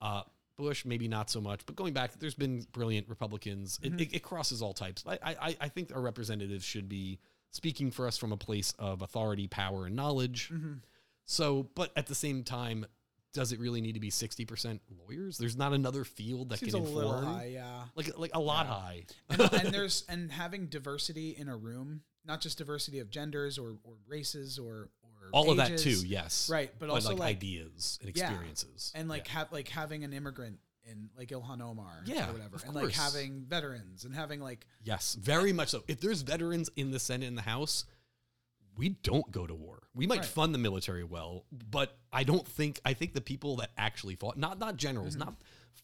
Uh, 0.00 0.22
Bush, 0.56 0.84
maybe 0.84 1.08
not 1.08 1.30
so 1.30 1.40
much, 1.40 1.66
but 1.66 1.76
going 1.76 1.92
back, 1.92 2.18
there's 2.18 2.34
been 2.34 2.66
brilliant 2.72 3.08
Republicans. 3.08 3.78
It, 3.82 4.00
it, 4.00 4.14
it 4.16 4.22
crosses 4.22 4.62
all 4.62 4.72
types. 4.72 5.04
I, 5.06 5.18
I, 5.22 5.56
I 5.60 5.68
think 5.68 5.94
our 5.94 6.00
representatives 6.00 6.64
should 6.64 6.88
be 6.88 7.18
speaking 7.56 7.90
for 7.90 8.06
us 8.06 8.16
from 8.16 8.32
a 8.32 8.36
place 8.36 8.74
of 8.78 9.02
authority, 9.02 9.48
power, 9.48 9.86
and 9.86 9.96
knowledge. 9.96 10.50
Mm-hmm. 10.52 10.74
So, 11.24 11.68
but 11.74 11.90
at 11.96 12.06
the 12.06 12.14
same 12.14 12.44
time, 12.44 12.86
does 13.32 13.52
it 13.52 13.58
really 13.58 13.80
need 13.80 13.94
to 13.94 14.00
be 14.00 14.10
60% 14.10 14.78
lawyers? 15.06 15.36
There's 15.38 15.56
not 15.56 15.72
another 15.72 16.04
field 16.04 16.50
that 16.50 16.60
Seems 16.60 16.74
can 16.74 16.82
a 16.82 16.84
little 16.84 17.20
high, 17.20 17.50
yeah. 17.52 17.82
Like, 17.94 18.16
like 18.16 18.30
a 18.34 18.40
lot 18.40 18.66
high. 18.66 19.04
and, 19.28 19.40
and 19.40 19.68
there's 19.74 20.04
and 20.08 20.30
having 20.30 20.66
diversity 20.66 21.30
in 21.36 21.48
a 21.48 21.56
room, 21.56 22.02
not 22.24 22.40
just 22.40 22.58
diversity 22.58 23.00
of 23.00 23.10
genders 23.10 23.58
or, 23.58 23.76
or 23.84 23.94
races 24.06 24.58
or 24.58 24.88
or 25.02 25.30
All 25.32 25.50
of 25.50 25.56
that 25.56 25.76
too, 25.78 26.00
yes. 26.06 26.48
Right, 26.48 26.70
but 26.78 26.88
also, 26.88 27.10
like, 27.10 27.18
like- 27.18 27.28
ideas 27.36 27.98
and 28.00 28.16
Yeah. 28.16 28.28
experiences. 28.30 28.92
and 28.94 29.08
like 29.08 29.26
Yeah. 29.26 29.32
have 29.40 29.52
like 29.52 29.68
having 29.68 30.04
an 30.04 30.12
immigrant 30.12 30.58
in 30.90 31.10
like 31.16 31.28
Ilhan 31.28 31.60
Omar, 31.62 32.02
Yeah, 32.04 32.28
or 32.28 32.32
whatever, 32.32 32.56
and 32.64 32.74
like 32.74 32.84
course. 32.84 32.96
having 32.96 33.44
veterans 33.46 34.04
and 34.04 34.14
having 34.14 34.40
like 34.40 34.66
Yes, 34.82 35.14
very 35.20 35.52
much 35.52 35.68
so. 35.68 35.82
If 35.88 36.00
there's 36.00 36.22
veterans 36.22 36.70
in 36.76 36.90
the 36.90 36.98
Senate 36.98 37.26
and 37.26 37.36
the 37.36 37.42
House, 37.42 37.84
we 38.76 38.90
don't 38.90 39.30
go 39.30 39.46
to 39.46 39.54
war. 39.54 39.84
We 39.94 40.06
might 40.06 40.18
Right. 40.18 40.24
fund 40.26 40.54
the 40.54 40.58
military 40.58 41.04
well, 41.04 41.44
but 41.50 41.96
I 42.12 42.24
don't 42.24 42.46
think 42.46 42.80
I 42.84 42.92
think 42.94 43.14
the 43.14 43.20
people 43.20 43.56
that 43.56 43.70
actually 43.76 44.16
fought, 44.16 44.36
not 44.36 44.58
not 44.58 44.76
generals, 44.76 45.16
not 45.16 45.34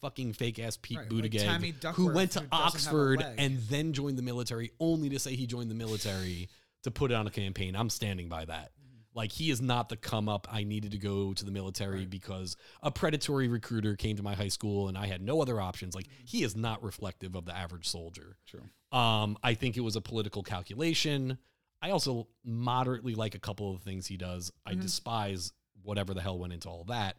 fucking 0.01 0.33
fake 0.33 0.59
ass 0.59 0.77
Pete 0.81 0.97
Mm-hmm. 0.97 1.15
Right, 1.19 1.31
Buttigieg, 1.31 1.39
Tammy 1.41 1.73
who 1.93 2.13
went 2.13 2.31
to 2.33 2.41
who 2.41 2.47
doesn't 2.47 2.53
have 2.53 2.61
a 2.61 2.65
Oxford 2.65 3.25
and 3.37 3.57
then 3.69 3.93
joined 3.93 4.17
the 4.17 4.21
military 4.23 4.71
only 4.79 5.09
to 5.09 5.19
say 5.19 5.35
he 5.35 5.47
joined 5.47 5.71
the 5.71 5.75
military 5.75 6.49
to 6.83 6.91
put 6.91 7.11
it 7.11 7.15
on 7.15 7.25
a 7.25 7.31
campaign. 7.31 7.75
I'm 7.75 7.89
standing 7.89 8.27
by 8.29 8.45
that. 8.45 8.71
Mm-hmm. 9.13 9.19
Like 9.19 9.31
he 9.31 9.49
is 9.51 9.61
not 9.61 9.89
the 9.89 9.95
come 9.97 10.27
up. 10.27 10.47
I 10.51 10.63
needed 10.63 10.91
to 10.91 10.97
go 10.97 11.33
to 11.33 11.45
the 11.45 11.51
military 11.51 12.05
because 12.05 12.55
a 12.81 12.91
predatory 12.91 13.47
recruiter 13.47 13.95
came 13.95 14.17
to 14.17 14.23
my 14.23 14.33
high 14.35 14.47
school 14.47 14.87
and 14.87 14.97
I 14.97 15.07
had 15.07 15.21
no 15.21 15.41
other 15.41 15.61
options. 15.61 15.95
Like 15.95 16.07
he 16.25 16.43
is 16.43 16.55
not 16.55 16.83
reflective 16.83 17.35
of 17.35 17.45
the 17.45 17.55
average 17.55 17.87
soldier. 17.87 18.37
True. 18.47 18.63
Um, 18.97 19.37
I 19.43 19.53
think 19.53 19.77
it 19.77 19.81
was 19.81 19.95
a 19.95 20.01
political 20.01 20.43
calculation. 20.43 21.37
I 21.81 21.91
also 21.91 22.27
moderately 22.45 23.13
like 23.15 23.35
a 23.35 23.39
couple 23.39 23.73
of 23.75 23.81
things 23.81 24.07
he 24.07 24.17
does. 24.17 24.51
I 24.65 24.73
despise 24.73 25.51
whatever 25.83 26.13
the 26.13 26.21
hell 26.21 26.39
went 26.39 26.53
into 26.53 26.69
all 26.69 26.85
that. 26.85 27.17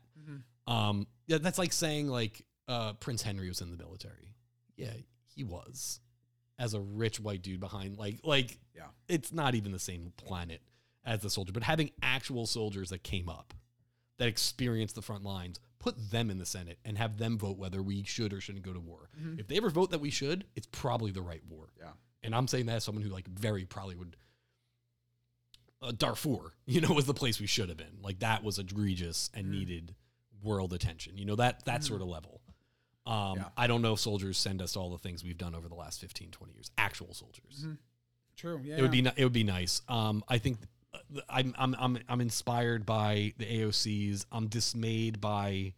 Um, 0.67 1.07
yeah, 1.27 1.39
that's 1.39 1.59
like 1.59 1.73
saying 1.73 2.09
like 2.09 2.45
uh, 2.69 2.95
Prince 2.95 3.23
Henry 3.23 3.49
was 3.49 3.61
in 3.61 3.71
the 3.71 3.77
military. 3.77 4.35
Yeah, 4.77 4.93
he 5.35 5.45
was 5.45 6.01
as 6.59 6.73
a 6.73 6.81
rich 6.81 7.21
white 7.21 7.43
dude 7.43 7.61
behind 7.61 7.99
like 7.99 8.21
like 8.25 8.59
Yeah. 8.75 8.85
it's 9.09 9.33
not 9.33 9.55
even 9.55 9.73
the 9.73 9.79
same 9.79 10.13
planet 10.17 10.63
as 11.05 11.21
the 11.21 11.31
soldier, 11.31 11.53
but 11.53 11.63
having 11.63 11.91
actual 12.03 12.47
soldiers 12.47 12.91
that 12.91 13.03
came 13.03 13.29
up 13.29 13.55
that 14.19 14.29
experienced 14.29 14.95
the 14.95 15.03
front 15.03 15.25
lines, 15.25 15.59
put 15.79 16.11
them 16.11 16.31
in 16.31 16.39
the 16.39 16.47
Senate 16.47 16.79
and 16.85 16.97
have 16.97 17.19
them 17.19 17.37
vote 17.39 17.59
whether 17.59 17.83
we 17.83 18.03
should 18.05 18.33
or 18.33 18.41
shouldn't 18.41 18.65
go 18.65 18.73
to 18.73 18.81
war. 18.81 19.11
If 19.39 19.49
they 19.49 19.57
ever 19.57 19.71
vote 19.71 19.91
that 19.91 20.01
we 20.01 20.11
should, 20.11 20.45
it's 20.57 20.69
probably 20.71 21.11
the 21.11 21.21
right 21.23 21.43
war. 21.49 21.67
Yeah. 21.79 21.89
And 22.23 22.35
I'm 22.35 22.49
saying 22.49 22.67
that 22.67 22.77
as 22.77 22.85
someone 22.85 23.03
who 23.05 23.11
like 23.11 23.27
very 23.29 23.65
probably 23.67 23.97
would. 23.97 24.17
Uh, 25.83 25.93
Darfur, 25.93 26.53
you 26.67 26.81
know, 26.81 26.93
was 26.93 27.05
the 27.07 27.15
place 27.15 27.41
we 27.41 27.47
should 27.47 27.69
have 27.69 27.77
been. 27.77 27.99
Like 28.03 28.21
that 28.21 28.43
was 28.43 28.59
egregious 28.59 29.31
and 29.35 29.51
needed 29.51 29.95
world 30.43 30.73
attention. 30.73 31.19
You 31.19 31.25
know 31.27 31.37
that 31.37 31.65
that 31.67 31.85
sort 31.85 32.01
of 32.01 32.09
level. 32.09 32.41
Um, 33.07 33.37
Yeah. 33.37 33.45
I 33.57 33.67
don't 33.67 33.83
know 33.83 33.93
if 33.95 34.01
soldiers 34.01 34.39
send 34.39 34.63
us 34.63 34.77
all 34.77 34.91
the 34.91 34.99
things 34.99 35.23
we've 35.23 35.37
done 35.37 35.55
over 35.55 35.69
the 35.69 35.75
last 35.75 36.01
15, 36.01 36.31
20 36.31 36.53
years. 36.55 36.71
Actual 36.79 37.13
soldiers. 37.13 37.67
True. 38.37 38.61
Yeah. 38.65 38.77
It 38.79 38.83
would 38.83 38.91
be 38.91 39.01
it 39.01 39.23
would 39.25 39.33
be 39.35 39.45
nice. 39.45 39.83
Um, 39.89 40.25
I 40.29 40.39
think 40.39 40.59
th- 40.59 40.69
I'm 41.29 41.55
I'm 41.59 41.75
I'm 41.79 41.99
I'm 42.09 42.21
inspired 42.21 42.85
by 42.87 43.33
the 43.39 43.45
AOCs. 43.47 44.27
I'm 44.33 44.47
dismayed 44.49 45.21
by 45.21 45.75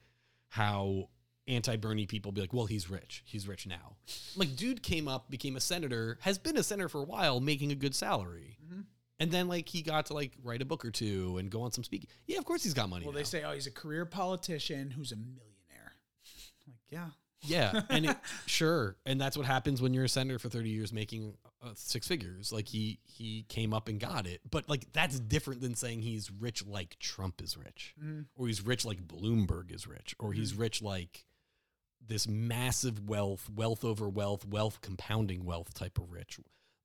how 0.48 1.08
anti-Bernie 1.48 2.06
people 2.06 2.32
be 2.32 2.40
like, 2.40 2.52
"Well, 2.52 2.66
he's 2.66 2.90
rich. 2.90 3.22
He's 3.24 3.46
rich 3.46 3.66
now." 3.66 3.96
Like, 4.36 4.56
dude 4.56 4.82
came 4.82 5.08
up, 5.08 5.30
became 5.30 5.56
a 5.56 5.60
senator, 5.60 6.18
has 6.22 6.38
been 6.38 6.56
a 6.56 6.62
senator 6.62 6.88
for 6.88 7.00
a 7.00 7.04
while, 7.04 7.40
making 7.40 7.72
a 7.72 7.76
good 7.76 7.94
salary, 7.94 8.58
Mm-hmm. 8.66 8.80
and 9.20 9.30
then 9.30 9.46
like 9.48 9.68
he 9.68 9.82
got 9.82 10.06
to 10.06 10.14
like 10.14 10.32
write 10.42 10.60
a 10.62 10.64
book 10.64 10.84
or 10.84 10.90
two 10.90 11.36
and 11.38 11.50
go 11.50 11.62
on 11.62 11.70
some 11.72 11.84
speaking. 11.84 12.08
Yeah, 12.26 12.38
of 12.38 12.44
course 12.44 12.62
he's 12.62 12.74
got 12.74 12.88
money. 12.88 13.04
Well, 13.04 13.12
now. 13.12 13.18
they 13.18 13.24
say, 13.24 13.44
oh, 13.44 13.52
he's 13.52 13.66
a 13.66 13.70
career 13.72 14.04
politician 14.06 14.90
who's 14.90 15.12
a 15.12 15.16
millionaire. 15.16 15.94
Like, 16.66 16.76
yeah. 16.90 17.06
Yeah, 17.42 17.82
and 17.90 18.06
it, 18.06 18.16
sure, 18.46 18.96
and 19.06 19.20
that's 19.20 19.36
what 19.36 19.46
happens 19.46 19.80
when 19.80 19.94
you're 19.94 20.04
a 20.04 20.08
senator 20.08 20.38
for 20.40 20.48
30 20.48 20.68
years 20.70 20.92
making 20.92 21.34
uh, 21.66 21.70
six 21.74 22.06
figures. 22.06 22.52
Like 22.52 22.68
he 22.68 23.00
he 23.04 23.44
came 23.48 23.74
up 23.74 23.88
and 23.88 23.98
got 23.98 24.26
it, 24.26 24.40
but 24.48 24.68
like 24.68 24.92
that's 24.92 25.18
different 25.18 25.60
than 25.60 25.74
saying 25.74 26.02
he's 26.02 26.30
rich 26.30 26.64
like 26.66 26.98
Trump 26.98 27.42
is 27.42 27.56
rich, 27.56 27.94
mm-hmm. 27.98 28.22
or 28.36 28.46
he's 28.46 28.64
rich 28.64 28.84
like 28.84 29.06
Bloomberg 29.06 29.74
is 29.74 29.86
rich, 29.86 30.14
or 30.18 30.32
he's 30.32 30.52
mm-hmm. 30.52 30.62
rich 30.62 30.82
like 30.82 31.24
this 32.06 32.28
massive 32.28 33.08
wealth, 33.08 33.50
wealth 33.54 33.84
over 33.84 34.08
wealth, 34.08 34.46
wealth 34.46 34.80
compounding 34.80 35.44
wealth 35.44 35.74
type 35.74 35.98
of 35.98 36.12
rich, 36.12 36.38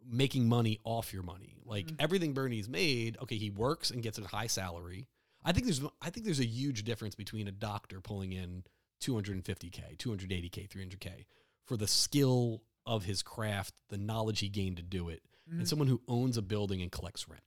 making 0.06 0.50
money 0.50 0.80
off 0.84 1.14
your 1.14 1.24
money. 1.24 1.58
Like 1.66 1.86
mm-hmm. 1.86 1.96
everything 2.00 2.34
Bernie's 2.34 2.70
made, 2.70 3.18
okay, 3.22 3.38
he 3.38 3.50
works 3.50 3.92
and 3.92 4.02
gets 4.02 4.18
a 4.18 4.26
high 4.26 4.48
salary. 4.48 5.08
I 5.44 5.52
think 5.52 5.66
there's 5.66 5.82
I 6.02 6.10
think 6.10 6.26
there's 6.26 6.40
a 6.40 6.46
huge 6.46 6.84
difference 6.84 7.16
between 7.16 7.48
a 7.48 7.52
doctor 7.52 8.00
pulling 8.02 8.32
in 8.32 8.64
250k, 9.02 9.98
280k, 9.98 10.70
300k 10.70 11.26
for 11.66 11.78
the 11.78 11.88
skill 11.88 12.62
of 12.86 13.06
his 13.06 13.22
craft, 13.22 13.74
the 13.90 13.98
knowledge 13.98 14.40
he 14.40 14.50
gained 14.50 14.78
to 14.78 14.84
do 14.84 15.10
it, 15.10 15.22
and 15.46 15.56
mm-hmm. 15.56 15.66
someone 15.66 15.88
who 15.88 16.02
owns 16.08 16.38
a 16.38 16.42
building 16.42 16.82
and 16.82 16.92
collects 16.92 17.28
rent. 17.28 17.44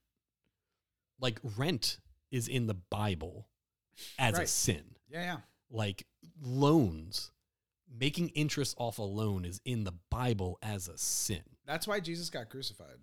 Like 1.20 1.40
rent 1.56 1.98
is 2.30 2.48
in 2.48 2.66
the 2.66 2.74
Bible 2.74 3.48
as 4.18 4.38
a 4.38 4.46
sin. 4.46 4.82
Yeah. 5.08 5.22
Yeah. 5.22 5.36
Like 5.70 6.06
loans, 6.42 7.30
making 7.98 8.30
interest 8.30 8.74
off 8.78 8.98
a 8.98 9.02
loan 9.02 9.44
is 9.44 9.60
in 9.64 9.84
the 9.84 9.94
Bible 10.10 10.58
as 10.62 10.88
a 10.88 10.98
sin. 10.98 11.42
That's 11.66 11.86
why 11.86 12.00
Jesus 12.00 12.30
got 12.30 12.48
crucified. 12.48 12.98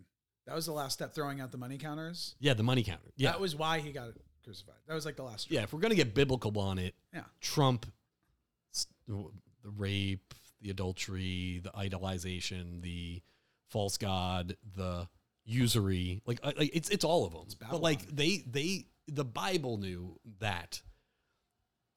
That 0.45 0.55
was 0.55 0.65
the 0.65 0.73
last 0.73 0.93
step, 0.93 1.13
throwing 1.13 1.39
out 1.39 1.51
the 1.51 1.57
money 1.57 1.77
counters. 1.77 2.35
Yeah, 2.39 2.53
the 2.53 2.63
money 2.63 2.83
counter. 2.83 3.11
Yeah. 3.15 3.31
That 3.31 3.39
was 3.39 3.55
why 3.55 3.79
he 3.79 3.91
got 3.91 4.09
crucified. 4.43 4.75
That 4.87 4.95
was 4.95 5.05
like 5.05 5.15
the 5.15 5.23
last. 5.23 5.51
yeah, 5.51 5.61
if 5.63 5.71
we're 5.71 5.79
going 5.79 5.91
to 5.91 5.95
get 5.95 6.13
biblical 6.13 6.57
on 6.59 6.79
it, 6.79 6.95
Yeah. 7.13 7.23
Trump, 7.39 7.85
the 9.05 9.29
rape, 9.77 10.33
the 10.61 10.69
adultery, 10.69 11.61
the 11.63 11.71
idolization, 11.71 12.81
the 12.81 13.21
false 13.69 13.97
god, 13.97 14.55
the 14.75 15.07
usury, 15.43 16.21
like 16.25 16.43
like 16.43 16.71
it's 16.73 16.89
it's 16.89 17.03
all 17.03 17.25
of 17.25 17.33
them. 17.33 17.47
But 17.69 17.81
like 17.81 18.07
they 18.07 18.43
they 18.47 18.85
the 19.07 19.25
Bible 19.25 19.77
knew 19.77 20.19
that 20.39 20.81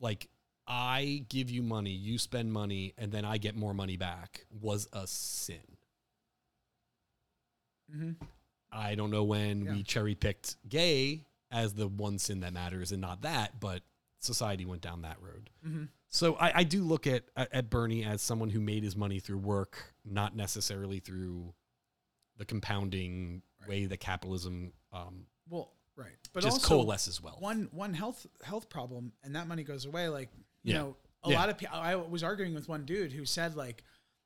like 0.00 0.28
I 0.66 1.24
give 1.28 1.50
you 1.50 1.62
money, 1.62 1.90
you 1.90 2.18
spend 2.18 2.52
money, 2.52 2.94
and 2.96 3.12
then 3.12 3.24
I 3.24 3.38
get 3.38 3.54
more 3.54 3.74
money 3.74 3.96
back 3.96 4.46
was 4.50 4.88
a 4.92 5.06
sin. 5.06 5.76
Mm-hmm. 7.94 8.24
I 8.72 8.94
don't 8.94 9.10
know 9.10 9.24
when 9.24 9.66
we 9.66 9.82
cherry 9.82 10.14
picked 10.14 10.56
gay 10.68 11.26
as 11.50 11.74
the 11.74 11.86
one 11.86 12.18
sin 12.18 12.40
that 12.40 12.52
matters 12.52 12.90
and 12.90 13.00
not 13.00 13.22
that, 13.22 13.60
but 13.60 13.82
society 14.18 14.64
went 14.64 14.82
down 14.82 15.02
that 15.02 15.18
road. 15.20 15.50
Mm-hmm. 15.66 15.84
So 16.14 16.36
I, 16.36 16.60
I 16.60 16.62
do 16.64 16.84
look 16.84 17.08
at 17.08 17.24
at 17.36 17.70
Bernie 17.70 18.04
as 18.04 18.22
someone 18.22 18.48
who 18.48 18.60
made 18.60 18.84
his 18.84 18.94
money 18.94 19.18
through 19.18 19.38
work, 19.38 19.92
not 20.04 20.36
necessarily 20.36 21.00
through 21.00 21.52
the 22.36 22.44
compounding 22.44 23.42
way 23.66 23.86
that 23.86 23.98
capitalism 23.98 24.72
um, 24.92 25.26
Well, 25.48 25.72
right. 25.96 26.12
But 26.32 26.44
just 26.44 26.54
also, 26.62 26.68
coalesces 26.68 27.20
well. 27.20 27.36
one 27.40 27.68
one 27.72 27.94
health 27.94 28.26
health 28.44 28.68
problem 28.68 29.12
and 29.24 29.34
that 29.34 29.48
money 29.48 29.64
goes 29.64 29.86
away 29.86 30.08
like 30.08 30.28
you 30.62 30.74
Yeah. 30.74 30.78
know 30.82 30.96
a 31.24 31.30
Yeah. 31.30 31.38
lot 31.40 31.48
of 31.48 31.58
people 31.58 31.76
i 31.76 31.94
was 31.96 32.22
arguing 32.22 32.54
with 32.54 32.68
one 32.68 32.84
dude 32.84 33.12
who 33.12 33.24
said 33.24 33.56
like 33.56 33.82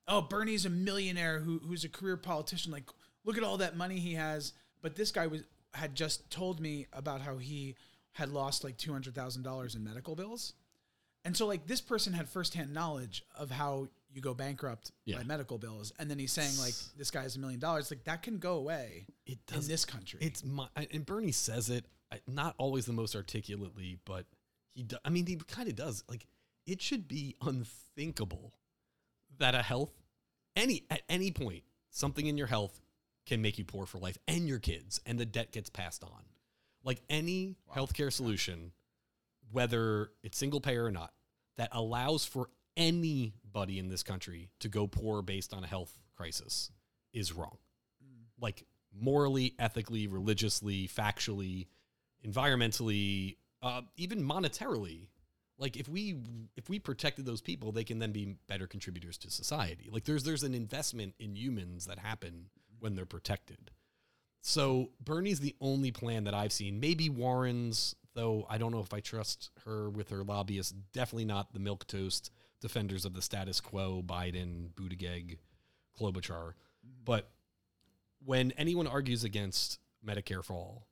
oh 0.08 0.20
bernie's 0.20 0.66
a 0.66 0.70
millionaire 0.70 1.38
who, 1.38 1.58
who's 1.60 1.84
a 1.84 1.88
career 1.88 2.16
politician 2.16 2.70
like 2.72 2.84
look 3.24 3.36
at 3.38 3.44
all 3.44 3.58
that 3.58 3.76
money 3.76 3.98
he 3.98 4.14
has 4.14 4.52
but 4.82 4.96
this 4.96 5.10
guy 5.12 5.26
was 5.26 5.42
had 5.74 5.94
just 5.94 6.28
told 6.30 6.60
me 6.60 6.86
about 6.92 7.20
how 7.22 7.36
he 7.38 7.76
had 8.12 8.30
lost 8.30 8.64
like 8.64 8.76
$200000 8.76 9.76
in 9.76 9.84
medical 9.84 10.16
bills 10.16 10.54
and 11.24 11.36
so 11.36 11.46
like 11.46 11.66
this 11.66 11.80
person 11.80 12.12
had 12.12 12.28
firsthand 12.28 12.72
knowledge 12.72 13.24
of 13.36 13.50
how 13.50 13.88
you 14.10 14.20
go 14.22 14.34
bankrupt 14.34 14.92
Yeah. 15.04 15.18
by 15.18 15.24
medical 15.24 15.58
bills 15.58 15.92
and 15.98 16.10
then 16.10 16.18
he's 16.18 16.32
saying 16.32 16.56
like 16.58 16.74
this 16.96 17.10
guy 17.10 17.22
has 17.22 17.36
a 17.36 17.38
million 17.38 17.60
dollars 17.60 17.90
like 17.90 18.04
that 18.04 18.22
can 18.22 18.38
go 18.38 18.54
away 18.54 19.06
It 19.26 19.38
does 19.46 19.66
in 19.66 19.70
this 19.70 19.84
country 19.84 20.20
It's 20.22 20.44
my 20.44 20.68
and 20.92 21.04
Bernie 21.04 21.32
says 21.32 21.68
it 21.70 21.84
not 22.26 22.54
always 22.56 22.86
the 22.86 22.92
most 22.94 23.14
articulately, 23.14 23.98
but 24.06 24.24
he. 24.72 24.82
Do, 24.82 24.96
I 25.04 25.10
mean, 25.10 25.26
he 25.26 25.36
kind 25.36 25.68
of 25.68 25.76
does. 25.76 26.02
Like 26.08 26.26
it 26.66 26.80
should 26.80 27.06
be 27.06 27.36
unthinkable 27.42 28.54
that 29.38 29.54
a 29.54 29.60
health 29.62 29.90
any 30.56 30.84
at 30.90 31.02
any 31.10 31.30
point 31.30 31.64
something 31.90 32.26
in 32.26 32.38
your 32.38 32.46
health 32.46 32.80
can 33.26 33.42
make 33.42 33.58
you 33.58 33.64
poor 33.66 33.84
for 33.84 33.98
life 33.98 34.16
and 34.26 34.48
your 34.48 34.58
kids, 34.58 35.00
and 35.04 35.18
the 35.18 35.26
debt 35.26 35.52
gets 35.52 35.68
passed 35.68 36.02
on. 36.02 36.24
Like 36.82 37.02
any 37.10 37.56
healthcare 37.74 38.10
solution, 38.12 38.72
whether 39.52 40.10
it's 40.22 40.38
single 40.38 40.60
payer 40.60 40.84
or 40.84 40.90
not, 40.90 41.12
that 41.56 41.68
allows 41.72 42.24
for 42.24 42.50
anybody 42.76 43.78
in 43.78 43.88
this 43.88 44.02
country 44.02 44.50
to 44.60 44.68
go 44.68 44.86
poor 44.86 45.22
based 45.22 45.52
on 45.52 45.64
a 45.64 45.66
health 45.66 45.92
crisis 46.16 46.70
is 47.12 47.32
wrong 47.32 47.58
like 48.40 48.64
morally, 48.98 49.54
ethically, 49.58 50.06
religiously, 50.06 50.88
factually, 50.88 51.66
environmentally, 52.26 53.36
uh, 53.62 53.82
even 53.96 54.22
monetarily. 54.22 55.08
Like 55.58 55.76
if 55.76 55.88
we 55.88 56.16
if 56.56 56.68
we 56.68 56.78
protected 56.78 57.26
those 57.26 57.40
people, 57.40 57.72
they 57.72 57.84
can 57.84 57.98
then 57.98 58.12
be 58.12 58.36
better 58.46 58.66
contributors 58.66 59.18
to 59.18 59.30
society. 59.30 59.88
Like 59.90 60.04
there's 60.04 60.22
there's 60.22 60.44
an 60.44 60.54
investment 60.54 61.14
in 61.18 61.34
humans 61.34 61.86
that 61.86 61.98
happen 61.98 62.46
when 62.78 62.94
they're 62.94 63.06
protected. 63.06 63.72
So 64.40 64.90
Bernie's 65.04 65.40
the 65.40 65.56
only 65.60 65.90
plan 65.90 66.24
that 66.24 66.34
I've 66.34 66.52
seen. 66.52 66.78
Maybe 66.78 67.08
Warren's, 67.08 67.96
though 68.18 68.44
I 68.50 68.58
don't 68.58 68.72
know 68.72 68.80
if 68.80 68.92
I 68.92 68.98
trust 68.98 69.50
her 69.64 69.88
with 69.88 70.08
her 70.10 70.24
lobbyists. 70.24 70.74
Definitely 70.92 71.26
not 71.26 71.52
the 71.52 71.60
milk 71.60 71.86
toast 71.86 72.32
defenders 72.60 73.04
of 73.04 73.14
the 73.14 73.22
status 73.22 73.60
quo, 73.60 74.02
Biden, 74.04 74.72
Buttigieg, 74.74 75.38
Klobuchar. 75.98 76.54
But 77.04 77.30
when 78.24 78.50
anyone 78.58 78.88
argues 78.88 79.22
against 79.22 79.78
Medicare 80.04 80.44
for 80.44 80.54
all, 80.54 80.88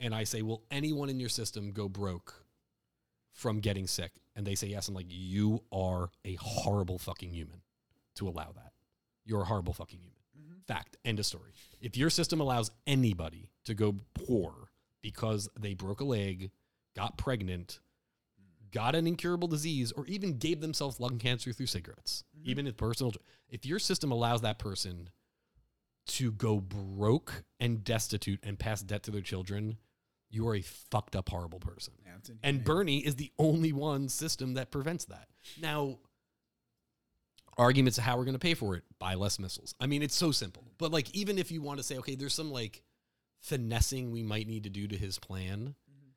and 0.00 0.12
I 0.12 0.24
say, 0.24 0.42
"Will 0.42 0.64
anyone 0.70 1.08
in 1.08 1.20
your 1.20 1.28
system 1.28 1.70
go 1.70 1.88
broke 1.88 2.44
from 3.32 3.60
getting 3.60 3.86
sick?" 3.86 4.10
and 4.34 4.44
they 4.44 4.56
say 4.56 4.66
yes, 4.66 4.88
I'm 4.88 4.94
like, 4.94 5.06
"You 5.08 5.62
are 5.70 6.10
a 6.24 6.34
horrible 6.34 6.98
fucking 6.98 7.30
human 7.30 7.62
to 8.16 8.28
allow 8.28 8.50
that. 8.52 8.72
You're 9.24 9.42
a 9.42 9.46
horrible 9.46 9.72
fucking 9.72 10.00
human." 10.00 10.20
Mm-hmm. 10.36 10.58
Fact. 10.66 10.96
End 11.04 11.20
of 11.20 11.26
story. 11.26 11.52
If 11.80 11.96
your 11.96 12.10
system 12.10 12.40
allows 12.40 12.72
anybody 12.88 13.50
to 13.66 13.74
go 13.74 14.00
poor 14.14 14.70
because 15.06 15.48
they 15.56 15.72
broke 15.72 16.00
a 16.00 16.04
leg, 16.04 16.50
got 16.96 17.16
pregnant, 17.16 17.78
got 18.72 18.96
an 18.96 19.06
incurable 19.06 19.46
disease, 19.46 19.92
or 19.92 20.04
even 20.06 20.36
gave 20.36 20.60
themselves 20.60 20.98
lung 20.98 21.16
cancer 21.16 21.52
through 21.52 21.66
cigarettes, 21.66 22.24
mm-hmm. 22.36 22.50
even 22.50 22.66
if 22.66 22.76
personal, 22.76 23.12
if 23.48 23.64
your 23.64 23.78
system 23.78 24.10
allows 24.10 24.40
that 24.40 24.58
person 24.58 25.08
to 26.06 26.32
go 26.32 26.58
broke 26.58 27.44
and 27.60 27.84
destitute 27.84 28.40
and 28.42 28.58
pass 28.58 28.82
debt 28.82 29.04
to 29.04 29.12
their 29.12 29.20
children, 29.20 29.76
you 30.28 30.48
are 30.48 30.56
a 30.56 30.60
fucked 30.60 31.14
up, 31.14 31.28
horrible 31.28 31.60
person. 31.60 31.94
Yeah, 32.04 32.34
And. 32.42 32.64
Bernie 32.64 32.98
is 32.98 33.14
the 33.14 33.30
only 33.38 33.72
one 33.72 34.08
system 34.08 34.54
that 34.54 34.72
prevents 34.72 35.04
that. 35.04 35.28
Now, 35.62 35.98
arguments 37.56 37.96
of 37.96 38.02
how 38.02 38.16
we're 38.16 38.24
going 38.24 38.34
to 38.34 38.40
pay 38.40 38.54
for 38.54 38.74
it 38.74 38.82
buy 38.98 39.14
less 39.14 39.38
missiles. 39.38 39.72
I 39.78 39.86
mean, 39.86 40.02
it's 40.02 40.16
so 40.16 40.32
simple. 40.32 40.64
But 40.78 40.90
like, 40.90 41.14
even 41.14 41.38
if 41.38 41.52
you 41.52 41.62
want 41.62 41.78
to 41.78 41.84
say, 41.84 41.96
okay, 41.98 42.16
there's 42.16 42.34
some 42.34 42.50
like 42.50 42.82
finessing 43.46 44.10
we 44.10 44.24
might 44.24 44.48
need 44.48 44.64
to 44.64 44.70
do 44.70 44.88
to 44.88 44.96
his 44.96 45.18
plan, 45.18 45.76
mm-hmm. 45.90 46.10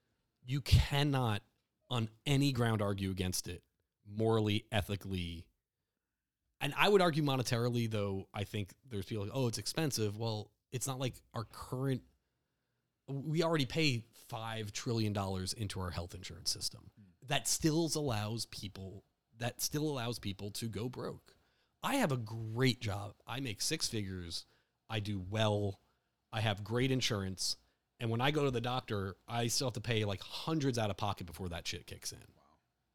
you 0.45 0.61
cannot 0.61 1.41
on 1.89 2.09
any 2.25 2.51
ground 2.51 2.81
argue 2.81 3.11
against 3.11 3.47
it 3.47 3.61
morally, 4.17 4.65
ethically. 4.71 5.45
And 6.59 6.73
I 6.77 6.89
would 6.89 7.01
argue 7.01 7.23
monetarily, 7.23 7.89
though. 7.89 8.27
I 8.33 8.43
think 8.43 8.71
there's 8.89 9.05
people 9.05 9.23
like, 9.25 9.33
oh, 9.33 9.47
it's 9.47 9.59
expensive. 9.59 10.17
Well, 10.17 10.49
it's 10.71 10.87
not 10.87 10.99
like 10.99 11.13
our 11.33 11.45
current. 11.45 12.01
We 13.07 13.43
already 13.43 13.65
pay 13.65 14.03
five 14.27 14.73
trillion 14.73 15.13
dollars 15.13 15.53
into 15.53 15.79
our 15.79 15.91
health 15.91 16.13
insurance 16.15 16.51
system. 16.51 16.81
Hmm. 16.97 17.27
That 17.27 17.47
still 17.47 17.89
allows 17.95 18.45
people. 18.45 19.03
That 19.37 19.61
still 19.61 19.83
allows 19.83 20.19
people 20.19 20.51
to 20.51 20.67
go 20.67 20.89
broke. 20.89 21.35
I 21.81 21.95
have 21.95 22.11
a 22.11 22.17
great 22.17 22.81
job. 22.81 23.13
I 23.25 23.39
make 23.39 23.61
six 23.61 23.87
figures. 23.87 24.45
I 24.89 24.99
do 24.99 25.23
well. 25.29 25.79
I 26.31 26.41
have 26.41 26.63
great 26.63 26.91
insurance. 26.91 27.57
And 27.99 28.09
when 28.09 28.21
I 28.21 28.31
go 28.31 28.45
to 28.45 28.51
the 28.51 28.61
doctor, 28.61 29.15
I 29.27 29.47
still 29.47 29.67
have 29.67 29.73
to 29.73 29.81
pay 29.81 30.05
like 30.05 30.21
hundreds 30.21 30.77
out 30.77 30.89
of 30.89 30.97
pocket 30.97 31.27
before 31.27 31.49
that 31.49 31.67
shit 31.67 31.85
kicks 31.85 32.11
in. 32.11 32.19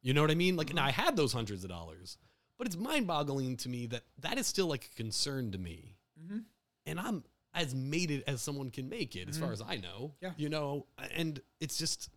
You 0.02 0.14
know 0.14 0.20
what 0.22 0.30
I 0.30 0.34
mean? 0.34 0.56
Like, 0.56 0.72
now 0.74 0.84
I 0.84 0.90
had 0.90 1.16
those 1.16 1.32
hundreds 1.32 1.64
of 1.64 1.70
dollars, 1.70 2.18
but 2.58 2.66
it's 2.66 2.76
mind 2.76 3.06
boggling 3.06 3.56
to 3.58 3.68
me 3.68 3.86
that 3.86 4.02
that 4.20 4.38
is 4.38 4.46
still 4.46 4.66
like 4.66 4.90
a 4.92 4.96
concern 4.96 5.52
to 5.52 5.58
me. 5.58 5.96
Mhm. 6.22 6.44
And 6.86 7.00
I'm 7.00 7.24
as 7.54 7.74
made 7.74 8.10
it 8.10 8.24
as 8.26 8.42
someone 8.42 8.70
can 8.70 8.88
make 8.88 9.14
it, 9.14 9.28
as 9.28 9.38
far 9.38 9.52
as 9.52 9.62
I 9.62 9.76
know. 9.76 10.14
Yeah. 10.20 10.32
You 10.36 10.48
know, 10.48 10.86
and 11.12 11.40
it's 11.60 11.78
just, 11.78 12.10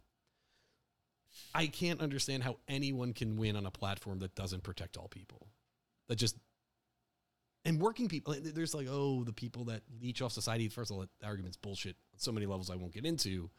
I 1.54 1.68
can't 1.68 2.02
understand 2.02 2.44
how 2.44 2.58
anyone 2.68 3.14
can 3.14 3.38
win 3.38 3.56
on 3.56 3.66
a 3.66 3.72
platform 3.72 4.20
that 4.20 4.34
doesn't 4.34 4.64
protect 4.64 4.98
all 4.98 5.08
people. 5.08 5.48
That 6.08 6.16
just, 6.16 6.36
and 7.68 7.80
working 7.82 8.08
people, 8.08 8.36
there's 8.42 8.74
like, 8.74 8.88
oh, 8.90 9.24
the 9.24 9.34
people 9.34 9.66
that 9.66 9.82
leech 10.02 10.22
off 10.22 10.32
society. 10.32 10.70
First 10.70 10.90
of 10.92 10.98
all, 10.98 11.02
that 11.02 11.10
argument's 11.28 11.58
bullshit 11.58 11.96
on 12.14 12.20
so 12.20 12.32
many 12.32 12.46
levels 12.46 12.70
I 12.70 12.76
won't 12.76 12.94
get 12.94 13.06
into. 13.06 13.50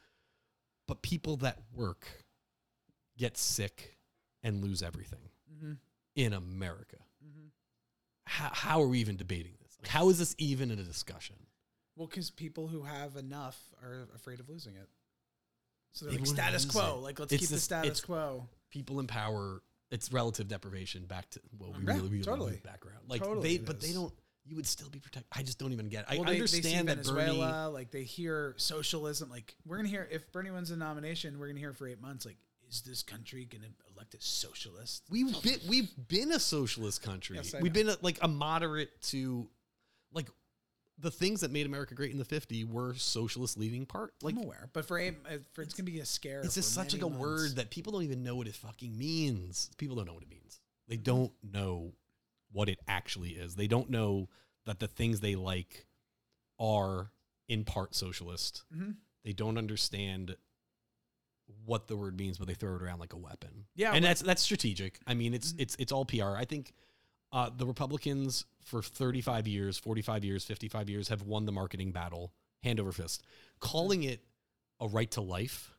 But 0.86 1.02
people 1.02 1.36
that 1.38 1.58
work 1.74 2.06
get 3.16 3.36
sick 3.36 3.98
and 4.42 4.62
lose 4.62 4.82
everything 4.82 5.28
Mhm. 5.52 5.78
in 6.14 6.32
America. 6.32 6.96
Mhm. 7.24 7.50
How, 8.24 8.50
how 8.52 8.82
are 8.82 8.88
we 8.88 9.00
even 9.00 9.16
debating 9.16 9.56
this? 9.62 9.76
Like, 9.80 9.88
how 9.88 10.08
is 10.08 10.18
this 10.18 10.34
even 10.38 10.70
in 10.70 10.78
a 10.78 10.84
discussion? 10.84 11.36
Well, 11.96 12.06
because 12.06 12.30
people 12.30 12.68
who 12.68 12.82
have 12.82 13.16
enough 13.16 13.74
are 13.82 14.08
afraid 14.14 14.40
of 14.40 14.48
losing 14.48 14.76
it. 14.76 14.88
So 15.92 16.04
they're 16.04 16.12
They 16.12 16.18
like 16.18 16.26
status 16.28 16.64
quo. 16.64 16.98
it. 16.98 17.02
Like 17.02 17.18
let's 17.18 17.32
It's 17.32 17.40
keep 17.42 17.50
the 17.50 17.58
status 17.60 18.00
quo. 18.00 18.48
People 18.70 19.00
in 19.00 19.06
power, 19.06 19.62
it's 19.90 20.12
relative 20.12 20.48
deprivation 20.48 21.04
back 21.06 21.30
to 21.30 21.40
well, 21.58 21.72
we 21.72 21.84
Yeah, 21.84 21.94
really, 21.94 22.08
really 22.08 22.22
totally. 22.22 22.60
background. 22.64 23.00
Like 23.08 23.22
Totally 23.22 23.56
they, 23.56 23.64
but 23.64 23.80
they 23.80 23.92
don't. 23.92 24.12
You 24.44 24.56
would 24.56 24.66
still 24.66 24.88
be 24.88 24.98
protected. 24.98 25.28
I 25.30 25.42
just 25.42 25.58
don't 25.58 25.72
even 25.72 25.88
get. 25.88 26.04
It. 26.10 26.20
I 26.20 26.24
they, 26.24 26.32
understand 26.32 26.88
they 26.88 26.94
that 26.94 27.04
Bernie. 27.04 27.38
Like 27.38 27.90
they 27.90 28.02
hear 28.02 28.54
socialism. 28.56 29.28
Like 29.28 29.54
we're 29.66 29.76
gonna 29.76 29.88
hear 29.88 30.08
if 30.10 30.30
Bernie 30.32 30.50
wins 30.50 30.70
the 30.70 30.76
nomination, 30.76 31.38
we're 31.38 31.48
gonna 31.48 31.60
hear 31.60 31.74
for 31.74 31.86
eight 31.86 32.00
months. 32.00 32.24
Like, 32.24 32.38
is 32.70 32.80
this 32.82 33.02
country 33.02 33.44
gonna 33.44 33.66
elect 33.94 34.14
a 34.14 34.20
socialist? 34.20 35.04
We've 35.10 35.42
been 35.42 35.60
we've 35.68 35.90
been 36.08 36.32
a 36.32 36.38
socialist 36.38 37.02
country. 37.02 37.36
Yes, 37.36 37.54
we've 37.60 37.64
know. 37.64 37.70
been 37.70 37.88
a, 37.90 37.96
like 38.00 38.18
a 38.22 38.28
moderate 38.28 38.98
to, 39.02 39.48
like, 40.12 40.28
the 41.00 41.10
things 41.10 41.40
that 41.42 41.50
made 41.50 41.64
America 41.66 41.94
great 41.94 42.10
in 42.12 42.18
the 42.18 42.24
'50s 42.24 42.64
were 42.68 42.94
socialist 42.94 43.56
leading 43.58 43.86
part. 43.86 44.14
Like 44.22 44.34
I'm 44.34 44.42
aware, 44.42 44.68
but 44.72 44.84
for 44.84 44.98
eight, 44.98 45.14
uh, 45.26 45.38
for 45.52 45.62
it's 45.62 45.74
gonna 45.74 45.90
be 45.90 46.00
a 46.00 46.04
scare. 46.04 46.40
it's 46.40 46.54
just 46.54 46.72
such 46.74 46.92
like 46.92 47.02
many 47.02 47.14
a 47.14 47.18
word 47.18 47.56
that 47.56 47.70
people 47.70 47.92
don't 47.92 48.02
even 48.02 48.22
know 48.24 48.34
what 48.36 48.46
it 48.48 48.54
fucking 48.54 48.96
means. 48.98 49.70
People 49.78 49.96
don't 49.96 50.06
know 50.06 50.14
what 50.14 50.22
it 50.24 50.30
means. 50.30 50.60
They 50.88 50.96
don't 50.96 51.32
know 51.42 51.92
what 52.52 52.68
it 52.68 52.78
actually 52.88 53.30
is. 53.30 53.54
They 53.56 53.66
don't 53.68 53.90
know 53.90 54.28
that 54.66 54.78
the 54.80 54.88
things 54.88 55.20
they 55.20 55.34
like 55.36 55.86
are 56.58 57.10
in 57.48 57.64
part 57.64 57.94
socialist. 57.94 58.64
Mhm. 58.74 58.96
They 59.24 59.32
don't 59.32 59.58
understand 59.58 60.36
what 61.64 61.88
the 61.88 61.96
word 61.96 62.18
means, 62.18 62.38
but 62.38 62.46
they 62.46 62.54
throw 62.54 62.74
it 62.76 62.82
around 62.82 62.98
like 62.98 63.12
a 63.12 63.16
weapon. 63.18 63.66
Yeah, 63.74 63.92
and 63.92 64.02
well- 64.02 64.10
that's 64.10 64.22
that's 64.22 64.42
strategic. 64.42 64.98
I 65.06 65.14
mean, 65.14 65.34
it's 65.34 65.52
Mhm. 65.52 65.60
it's 65.60 65.76
it's 65.78 65.92
all 65.92 66.04
PR. 66.04 66.36
I 66.36 66.44
think 66.44 66.72
uh, 67.32 67.50
the 67.54 67.66
Republicans 67.66 68.44
for 68.62 68.82
35 68.82 69.46
years, 69.46 69.78
45 69.78 70.24
years, 70.24 70.44
55 70.44 70.88
years 70.90 71.08
have 71.08 71.22
won 71.22 71.44
the 71.46 71.52
marketing 71.52 71.92
battle 71.92 72.32
hand 72.62 72.80
over 72.80 72.92
fist. 72.92 73.22
Calling 73.60 74.02
it 74.02 74.24
a 74.80 74.88
right 74.88 75.10
to 75.12 75.20
life, 75.20 75.74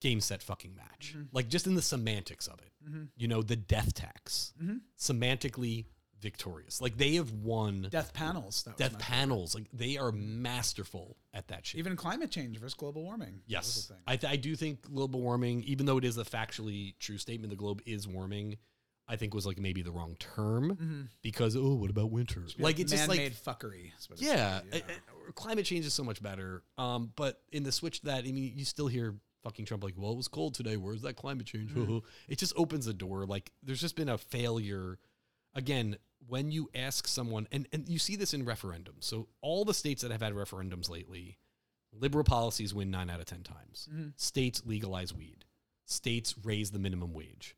game 0.00 0.20
set 0.20 0.42
fucking 0.42 0.74
match. 0.74 1.14
Mhm. 1.16 1.28
Like 1.32 1.48
just 1.48 1.66
in 1.66 1.74
the 1.74 1.82
semantics 1.82 2.46
of 2.46 2.58
it. 2.60 2.72
Mhm. 2.88 3.08
You 3.16 3.28
know, 3.28 3.42
the 3.42 3.56
death 3.56 3.92
tax, 3.94 4.52
Mhm. 4.62 4.80
semantically 4.98 5.86
victorious. 6.20 6.80
Like 6.82 6.98
they 6.98 7.14
have 7.14 7.32
won 7.32 7.88
Death 7.90 8.12
panels. 8.12 8.62
Death 8.76 8.98
panels. 8.98 9.54
Like 9.54 9.68
they 9.72 9.96
are 9.96 10.12
masterful 10.12 11.16
at 11.32 11.48
that 11.48 11.64
shit. 11.66 11.78
Even 11.78 11.96
climate 11.96 12.30
change 12.30 12.58
versus 12.58 12.74
global 12.74 13.02
warming. 13.02 13.42
Yes. 13.46 13.90
I, 14.06 14.16
th- 14.18 14.30
I 14.30 14.36
do 14.36 14.54
think 14.54 14.82
global 14.82 15.20
warming, 15.22 15.62
even 15.64 15.86
though 15.86 15.96
it 15.96 16.04
is 16.04 16.18
a 16.18 16.24
factually 16.24 16.98
true 16.98 17.16
statement, 17.16 17.50
the 17.50 17.56
globe 17.56 17.80
is 17.86 18.06
warming. 18.06 18.58
I 19.10 19.16
think 19.16 19.34
was 19.34 19.44
like 19.46 19.58
maybe 19.58 19.82
the 19.82 19.90
wrong 19.90 20.14
term 20.18 20.76
Mhm. 20.76 21.08
because 21.20 21.56
oh, 21.56 21.74
what 21.74 21.90
about 21.90 22.10
winter? 22.10 22.44
Like 22.58 22.78
it's 22.78 22.92
just 22.92 23.08
like 23.08 23.18
man-made 23.18 23.34
fuckery. 23.34 23.92
is 23.98 24.08
what 24.08 24.18
it's 24.20 24.22
yeah, 24.22 24.60
called, 24.60 24.82
I- 24.88 24.92
I- 24.92 25.32
climate 25.34 25.64
change 25.66 25.84
is 25.84 25.92
so 25.94 26.04
much 26.04 26.22
better. 26.22 26.62
Um, 26.78 27.12
but 27.16 27.42
in 27.52 27.62
the 27.64 27.72
switch 27.72 28.00
to 28.00 28.06
that, 28.06 28.20
I 28.24 28.32
mean, 28.32 28.52
you 28.56 28.64
still 28.64 28.86
hear 28.86 29.16
fucking 29.42 29.64
Trump 29.64 29.82
like, 29.82 29.94
well, 29.96 30.12
it 30.12 30.16
was 30.16 30.28
cold 30.28 30.54
today. 30.54 30.76
Where's 30.76 31.02
that 31.02 31.16
climate 31.16 31.46
change? 31.46 31.70
Mm-hmm. 31.72 31.98
it 32.28 32.38
just 32.38 32.52
opens 32.56 32.86
the 32.86 32.94
door. 32.94 33.26
Like 33.26 33.50
there's 33.62 33.80
just 33.80 33.96
been 33.96 34.08
a 34.08 34.16
failure. 34.18 34.98
Again, 35.54 35.96
when 36.28 36.52
you 36.52 36.70
ask 36.74 37.08
someone, 37.08 37.48
and, 37.50 37.66
and 37.72 37.88
you 37.88 37.98
see 37.98 38.14
this 38.14 38.32
in 38.34 38.44
referendums. 38.44 39.04
So 39.04 39.28
all 39.40 39.64
the 39.64 39.74
states 39.74 40.02
that 40.02 40.12
have 40.12 40.22
had 40.22 40.34
referendums 40.34 40.88
lately, 40.88 41.38
liberal 41.92 42.22
policies 42.22 42.72
win 42.72 42.90
nine 42.92 43.10
out 43.10 43.18
of 43.18 43.26
10 43.26 43.42
times. 43.42 43.88
Mhm. 43.92 44.12
States 44.16 44.62
legalize 44.64 45.12
weed. 45.12 45.44
States 45.86 46.36
raise 46.44 46.70
the 46.70 46.78
minimum 46.78 47.12
wage. 47.12 47.56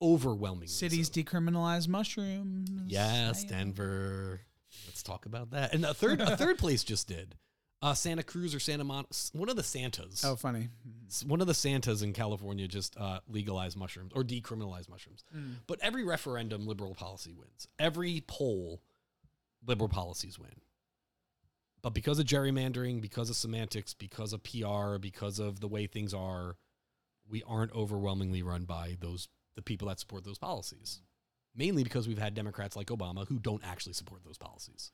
Overwhelmingly. 0.00 0.68
Cities 0.68 1.10
so. 1.12 1.20
decriminalize 1.20 1.88
mushrooms. 1.88 2.70
Yes, 2.86 3.44
I- 3.44 3.48
Denver. 3.48 4.40
Let's 4.86 5.02
talk 5.02 5.26
about 5.26 5.50
that. 5.52 5.72
And 5.74 5.84
a 5.84 5.94
third, 5.94 6.20
a 6.20 6.36
third 6.36 6.58
place 6.58 6.84
just 6.84 7.08
did. 7.08 7.36
Uh, 7.80 7.94
Santa 7.94 8.24
Cruz 8.24 8.54
or 8.56 8.58
Santa 8.60 8.82
Mon, 8.82 9.06
one 9.32 9.48
of 9.48 9.54
the 9.54 9.62
Santas. 9.62 10.24
Oh, 10.24 10.34
funny. 10.34 10.68
One 11.24 11.40
of 11.40 11.46
the 11.46 11.54
Santas 11.54 12.02
in 12.02 12.12
California 12.12 12.66
just 12.66 12.96
uh, 12.96 13.20
legalized 13.28 13.76
mushrooms 13.76 14.12
or 14.16 14.24
decriminalized 14.24 14.88
mushrooms. 14.88 15.24
Mm. 15.34 15.54
But 15.68 15.78
every 15.80 16.02
referendum, 16.02 16.66
liberal 16.66 16.94
policy 16.94 17.32
wins. 17.34 17.68
Every 17.78 18.24
poll, 18.26 18.82
liberal 19.64 19.88
policies 19.88 20.40
win. 20.40 20.60
But 21.80 21.94
because 21.94 22.18
of 22.18 22.26
gerrymandering, 22.26 23.00
because 23.00 23.30
of 23.30 23.36
semantics, 23.36 23.94
because 23.94 24.32
of 24.32 24.42
PR, 24.42 24.98
because 24.98 25.38
of 25.38 25.60
the 25.60 25.68
way 25.68 25.86
things 25.86 26.12
are, 26.12 26.56
we 27.30 27.44
aren't 27.46 27.72
overwhelmingly 27.72 28.42
run 28.42 28.64
by 28.64 28.96
those 28.98 29.28
the 29.58 29.62
people 29.62 29.88
that 29.88 29.98
support 29.98 30.22
those 30.22 30.38
policies. 30.38 31.00
Mainly 31.52 31.82
because 31.82 32.06
we've 32.06 32.16
had 32.18 32.32
Democrats 32.34 32.76
like 32.76 32.86
Obama 32.86 33.26
who 33.26 33.40
don't 33.40 33.64
actually 33.64 33.92
support 33.94 34.22
those 34.24 34.38
policies. 34.38 34.92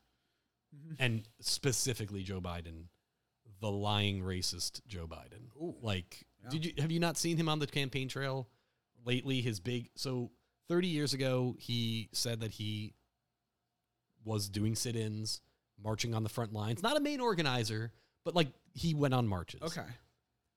Mhm. 0.74 0.96
And 0.98 1.28
specifically 1.40 2.22
Joe 2.22 2.40
Biden, 2.40 2.86
the 3.60 3.70
lying 3.70 4.22
racist 4.22 4.80
Joe 4.86 5.06
Biden. 5.06 5.54
Ooh. 5.56 5.76
Like, 5.82 6.26
Yeah. 6.42 6.48
did 6.48 6.64
you 6.64 6.72
have 6.78 6.90
you 6.90 6.98
not 6.98 7.18
seen 7.18 7.36
him 7.36 7.50
on 7.50 7.58
the 7.58 7.66
campaign 7.66 8.08
trail 8.08 8.48
lately 9.04 9.42
his 9.42 9.60
big 9.60 9.90
so 9.96 10.30
30 10.68 10.88
years 10.88 11.12
ago 11.12 11.54
he 11.58 12.08
said 12.12 12.40
that 12.40 12.52
he 12.52 12.94
was 14.24 14.48
doing 14.48 14.74
sit-ins 14.74 15.42
marching 15.78 16.14
on 16.14 16.22
the 16.22 16.28
front 16.30 16.52
lines 16.54 16.82
not 16.82 16.96
a 16.96 17.00
main 17.00 17.20
organizer 17.20 17.92
but 18.24 18.34
like 18.34 18.48
he 18.72 18.94
went 18.94 19.12
on 19.12 19.28
marches 19.28 19.60
Okay. 19.60 19.86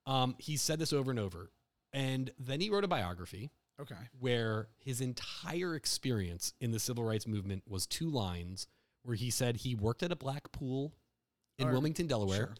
um 0.05 0.35
he 0.39 0.55
said 0.55 0.79
this 0.79 0.93
over 0.93 1.11
and 1.11 1.19
over 1.19 1.51
and 1.91 2.31
then 2.39 2.61
he 2.61 2.69
wrote 2.69 2.85
a 2.85 2.87
biography 2.87 3.51
Okay. 3.79 3.95
where 4.19 4.67
his 4.79 5.01
entire 5.01 5.75
experience 5.75 6.53
in 6.59 6.71
the 6.71 6.79
civil 6.79 7.03
rights 7.03 7.27
movement 7.27 7.63
was 7.67 7.85
two 7.85 8.09
lines 8.09 8.67
where 9.03 9.15
he 9.15 9.29
said 9.29 9.57
he 9.57 9.75
worked 9.75 10.01
at 10.03 10.11
a 10.11 10.15
black 10.15 10.51
pool 10.51 10.93
in 11.59 11.67
Or- 11.67 11.71
Wilmington, 11.73 12.07
Delaware, 12.07 12.37
Sure. 12.47 12.55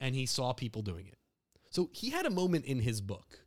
and 0.00 0.14
he 0.14 0.26
saw 0.26 0.52
people 0.52 0.82
doing 0.82 1.06
it. 1.06 1.18
So 1.70 1.90
he 1.92 2.10
had 2.10 2.24
a 2.26 2.30
moment 2.30 2.64
in 2.64 2.80
his 2.80 3.00
book. 3.00 3.40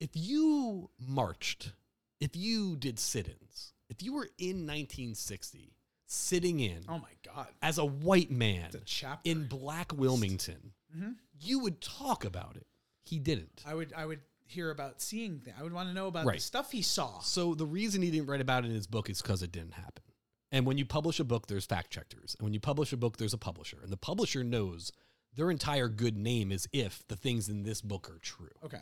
If 0.00 0.10
you 0.14 0.90
marched, 0.98 1.72
if 2.20 2.34
you 2.34 2.76
did 2.76 2.98
sit 2.98 3.28
ins, 3.28 3.72
if 3.88 4.02
you 4.02 4.12
were 4.14 4.28
in 4.38 4.66
1960 4.66 5.74
sitting 6.06 6.58
in 6.60 6.84
Oh 6.88 6.98
my 6.98 7.12
God. 7.22 7.48
as 7.62 7.78
a 7.78 7.84
white 7.84 8.30
man 8.30 8.70
chapter. 8.84 9.30
in 9.30 9.46
black 9.46 9.92
Wilmington, 9.92 10.72
Mhm. 10.96 11.16
you 11.40 11.60
would 11.60 11.80
talk 11.80 12.24
about 12.24 12.56
it. 12.56 12.66
He 13.04 13.18
didn't. 13.18 13.62
I 13.64 13.74
would 13.74 13.92
I 13.92 14.06
would 14.06 14.20
hear 14.50 14.70
about 14.70 15.00
seeing 15.00 15.38
things. 15.38 15.56
I 15.58 15.62
would 15.62 15.72
want 15.72 15.88
to 15.88 15.94
know 15.94 16.06
about 16.06 16.26
the 16.26 16.40
stuff 16.40 16.72
he 16.72 16.82
saw. 16.82 17.20
So 17.20 17.54
the 17.54 17.66
reason 17.66 18.02
he 18.02 18.10
didn't 18.10 18.26
write 18.26 18.40
about 18.40 18.64
it 18.64 18.68
in 18.68 18.74
his 18.74 18.86
book 18.86 19.08
is 19.08 19.22
because 19.22 19.42
it 19.42 19.52
didn't 19.52 19.74
happen. 19.74 20.04
And 20.52 20.66
when 20.66 20.78
you 20.78 20.84
publish 20.84 21.20
a 21.20 21.24
book, 21.24 21.46
there's 21.46 21.66
fact 21.66 21.90
checkers. 21.90 22.34
And 22.38 22.44
when 22.44 22.52
you 22.52 22.60
publish 22.60 22.92
a 22.92 22.96
book, 22.96 23.16
there's 23.16 23.34
a 23.34 23.38
publisher. 23.38 23.78
And 23.82 23.92
the 23.92 23.96
publisher 23.96 24.42
knows 24.42 24.90
their 25.34 25.50
entire 25.50 25.88
good 25.88 26.16
name 26.16 26.50
is 26.50 26.68
if 26.72 27.06
the 27.06 27.16
things 27.16 27.48
in 27.48 27.62
this 27.62 27.80
book 27.80 28.10
are 28.10 28.18
true. 28.18 28.50
Okay. 28.64 28.80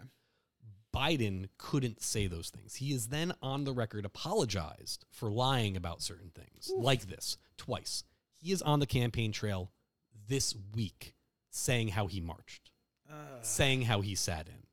Biden 0.95 1.49
couldn't 1.59 2.03
say 2.03 2.27
those 2.27 2.49
things. 2.49 2.77
He 2.77 2.95
is 2.95 3.09
then 3.09 3.35
on 3.43 3.65
the 3.65 3.75
record 3.75 4.07
apologized 4.07 5.05
for 5.11 5.31
lying 5.31 5.77
about 5.77 6.01
certain 6.01 6.31
things, 6.31 6.73
like 6.75 7.07
this 7.09 7.37
twice. 7.59 8.05
He 8.39 8.53
is 8.53 8.63
on 8.63 8.81
the 8.81 8.87
campaign 8.87 9.31
trail 9.31 9.71
this 10.27 10.55
week 10.75 11.15
saying 11.51 11.89
how 11.89 12.07
he 12.07 12.21
marched, 12.21 12.71
Uh, 13.11 13.43
saying 13.43 13.83
how 13.83 14.01
he 14.01 14.15
sat 14.15 14.49
in, 14.49 14.65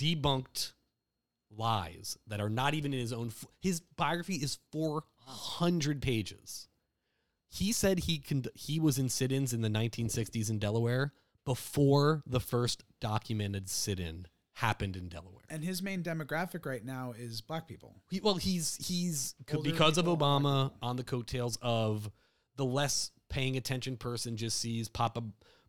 debunked 0.00 0.72
lies 1.56 2.16
that 2.26 2.40
are 2.40 2.48
not 2.48 2.74
even 2.74 2.92
in 2.94 3.00
his 3.00 3.12
own. 3.12 3.28
F- 3.28 3.46
his 3.60 3.80
biography 3.96 4.36
is 4.36 4.58
400 4.72 6.00
pages. 6.00 6.68
He 7.48 7.72
said 7.72 8.00
he 8.00 8.18
con- 8.18 8.44
he 8.54 8.78
was 8.78 8.98
in 8.98 9.08
sit-ins 9.08 9.52
in 9.52 9.60
the 9.60 9.68
1960s 9.68 10.48
in 10.50 10.58
Delaware 10.58 11.12
before 11.44 12.22
the 12.26 12.40
first 12.40 12.84
documented 13.00 13.68
sit-in 13.68 14.26
happened 14.54 14.94
in 14.96 15.08
Delaware. 15.08 15.42
and 15.48 15.64
his 15.64 15.82
main 15.82 16.02
demographic 16.02 16.64
right 16.66 16.84
now 16.84 17.12
is 17.18 17.40
black 17.40 17.66
people. 17.66 17.96
He, 18.10 18.20
well, 18.20 18.34
he's 18.34 18.76
he's 18.76 19.34
Older 19.52 19.68
because 19.70 19.98
of 19.98 20.04
people, 20.04 20.16
Obama 20.16 20.70
on 20.82 20.96
the 20.96 21.02
coattails 21.02 21.58
of 21.62 22.10
the 22.56 22.64
less 22.64 23.10
paying 23.28 23.56
attention 23.56 23.96
person 23.96 24.36
just 24.36 24.58
sees 24.60 24.88
Papa 24.88 25.22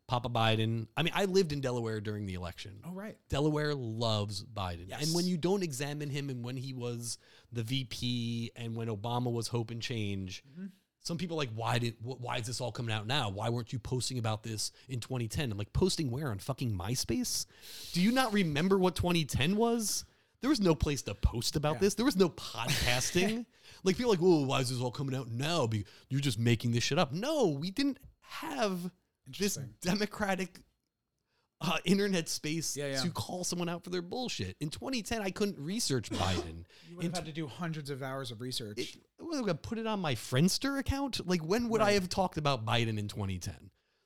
Papa 0.08 0.28
Biden. 0.28 0.86
I 0.96 1.02
mean, 1.02 1.12
I 1.16 1.24
lived 1.24 1.52
in 1.52 1.60
Delaware 1.60 2.00
during 2.00 2.26
the 2.26 2.34
election. 2.34 2.80
Oh 2.86 2.92
right. 2.92 3.16
Delaware 3.28 3.74
loves 3.74 4.44
Biden. 4.44 4.88
Yes. 4.88 5.04
And 5.06 5.14
when 5.14 5.24
you 5.26 5.36
don't 5.38 5.62
examine 5.62 6.10
him 6.10 6.28
and 6.28 6.44
when 6.44 6.56
he 6.56 6.74
was 6.74 7.18
the 7.52 7.62
VP 7.62 8.50
and 8.56 8.76
when 8.76 8.88
Obama 8.88 9.32
was 9.32 9.48
hope 9.48 9.70
and 9.70 9.80
change, 9.80 10.42
Mm-hmm. 10.52 10.66
some 11.00 11.16
people 11.18 11.36
are 11.36 11.42
like, 11.44 11.54
why 11.54 11.78
did 11.78 11.94
wh- 12.02 12.20
why 12.20 12.36
is 12.38 12.46
this 12.46 12.60
all 12.60 12.72
coming 12.72 12.94
out 12.94 13.06
now? 13.06 13.30
Why 13.30 13.48
weren't 13.48 13.72
you 13.72 13.78
posting 13.78 14.18
about 14.18 14.42
this 14.42 14.70
in 14.88 15.00
2010? 15.00 15.50
I'm 15.50 15.56
like, 15.58 15.72
posting 15.72 16.10
where 16.10 16.30
on 16.30 16.38
fucking 16.38 16.76
MySpace? 16.76 17.46
Do 17.92 18.02
you 18.02 18.12
not 18.12 18.32
remember 18.32 18.78
what 18.78 18.94
2010 18.96 19.56
was? 19.56 20.04
There 20.42 20.50
was 20.50 20.60
no 20.60 20.74
place 20.74 21.02
to 21.02 21.14
post 21.14 21.54
about 21.56 21.74
Yeah. 21.76 21.80
this. 21.80 21.94
There 21.94 22.04
was 22.04 22.16
no 22.16 22.28
podcasting. 22.28 23.46
like 23.84 23.96
people 23.96 24.10
are 24.10 24.14
like, 24.14 24.20
whoa, 24.22 24.44
why 24.44 24.60
is 24.60 24.68
this 24.70 24.80
all 24.80 24.90
coming 24.90 25.14
out 25.14 25.30
now? 25.30 25.66
Be- 25.66 25.84
You're 26.08 26.20
just 26.20 26.38
making 26.38 26.72
this 26.72 26.82
shit 26.84 26.98
up. 26.98 27.12
No, 27.12 27.48
we 27.48 27.70
didn't 27.70 27.98
have 28.20 28.90
this 29.38 29.58
democratic 29.80 30.60
uh, 31.60 31.78
internet 31.84 32.28
space 32.28 32.76
Yeah, 32.76 32.86
yeah. 32.88 33.00
to 33.02 33.10
call 33.10 33.44
someone 33.44 33.68
out 33.68 33.84
for 33.84 33.90
their 33.90 34.02
bullshit. 34.02 34.56
In 34.60 34.68
2010, 34.68 35.22
I 35.22 35.30
couldn't 35.30 35.58
research 35.58 36.10
Biden. 36.10 36.64
You 36.88 36.96
would 36.96 37.04
have 37.04 37.14
had 37.14 37.26
to 37.26 37.32
do 37.32 37.46
hundreds 37.46 37.88
of 37.90 38.02
hours 38.02 38.30
of 38.30 38.40
research. 38.40 38.78
it, 38.78 38.96
I 39.20 39.40
gonna 39.40 39.54
put 39.54 39.78
it 39.78 39.86
on 39.86 40.00
my 40.00 40.14
Friendster 40.14 40.78
account? 40.78 41.26
Like, 41.26 41.42
when 41.44 41.68
would 41.68 41.80
I 41.80 41.92
have 41.92 42.08
talked 42.08 42.36
about 42.36 42.64
Biden 42.66 42.98
in 42.98 43.08
2010? 43.08 43.54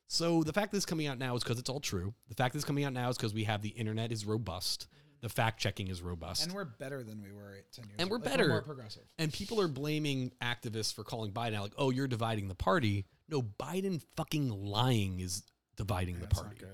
So 0.09 0.43
the 0.45 0.53
fact 0.53 0.71
that 0.71 0.77
it's 0.77 0.87
coming 0.87 1.07
out 1.09 1.19
now 1.19 1.35
is 1.35 1.43
because 1.43 1.59
it's 1.59 1.69
all 1.71 1.81
true. 1.81 2.15
The 2.29 2.35
fact 2.35 2.53
that 2.53 2.59
it's 2.59 2.65
coming 2.67 2.85
out 2.85 2.93
now 2.93 3.09
is 3.09 3.17
because 3.17 3.35
we 3.35 3.45
have 3.45 3.63
the 3.63 3.71
internet 3.71 4.13
is 4.13 4.25
robust. 4.25 4.87
The 5.23 5.29
fact 5.31 5.59
checking 5.59 5.89
is 5.89 6.03
robust. 6.03 6.45
and 6.45 6.53
we're 6.55 6.67
better 6.67 7.03
than 7.03 7.23
we 7.23 7.33
were 7.33 7.55
at 7.59 7.73
10 7.73 7.87
years 7.87 7.95
ago. 7.95 7.95
And 7.99 8.07
ago. 8.07 8.11
we're 8.13 8.19
Like, 8.19 8.25
better. 8.25 8.49
more 8.49 8.63
progressive. 8.63 9.03
And 9.19 9.33
people 9.33 9.61
are 9.61 9.67
blaming 9.67 10.31
activists 10.43 10.95
for 10.95 11.03
calling 11.05 11.33
Biden 11.33 11.55
out, 11.55 11.63
like, 11.63 11.75
oh, 11.79 11.91
you're 11.91 12.07
dividing 12.07 12.49
the 12.49 12.55
party. 12.55 13.07
No, 13.29 13.43
Biden 13.43 14.03
fucking 14.17 14.51
lying 14.51 15.21
is 15.21 15.43
dividing 15.77 16.15
the 16.17 16.27
That's 16.27 16.41
party. 16.41 16.65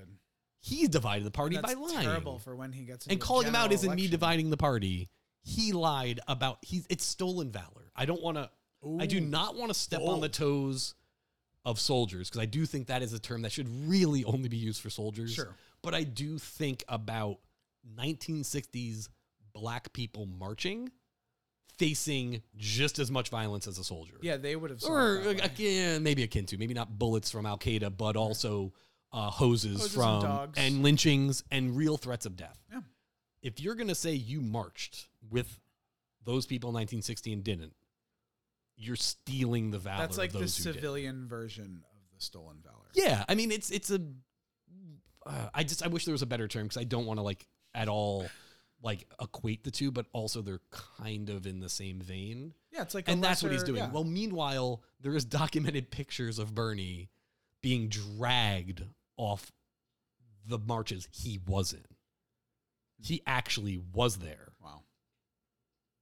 He's 0.59 0.89
divided 0.89 1.25
the 1.25 1.31
party 1.31 1.57
by 1.57 1.73
lying. 1.73 2.03
terrible 2.03 2.39
for 2.39 2.55
when 2.55 2.71
he 2.71 2.85
gets 2.85 3.05
and 3.07 3.19
calling 3.19 3.47
him 3.47 3.55
out 3.55 3.71
isn't 3.71 3.93
me 3.93 4.07
dividing 4.07 4.49
the 4.49 4.57
party. 4.57 5.09
He 5.43 5.73
lied 5.73 6.21
about 6.27 6.59
he's 6.61 6.85
it's 6.89 7.03
stolen 7.03 7.51
valor. 7.51 7.91
I 7.95 8.05
don't 8.05 8.21
want 8.21 8.37
to. 8.37 8.49
I 8.99 9.05
do 9.05 9.19
not 9.19 9.55
want 9.55 9.69
to 9.69 9.73
step 9.73 10.01
on 10.01 10.19
the 10.19 10.27
oh. 10.27 10.29
toes 10.29 10.95
of 11.65 11.79
soldiers 11.79 12.29
because 12.29 12.41
I 12.41 12.45
do 12.45 12.65
think 12.65 12.87
that 12.87 13.01
is 13.01 13.13
a 13.13 13.19
term 13.19 13.41
that 13.43 13.51
should 13.51 13.67
really 13.87 14.23
only 14.25 14.49
be 14.49 14.57
used 14.57 14.81
for 14.81 14.89
soldiers. 14.89 15.33
Sure. 15.33 15.55
But 15.81 15.93
I 15.93 16.03
do 16.03 16.37
think 16.37 16.83
about 16.87 17.39
1960s 17.97 19.09
black 19.53 19.93
people 19.93 20.25
marching, 20.25 20.91
facing 21.77 22.41
just 22.57 22.99
as 22.99 23.09
much 23.11 23.29
violence 23.29 23.67
as 23.67 23.77
a 23.79 23.83
soldier. 23.83 24.15
Yeah, 24.21 24.37
they 24.37 24.55
would 24.55 24.69
have. 24.71 24.83
Or 24.83 25.17
it 25.17 25.23
that 25.23 25.35
way. 25.37 25.41
again, 25.41 26.03
maybe 26.03 26.23
akin 26.23 26.45
to 26.47 26.57
maybe 26.57 26.73
not 26.73 26.97
bullets 26.97 27.31
from 27.31 27.45
Al 27.45 27.57
Qaeda, 27.57 27.95
but 27.95 28.15
also 28.15 28.73
uh, 29.11 29.29
hoses, 29.29 29.77
Hoses 29.79 29.93
from 29.93 30.21
dogs. 30.21 30.57
and 30.57 30.83
lynchings 30.83 31.43
and 31.51 31.75
real 31.75 31.97
threats 31.97 32.25
of 32.25 32.35
death. 32.35 32.59
Yeah. 32.71 32.81
If 33.41 33.59
you're 33.59 33.75
gonna 33.75 33.95
say 33.95 34.13
you 34.13 34.41
marched 34.41 35.07
with 35.29 35.59
those 36.25 36.45
people 36.45 36.69
in 36.69 36.75
1960 36.75 37.33
and 37.33 37.43
didn't, 37.43 37.73
you're 38.77 38.95
stealing 38.95 39.71
the 39.71 39.79
valor. 39.79 39.99
That's 39.99 40.17
like 40.17 40.31
the 40.31 40.39
who 40.39 40.45
did. 40.45 40.51
civilian 40.51 41.27
version 41.27 41.83
of 41.91 41.97
the 42.15 42.21
stolen 42.23 42.57
valor. 42.63 42.75
Yeah, 42.93 43.23
I 43.27 43.35
mean 43.35 43.51
it's 43.51 43.69
it's 43.71 43.91
a. 43.91 43.99
Uh, 45.25 45.49
I 45.53 45.63
just 45.63 45.83
I 45.83 45.87
wish 45.87 46.05
there 46.05 46.11
was 46.13 46.21
a 46.21 46.25
better 46.27 46.47
term 46.47 46.63
because 46.65 46.77
I 46.77 46.83
don't 46.83 47.05
want 47.05 47.17
to 47.17 47.23
like 47.23 47.45
at 47.75 47.87
all 47.87 48.27
like 48.83 49.07
equate 49.19 49.63
the 49.63 49.71
two, 49.71 49.89
but 49.91 50.05
also 50.13 50.41
they're 50.41 50.59
kind 50.99 51.29
of 51.29 51.47
in 51.47 51.59
the 51.61 51.69
same 51.69 51.99
vein 51.99 52.53
Yeah, 52.71 52.81
it's 52.83 52.93
like, 52.93 53.07
and 53.09 53.23
that's 53.23 53.41
what 53.41 53.51
he's 53.51 53.63
doing. 53.63 53.77
yeah. 53.79 53.89
Well, 53.89 54.03
meanwhile, 54.03 54.83
there 55.01 55.15
is 55.15 55.23
documented 55.25 55.89
pictures 55.89 56.37
of 56.37 56.53
Bernie 56.53 57.09
being 57.61 57.87
dragged 57.87 58.83
off 59.17 59.51
the 60.45 60.59
marches 60.59 61.07
he 61.11 61.39
was 61.47 61.71
in. 61.73 61.85
He 63.01 63.21
actually 63.25 63.79
was 63.93 64.17
there, 64.17 64.51
wow. 64.61 64.81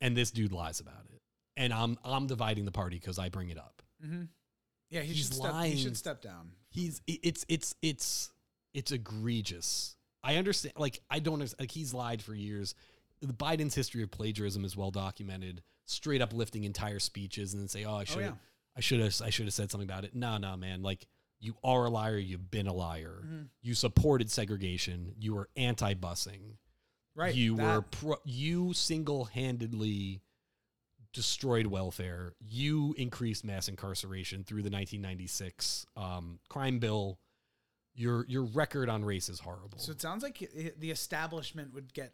and 0.01 0.17
this 0.17 0.31
dude 0.31 0.51
lies 0.51 0.79
about 0.79 1.05
it. 1.13 1.21
And 1.57 1.71
I'm 1.73 1.97
I'm 2.03 2.25
dividing 2.27 2.65
the 2.65 2.71
party 2.71 2.97
because 2.97 3.19
I 3.19 3.29
bring 3.29 3.49
it 3.49 3.57
up. 3.57 3.81
Mm-hmm. 4.03 4.23
Yeah, 4.89 5.01
he 5.01 5.13
He's 5.13 5.17
should 5.25 5.33
step. 5.35 5.51
lying. 5.53 5.71
He 5.73 5.81
should 5.81 5.97
step 5.97 6.21
down. 6.21 6.51
He's 6.69 7.01
it's 7.07 7.45
it's 7.47 7.75
it's 7.81 8.31
it's 8.73 8.91
egregious. 8.91 9.95
I 10.23 10.35
understand. 10.38 10.73
Like 10.77 11.02
I 11.10 11.19
don't. 11.19 11.39
Like 11.60 11.72
he's 11.72 11.93
lied 11.93 12.22
for 12.22 12.34
years. 12.34 12.76
The 13.22 13.34
Biden's 13.34 13.76
history 13.76 14.03
of 14.03 14.11
plagiarism 14.11 14.65
is 14.65 14.76
well 14.76 14.91
documented. 14.91 15.61
Straight 15.85 16.22
up 16.22 16.34
lifting 16.34 16.64
entire 16.64 16.99
speeches 16.99 17.53
and 17.53 17.61
then 17.61 17.68
say, 17.68 17.85
"Oh, 17.85 17.95
I 17.95 18.03
should 18.03 18.22
have, 18.22 18.31
yeah. 18.31 18.38
I 18.77 18.80
should 18.81 18.99
have, 18.99 19.22
I 19.23 19.30
should 19.30 19.45
have 19.45 19.53
said 19.53 19.72
something 19.72 19.89
about 19.89 20.06
it." 20.06 20.15
No, 20.15 20.38
no, 20.38 20.56
man. 20.57 20.81
Like 20.84 21.06
you 21.39 21.56
are 21.64 21.85
a 21.85 21.89
liar. 21.89 22.18
You've 22.18 22.52
been 22.52 22.68
a 22.68 22.73
liar. 22.73 23.22
Mhm. 23.26 23.48
You 23.61 23.73
supported 23.73 24.30
segregation. 24.30 25.15
You 25.19 25.34
were 25.34 25.49
anti-busing. 25.57 26.57
Right. 27.15 27.34
You 27.35 27.57
that- 27.57 27.76
were 27.76 27.81
pro, 27.81 28.15
you 28.26 28.73
single-handedly 28.73 30.22
destroyed 31.14 31.65
welfare. 31.68 32.34
You 32.39 32.93
increased 32.98 33.43
mass 33.43 33.68
incarceration 33.68 34.43
through 34.43 34.61
the 34.61 34.69
1996 34.69 35.85
um, 35.98 36.39
crime 36.48 36.80
bill. 36.80 37.19
Your 38.02 38.26
your 38.28 38.44
record 38.44 38.90
on 38.90 39.06
race 39.06 39.30
is 39.30 39.40
horrible. 39.40 39.78
So 39.78 39.91
it 39.91 40.02
sounds 40.02 40.23
like 40.23 40.40
the 40.78 40.91
establishment 40.91 41.73
would 41.73 41.94
get 41.94 42.14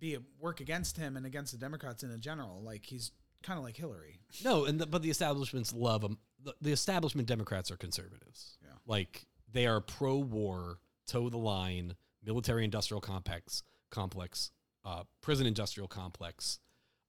be 0.00 0.14
a, 0.14 0.20
work 0.40 0.60
against 0.60 0.96
him 0.96 1.16
and 1.16 1.24
against 1.24 1.52
the 1.52 1.58
Democrats 1.58 2.02
in 2.02 2.10
a 2.10 2.18
general. 2.18 2.62
Like 2.62 2.84
he's 2.84 3.12
kind 3.42 3.58
of 3.58 3.64
like 3.64 3.76
Hillary. 3.76 4.18
no, 4.44 4.64
and 4.64 4.80
the, 4.80 4.86
but 4.86 5.02
the 5.02 5.10
establishments 5.10 5.72
love 5.72 6.00
them. 6.00 6.18
The, 6.42 6.54
the 6.60 6.72
establishment 6.72 7.28
Democrats 7.28 7.70
are 7.70 7.76
conservatives. 7.76 8.58
Yeah. 8.62 8.70
Like 8.86 9.26
they 9.52 9.66
are 9.66 9.80
pro-war, 9.80 10.78
toe 11.06 11.28
the 11.28 11.38
line, 11.38 11.94
military-industrial 12.24 13.00
complex, 13.00 13.62
complex, 13.90 14.50
uh, 14.84 15.04
prison-industrial 15.20 15.88
complex, 15.88 16.58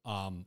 um, 0.05 0.45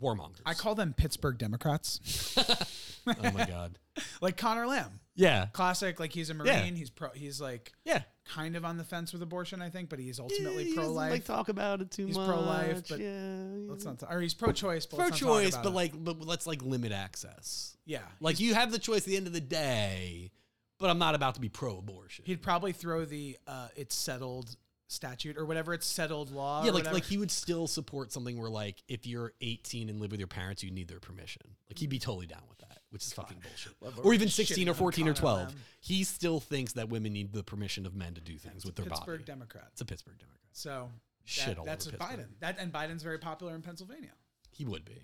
warmongers. 0.00 0.40
I 0.46 0.54
call 0.54 0.74
them 0.74 0.94
Pittsburgh 0.94 1.38
Democrats, 1.38 2.34
oh 3.06 3.14
my 3.32 3.46
god. 3.46 3.78
like 4.20 4.36
Connor 4.36 4.66
Lamb. 4.66 5.00
Yeah. 5.14 5.46
Classic, 5.52 6.00
like 6.00 6.12
he's 6.12 6.30
a 6.30 6.34
marine. 6.34 6.48
Yeah. 6.48 6.62
He's 6.64 6.88
pro. 6.90 7.10
He's 7.10 7.40
like 7.40 7.72
Yeah. 7.84 8.02
kind 8.24 8.56
of 8.56 8.64
on 8.64 8.78
the 8.78 8.84
fence 8.84 9.12
with 9.12 9.20
abortion, 9.22 9.60
I 9.60 9.68
think, 9.68 9.90
but 9.90 9.98
he's 9.98 10.18
Yeah, 10.18 10.22
ultimately 10.24 10.64
he 10.64 10.72
pro 10.74 10.84
doesn't, 10.84 10.96
life. 10.96 11.10
Like 11.10 11.24
talk 11.24 11.48
about 11.50 11.82
it 11.82 11.90
too 11.90 12.06
He's 12.06 12.16
much. 12.16 12.26
pro-life, 12.28 12.82
but 12.88 12.98
yeah. 13.00 13.44
let's 13.68 13.84
not, 13.84 14.02
or 14.08 14.20
he's 14.20 14.32
pro 14.32 14.48
not 14.48 14.56
talk 14.56 15.12
choice, 15.14 15.54
but 15.56 15.66
it. 15.66 15.70
like, 15.70 15.92
but 16.02 16.20
let's 16.20 16.46
like 16.46 16.62
limit 16.62 16.92
access. 16.92 17.76
yeah, 17.84 18.00
Like 18.20 18.40
you 18.40 18.54
have 18.54 18.72
the 18.72 18.78
choice 18.78 19.00
at 19.00 19.06
the 19.06 19.16
end 19.18 19.26
of 19.26 19.34
the 19.34 19.40
day, 19.42 20.30
but 20.78 20.88
I'm 20.88 20.98
not 20.98 21.14
about 21.14 21.34
to 21.34 21.40
be 21.40 21.50
pro-abortion. 21.50 22.24
he'd 22.24 22.40
probably 22.42 22.72
throw 22.72 23.04
the 23.04 23.36
uh, 23.46 23.68
it's 23.76 23.94
settled 23.94 24.56
statute 24.92 25.36
or 25.36 25.44
whatever 25.44 25.74
it's 25.74 25.86
settled 25.86 26.30
law. 26.30 26.60
yeah, 26.60 26.66
like 26.66 26.80
whatever. 26.80 26.94
like 26.94 27.04
he 27.04 27.18
would 27.18 27.30
still 27.30 27.66
support 27.66 28.12
something 28.12 28.38
where 28.38 28.50
like 28.50 28.82
if 28.88 29.06
you're 29.06 29.32
18 29.40 29.88
and 29.88 30.00
live 30.00 30.10
with 30.10 30.20
your 30.20 30.28
parents, 30.28 30.62
you 30.62 30.70
need 30.70 30.88
their 30.88 31.00
permission. 31.00 31.42
Like 31.68 31.78
he'd 31.78 31.90
be 31.90 31.98
totally 31.98 32.26
down 32.26 32.42
with 32.48 32.58
that, 32.58 32.78
which 32.90 33.02
is 33.02 33.12
fucking 33.12 33.38
bullshit. 33.42 33.72
Love 33.80 34.00
Or 34.04 34.14
even 34.14 34.28
16 34.28 34.68
or 34.68 34.74
14 34.74 35.08
or 35.08 35.14
12. 35.14 35.54
He 35.80 36.04
still 36.04 36.40
thinks 36.40 36.74
that 36.74 36.88
women 36.88 37.12
need 37.12 37.32
the 37.32 37.42
permission 37.42 37.86
of 37.86 37.94
men 37.94 38.14
to 38.14 38.20
do 38.20 38.36
things 38.36 38.64
with 38.64 38.76
their 38.76 38.84
bodies. 38.84 39.00
Pittsburgh 39.00 39.20
body. 39.20 39.32
Democrat. 39.32 39.68
It's 39.72 39.80
a 39.80 39.84
Pittsburgh 39.84 40.18
Democrat. 40.18 40.40
So 40.52 40.90
Shit 41.24 41.58
all 41.58 41.64
that's 41.64 41.86
over 41.86 41.96
Biden. 41.96 42.26
That 42.40 42.58
and 42.58 42.72
Biden's 42.72 43.02
very 43.02 43.18
popular 43.18 43.54
in 43.54 43.62
Pennsylvania. 43.62 44.10
He 44.50 44.64
would 44.64 44.84
be. 44.84 45.02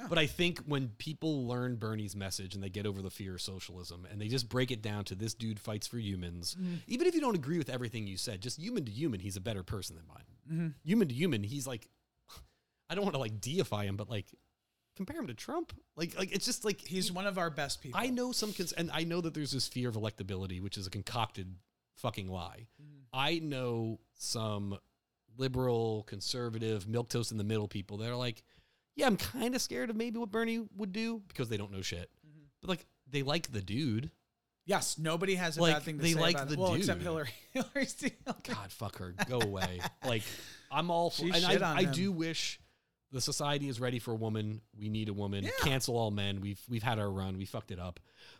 Yeah. 0.00 0.06
But 0.08 0.18
I 0.18 0.26
think 0.26 0.60
when 0.60 0.88
people 0.98 1.46
learn 1.46 1.76
Bernie's 1.76 2.16
message 2.16 2.54
and 2.54 2.64
they 2.64 2.70
get 2.70 2.86
over 2.86 3.02
the 3.02 3.10
fear 3.10 3.34
of 3.34 3.42
socialism 3.42 4.06
and 4.10 4.20
they 4.20 4.28
just 4.28 4.48
break 4.48 4.70
it 4.70 4.80
down 4.82 5.04
to 5.04 5.14
this 5.14 5.34
dude 5.34 5.60
fights 5.60 5.86
for 5.86 5.98
humans, 5.98 6.56
Mm-hmm. 6.58 6.74
even 6.86 7.06
if 7.06 7.14
you 7.14 7.20
don't 7.20 7.34
agree 7.36 7.58
with 7.58 7.68
everything 7.68 8.06
you 8.06 8.16
said, 8.16 8.40
just 8.40 8.58
human 8.58 8.84
to 8.86 8.90
human, 8.90 9.20
he's 9.20 9.36
a 9.36 9.40
better 9.40 9.62
person 9.62 9.96
than 9.96 10.04
Biden. 10.06 10.52
Mm-hmm. 10.52 10.68
Human 10.84 11.08
to 11.08 11.14
human, 11.14 11.42
he's 11.42 11.66
like, 11.66 11.86
I 12.88 12.94
don't 12.94 13.04
want 13.04 13.14
to 13.14 13.20
like 13.20 13.40
deify 13.40 13.84
him, 13.84 13.96
but 13.96 14.08
like 14.10 14.26
compare 14.96 15.18
him 15.20 15.26
to 15.28 15.34
Trump. 15.34 15.72
Like, 15.96 16.16
like 16.18 16.32
it's 16.34 16.44
just 16.46 16.64
like 16.64 16.80
He's 16.80 17.12
one 17.12 17.26
of 17.26 17.36
our 17.38 17.50
best 17.50 17.82
people. 17.82 18.00
I 18.00 18.08
know 18.08 18.32
some, 18.32 18.52
cons- 18.52 18.72
and 18.72 18.90
I 18.92 19.04
know 19.04 19.20
that 19.20 19.34
there's 19.34 19.52
this 19.52 19.68
fear 19.68 19.88
of 19.88 19.94
electability, 19.96 20.60
which 20.62 20.76
is 20.78 20.86
a 20.86 20.90
concocted 20.90 21.54
fucking 21.96 22.28
lie. 22.28 22.66
Mm. 22.82 23.02
I 23.12 23.38
know 23.38 24.00
some 24.14 24.78
liberal, 25.36 26.04
conservative, 26.08 26.88
milk 26.88 27.08
toast 27.08 27.30
in 27.32 27.38
the 27.38 27.44
middle 27.44 27.68
people 27.68 27.98
that 27.98 28.10
are 28.10 28.16
like, 28.16 28.42
yeah, 28.96 29.06
I'm 29.06 29.16
kind 29.16 29.54
of 29.54 29.62
scared 29.62 29.90
of 29.90 29.96
maybe 29.96 30.18
what 30.18 30.30
Bernie 30.30 30.66
would 30.76 30.92
do 30.92 31.22
because 31.28 31.48
they 31.48 31.56
don't 31.56 31.72
know 31.72 31.82
shit. 31.82 32.10
Mm-hmm. 32.26 32.44
But 32.60 32.70
like, 32.70 32.86
they 33.10 33.22
like 33.22 33.50
the 33.52 33.60
dude. 33.62 34.10
yes, 34.66 34.98
nobody 34.98 35.34
has 35.34 35.56
a 35.56 35.62
Like, 35.62 35.74
bad 35.74 35.82
thing 35.82 35.96
to 35.98 36.02
they 36.02 36.12
say 36.12 36.20
like 36.20 36.34
about 36.34 36.48
the 36.48 36.54
it. 36.54 36.58
Well, 36.58 36.74
except 36.74 36.98
dude. 37.00 37.06
Hillary. 37.06 37.30
Hillary. 37.52 37.88
God, 38.42 38.70
fuck 38.72 38.98
her. 38.98 39.14
Go 39.28 39.40
away. 39.40 39.80
like, 40.06 40.22
I'm 40.70 40.90
all 40.90 41.10
for, 41.10 41.22
She 41.22 41.30
and 41.30 41.36
shit 41.36 41.62
I, 41.62 41.78
I 41.78 41.84
do 41.84 42.12
wish 42.12 42.60
the 43.12 43.20
society 43.20 43.68
is 43.68 43.80
ready 43.80 43.98
for 43.98 44.12
a 44.12 44.16
woman. 44.16 44.60
We 44.78 44.88
need 44.88 45.08
a 45.08 45.12
woman. 45.12 45.44
Yeah. 45.44 45.50
Cancel 45.60 45.96
all 45.96 46.10
men. 46.10 46.40
We've 46.40 46.60
we've 46.68 46.82
had 46.82 46.98
our 46.98 47.10
run. 47.10 47.36
We 47.36 47.44
fucked 47.44 47.72
it 47.72 47.80
up. 47.80 47.98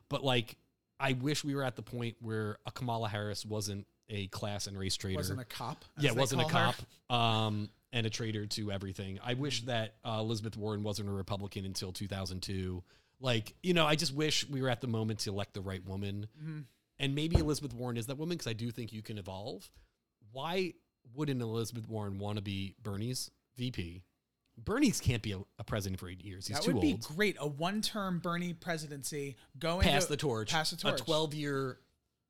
But 0.08 0.22
like, 0.22 0.56
I 1.00 1.14
wish 1.14 1.42
we 1.42 1.54
were 1.54 1.64
at 1.64 1.74
the 1.76 1.82
point 1.82 2.16
where 2.20 2.58
a 2.66 2.70
Kamala 2.70 3.08
Harris 3.08 3.44
wasn't 3.44 3.86
a 4.08 4.26
class 4.28 4.66
and 4.66 4.78
race 4.78 4.96
traitor. 4.96 5.16
Wasn't 5.18 5.40
a 5.40 5.44
cop. 5.44 5.84
yeah, 5.98 6.12
wasn't 6.12 6.42
a 6.42 6.44
cop. 6.44 6.74
Um, 7.08 7.70
and 7.92 8.06
a 8.06 8.10
traitor 8.10 8.46
to 8.46 8.70
everything. 8.70 9.18
I 9.24 9.34
wish 9.34 9.62
that 9.62 9.94
uh, 10.04 10.18
Elizabeth 10.20 10.56
Warren 10.56 10.82
wasn't 10.82 11.08
a 11.08 11.12
Republican 11.12 11.64
until 11.64 11.92
2002. 11.92 12.82
Like, 13.20 13.54
you 13.62 13.74
know, 13.74 13.86
I 13.86 13.96
just 13.96 14.14
wish 14.14 14.48
we 14.48 14.62
were 14.62 14.68
at 14.68 14.80
the 14.80 14.86
moment 14.86 15.20
to 15.20 15.30
elect 15.30 15.54
the 15.54 15.60
right 15.60 15.84
woman. 15.86 16.28
Mm-hmm. 16.40 16.60
And 16.98 17.14
maybe 17.14 17.36
Elizabeth 17.36 17.74
Warren 17.74 17.96
is 17.96 18.06
that 18.06 18.18
woman 18.18 18.36
because 18.36 18.46
I 18.50 18.52
do 18.52 18.70
think 18.70 18.92
you 18.92 19.02
can 19.02 19.18
evolve. 19.18 19.70
Why 20.32 20.74
wouldn't 21.14 21.40
Elizabeth 21.40 21.88
Warren 21.88 22.18
want 22.18 22.36
to 22.36 22.42
be 22.42 22.74
Bernie's 22.82 23.30
VP? 23.56 24.02
Bernie's 24.62 25.00
can't 25.00 25.22
be 25.22 25.32
a, 25.32 25.38
a 25.58 25.64
president 25.64 25.98
for 25.98 26.08
eight 26.08 26.22
years. 26.24 26.46
He's 26.46 26.56
That 26.56 26.64
too 26.64 26.72
old. 26.72 26.82
That 26.82 26.86
would 26.86 27.00
be 27.00 27.14
great. 27.16 27.36
A 27.40 27.46
one-term 27.46 28.18
Bernie 28.18 28.52
presidency 28.52 29.36
going 29.58 29.82
Pass 29.82 30.04
to- 30.04 30.10
the 30.10 30.16
torch. 30.16 30.50
Pass 30.50 30.70
the 30.70 30.76
torch. 30.76 31.00
A 31.00 31.04
12 31.04 31.34
year 31.34 31.78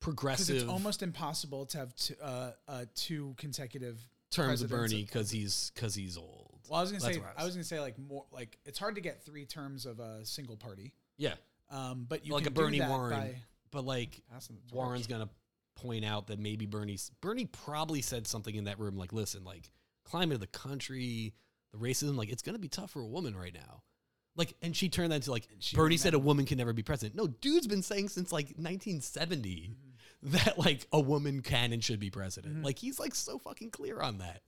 progressive 0.01 0.57
it's 0.57 0.65
almost 0.65 1.03
impossible 1.03 1.66
to 1.66 1.78
have 1.78 1.95
two, 1.95 2.15
uh, 2.23 2.53
uh, 2.66 2.85
two 2.95 3.35
consecutive 3.37 3.99
terms 4.31 4.62
of. 4.62 4.70
Bernie 4.70 5.02
because 5.02 5.31
he's 5.31 5.70
because 5.74 5.94
he's 5.94 6.16
old. 6.16 6.61
Well, 6.69 6.78
I 6.78 6.82
was 6.82 6.93
gonna 6.93 7.02
That's 7.02 7.16
say, 7.16 7.23
I 7.36 7.44
was 7.44 7.55
gonna 7.55 7.65
say 7.65 7.81
like 7.81 7.98
more 7.98 8.24
like 8.31 8.59
it's 8.65 8.78
hard 8.78 8.94
to 8.94 9.01
get 9.01 9.24
three 9.24 9.44
terms 9.44 9.86
of 9.86 9.98
a 9.98 10.24
single 10.24 10.57
party. 10.57 10.93
yeah. 11.16 11.35
Um, 11.70 12.07
but 12.09 12.27
you 12.27 12.35
like 12.35 12.47
a 12.47 12.51
Bernie 12.51 12.81
Warren, 12.81 13.36
but 13.70 13.85
like 13.85 14.23
passing 14.32 14.57
the 14.57 14.62
torch. 14.62 14.74
Warren's 14.74 15.07
gonna 15.07 15.28
point 15.77 16.05
out 16.05 16.27
that 16.27 16.39
maybe 16.39 16.66
Bernie's 16.66 17.11
Bernie 17.20 17.47
probably 17.47 18.02
said 18.02 18.27
something 18.27 18.55
in 18.55 18.65
that 18.65 18.78
room 18.81 18.97
like, 18.97 19.12
"Listen, 19.12 19.44
like 19.44 19.70
climate 20.05 20.35
of 20.35 20.40
the 20.40 20.48
country, 20.48 21.32
the 21.73 21.78
racism, 21.78 22.16
like 22.16 22.28
it's 22.28 22.43
gonna 22.43 22.59
be 22.59 22.69
tough 22.69 22.90
for 22.90 23.01
a 23.01 23.07
woman 23.07 23.36
right 23.36 23.55
now." 23.55 23.82
Like, 24.36 24.55
and 24.62 24.77
she 24.77 24.89
turned 24.89 25.12
that 25.12 25.16
into 25.16 25.31
like 25.31 25.48
Bernie 25.74 25.97
said 25.97 26.15
a 26.15 26.19
woman 26.19 26.47
can 26.47 26.59
never 26.59 26.73
be 26.73 26.82
president. 26.82 27.15
No, 27.15 27.27
dude's 27.27 27.66
been 27.66 27.82
saying 27.82 28.09
since 28.09 28.32
like 28.32 28.47
1970 28.57 29.51
Mm-hmm. 29.51 29.89
That 30.22 30.59
like 30.59 30.86
a 30.92 31.01
woman 31.01 31.42
can 31.42 31.72
and 31.72 31.82
should 31.82 32.01
be 32.01 32.10
president. 32.10 32.55
Mm-hmm. 32.55 32.64
Like 32.64 32.78
he's 32.78 32.98
like 32.98 33.14
so 33.14 33.38
fucking 33.38 33.70
clear 33.70 34.01
on 34.01 34.18
that. 34.18 34.42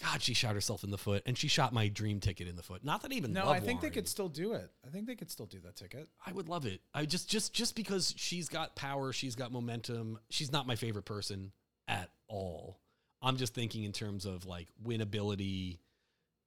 God, 0.00 0.22
she 0.22 0.32
shot 0.32 0.54
herself 0.54 0.84
in 0.84 0.90
the 0.90 0.98
foot, 0.98 1.24
and 1.26 1.36
she 1.36 1.48
shot 1.48 1.72
my 1.72 1.88
dream 1.88 2.20
ticket 2.20 2.46
in 2.46 2.54
the 2.54 2.62
foot. 2.62 2.84
Not 2.84 3.02
that 3.02 3.10
I 3.10 3.16
even 3.16 3.32
No, 3.32 3.48
I 3.48 3.58
think 3.58 3.80
they 3.80 3.90
could 3.90 4.06
still 4.06 4.28
do 4.28 4.52
it. 4.52 4.70
I 4.86 4.90
think 4.90 5.08
they 5.08 5.16
could 5.16 5.28
still 5.30 5.46
do 5.46 5.58
that 5.64 5.74
ticket. 5.74 6.08
I 6.24 6.30
would 6.30 6.48
love 6.48 6.66
it. 6.66 6.80
I 6.94 7.04
just 7.04 7.28
just 7.28 7.52
just 7.52 7.74
because 7.74 8.14
she's 8.16 8.48
got 8.48 8.76
power, 8.76 9.12
she's 9.12 9.34
got 9.34 9.50
momentum. 9.50 10.20
She's 10.30 10.52
not 10.52 10.68
my 10.68 10.76
favorite 10.76 11.04
person 11.04 11.50
at 11.88 12.10
all. 12.28 12.78
I'm 13.20 13.36
just 13.36 13.54
thinking 13.54 13.82
in 13.82 13.92
terms 13.92 14.24
of 14.24 14.46
like 14.46 14.68
winnability 14.84 15.78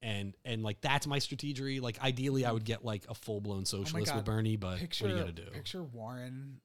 and 0.01 0.33
and 0.45 0.63
like 0.63 0.79
that's 0.79 1.05
my 1.05 1.19
strategy. 1.19 1.81
Like 1.81 2.01
ideally 2.01 2.45
I 2.45 2.51
would 2.53 2.63
get 2.63 2.85
like 2.85 3.03
a 3.09 3.13
full-blown 3.13 3.61
oh 3.61 3.65
socialist 3.65 4.07
God. 4.07 4.15
with 4.15 4.25
Bernie, 4.25 4.55
but 4.55 4.77
Picture, 4.77 5.05
what 5.05 5.13
are 5.13 5.17
you 5.17 5.25
to 5.25 5.31
do? 5.33 5.51
picture 5.51 5.83
Warren 5.83 6.61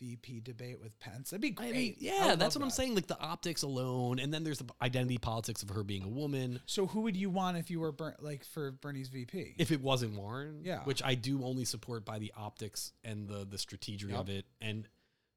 VP 0.00 0.40
debate 0.40 0.80
with 0.80 0.98
Pence. 1.00 1.30
That'd 1.30 1.40
be 1.40 1.50
great. 1.50 1.68
I 1.70 1.72
mean, 1.72 1.96
yeah, 1.98 2.30
would 2.30 2.38
that's 2.38 2.54
what 2.56 2.62
I'm 2.64 2.70
saying. 2.70 2.94
Like 2.94 3.06
the 3.06 3.18
optics 3.20 3.62
alone, 3.62 4.18
and 4.18 4.32
then 4.32 4.44
there's 4.44 4.58
the 4.58 4.66
identity 4.82 5.18
politics 5.18 5.62
of 5.62 5.70
her 5.70 5.82
being 5.82 6.02
a 6.04 6.08
woman. 6.08 6.60
So 6.66 6.86
who 6.86 7.02
would 7.02 7.16
you 7.16 7.30
want 7.30 7.56
if 7.56 7.70
you 7.70 7.80
were 7.80 7.92
Ber- 7.92 8.16
like 8.20 8.44
for 8.44 8.70
Bernie's 8.72 9.08
VP? 9.08 9.54
If 9.58 9.70
it 9.72 9.80
wasn't 9.80 10.14
Warren, 10.16 10.62
Yeah. 10.64 10.82
which 10.84 11.02
I 11.02 11.14
do 11.14 11.44
only 11.44 11.64
support 11.64 12.04
by 12.04 12.18
the 12.18 12.32
optics 12.36 12.92
and 13.02 13.28
the 13.28 13.44
the 13.44 13.58
strategy 13.58 14.06
Yep. 14.08 14.18
of 14.20 14.28
it, 14.28 14.46
and 14.60 14.88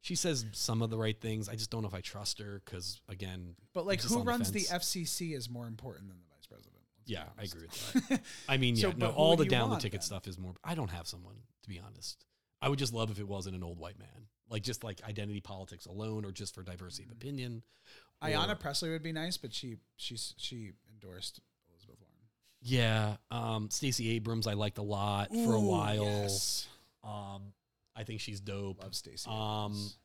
she 0.02 0.16
says 0.16 0.46
some 0.54 0.82
of 0.82 0.90
the 0.90 0.98
right 0.98 1.20
things. 1.20 1.50
I 1.50 1.56
just 1.56 1.70
don't 1.70 1.82
know 1.82 1.88
if 1.90 1.94
I 1.94 2.02
trust 2.02 2.40
her 2.40 2.62
because 2.64 3.02
again, 3.10 3.56
but 3.74 3.86
like, 3.86 4.02
who 4.02 4.22
runs 4.24 4.52
the 4.52 4.62
fence. 4.62 4.86
FCC 4.86 5.34
is 5.36 5.50
more 5.50 5.68
important 5.68 6.10
than 6.10 6.18
the 6.18 6.28
vice 6.36 6.46
president. 6.48 6.74
Yeah, 7.06 7.24
I 7.40 7.44
agree 7.44 7.62
with 7.68 7.94
that. 8.10 8.22
I 8.50 8.58
mean, 8.58 8.76
yeah, 8.76 8.88
but 8.90 8.98
no, 9.00 9.10
all 9.12 9.38
the 9.38 9.46
down 9.46 9.70
the 9.70 9.78
ticket 9.78 10.02
then? 10.02 10.06
stuff 10.06 10.28
is 10.28 10.38
more. 10.38 10.54
I 10.64 10.76
don't 10.76 10.90
have 10.92 11.08
someone 11.08 11.36
to 11.64 11.70
be 11.70 11.80
honest. 11.80 12.26
I 12.62 12.70
would 12.70 12.80
just 12.80 12.94
love 12.94 13.12
if 13.12 13.20
it 13.20 13.28
wasn't 13.28 13.56
an 13.56 13.64
old 13.64 13.80
white 13.80 13.98
man, 14.00 14.28
like 14.50 14.64
just 14.64 14.84
like 14.84 15.02
identity 15.08 15.42
politics 15.42 15.86
alone, 15.86 16.26
or 16.26 16.32
just 16.32 16.56
for 16.56 16.64
diversity 16.64 17.06
of 17.06 17.12
opinion. 17.12 17.64
or- 18.22 18.28
Ayanna 18.30 18.60
Pressley 18.60 18.90
would 18.90 19.04
be 19.04 19.12
nice, 19.12 19.38
but 19.38 19.54
she 19.54 19.78
she's 19.98 20.34
she 20.38 20.72
endorsed 20.92 21.40
Elizabeth 21.72 21.98
Warren 22.00 22.14
yeah, 22.62 23.18
um, 23.30 23.70
Stacey 23.70 24.10
Abrams, 24.16 24.48
I 24.48 24.54
liked 24.54 24.80
a 24.80 24.84
lot 24.84 25.30
for 25.32 25.54
a 25.54 25.60
while. 25.62 26.04
Yes. 26.06 26.68
Um, 27.04 27.54
I 27.96 28.04
think 28.04 28.20
she's 28.20 28.40
dope. 28.40 28.82
Love 28.82 28.96
Stacey. 28.96 29.30
Um, 29.30 29.36
Abrams. 29.38 29.98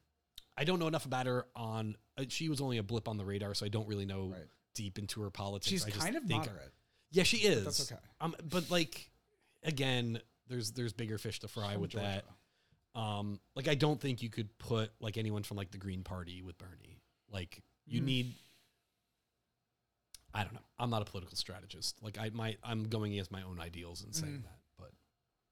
I 0.59 0.65
don't 0.65 0.79
know 0.79 0.87
enough 0.87 1.07
about 1.07 1.27
her. 1.27 1.47
On 1.57 1.97
uh, 2.19 2.25
she 2.29 2.49
was 2.51 2.61
only 2.61 2.77
a 2.77 2.83
blip 2.83 3.09
on 3.09 3.17
the 3.17 3.25
radar, 3.25 3.55
so 3.55 3.65
I 3.65 3.71
don't 3.71 3.89
really 3.89 4.05
know 4.05 4.33
Right. 4.35 4.43
deep 4.75 4.99
into 4.99 5.23
her 5.23 5.31
politics. 5.31 5.69
she's 5.71 5.85
I 5.87 5.89
just 5.91 6.01
kind 6.01 6.15
of 6.17 6.25
think- 6.25 6.45
moderate. 6.45 6.73
Yeah, 7.11 7.23
she 7.25 7.39
is. 7.39 7.65
that's 7.65 7.91
okay. 7.93 8.01
Um, 8.21 8.35
but 8.49 8.71
like 8.71 9.11
again, 9.63 10.21
there's 10.49 10.73
there's 10.73 10.93
bigger 10.93 11.17
fish 11.19 11.41
to 11.41 11.49
fry 11.49 11.73
From 11.73 11.83
with 11.83 11.93
that. 11.93 12.25
Um, 12.95 13.41
like 13.57 13.69
I 13.69 13.75
don't 13.75 14.01
think 14.01 14.23
you 14.23 14.29
could 14.29 14.57
put 14.59 14.91
like 15.01 15.17
anyone 15.17 15.43
from 15.43 15.57
like 15.57 15.71
the 15.71 15.79
Green 15.79 16.03
Party 16.03 16.43
with 16.43 16.59
Bernie. 16.59 17.01
Like 17.31 17.63
you 17.87 18.01
Hmm. 18.01 18.07
need. 18.07 18.35
I 20.35 20.45
don't 20.45 20.55
know. 20.55 20.61
I'm 20.79 20.91
not 20.91 21.03
a 21.03 21.05
political 21.05 21.37
strategist. 21.37 21.97
Like 22.03 22.19
I 22.19 22.31
might, 22.31 22.59
I'm 22.65 22.85
going 22.85 23.13
against 23.13 23.31
my 23.31 23.43
own 23.43 23.61
ideals 23.61 24.03
and 24.03 24.15
saying 24.15 24.37
Hmm. 24.37 24.43
that. 24.43 24.59
But 24.79 24.91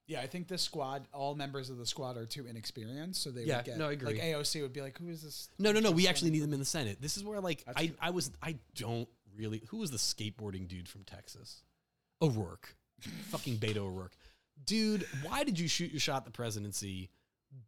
Yeah, 0.06 0.20
I 0.22 0.26
think 0.26 0.48
this 0.48 0.62
squad, 0.62 1.06
all 1.12 1.34
members 1.34 1.70
of 1.70 1.76
the 1.76 1.86
squad 1.86 2.16
are 2.16 2.26
too 2.26 2.46
inexperienced, 2.46 3.22
so 3.22 3.30
they 3.30 3.44
Yeah, 3.44 3.56
would 3.58 3.66
get 3.66 3.78
no, 3.78 3.88
I 3.88 3.92
agree. 3.92 4.14
like 4.14 4.22
AOC 4.22 4.62
would 4.62 4.72
be 4.72 4.80
like, 4.80 4.98
"Who 4.98 5.08
is 5.08 5.22
this?" 5.22 5.50
no, 5.58 5.70
no, 5.72 5.80
no. 5.80 5.90
We 5.90 6.08
actually 6.08 6.30
need 6.30 6.40
them 6.42 6.52
in 6.54 6.58
the 6.60 6.64
Senate. 6.66 7.00
This 7.00 7.16
is 7.16 7.24
where 7.24 7.40
like 7.40 7.64
That's 7.64 7.78
I, 7.78 7.86
true. 7.88 7.96
I 8.00 8.10
was, 8.10 8.30
I 8.42 8.58
don't 8.74 9.08
really. 9.36 9.62
Who 9.68 9.76
was 9.78 9.90
the 9.90 9.98
skateboarding 9.98 10.66
dude 10.66 10.88
from 10.88 11.04
Texas? 11.04 11.62
O'Rourke, 12.22 12.74
fucking 13.30 13.58
Beto 13.58 13.78
O'Rourke, 13.78 14.16
dude. 14.64 15.06
Why 15.22 15.44
did 15.44 15.58
you 15.58 15.68
shoot 15.68 15.90
your 15.90 16.00
shot 16.00 16.18
at 16.18 16.24
the 16.24 16.30
presidency? 16.30 17.10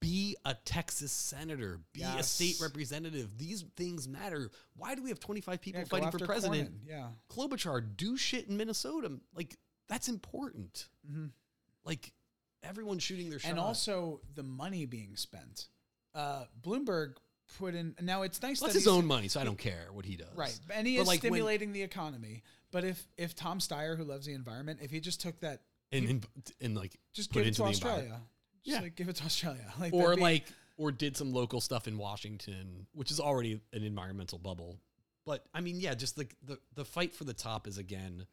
Be 0.01 0.37
a 0.45 0.55
Texas 0.65 1.11
senator. 1.13 1.81
Be 1.93 2.03
a 2.03 2.23
state 2.23 2.57
representative. 2.61 3.37
These 3.37 3.65
things 3.77 4.07
matter. 4.09 4.51
Why 4.77 4.95
do 4.95 5.03
we 5.03 5.09
have 5.11 5.19
25 5.21 5.61
people 5.61 5.81
Yeah, 5.81 5.87
fighting 5.87 6.11
for 6.11 6.25
president? 6.25 6.71
Cornyn. 6.71 6.89
Yeah, 6.89 7.07
Klobuchar, 7.31 7.85
do 7.97 8.17
shit 8.17 8.49
in 8.49 8.57
Minnesota. 8.57 9.13
Like 9.35 9.57
that's 9.89 10.09
important. 10.09 10.87
Like 11.85 12.13
everyone's 12.63 13.03
shooting 13.03 13.29
their 13.31 13.39
shot. 13.39 13.49
Mm-hmm. 13.49 13.59
and 13.59 13.67
also 13.67 14.21
the 14.35 14.43
money 14.45 14.87
being 14.87 15.17
spent. 15.17 15.67
Uh, 16.15 16.45
Bloomberg 16.63 17.15
put 17.59 17.75
in. 17.75 17.95
Now 18.01 18.23
it's 18.23 18.41
nice 18.41 18.61
that's 18.61 18.75
his 18.75 18.87
own 18.89 19.07
money, 19.07 19.29
so 19.29 19.41
I 19.41 19.45
don't 19.45 19.59
care 19.59 19.87
what 19.93 20.05
he 20.05 20.17
does. 20.17 20.29
Right, 20.37 20.57
and 20.73 20.87
he 20.87 20.97
But, 20.97 21.03
is 21.03 21.09
like, 21.09 21.23
when- 21.23 21.33
stimulating 21.33 21.73
the 21.73 21.83
economy. 21.83 22.43
But 22.71 22.85
if 22.85 23.05
if 23.17 23.35
Tom 23.35 23.59
Steyer, 23.59 23.97
who 23.97 24.05
loves 24.05 24.27
the 24.27 24.33
environment, 24.35 24.81
if 24.83 24.91
he 24.91 25.01
just 25.01 25.21
took 25.21 25.39
that, 25.41 25.63
and 25.91 26.09
and, 26.09 26.27
and 26.61 26.77
like 26.77 26.99
just 27.13 27.31
put 27.31 27.41
give 27.41 27.47
it 27.47 27.49
into 27.49 27.65
Australia. 27.65 28.21
Just 28.65 28.77
Yeah. 28.77 28.83
like 28.83 28.97
give 28.97 29.09
it 29.09 29.17
to 29.17 29.25
Australia, 29.25 29.73
like 29.81 29.93
or 29.93 30.15
be- 30.17 30.23
like 30.23 30.45
or 30.77 30.91
did 30.93 31.17
some 31.17 31.33
local 31.33 31.61
stuff 31.61 31.87
in 31.87 31.99
Washington, 31.99 32.87
which 32.93 33.11
is 33.11 33.21
already 33.21 33.61
an 33.73 33.83
environmental 33.83 34.39
bubble. 34.39 34.79
But 35.25 35.45
I 35.55 35.61
mean, 35.61 35.81
yeah, 35.81 35.95
just 35.95 36.17
the 36.17 36.27
the, 36.45 36.59
the 36.75 36.85
fight 36.85 37.15
for 37.15 37.25
the 37.25 37.35
top 37.35 37.67
is 37.67 37.79
again 37.79 38.27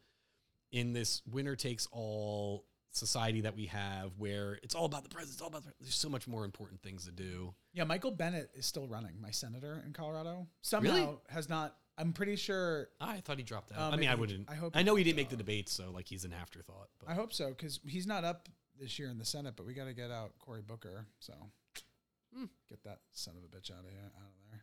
in 0.72 0.94
this 0.94 1.22
winner 1.30 1.56
takes 1.56 1.88
all 1.92 2.66
society 2.92 3.42
that 3.42 3.56
we 3.56 3.68
have 3.68 4.12
where 4.18 4.60
it's 4.64 4.74
all 4.76 4.86
about 4.86 5.04
the 5.04 5.10
president, 5.10 5.36
it's 5.36 5.42
all 5.42 5.48
about 5.48 5.64
the, 5.64 5.72
there's 5.80 5.96
so 5.96 6.10
much 6.10 6.28
more 6.28 6.44
important 6.46 6.82
things 6.82 7.06
to 7.06 7.12
do. 7.12 7.54
Yeah, 7.74 7.84
Michael 7.84 8.12
Bennet 8.12 8.50
is 8.56 8.66
still 8.66 8.88
running, 8.88 9.22
my 9.22 9.32
senator 9.32 9.84
in 9.86 9.94
Colorado. 9.94 10.48
Somehow 10.62 10.94
Really? 10.94 11.18
has 11.30 11.50
not. 11.50 11.76
I'm 11.98 12.14
pretty 12.14 12.36
sure. 12.36 12.88
I 13.00 13.18
thought 13.18 13.38
he 13.38 13.44
dropped 13.44 13.72
out. 13.74 13.78
Oh, 13.80 13.90
I 13.90 13.94
um, 13.94 14.00
mean, 14.00 14.10
I 14.10 14.16
wouldn't. 14.16 14.50
I 14.50 14.56
hope 14.56 14.76
I 14.76 14.84
know 14.84 14.96
he 14.96 15.04
didn't 15.04 15.18
make 15.18 15.30
the 15.30 15.36
debate, 15.36 15.70
so 15.70 15.92
like 15.92 16.08
he's 16.08 16.24
an 16.24 16.34
afterthought. 16.34 16.88
But 17.00 17.10
I 17.10 17.14
hope 17.14 17.34
so 17.34 17.50
because 17.50 17.80
he's 17.86 18.08
not 18.08 18.24
up 18.24 18.48
this 18.80 18.98
year 19.00 19.10
in 19.10 19.18
the 19.18 19.26
Senate, 19.26 19.56
but 19.56 19.66
we 19.66 19.74
got 19.74 19.86
to 19.86 19.94
get 19.94 20.12
out 20.12 20.32
Cory 20.40 20.62
Booker. 20.62 21.06
So 21.20 21.34
Hmm. 22.34 22.46
get 22.70 22.84
that 22.84 23.00
son 23.12 23.36
of 23.38 23.44
a 23.44 23.48
bitch 23.48 23.72
out 23.72 23.84
of 23.86 23.90
here, 23.92 24.12
out 24.18 24.28
of 24.28 24.52
there. 24.52 24.62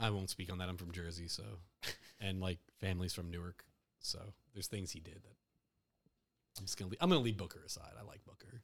I 0.00 0.10
won't 0.10 0.30
speak 0.30 0.50
on 0.50 0.58
that. 0.58 0.68
I'm 0.68 0.76
from 0.78 0.92
Jersey, 0.92 1.28
so 1.28 1.42
and 2.20 2.40
like 2.40 2.58
families 2.80 3.12
from 3.14 3.30
Newark, 3.30 3.64
so 4.00 4.32
there's 4.54 4.66
things 4.66 4.92
he 4.92 5.00
did 5.00 5.22
that 5.22 5.36
I'm 6.58 6.64
just 6.64 6.78
gonna 6.78 6.90
leave, 6.90 6.98
I'm 7.02 7.08
gonna 7.10 7.20
leave 7.20 7.36
Booker 7.36 7.60
aside. 7.66 7.92
I 7.98 8.02
like 8.02 8.24
Booker. 8.24 8.62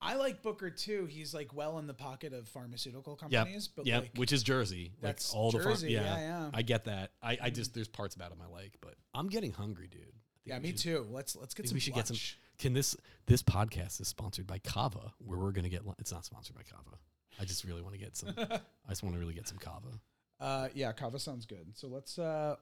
I 0.00 0.14
like 0.14 0.42
Booker 0.42 0.70
too. 0.70 1.06
He's 1.06 1.34
like 1.34 1.52
well 1.54 1.78
in 1.78 1.86
the 1.88 1.94
pocket 1.94 2.32
of 2.32 2.46
pharmaceutical 2.46 3.18
Yeah, 3.28 3.40
companies, 3.40 3.66
but 3.68 3.86
yeah, 3.86 3.98
like 4.00 4.12
which 4.14 4.32
is 4.32 4.42
Jersey. 4.44 4.92
Like 5.02 5.14
that's 5.16 5.34
all 5.34 5.50
the 5.50 5.58
far- 5.60 5.72
yeah, 5.72 5.88
yeah, 6.02 6.18
yeah. 6.18 6.50
I 6.54 6.62
get 6.62 6.84
that. 6.84 7.12
I, 7.22 7.38
I 7.42 7.50
just 7.50 7.74
there's 7.74 7.88
parts 7.88 8.14
about 8.14 8.30
him 8.30 8.38
I 8.40 8.52
like, 8.52 8.76
but 8.80 8.94
I'm 9.14 9.28
getting 9.28 9.52
hungry, 9.52 9.88
dude. 9.88 10.12
Yeah, 10.44 10.58
me 10.60 10.68
should- 10.70 10.78
too. 10.78 11.06
Let's 11.10 11.34
let's 11.34 11.54
get 11.54 11.66
some. 11.66 11.74
we 11.74 11.80
should 11.80 11.94
get 11.94 12.06
some. 12.06 12.16
Lunch. 12.56 12.62
Can 12.62 12.72
this 12.72 12.96
this 13.26 13.42
podcast 13.42 14.00
is 14.00 14.08
sponsored 14.08 14.46
by 14.46 14.58
Cava, 14.58 15.12
where 15.18 15.38
we're 15.38 15.52
gonna 15.52 15.68
get. 15.68 15.82
It's 15.98 16.12
not 16.12 16.24
sponsored 16.24 16.56
by 16.56 16.62
Cava. 16.62 16.96
I 17.40 17.44
just 17.44 17.64
really 17.64 17.82
want 17.82 17.94
to 17.94 18.00
get 18.00 18.16
some. 18.16 18.34
I 18.38 18.88
just 18.88 19.02
want 19.02 19.14
to 19.14 19.20
really 19.20 19.34
get 19.34 19.46
some 19.48 19.58
Cava. 19.58 19.88
Uh, 20.40 20.68
yeah, 20.74 20.92
Cava 20.92 21.18
sounds 21.18 21.46
good. 21.46 21.76
So 21.76 21.88
let's 21.88 22.18
uh, 22.18 22.56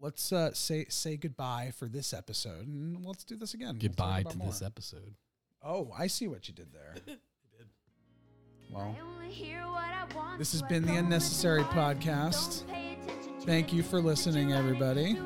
let's 0.00 0.32
uh, 0.32 0.52
say 0.52 0.86
say 0.88 1.16
goodbye 1.16 1.72
for 1.76 1.86
this 1.88 2.12
episode, 2.12 2.66
and 2.66 3.04
let's 3.04 3.24
do 3.24 3.36
this 3.36 3.54
again. 3.54 3.74
We'll 3.74 3.88
Goodbye 3.88 4.24
to 4.24 4.36
more. 4.36 4.48
this 4.48 4.62
episode. 4.62 5.14
Oh, 5.62 5.92
I 5.96 6.06
see 6.06 6.26
what 6.28 6.48
you 6.48 6.54
did 6.54 6.72
there. 6.72 7.16
Well, 8.72 8.96
This 10.38 10.52
This 10.52 10.52
has 10.52 10.62
been 10.62 10.86
the 10.86 10.94
Unnecessary 10.94 11.64
Podcast. 11.64 12.62
Thank 13.40 13.72
you 13.72 13.82
for 13.82 14.00
listening, 14.00 14.52
everybody. 14.52 15.18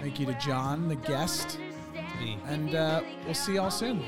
Thank 0.00 0.18
you 0.18 0.26
to 0.26 0.34
John, 0.40 0.88
the 0.88 0.96
guest, 0.96 1.60
And 2.46 2.74
uh, 2.74 3.02
we'll 3.24 3.34
see 3.34 3.54
y'all 3.54 3.70
soon. 3.70 4.04